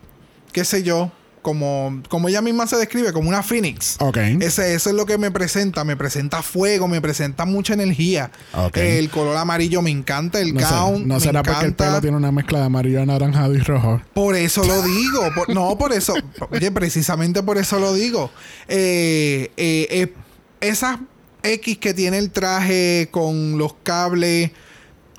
qué 0.51 0.65
sé 0.65 0.83
yo, 0.83 1.11
como, 1.47 2.03
como 2.09 2.27
ella 2.27 2.41
misma 2.41 2.67
se 2.67 2.75
describe, 2.75 3.13
como 3.13 3.29
una 3.29 3.41
phoenix. 3.41 3.95
Ok. 4.01 4.17
Ese, 4.17 4.73
eso 4.73 4.89
es 4.89 4.95
lo 4.97 5.05
que 5.05 5.17
me 5.17 5.31
presenta. 5.31 5.85
Me 5.85 5.95
presenta 5.95 6.41
fuego, 6.41 6.89
me 6.89 6.99
presenta 6.99 7.45
mucha 7.45 7.73
energía. 7.73 8.31
Ok. 8.53 8.75
El 8.75 9.09
color 9.09 9.37
amarillo 9.37 9.81
me 9.81 9.89
encanta, 9.89 10.41
el 10.41 10.53
No, 10.53 10.59
sé, 10.59 10.65
gown 10.75 11.07
no 11.07 11.13
me 11.13 11.19
será 11.21 11.43
porque 11.43 11.67
el 11.67 11.73
pelo 11.73 12.01
tiene 12.01 12.17
una 12.17 12.33
mezcla 12.33 12.59
de 12.59 12.65
amarillo, 12.65 13.01
anaranjado 13.01 13.55
y 13.55 13.59
rojo. 13.59 14.01
Por 14.13 14.35
eso 14.35 14.61
lo 14.65 14.81
digo. 14.81 15.21
Por- 15.33 15.47
no, 15.55 15.77
por 15.77 15.93
eso. 15.93 16.15
Oye, 16.51 16.69
precisamente 16.69 17.41
por 17.41 17.57
eso 17.57 17.79
lo 17.79 17.93
digo. 17.93 18.29
Eh, 18.67 19.49
eh, 19.55 19.87
eh, 19.89 20.13
esas 20.59 20.99
X 21.43 21.77
que 21.77 21.93
tiene 21.93 22.17
el 22.17 22.31
traje 22.31 23.07
con 23.09 23.57
los 23.57 23.73
cables, 23.83 24.51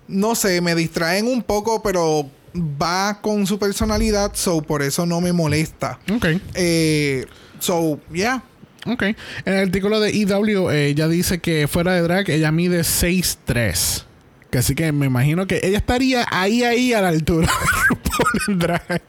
no 0.09 0.35
sé, 0.35 0.61
me 0.61 0.75
distraen 0.75 1.27
un 1.27 1.43
poco, 1.43 1.83
pero 1.83 2.29
va 2.55 3.21
con 3.21 3.47
su 3.47 3.59
personalidad, 3.59 4.33
so 4.35 4.63
por 4.63 4.83
eso 4.83 5.07
no 5.07 5.21
me 5.21 5.33
molesta. 5.33 5.99
Ok. 6.15 6.27
Eh, 6.55 7.27
so, 7.59 8.01
yeah. 8.13 8.43
Ok. 8.87 9.03
En 9.03 9.17
el 9.55 9.65
artículo 9.67 10.01
de 10.01 10.11
EW, 10.11 10.71
eh, 10.71 10.87
ella 10.89 11.09
dice 11.09 11.41
que 11.41 11.69
fuera 11.69 11.93
de 11.95 12.03
drag, 12.03 12.31
ella 12.31 12.51
mide 12.53 12.81
6'3". 12.85 14.05
Que 14.51 14.59
así 14.59 14.75
que 14.75 14.93
me 14.93 15.05
imagino 15.05 15.47
que 15.47 15.61
ella 15.63 15.77
estaría 15.77 16.25
ahí, 16.31 16.65
ahí 16.65 16.95
a 16.95 17.03
la 17.03 17.09
altura 17.09 17.49
RuPaul 17.89 18.41
en 18.49 18.59
drag. 18.59 19.03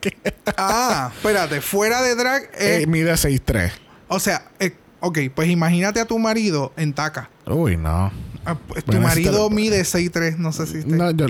Ah, 0.57 1.11
espérate, 1.15 1.61
fuera 1.61 2.01
de 2.01 2.15
drag, 2.15 2.43
eh, 2.59 2.81
Eh, 2.83 2.87
mide 2.87 3.13
6'3". 3.13 3.71
o 4.09 4.19
sea, 4.19 4.43
eh, 4.59 4.73
ok, 4.99 5.19
pues 5.33 5.49
imagínate 5.49 6.01
a 6.01 6.05
tu 6.05 6.19
marido 6.19 6.73
en 6.75 6.91
taca. 6.93 7.29
Uy, 7.45 7.77
no. 7.77 8.11
Ah, 8.43 8.57
pues, 8.67 8.83
tu 8.83 8.99
marido 8.99 9.49
mide 9.49 9.81
6'3, 9.85 10.35
no 10.37 10.51
sé 10.51 10.65
si 10.67 10.81
te... 10.83 10.87
No, 10.95 11.11
yo- 11.11 11.27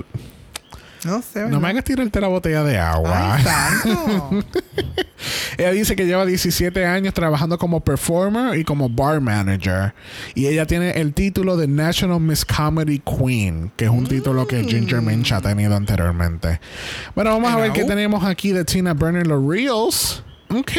No 1.04 1.22
sé. 1.22 1.48
no 1.48 1.60
me 1.60 1.68
hagas 1.68 1.84
tirarte 1.84 2.20
la 2.20 2.28
botella 2.28 2.62
de 2.62 2.78
agua. 2.78 3.36
Ay, 3.36 3.44
tanto. 3.44 4.30
Ella 5.58 5.72
dice 5.72 5.96
que 5.96 6.06
lleva 6.06 6.24
17 6.24 6.86
años 6.86 7.12
trabajando 7.12 7.58
como 7.58 7.80
performer 7.80 8.58
y 8.58 8.64
como 8.64 8.88
bar 8.88 9.20
manager. 9.20 9.94
Y 10.34 10.46
ella 10.46 10.66
tiene 10.66 10.92
el 10.92 11.12
título 11.12 11.56
de 11.56 11.68
National 11.68 12.20
Miss 12.20 12.44
Comedy 12.44 13.00
Queen, 13.00 13.70
que 13.76 13.84
es 13.84 13.90
un 13.90 14.06
título 14.06 14.46
que 14.46 14.64
Ginger 14.64 15.02
Minch 15.02 15.32
ha 15.32 15.40
tenido 15.40 15.76
anteriormente. 15.76 16.60
Bueno, 17.14 17.30
vamos 17.32 17.52
a 17.52 17.56
ver 17.56 17.72
qué 17.72 17.84
tenemos 17.84 18.24
aquí 18.24 18.52
de 18.52 18.64
Tina 18.64 18.94
Burner, 18.94 19.26
los 19.26 19.46
Reels. 19.46 20.22
Ok, 20.52 20.72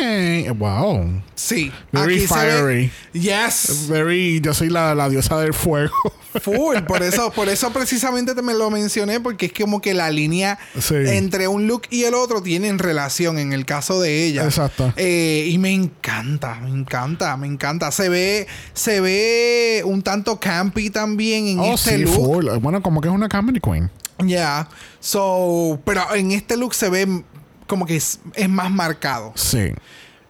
wow. 0.57 1.21
Sí. 1.35 1.71
Very 1.91 2.15
aquí 2.17 2.27
se 2.27 2.35
ve- 2.35 2.51
fiery. 2.51 2.91
Yes. 3.13 3.87
Very, 3.87 4.41
yo 4.41 4.53
soy 4.53 4.69
la, 4.69 4.93
la 4.95 5.07
diosa 5.09 5.39
del 5.39 5.53
fuego. 5.53 5.93
Full. 6.41 6.77
Por 6.87 7.03
eso, 7.03 7.29
por 7.31 7.49
eso 7.49 7.71
precisamente 7.73 8.33
te 8.35 8.41
me 8.41 8.53
lo 8.53 8.69
mencioné, 8.69 9.19
porque 9.19 9.47
es 9.47 9.53
como 9.53 9.81
que 9.81 9.93
la 9.93 10.09
línea 10.09 10.57
Sí. 10.79 10.95
entre 11.07 11.47
un 11.49 11.67
look 11.67 11.83
y 11.89 12.03
el 12.05 12.13
otro 12.13 12.41
tienen 12.41 12.79
relación 12.79 13.37
en 13.37 13.51
el 13.51 13.65
caso 13.65 13.99
de 13.99 14.25
ella. 14.25 14.45
Exacto. 14.45 14.93
Eh, 14.95 15.47
y 15.49 15.57
me 15.57 15.71
encanta, 15.73 16.55
me 16.61 16.69
encanta, 16.69 17.35
me 17.35 17.47
encanta. 17.47 17.91
Se 17.91 18.07
ve, 18.07 18.47
se 18.73 19.01
ve 19.01 19.83
un 19.85 20.01
tanto 20.03 20.39
campy 20.39 20.89
también 20.89 21.47
en 21.47 21.59
oh, 21.59 21.73
este 21.73 21.97
sí, 21.97 22.03
look. 22.03 22.13
full. 22.15 22.45
Bueno, 22.61 22.81
como 22.81 23.01
que 23.01 23.09
es 23.09 23.13
una 23.13 23.27
comedy 23.27 23.59
queen. 23.59 23.89
Ya. 24.19 24.69
So, 24.99 25.79
pero 25.83 26.13
en 26.15 26.31
este 26.31 26.55
look 26.55 26.75
se 26.75 26.89
ve 26.89 27.23
como 27.71 27.85
que 27.85 27.95
es, 27.95 28.19
es 28.35 28.49
más 28.49 28.69
marcado. 28.69 29.31
Sí. 29.35 29.71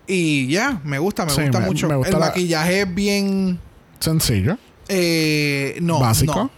Y 0.06 0.48
ya, 0.48 0.80
me 0.84 1.00
gusta, 1.00 1.26
me 1.26 1.32
Sí, 1.32 1.42
gusta 1.42 1.60
me- 1.60 1.66
mucho. 1.66 1.88
me 1.90 1.96
gusta 1.96 2.14
el 2.14 2.20
la- 2.20 2.28
maquillaje 2.28 2.82
es 2.82 2.94
bien. 2.96 3.60
Sencillo. 4.00 4.58
eh, 4.88 5.78
no. 5.82 6.00
Básico. 6.00 6.52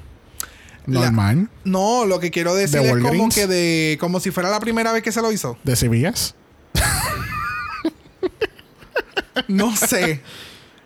no. 0.85 0.99
La- 0.99 1.05
Normal. 1.05 1.49
No, 1.63 2.03
lo 2.05 2.19
que 2.19 2.29
quiero 2.31 2.53
decir 2.53 2.81
¿De 2.81 2.89
es 2.89 2.97
como 2.97 3.29
que 3.29 3.47
de. 3.47 3.97
como 4.01 4.19
si 4.19 4.31
fuera 4.31 4.49
la 4.49 4.59
primera 4.59 4.91
vez 4.91 5.01
que 5.03 5.13
se 5.13 5.21
lo 5.21 5.31
hizo. 5.31 5.57
De 5.63 5.77
CBS. 5.77 6.33
No 9.47 9.75
sé. 9.75 10.21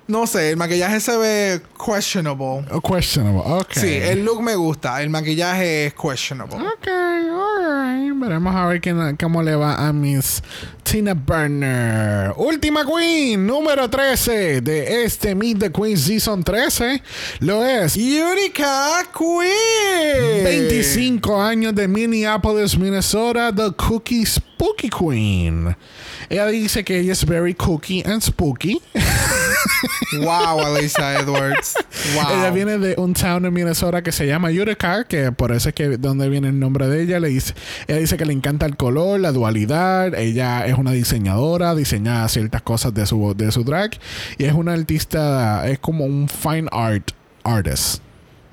No 0.07 0.25
sé, 0.25 0.51
el 0.51 0.57
maquillaje 0.57 1.01
se 1.01 1.17
ve 1.17 1.61
questionable. 1.85 2.65
Oh, 2.71 2.79
questionable. 2.81 3.41
Ok. 3.45 3.73
Sí, 3.73 3.93
el 3.93 4.23
look 4.23 4.41
me 4.41 4.55
gusta. 4.55 5.01
El 5.03 5.09
maquillaje 5.09 5.87
es 5.87 5.93
questionable. 5.93 6.55
Ok, 6.55 6.87
alright. 6.87 8.13
Veremos 8.17 8.55
a 8.55 8.65
ver 8.67 8.79
quién- 8.81 9.17
cómo 9.21 9.43
le 9.43 9.55
va 9.55 9.85
a 9.87 9.91
Miss 9.93 10.41
Tina 10.83 11.13
Burner. 11.13 12.33
Última 12.37 12.85
Queen, 12.85 13.45
número 13.45 13.89
13 13.89 14.61
de 14.61 15.03
este 15.03 15.35
Meet 15.35 15.59
the 15.59 15.71
Queen 15.71 15.97
Season 15.97 16.41
13. 16.43 17.03
Lo 17.41 17.65
es 17.65 17.97
Eureka 17.97 19.03
Queen. 19.17 20.43
25 20.43 21.41
años 21.41 21.75
de 21.75 21.87
Minneapolis, 21.87 22.77
Minnesota, 22.77 23.53
The 23.53 23.71
Cookie 23.75 24.25
Spooky 24.25 24.89
Queen. 24.89 25.75
Ella 26.29 26.45
dice 26.47 26.83
que 26.83 26.99
ella 26.99 27.13
es 27.13 27.25
very 27.25 27.53
cookie 27.53 28.03
and 28.05 28.21
spooky. 28.21 28.81
Wow, 30.21 30.61
Alicia 30.61 31.19
Edwards. 31.19 31.73
Wow. 32.15 32.39
Ella 32.39 32.51
viene 32.51 32.77
de 32.77 32.95
un 32.97 33.13
town 33.13 33.45
en 33.45 33.53
Minnesota 33.53 34.01
que 34.01 34.11
se 34.11 34.25
llama 34.25 34.49
Utica, 34.49 35.03
que 35.05 35.31
por 35.31 35.51
eso 35.51 35.69
es 35.69 35.75
que 35.75 35.97
donde 35.97 36.29
viene 36.29 36.47
el 36.49 36.59
nombre 36.59 36.87
de 36.87 37.01
ella. 37.03 37.19
Le 37.19 37.27
dice, 37.29 37.53
ella 37.87 37.99
dice 37.99 38.15
que 38.17 38.25
le 38.25 38.31
encanta 38.33 38.65
el 38.65 38.77
color, 38.77 39.19
la 39.19 39.31
dualidad. 39.31 40.13
Ella 40.15 40.65
es 40.65 40.77
una 40.77 40.91
diseñadora, 40.91 41.75
diseña 41.75 42.27
ciertas 42.29 42.61
cosas 42.61 42.93
de 42.93 43.05
su, 43.05 43.33
de 43.35 43.51
su 43.51 43.63
drag. 43.63 43.91
Y 44.37 44.45
es 44.45 44.53
una 44.53 44.73
artista, 44.73 45.67
es 45.67 45.79
como 45.79 46.05
un 46.05 46.29
fine 46.29 46.69
art 46.71 47.11
artist. 47.43 48.01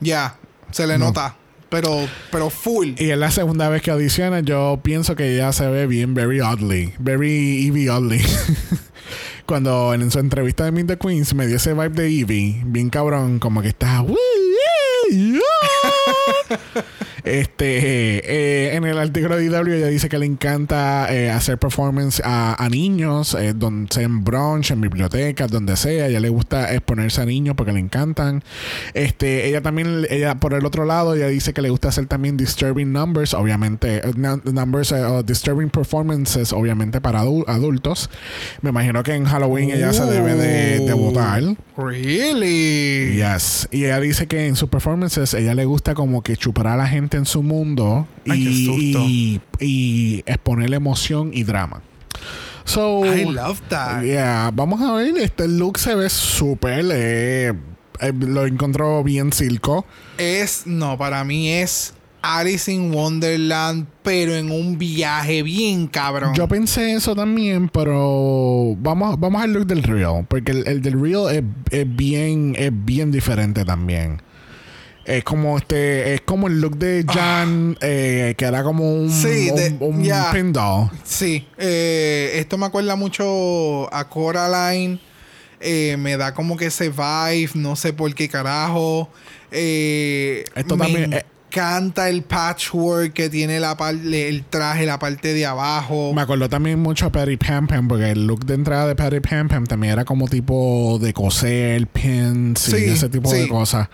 Ya, 0.00 0.36
se 0.72 0.86
le 0.86 0.98
No. 0.98 1.06
nota. 1.06 1.36
Pero, 1.74 2.06
pero 2.30 2.50
full. 2.50 2.90
Y 2.98 3.10
es 3.10 3.18
la 3.18 3.32
segunda 3.32 3.68
vez 3.68 3.82
que 3.82 3.90
audiciona. 3.90 4.38
Yo 4.38 4.78
pienso 4.80 5.16
que 5.16 5.34
ella 5.34 5.52
se 5.52 5.66
ve 5.66 5.88
bien, 5.88 6.14
very 6.14 6.40
oddly. 6.40 6.92
Very 7.00 7.66
Evie 7.66 7.90
oddly. 7.90 8.22
Cuando 9.44 9.92
en 9.92 10.08
su 10.12 10.20
entrevista 10.20 10.64
de 10.66 10.70
Meet 10.70 10.86
the 10.86 10.96
Queens 10.98 11.34
me 11.34 11.48
dio 11.48 11.56
ese 11.56 11.72
vibe 11.72 11.88
de 11.88 12.20
Evie, 12.20 12.62
bien 12.64 12.90
cabrón, 12.90 13.40
como 13.40 13.60
que 13.60 13.70
está. 13.70 14.04
Este 17.24 18.18
eh, 18.68 18.76
en 18.76 18.84
el 18.84 18.98
artículo 18.98 19.36
de 19.36 19.46
IW 19.46 19.72
ella 19.74 19.86
dice 19.86 20.08
que 20.10 20.18
le 20.18 20.26
encanta 20.26 21.06
eh, 21.10 21.30
hacer 21.30 21.58
performance 21.58 22.20
a, 22.24 22.62
a 22.62 22.68
niños, 22.68 23.34
eh, 23.34 23.54
donde 23.54 23.92
sea 23.92 24.02
en 24.04 24.22
brunch, 24.24 24.70
en 24.70 24.80
bibliotecas, 24.82 25.50
donde 25.50 25.76
sea. 25.76 26.06
ella 26.06 26.20
le 26.20 26.28
gusta 26.28 26.72
exponerse 26.74 27.22
a 27.22 27.24
niños 27.26 27.54
porque 27.56 27.72
le 27.72 27.80
encantan. 27.80 28.42
Este, 28.92 29.48
ella 29.48 29.62
también, 29.62 30.06
ella 30.10 30.34
por 30.34 30.52
el 30.54 30.66
otro 30.66 30.84
lado, 30.84 31.14
ella 31.14 31.28
dice 31.28 31.52
que 31.54 31.62
le 31.62 31.70
gusta 31.70 31.88
hacer 31.88 32.06
también 32.06 32.36
disturbing 32.36 32.92
numbers, 32.92 33.32
obviamente, 33.34 34.02
nu- 34.16 34.42
numbers, 34.52 34.92
o 34.92 35.22
disturbing 35.22 35.70
performances, 35.70 36.52
obviamente 36.52 37.00
para 37.00 37.22
adu- 37.24 37.44
adultos. 37.48 38.10
Me 38.60 38.70
imagino 38.70 39.02
que 39.02 39.14
en 39.14 39.24
Halloween 39.24 39.70
ella 39.70 39.92
se 39.92 40.04
debe 40.04 40.34
de 40.34 40.80
Oh. 40.80 40.86
debutar. 40.86 41.42
Really? 41.76 43.16
Yes. 43.16 43.68
Y 43.70 43.84
ella 43.84 44.00
dice 44.00 44.26
que 44.26 44.46
en 44.46 44.56
sus 44.56 44.68
performances 44.68 45.32
ella 45.34 45.54
le 45.54 45.64
gusta 45.64 45.94
como 45.94 46.22
que 46.22 46.36
chupar 46.36 46.66
a 46.66 46.76
la 46.76 46.86
gente 46.86 47.13
en 47.16 47.26
su 47.26 47.42
mundo 47.42 48.06
Ay, 48.28 48.46
y, 48.46 48.96
y, 48.96 49.40
y 49.60 50.22
exponerle 50.26 50.76
emoción 50.76 51.30
y 51.32 51.44
drama. 51.44 51.82
So, 52.64 53.04
I 53.04 53.24
love 53.24 53.60
that. 53.68 54.02
yeah, 54.02 54.50
vamos 54.52 54.80
a 54.80 54.92
ver, 54.94 55.16
este 55.18 55.46
look 55.48 55.78
se 55.78 55.94
ve 55.94 56.08
súper, 56.08 56.86
eh, 56.92 57.52
eh, 58.00 58.12
lo 58.18 58.46
encontró 58.46 59.04
bien 59.04 59.32
circo. 59.32 59.84
Es, 60.16 60.66
no, 60.66 60.96
para 60.96 61.24
mí 61.24 61.50
es 61.50 61.92
Alice 62.22 62.72
in 62.72 62.94
Wonderland, 62.94 63.86
pero 64.02 64.34
en 64.34 64.50
un 64.50 64.78
viaje 64.78 65.42
bien 65.42 65.86
cabrón. 65.88 66.34
Yo 66.34 66.48
pensé 66.48 66.94
eso 66.94 67.14
también, 67.14 67.68
pero 67.68 68.74
vamos, 68.78 69.20
vamos 69.20 69.42
al 69.42 69.52
look 69.52 69.66
del 69.66 69.82
real, 69.82 70.24
porque 70.26 70.52
el, 70.52 70.66
el 70.66 70.80
del 70.80 70.98
real 70.98 71.34
es, 71.34 71.42
es 71.70 71.96
bien, 71.96 72.54
es 72.58 72.72
bien 72.72 73.12
diferente 73.12 73.66
también. 73.66 74.22
Es 75.04 75.22
como 75.24 75.58
este, 75.58 76.14
es 76.14 76.20
como 76.22 76.46
el 76.48 76.60
look 76.60 76.76
de 76.78 77.04
Jan, 77.06 77.76
eh, 77.82 78.34
que 78.38 78.44
era 78.46 78.62
como 78.62 78.90
un, 78.94 79.10
Ah. 79.10 79.12
Sí, 79.22 79.50
un, 79.50 79.56
de- 79.56 79.76
un 79.84 80.02
ya. 80.02 80.30
pin 80.32 80.52
doll. 80.52 80.88
Sí, 81.04 81.46
eh, 81.58 82.32
esto 82.36 82.56
me 82.56 82.66
acuerda 82.66 82.96
mucho 82.96 83.92
a 83.94 84.08
Coraline. 84.08 84.98
Eh, 85.60 85.96
me 85.98 86.16
da 86.16 86.32
como 86.34 86.56
que 86.56 86.66
ese 86.66 86.88
vibe, 86.90 87.50
no 87.54 87.76
sé 87.76 87.92
por 87.92 88.14
qué 88.14 88.28
carajo. 88.28 89.10
Esto 89.50 90.76
me 90.76 90.84
también, 90.84 91.24
encanta 91.54 92.08
el 92.08 92.22
patchwork 92.22 93.12
que 93.12 93.30
tiene 93.30 93.60
la 93.60 93.76
el 94.12 94.44
traje, 94.50 94.86
la 94.86 94.98
parte 94.98 95.32
de 95.34 95.46
abajo. 95.46 96.12
Me 96.12 96.22
acordó 96.22 96.48
también 96.48 96.80
mucho 96.80 97.06
a 97.06 97.12
Patty 97.12 97.36
Pam 97.36 97.66
Pam, 97.68 97.86
porque 97.86 98.10
el 98.10 98.26
look 98.26 98.44
de 98.44 98.54
entrada 98.54 98.88
de 98.88 98.96
Patty 98.96 99.20
Pam 99.20 99.48
Pam 99.48 99.64
también 99.64 99.92
era 99.92 100.04
como 100.04 100.26
tipo 100.26 100.98
de 101.00 101.12
coser, 101.12 101.86
pins 101.86 102.68
y 102.70 102.84
ese 102.86 103.08
tipo 103.08 103.32
de 103.32 103.46
cosas. 103.48 103.88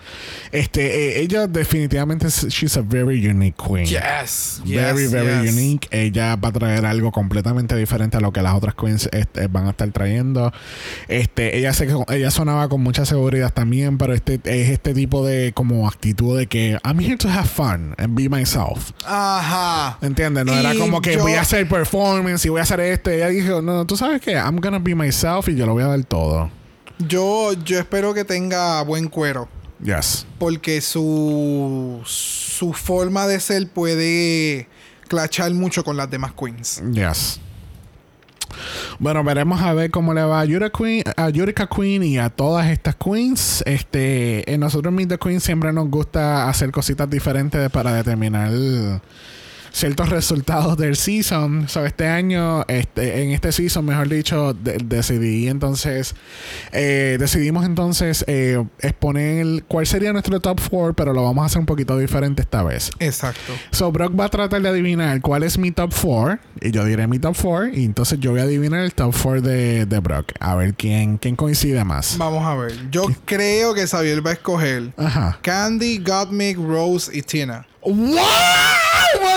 Este, 0.51 1.19
eh, 1.19 1.21
ella 1.21 1.45
definitivamente, 1.47 2.27
es- 2.27 2.47
she's 2.47 2.75
a 2.77 2.81
very 2.81 3.25
unique 3.27 3.55
queen. 3.57 3.85
Yes, 3.85 4.61
Very, 4.65 5.03
yes, 5.03 5.11
very 5.11 5.45
yes. 5.47 5.53
unique. 5.55 5.87
Ella 5.91 6.35
va 6.37 6.49
a 6.49 6.51
traer 6.51 6.85
algo 6.85 7.11
completamente 7.11 7.75
diferente 7.75 8.17
a 8.17 8.21
lo 8.21 8.31
que 8.33 8.41
las 8.41 8.55
otras 8.55 8.73
queens 8.75 9.07
este, 9.11 9.45
van 9.47 9.67
a 9.67 9.71
estar 9.71 9.89
trayendo. 9.91 10.51
Este, 11.07 11.57
ella 11.57 11.73
se, 11.73 11.87
ella 12.09 12.31
sonaba 12.31 12.69
con 12.69 12.81
mucha 12.81 13.05
seguridad 13.05 13.53
también, 13.53 13.97
pero 13.99 14.13
este 14.13 14.39
es 14.45 14.69
este 14.69 14.93
tipo 14.93 15.25
de 15.25 15.51
como 15.53 15.87
actitud 15.87 16.37
de 16.37 16.47
que 16.47 16.77
I'm 16.83 16.99
here 16.99 17.17
to 17.17 17.29
have 17.29 17.50
fun 17.51 17.93
and 17.97 18.15
be 18.15 18.27
myself. 18.29 18.91
Ajá. 19.05 19.97
¿Entiendes? 20.01 20.45
No 20.45 20.53
era 20.53 20.73
como 20.75 21.01
que 21.01 21.13
yo- 21.15 21.21
voy 21.21 21.33
a 21.33 21.41
hacer 21.41 21.67
performance 21.67 22.45
y 22.45 22.49
voy 22.49 22.59
a 22.59 22.63
hacer 22.63 22.79
esto. 22.79 23.09
Ella 23.09 23.27
dijo, 23.27 23.61
no, 23.61 23.85
tú 23.85 23.95
sabes 23.97 24.21
que 24.21 24.31
I'm 24.33 24.57
gonna 24.59 24.79
be 24.79 24.95
myself 24.95 25.47
y 25.49 25.55
yo 25.55 25.65
lo 25.65 25.73
voy 25.73 25.83
a 25.83 25.87
dar 25.87 26.03
todo. 26.05 26.49
Yo, 26.99 27.53
yo 27.53 27.79
espero 27.79 28.13
que 28.13 28.23
tenga 28.25 28.81
buen 28.83 29.07
cuero. 29.07 29.47
Yes. 29.83 30.25
Porque 30.37 30.79
su, 30.81 32.01
su 32.05 32.71
forma 32.73 33.25
de 33.27 33.39
ser 33.39 33.67
puede 33.69 34.67
clachar 35.07 35.51
mucho 35.53 35.83
con 35.83 35.97
las 35.97 36.09
demás 36.09 36.33
queens. 36.33 36.81
Yes. 36.91 37.39
Bueno, 38.99 39.23
veremos 39.23 39.61
a 39.61 39.73
ver 39.73 39.91
cómo 39.91 40.13
le 40.13 40.23
va 40.23 40.41
a 40.41 40.45
Yurika 40.45 40.71
Queen, 40.71 41.03
a 41.15 41.29
Yurika 41.29 41.67
Queen 41.67 42.03
y 42.03 42.17
a 42.17 42.29
todas 42.29 42.67
estas 42.69 42.95
queens. 42.95 43.63
Este, 43.65 44.51
en 44.51 44.59
nosotros 44.59 44.93
Meet 44.93 45.09
the 45.09 45.17
Queen 45.17 45.41
siempre 45.41 45.73
nos 45.73 45.89
gusta 45.89 46.49
hacer 46.49 46.71
cositas 46.71 47.09
diferentes 47.09 47.69
para 47.71 47.93
determinar 47.93 48.51
ciertos 49.71 50.09
resultados 50.09 50.77
del 50.77 50.95
season. 50.95 51.67
So, 51.69 51.85
este 51.85 52.07
año, 52.07 52.63
este, 52.67 53.23
en 53.23 53.31
este 53.31 53.51
season, 53.51 53.85
mejor 53.85 54.09
dicho, 54.09 54.53
de- 54.53 54.77
decidí 54.83 55.47
entonces, 55.47 56.15
eh, 56.71 57.17
decidimos 57.19 57.65
entonces 57.65 58.23
eh, 58.27 58.63
exponer 58.79 59.63
cuál 59.67 59.87
sería 59.87 60.11
nuestro 60.13 60.39
top 60.39 60.59
4, 60.69 60.93
pero 60.93 61.13
lo 61.13 61.23
vamos 61.23 61.43
a 61.43 61.45
hacer 61.45 61.59
un 61.59 61.65
poquito 61.65 61.97
diferente 61.97 62.41
esta 62.41 62.63
vez. 62.63 62.91
Exacto. 62.99 63.53
So, 63.71 63.91
Brock 63.91 64.17
va 64.19 64.25
a 64.25 64.29
tratar 64.29 64.61
de 64.61 64.69
adivinar 64.69 65.21
cuál 65.21 65.43
es 65.43 65.57
mi 65.57 65.71
top 65.71 65.93
4. 65.99 66.39
Y 66.61 66.71
yo 66.71 66.85
diré 66.85 67.07
mi 67.07 67.17
top 67.19 67.35
4. 67.41 67.69
Y 67.69 67.85
entonces 67.85 68.19
yo 68.19 68.31
voy 68.31 68.41
a 68.41 68.43
adivinar 68.43 68.81
el 68.83 68.93
top 68.93 69.15
4 69.21 69.41
de, 69.41 69.85
de 69.85 69.99
Brock. 69.99 70.31
A 70.39 70.55
ver 70.55 70.73
quién, 70.73 71.17
quién 71.17 71.35
coincide 71.35 71.83
más. 71.85 72.17
Vamos 72.17 72.45
a 72.45 72.55
ver. 72.55 72.73
Yo 72.91 73.05
creo 73.25 73.73
que 73.73 73.87
Xavier 73.87 74.25
va 74.25 74.31
a 74.31 74.33
escoger 74.33 74.93
Ajá. 74.97 75.39
Candy, 75.41 75.97
Gottmik, 75.99 76.57
Rose 76.57 77.09
y 77.17 77.21
Tina. 77.21 77.65
¡Wow! 77.83 78.15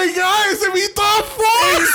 ¡Oh 0.05 0.07
my 0.07 0.13
god! 0.13 0.53
¡Ese 0.53 0.67
es 0.67 0.75
mi 0.75 0.95
top 0.95 1.25
4! 1.37 1.79
¿En 1.79 1.87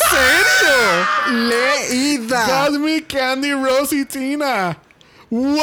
serio? 1.30 1.50
Leída. 1.50 2.66
Cosmic 2.66 3.08
Candy, 3.08 3.54
Rose 3.54 3.96
y 3.96 4.06
Tina. 4.06 4.78
¡Wow! 5.30 5.60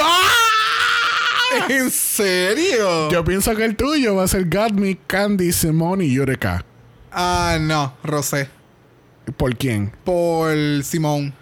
¿En 1.68 1.90
serio? 1.90 3.10
Yo 3.10 3.24
pienso 3.24 3.55
que 3.56 3.64
el 3.64 3.77
tuyo 3.77 4.14
va 4.16 4.24
a 4.24 4.28
ser 4.28 4.48
Godmick, 4.48 5.01
Candy, 5.06 5.52
Simone 5.52 6.05
y 6.05 6.14
Yurika. 6.14 6.64
Ah, 7.12 7.56
no, 7.60 7.94
Rosé. 8.02 8.48
¿Por 9.36 9.56
quién? 9.56 9.93
Por 10.05 10.55
Simón. 10.85 11.35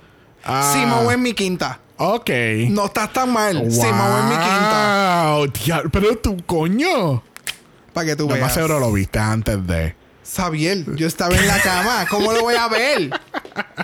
Ah. 0.44 0.70
Simón 0.72 1.10
es 1.10 1.18
mi 1.18 1.32
quinta. 1.34 1.80
Ok. 1.96 2.30
No 2.70 2.86
estás 2.86 3.12
tan 3.12 3.32
mal. 3.32 3.70
Simón 3.70 4.18
es 4.18 4.24
mi 4.24 4.36
quinta. 4.36 5.24
Wow, 5.34 5.48
tía, 5.48 5.82
pero 5.92 6.16
tu 6.18 6.36
coño. 6.44 7.22
Para 7.92 8.06
que 8.06 8.16
tú 8.16 8.24
Lo 8.24 8.34
veas. 8.34 8.40
más 8.46 8.54
seguro 8.54 8.78
lo 8.80 8.92
viste 8.92 9.18
antes 9.18 9.66
de. 9.66 9.94
Xavier, 10.24 10.96
yo 10.96 11.06
estaba 11.06 11.36
en 11.36 11.46
la 11.46 11.60
cama. 11.60 12.06
¿Cómo 12.08 12.32
lo 12.32 12.40
voy 12.42 12.54
a 12.54 12.66
ver? 12.68 13.10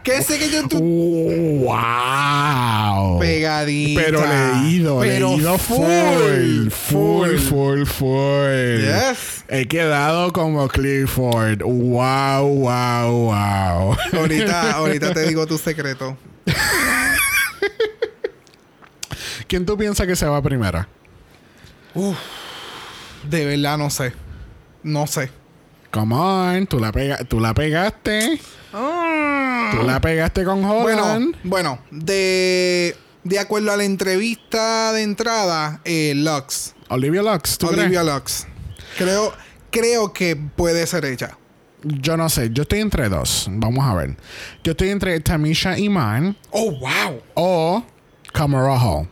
¿Qué 0.02 0.22
sé 0.22 0.38
que 0.38 0.50
yo 0.50 0.66
tú? 0.66 0.78
¡Wow! 0.80 3.18
Pegadita. 3.20 4.00
Pero 4.02 4.24
leído, 4.26 5.00
Pero 5.00 5.36
leído 5.36 5.58
full, 5.58 6.70
full, 6.70 7.36
full, 7.36 7.84
full. 7.84 8.80
Yes. 8.80 9.44
He 9.48 9.66
quedado 9.66 10.32
como 10.32 10.66
Clifford. 10.68 11.62
¡Wow, 11.62 12.46
wow, 12.46 13.10
wow! 13.10 13.96
Ahorita, 14.12 14.72
ahorita 14.76 15.12
te 15.12 15.28
digo 15.28 15.46
tu 15.46 15.58
secreto. 15.58 16.16
¿Quién 19.46 19.66
tú 19.66 19.76
piensas 19.76 20.06
que 20.06 20.16
se 20.16 20.24
va 20.26 20.40
primera? 20.40 20.88
De 23.24 23.44
verdad 23.44 23.76
no 23.76 23.90
sé. 23.90 24.14
No 24.82 25.06
sé. 25.06 25.30
Come 25.90 26.14
on, 26.14 26.66
tú 26.66 26.78
la, 26.78 26.92
pega 26.92 27.18
tú 27.24 27.40
la 27.40 27.52
pegaste. 27.54 28.40
Tú 28.70 29.82
la 29.84 30.00
pegaste 30.00 30.44
con 30.44 30.62
Bueno, 30.62 31.02
Holland. 31.04 31.36
bueno, 31.42 31.80
de 31.90 32.96
de 33.24 33.38
acuerdo 33.38 33.72
a 33.72 33.76
la 33.76 33.84
entrevista 33.84 34.92
de 34.92 35.02
entrada, 35.02 35.80
eh, 35.84 36.12
Lux. 36.16 36.74
Olivia 36.88 37.22
Lux, 37.22 37.58
¿tú 37.58 37.68
Olivia 37.68 38.00
crees? 38.02 38.14
Lux. 38.14 38.46
Creo, 38.96 39.32
creo 39.70 40.12
que 40.12 40.36
puede 40.36 40.86
ser 40.86 41.04
ella. 41.04 41.36
Yo 41.82 42.16
no 42.16 42.28
sé, 42.28 42.50
yo 42.52 42.62
estoy 42.62 42.80
entre 42.80 43.08
dos. 43.08 43.46
Vamos 43.50 43.84
a 43.84 43.94
ver. 43.94 44.16
Yo 44.62 44.72
estoy 44.72 44.90
entre 44.90 45.18
Tamisha 45.20 45.78
Iman 45.78 46.36
Oh, 46.50 46.70
wow. 46.72 47.22
o 47.34 47.84
Kamara 48.32 48.78
Hall. 48.78 49.08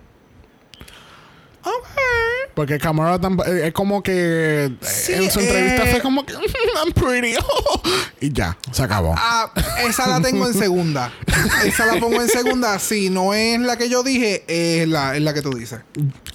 Porque 2.58 2.76
Kamara 2.76 3.20
tamp- 3.20 3.46
eh, 3.46 3.68
es 3.68 3.72
como 3.72 4.02
que 4.02 4.72
Sí, 4.80 5.12
en 5.12 5.30
su 5.30 5.38
entrevista 5.38 5.84
eh. 5.84 5.90
fue 5.92 6.00
como 6.00 6.26
que 6.26 6.32
I'm 6.32 6.92
pretty. 6.92 7.36
y 8.20 8.32
ya, 8.32 8.58
se 8.72 8.82
acabó. 8.82 9.14
Ah, 9.16 9.48
esa 9.88 10.08
la 10.08 10.20
tengo 10.20 10.44
en 10.44 10.54
segunda. 10.54 11.12
Esa 11.64 11.86
la 11.86 12.00
pongo 12.00 12.20
en 12.20 12.28
segunda. 12.28 12.76
Si 12.80 13.10
no 13.10 13.32
es 13.32 13.60
la 13.60 13.76
que 13.76 13.88
yo 13.88 14.02
dije, 14.02 14.42
es 14.48 14.88
la, 14.88 15.14
es 15.14 15.22
la 15.22 15.34
que 15.34 15.40
tú 15.40 15.50
dices. 15.50 15.82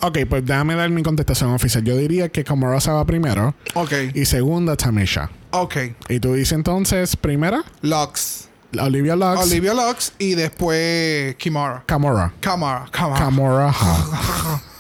Ok, 0.01 0.19
pues 0.29 0.45
déjame 0.45 0.75
dar 0.75 0.89
mi 0.91 1.03
contestación 1.03 1.49
oficial. 1.51 1.83
Yo 1.83 1.97
diría 1.97 2.29
que 2.29 2.45
Kamara 2.45 2.79
se 2.79 2.89
va 2.89 3.03
primero 3.03 3.53
Ok. 3.73 3.91
y 4.13 4.23
segunda 4.23 4.77
Tamisha. 4.77 5.29
Ok. 5.51 5.75
Y 6.07 6.21
tú 6.21 6.35
dices 6.35 6.53
entonces, 6.53 7.17
primera, 7.17 7.65
Lux. 7.81 8.47
Olivia 8.79 9.17
Lux, 9.17 9.41
Olivia 9.41 9.73
Lux 9.73 10.13
y 10.19 10.35
después 10.35 11.35
Kimara. 11.35 11.83
Kamara. 11.85 12.33
Kamara. 12.39 12.85
Kamara 12.93 13.73
Hall. 13.73 14.61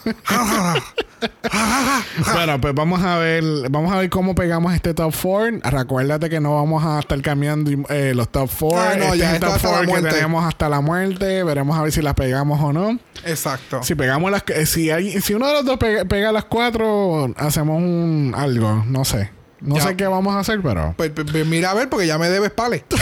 bueno, 2.33 2.59
pues 2.61 2.73
vamos 2.75 3.01
a 3.03 3.17
ver, 3.17 3.43
vamos 3.69 3.93
a 3.93 3.97
ver 3.99 4.09
cómo 4.09 4.35
pegamos 4.35 4.73
este 4.73 4.93
top 4.93 5.13
4. 5.21 5.59
Recuérdate 5.63 6.29
que 6.29 6.39
no 6.39 6.55
vamos 6.55 6.83
a 6.85 6.99
estar 6.99 7.21
cambiando 7.21 7.71
eh, 7.89 8.13
los 8.15 8.29
top 8.29 8.49
4. 8.59 8.79
Ah, 8.79 8.95
no, 8.97 9.05
este 9.05 9.17
ya 9.19 9.29
es 9.29 9.33
el 9.35 9.39
top 9.41 9.49
hasta 9.53 9.71
la 9.71 9.85
4 9.85 10.03
que 10.03 10.09
tenemos 10.15 10.45
hasta 10.45 10.69
la 10.69 10.81
muerte. 10.81 11.43
Veremos 11.43 11.77
a 11.77 11.81
ver 11.83 11.91
si 11.91 12.01
las 12.01 12.13
pegamos 12.13 12.59
o 12.61 12.73
no. 12.73 12.99
Exacto. 13.25 13.81
Si 13.83 13.95
pegamos 13.95 14.31
las, 14.31 14.43
eh, 14.47 14.65
si 14.65 14.91
hay, 14.91 15.21
si 15.21 15.33
uno 15.33 15.47
de 15.47 15.53
los 15.53 15.65
dos 15.65 15.77
pega, 15.77 16.05
pega 16.05 16.31
las 16.31 16.45
cuatro, 16.45 17.33
hacemos 17.37 17.77
un 17.77 18.33
algo, 18.35 18.83
no 18.87 19.05
sé. 19.05 19.31
No 19.61 19.77
Ya. 19.77 19.83
sé 19.83 19.95
qué 19.95 20.07
vamos 20.07 20.35
a 20.35 20.39
hacer, 20.39 20.59
pero 20.61 20.93
Pues, 20.97 21.11
pues, 21.11 21.31
pues, 21.31 21.45
mira 21.47 21.71
a 21.71 21.73
ver, 21.73 21.87
porque 21.87 22.05
ya 22.05 22.17
me 22.17 22.29
debes 22.29 22.51
pale. 22.51 22.83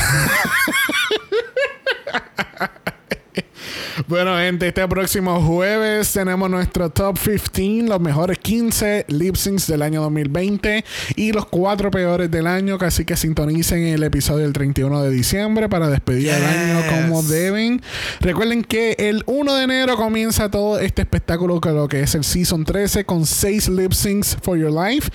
Bueno, 4.08 4.38
gente, 4.38 4.68
este 4.68 4.88
próximo 4.88 5.41
jueves 5.41 6.12
tenemos 6.12 6.49
nuestro 6.49 6.90
top 6.90 7.18
15, 7.20 7.88
los 7.88 7.99
mejores 7.99 8.38
15 8.40 9.06
lip 9.10 9.36
syncs 9.36 9.68
del 9.68 9.82
año 9.82 10.02
2020 10.02 10.84
y 11.16 11.32
los 11.32 11.45
cuatro 11.45 11.91
peores 11.91 12.32
del 12.32 12.48
año. 12.48 12.78
Así 12.80 13.06
que 13.06 13.16
sintonicen 13.16 13.86
el 13.86 14.03
episodio 14.03 14.44
del 14.44 14.53
31 14.53 15.03
de 15.03 15.10
diciembre 15.12 15.70
para 15.70 15.90
despedir 15.90 16.30
el 16.30 16.44
año 16.44 16.82
Yes. 16.82 16.90
como 16.90 17.24
deben. 17.24 17.82
Recuerden 18.22 18.64
que 18.64 18.95
el 18.98 19.24
1 19.26 19.56
de 19.56 19.64
enero 19.64 19.98
comienza 19.98 20.49
todo 20.49 20.80
este 20.80 21.02
espectáculo 21.03 21.62
que 21.62 21.70
lo 21.70 21.88
que 21.88 22.02
es 22.02 22.16
el 22.16 22.24
Season 22.24 22.66
13 22.66 23.06
con 23.06 23.26
6 23.26 23.70
lip 23.70 23.94
syncs 23.94 24.38
for 24.41 24.58
your 24.58 24.72
life. 24.72 25.10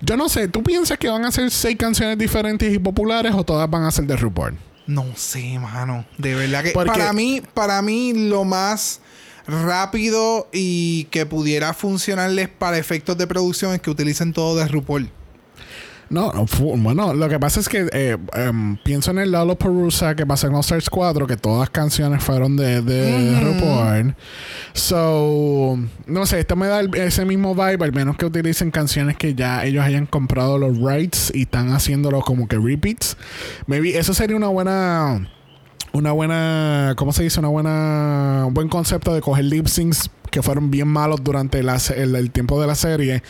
Yo 0.00 0.16
no 0.16 0.28
sé, 0.28 0.48
¿tú 0.48 0.62
piensas 0.62 0.98
que 0.98 1.08
van 1.08 1.24
a 1.24 1.30
ser 1.30 1.50
6 1.50 1.76
canciones 1.76 2.18
diferentes 2.18 2.72
y 2.72 2.78
populares 2.78 3.32
o 3.34 3.44
todas 3.44 3.68
van 3.70 3.84
a 3.84 3.90
ser 3.90 4.06
de 4.06 4.16
RuPaul? 4.16 4.71
No 4.86 5.06
sé, 5.16 5.58
mano. 5.58 6.04
De 6.18 6.34
verdad 6.34 6.62
que 6.64 6.70
Porque- 6.72 6.90
para 6.90 7.12
mí, 7.12 7.42
para 7.54 7.80
mí 7.82 8.12
lo 8.14 8.44
más 8.44 9.00
rápido 9.46 10.48
y 10.52 11.04
que 11.04 11.26
pudiera 11.26 11.74
funcionarles 11.74 12.48
para 12.48 12.78
efectos 12.78 13.16
de 13.18 13.26
producción 13.26 13.74
es 13.74 13.80
que 13.80 13.90
utilicen 13.90 14.32
todo 14.32 14.56
de 14.56 14.66
RuPaul. 14.68 15.10
No, 16.12 16.30
no, 16.32 16.46
bueno, 16.76 17.14
lo 17.14 17.28
que 17.28 17.40
pasa 17.40 17.58
es 17.58 17.68
que 17.70 17.88
eh, 17.92 18.18
em, 18.34 18.76
pienso 18.84 19.10
en 19.12 19.18
el 19.18 19.32
Lollapalooza 19.32 20.14
que 20.14 20.26
pasó 20.26 20.46
en 20.46 20.54
All 20.54 20.60
Stars 20.60 20.90
4, 20.90 21.26
que 21.26 21.38
todas 21.38 21.60
las 21.60 21.70
canciones 21.70 22.22
fueron 22.22 22.56
de, 22.56 22.82
de 22.82 23.40
RuPaul. 23.40 24.14
So, 24.74 25.78
no 26.06 26.26
sé, 26.26 26.40
esto 26.40 26.54
me 26.56 26.66
da 26.66 26.80
el- 26.80 26.94
ese 26.96 27.24
mismo 27.24 27.54
vibe, 27.54 27.84
al 27.84 27.92
menos 27.92 28.16
que 28.16 28.26
utilicen 28.26 28.70
canciones 28.70 29.16
que 29.16 29.34
ya 29.34 29.64
ellos 29.64 29.82
hayan 29.84 30.04
comprado 30.06 30.58
los 30.58 30.76
rights 30.78 31.32
y 31.34 31.42
están 31.42 31.72
haciéndolo 31.72 32.20
como 32.20 32.46
que 32.46 32.58
repeats. 32.58 33.16
Maybe 33.66 33.96
eso 33.98 34.12
sería 34.12 34.36
una 34.36 34.48
buena 34.48 35.28
una 35.94 36.12
buena, 36.12 36.94
¿cómo 36.96 37.12
se 37.12 37.22
dice? 37.22 37.38
Una 37.40 37.48
buena, 37.48 38.44
un 38.46 38.54
buen 38.54 38.68
concepto 38.68 39.14
de 39.14 39.20
coger 39.20 39.44
lip 39.44 39.66
syncs 39.66 40.10
que 40.32 40.42
fueron 40.42 40.70
bien 40.70 40.88
malos 40.88 41.22
durante 41.22 41.62
la 41.62 41.78
el, 41.94 42.16
el 42.16 42.30
tiempo 42.32 42.60
de 42.60 42.66
la 42.66 42.74
serie 42.74 43.22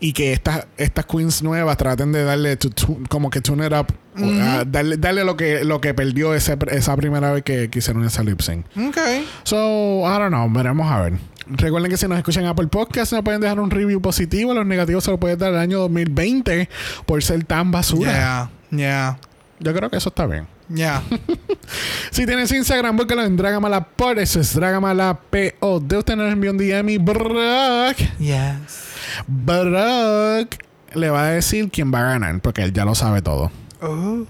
y 0.00 0.12
que 0.12 0.32
estas 0.34 0.66
estas 0.76 1.06
queens 1.06 1.42
nuevas 1.42 1.76
traten 1.78 2.12
de 2.12 2.24
darle 2.24 2.56
to- 2.56 2.68
to- 2.70 2.98
como 3.08 3.30
que 3.30 3.40
tune 3.40 3.64
it 3.66 3.72
up, 3.72 3.86
uh, 4.20 4.64
darle, 4.66 4.96
darle 4.98 5.24
lo 5.24 5.36
que 5.36 5.64
lo 5.64 5.80
que 5.80 5.94
perdió 5.94 6.34
ese, 6.34 6.58
esa 6.72 6.96
primera 6.96 7.32
vez 7.32 7.44
que, 7.44 7.70
que 7.70 7.78
hicieron 7.78 8.04
esa 8.04 8.22
lip 8.22 8.40
sync. 8.42 8.66
Ok. 8.76 8.98
So, 9.44 10.00
I 10.04 10.18
don't 10.18 10.28
know, 10.28 10.50
veremos 10.50 10.90
a 10.90 11.00
ver. 11.00 11.12
Recuerden 11.46 11.90
que 11.90 11.96
si 11.96 12.06
nos 12.08 12.18
escuchan 12.18 12.42
en 12.44 12.50
Apple 12.50 12.66
Podcast, 12.66 13.12
nos 13.12 13.22
pueden 13.22 13.40
dejar 13.40 13.58
un 13.60 13.70
review 13.70 14.02
positivo. 14.02 14.52
Los 14.52 14.66
negativos 14.66 15.04
se 15.04 15.10
lo 15.12 15.18
pueden 15.18 15.38
dar 15.38 15.50
el 15.52 15.58
año 15.58 15.78
2020 15.78 16.68
por 17.06 17.22
ser 17.22 17.44
tan 17.44 17.70
basura. 17.70 18.12
Yeah, 18.12 18.50
yeah, 18.78 19.18
Yo 19.60 19.72
creo 19.72 19.88
que 19.88 19.96
eso 19.96 20.10
está 20.10 20.26
bien. 20.26 20.46
Yeah. 20.68 21.02
Si 22.10 22.26
tienes 22.26 22.50
Instagram, 22.50 22.96
búscalo 22.96 23.22
en 23.24 23.36
Dragamala 23.36 23.84
por 23.84 24.18
eso 24.18 24.40
es 24.40 24.54
Dragamala 24.54 25.20
PO. 25.30 25.80
De 25.80 25.98
usted 25.98 26.16
nos 26.16 26.32
envió 26.32 26.50
un 26.50 26.58
DM 26.58 26.88
y 26.90 26.98
Brock, 26.98 27.96
yes. 28.18 28.88
Brock 29.26 30.56
le 30.94 31.10
va 31.10 31.24
a 31.24 31.30
decir 31.32 31.70
quién 31.70 31.92
va 31.92 32.00
a 32.00 32.12
ganar, 32.12 32.40
porque 32.40 32.62
él 32.62 32.72
ya 32.72 32.84
lo 32.84 32.94
sabe 32.94 33.22
todo. 33.22 33.50
Oh. 33.80 34.26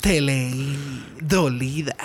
Te 0.00 0.20
leí 0.20 1.04
dolida. 1.20 1.94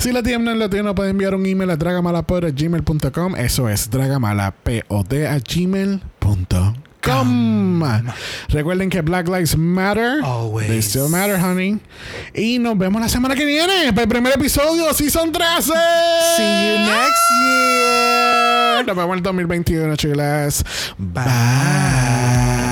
Si 0.00 0.10
la 0.10 0.24
tienen, 0.24 0.58
la 0.58 0.68
tienen, 0.68 0.92
puede 0.92 1.10
enviar 1.10 1.36
un 1.36 1.46
email 1.46 1.70
a 1.70 1.76
dragamalapod@gmail.com. 1.76 3.36
Eso 3.36 3.68
es 3.68 3.88
dragamalapod 3.88 5.06
gmail.com. 7.02 7.82
Recuerden 8.48 8.90
que 8.90 9.00
Black 9.02 9.28
Lives 9.28 9.56
Matter. 9.56 10.22
Always. 10.22 10.68
They 10.68 10.82
still 10.82 11.08
matter, 11.08 11.38
honey. 11.38 11.78
Y 12.34 12.58
nos 12.58 12.78
vemos 12.78 13.00
la 13.00 13.08
semana 13.08 13.34
que 13.34 13.44
viene 13.44 13.92
para 13.92 14.02
el 14.02 14.08
primer 14.08 14.32
episodio, 14.34 14.92
Season 14.94 15.32
13. 15.32 15.72
See 16.36 16.42
you 16.42 16.78
next 16.78 17.30
year. 17.42 18.84
Nos 18.86 18.96
vemos 18.96 19.12
en 19.12 19.18
el 19.18 19.22
2021, 19.22 19.96
chicas. 19.96 20.64
Bye. 20.98 22.71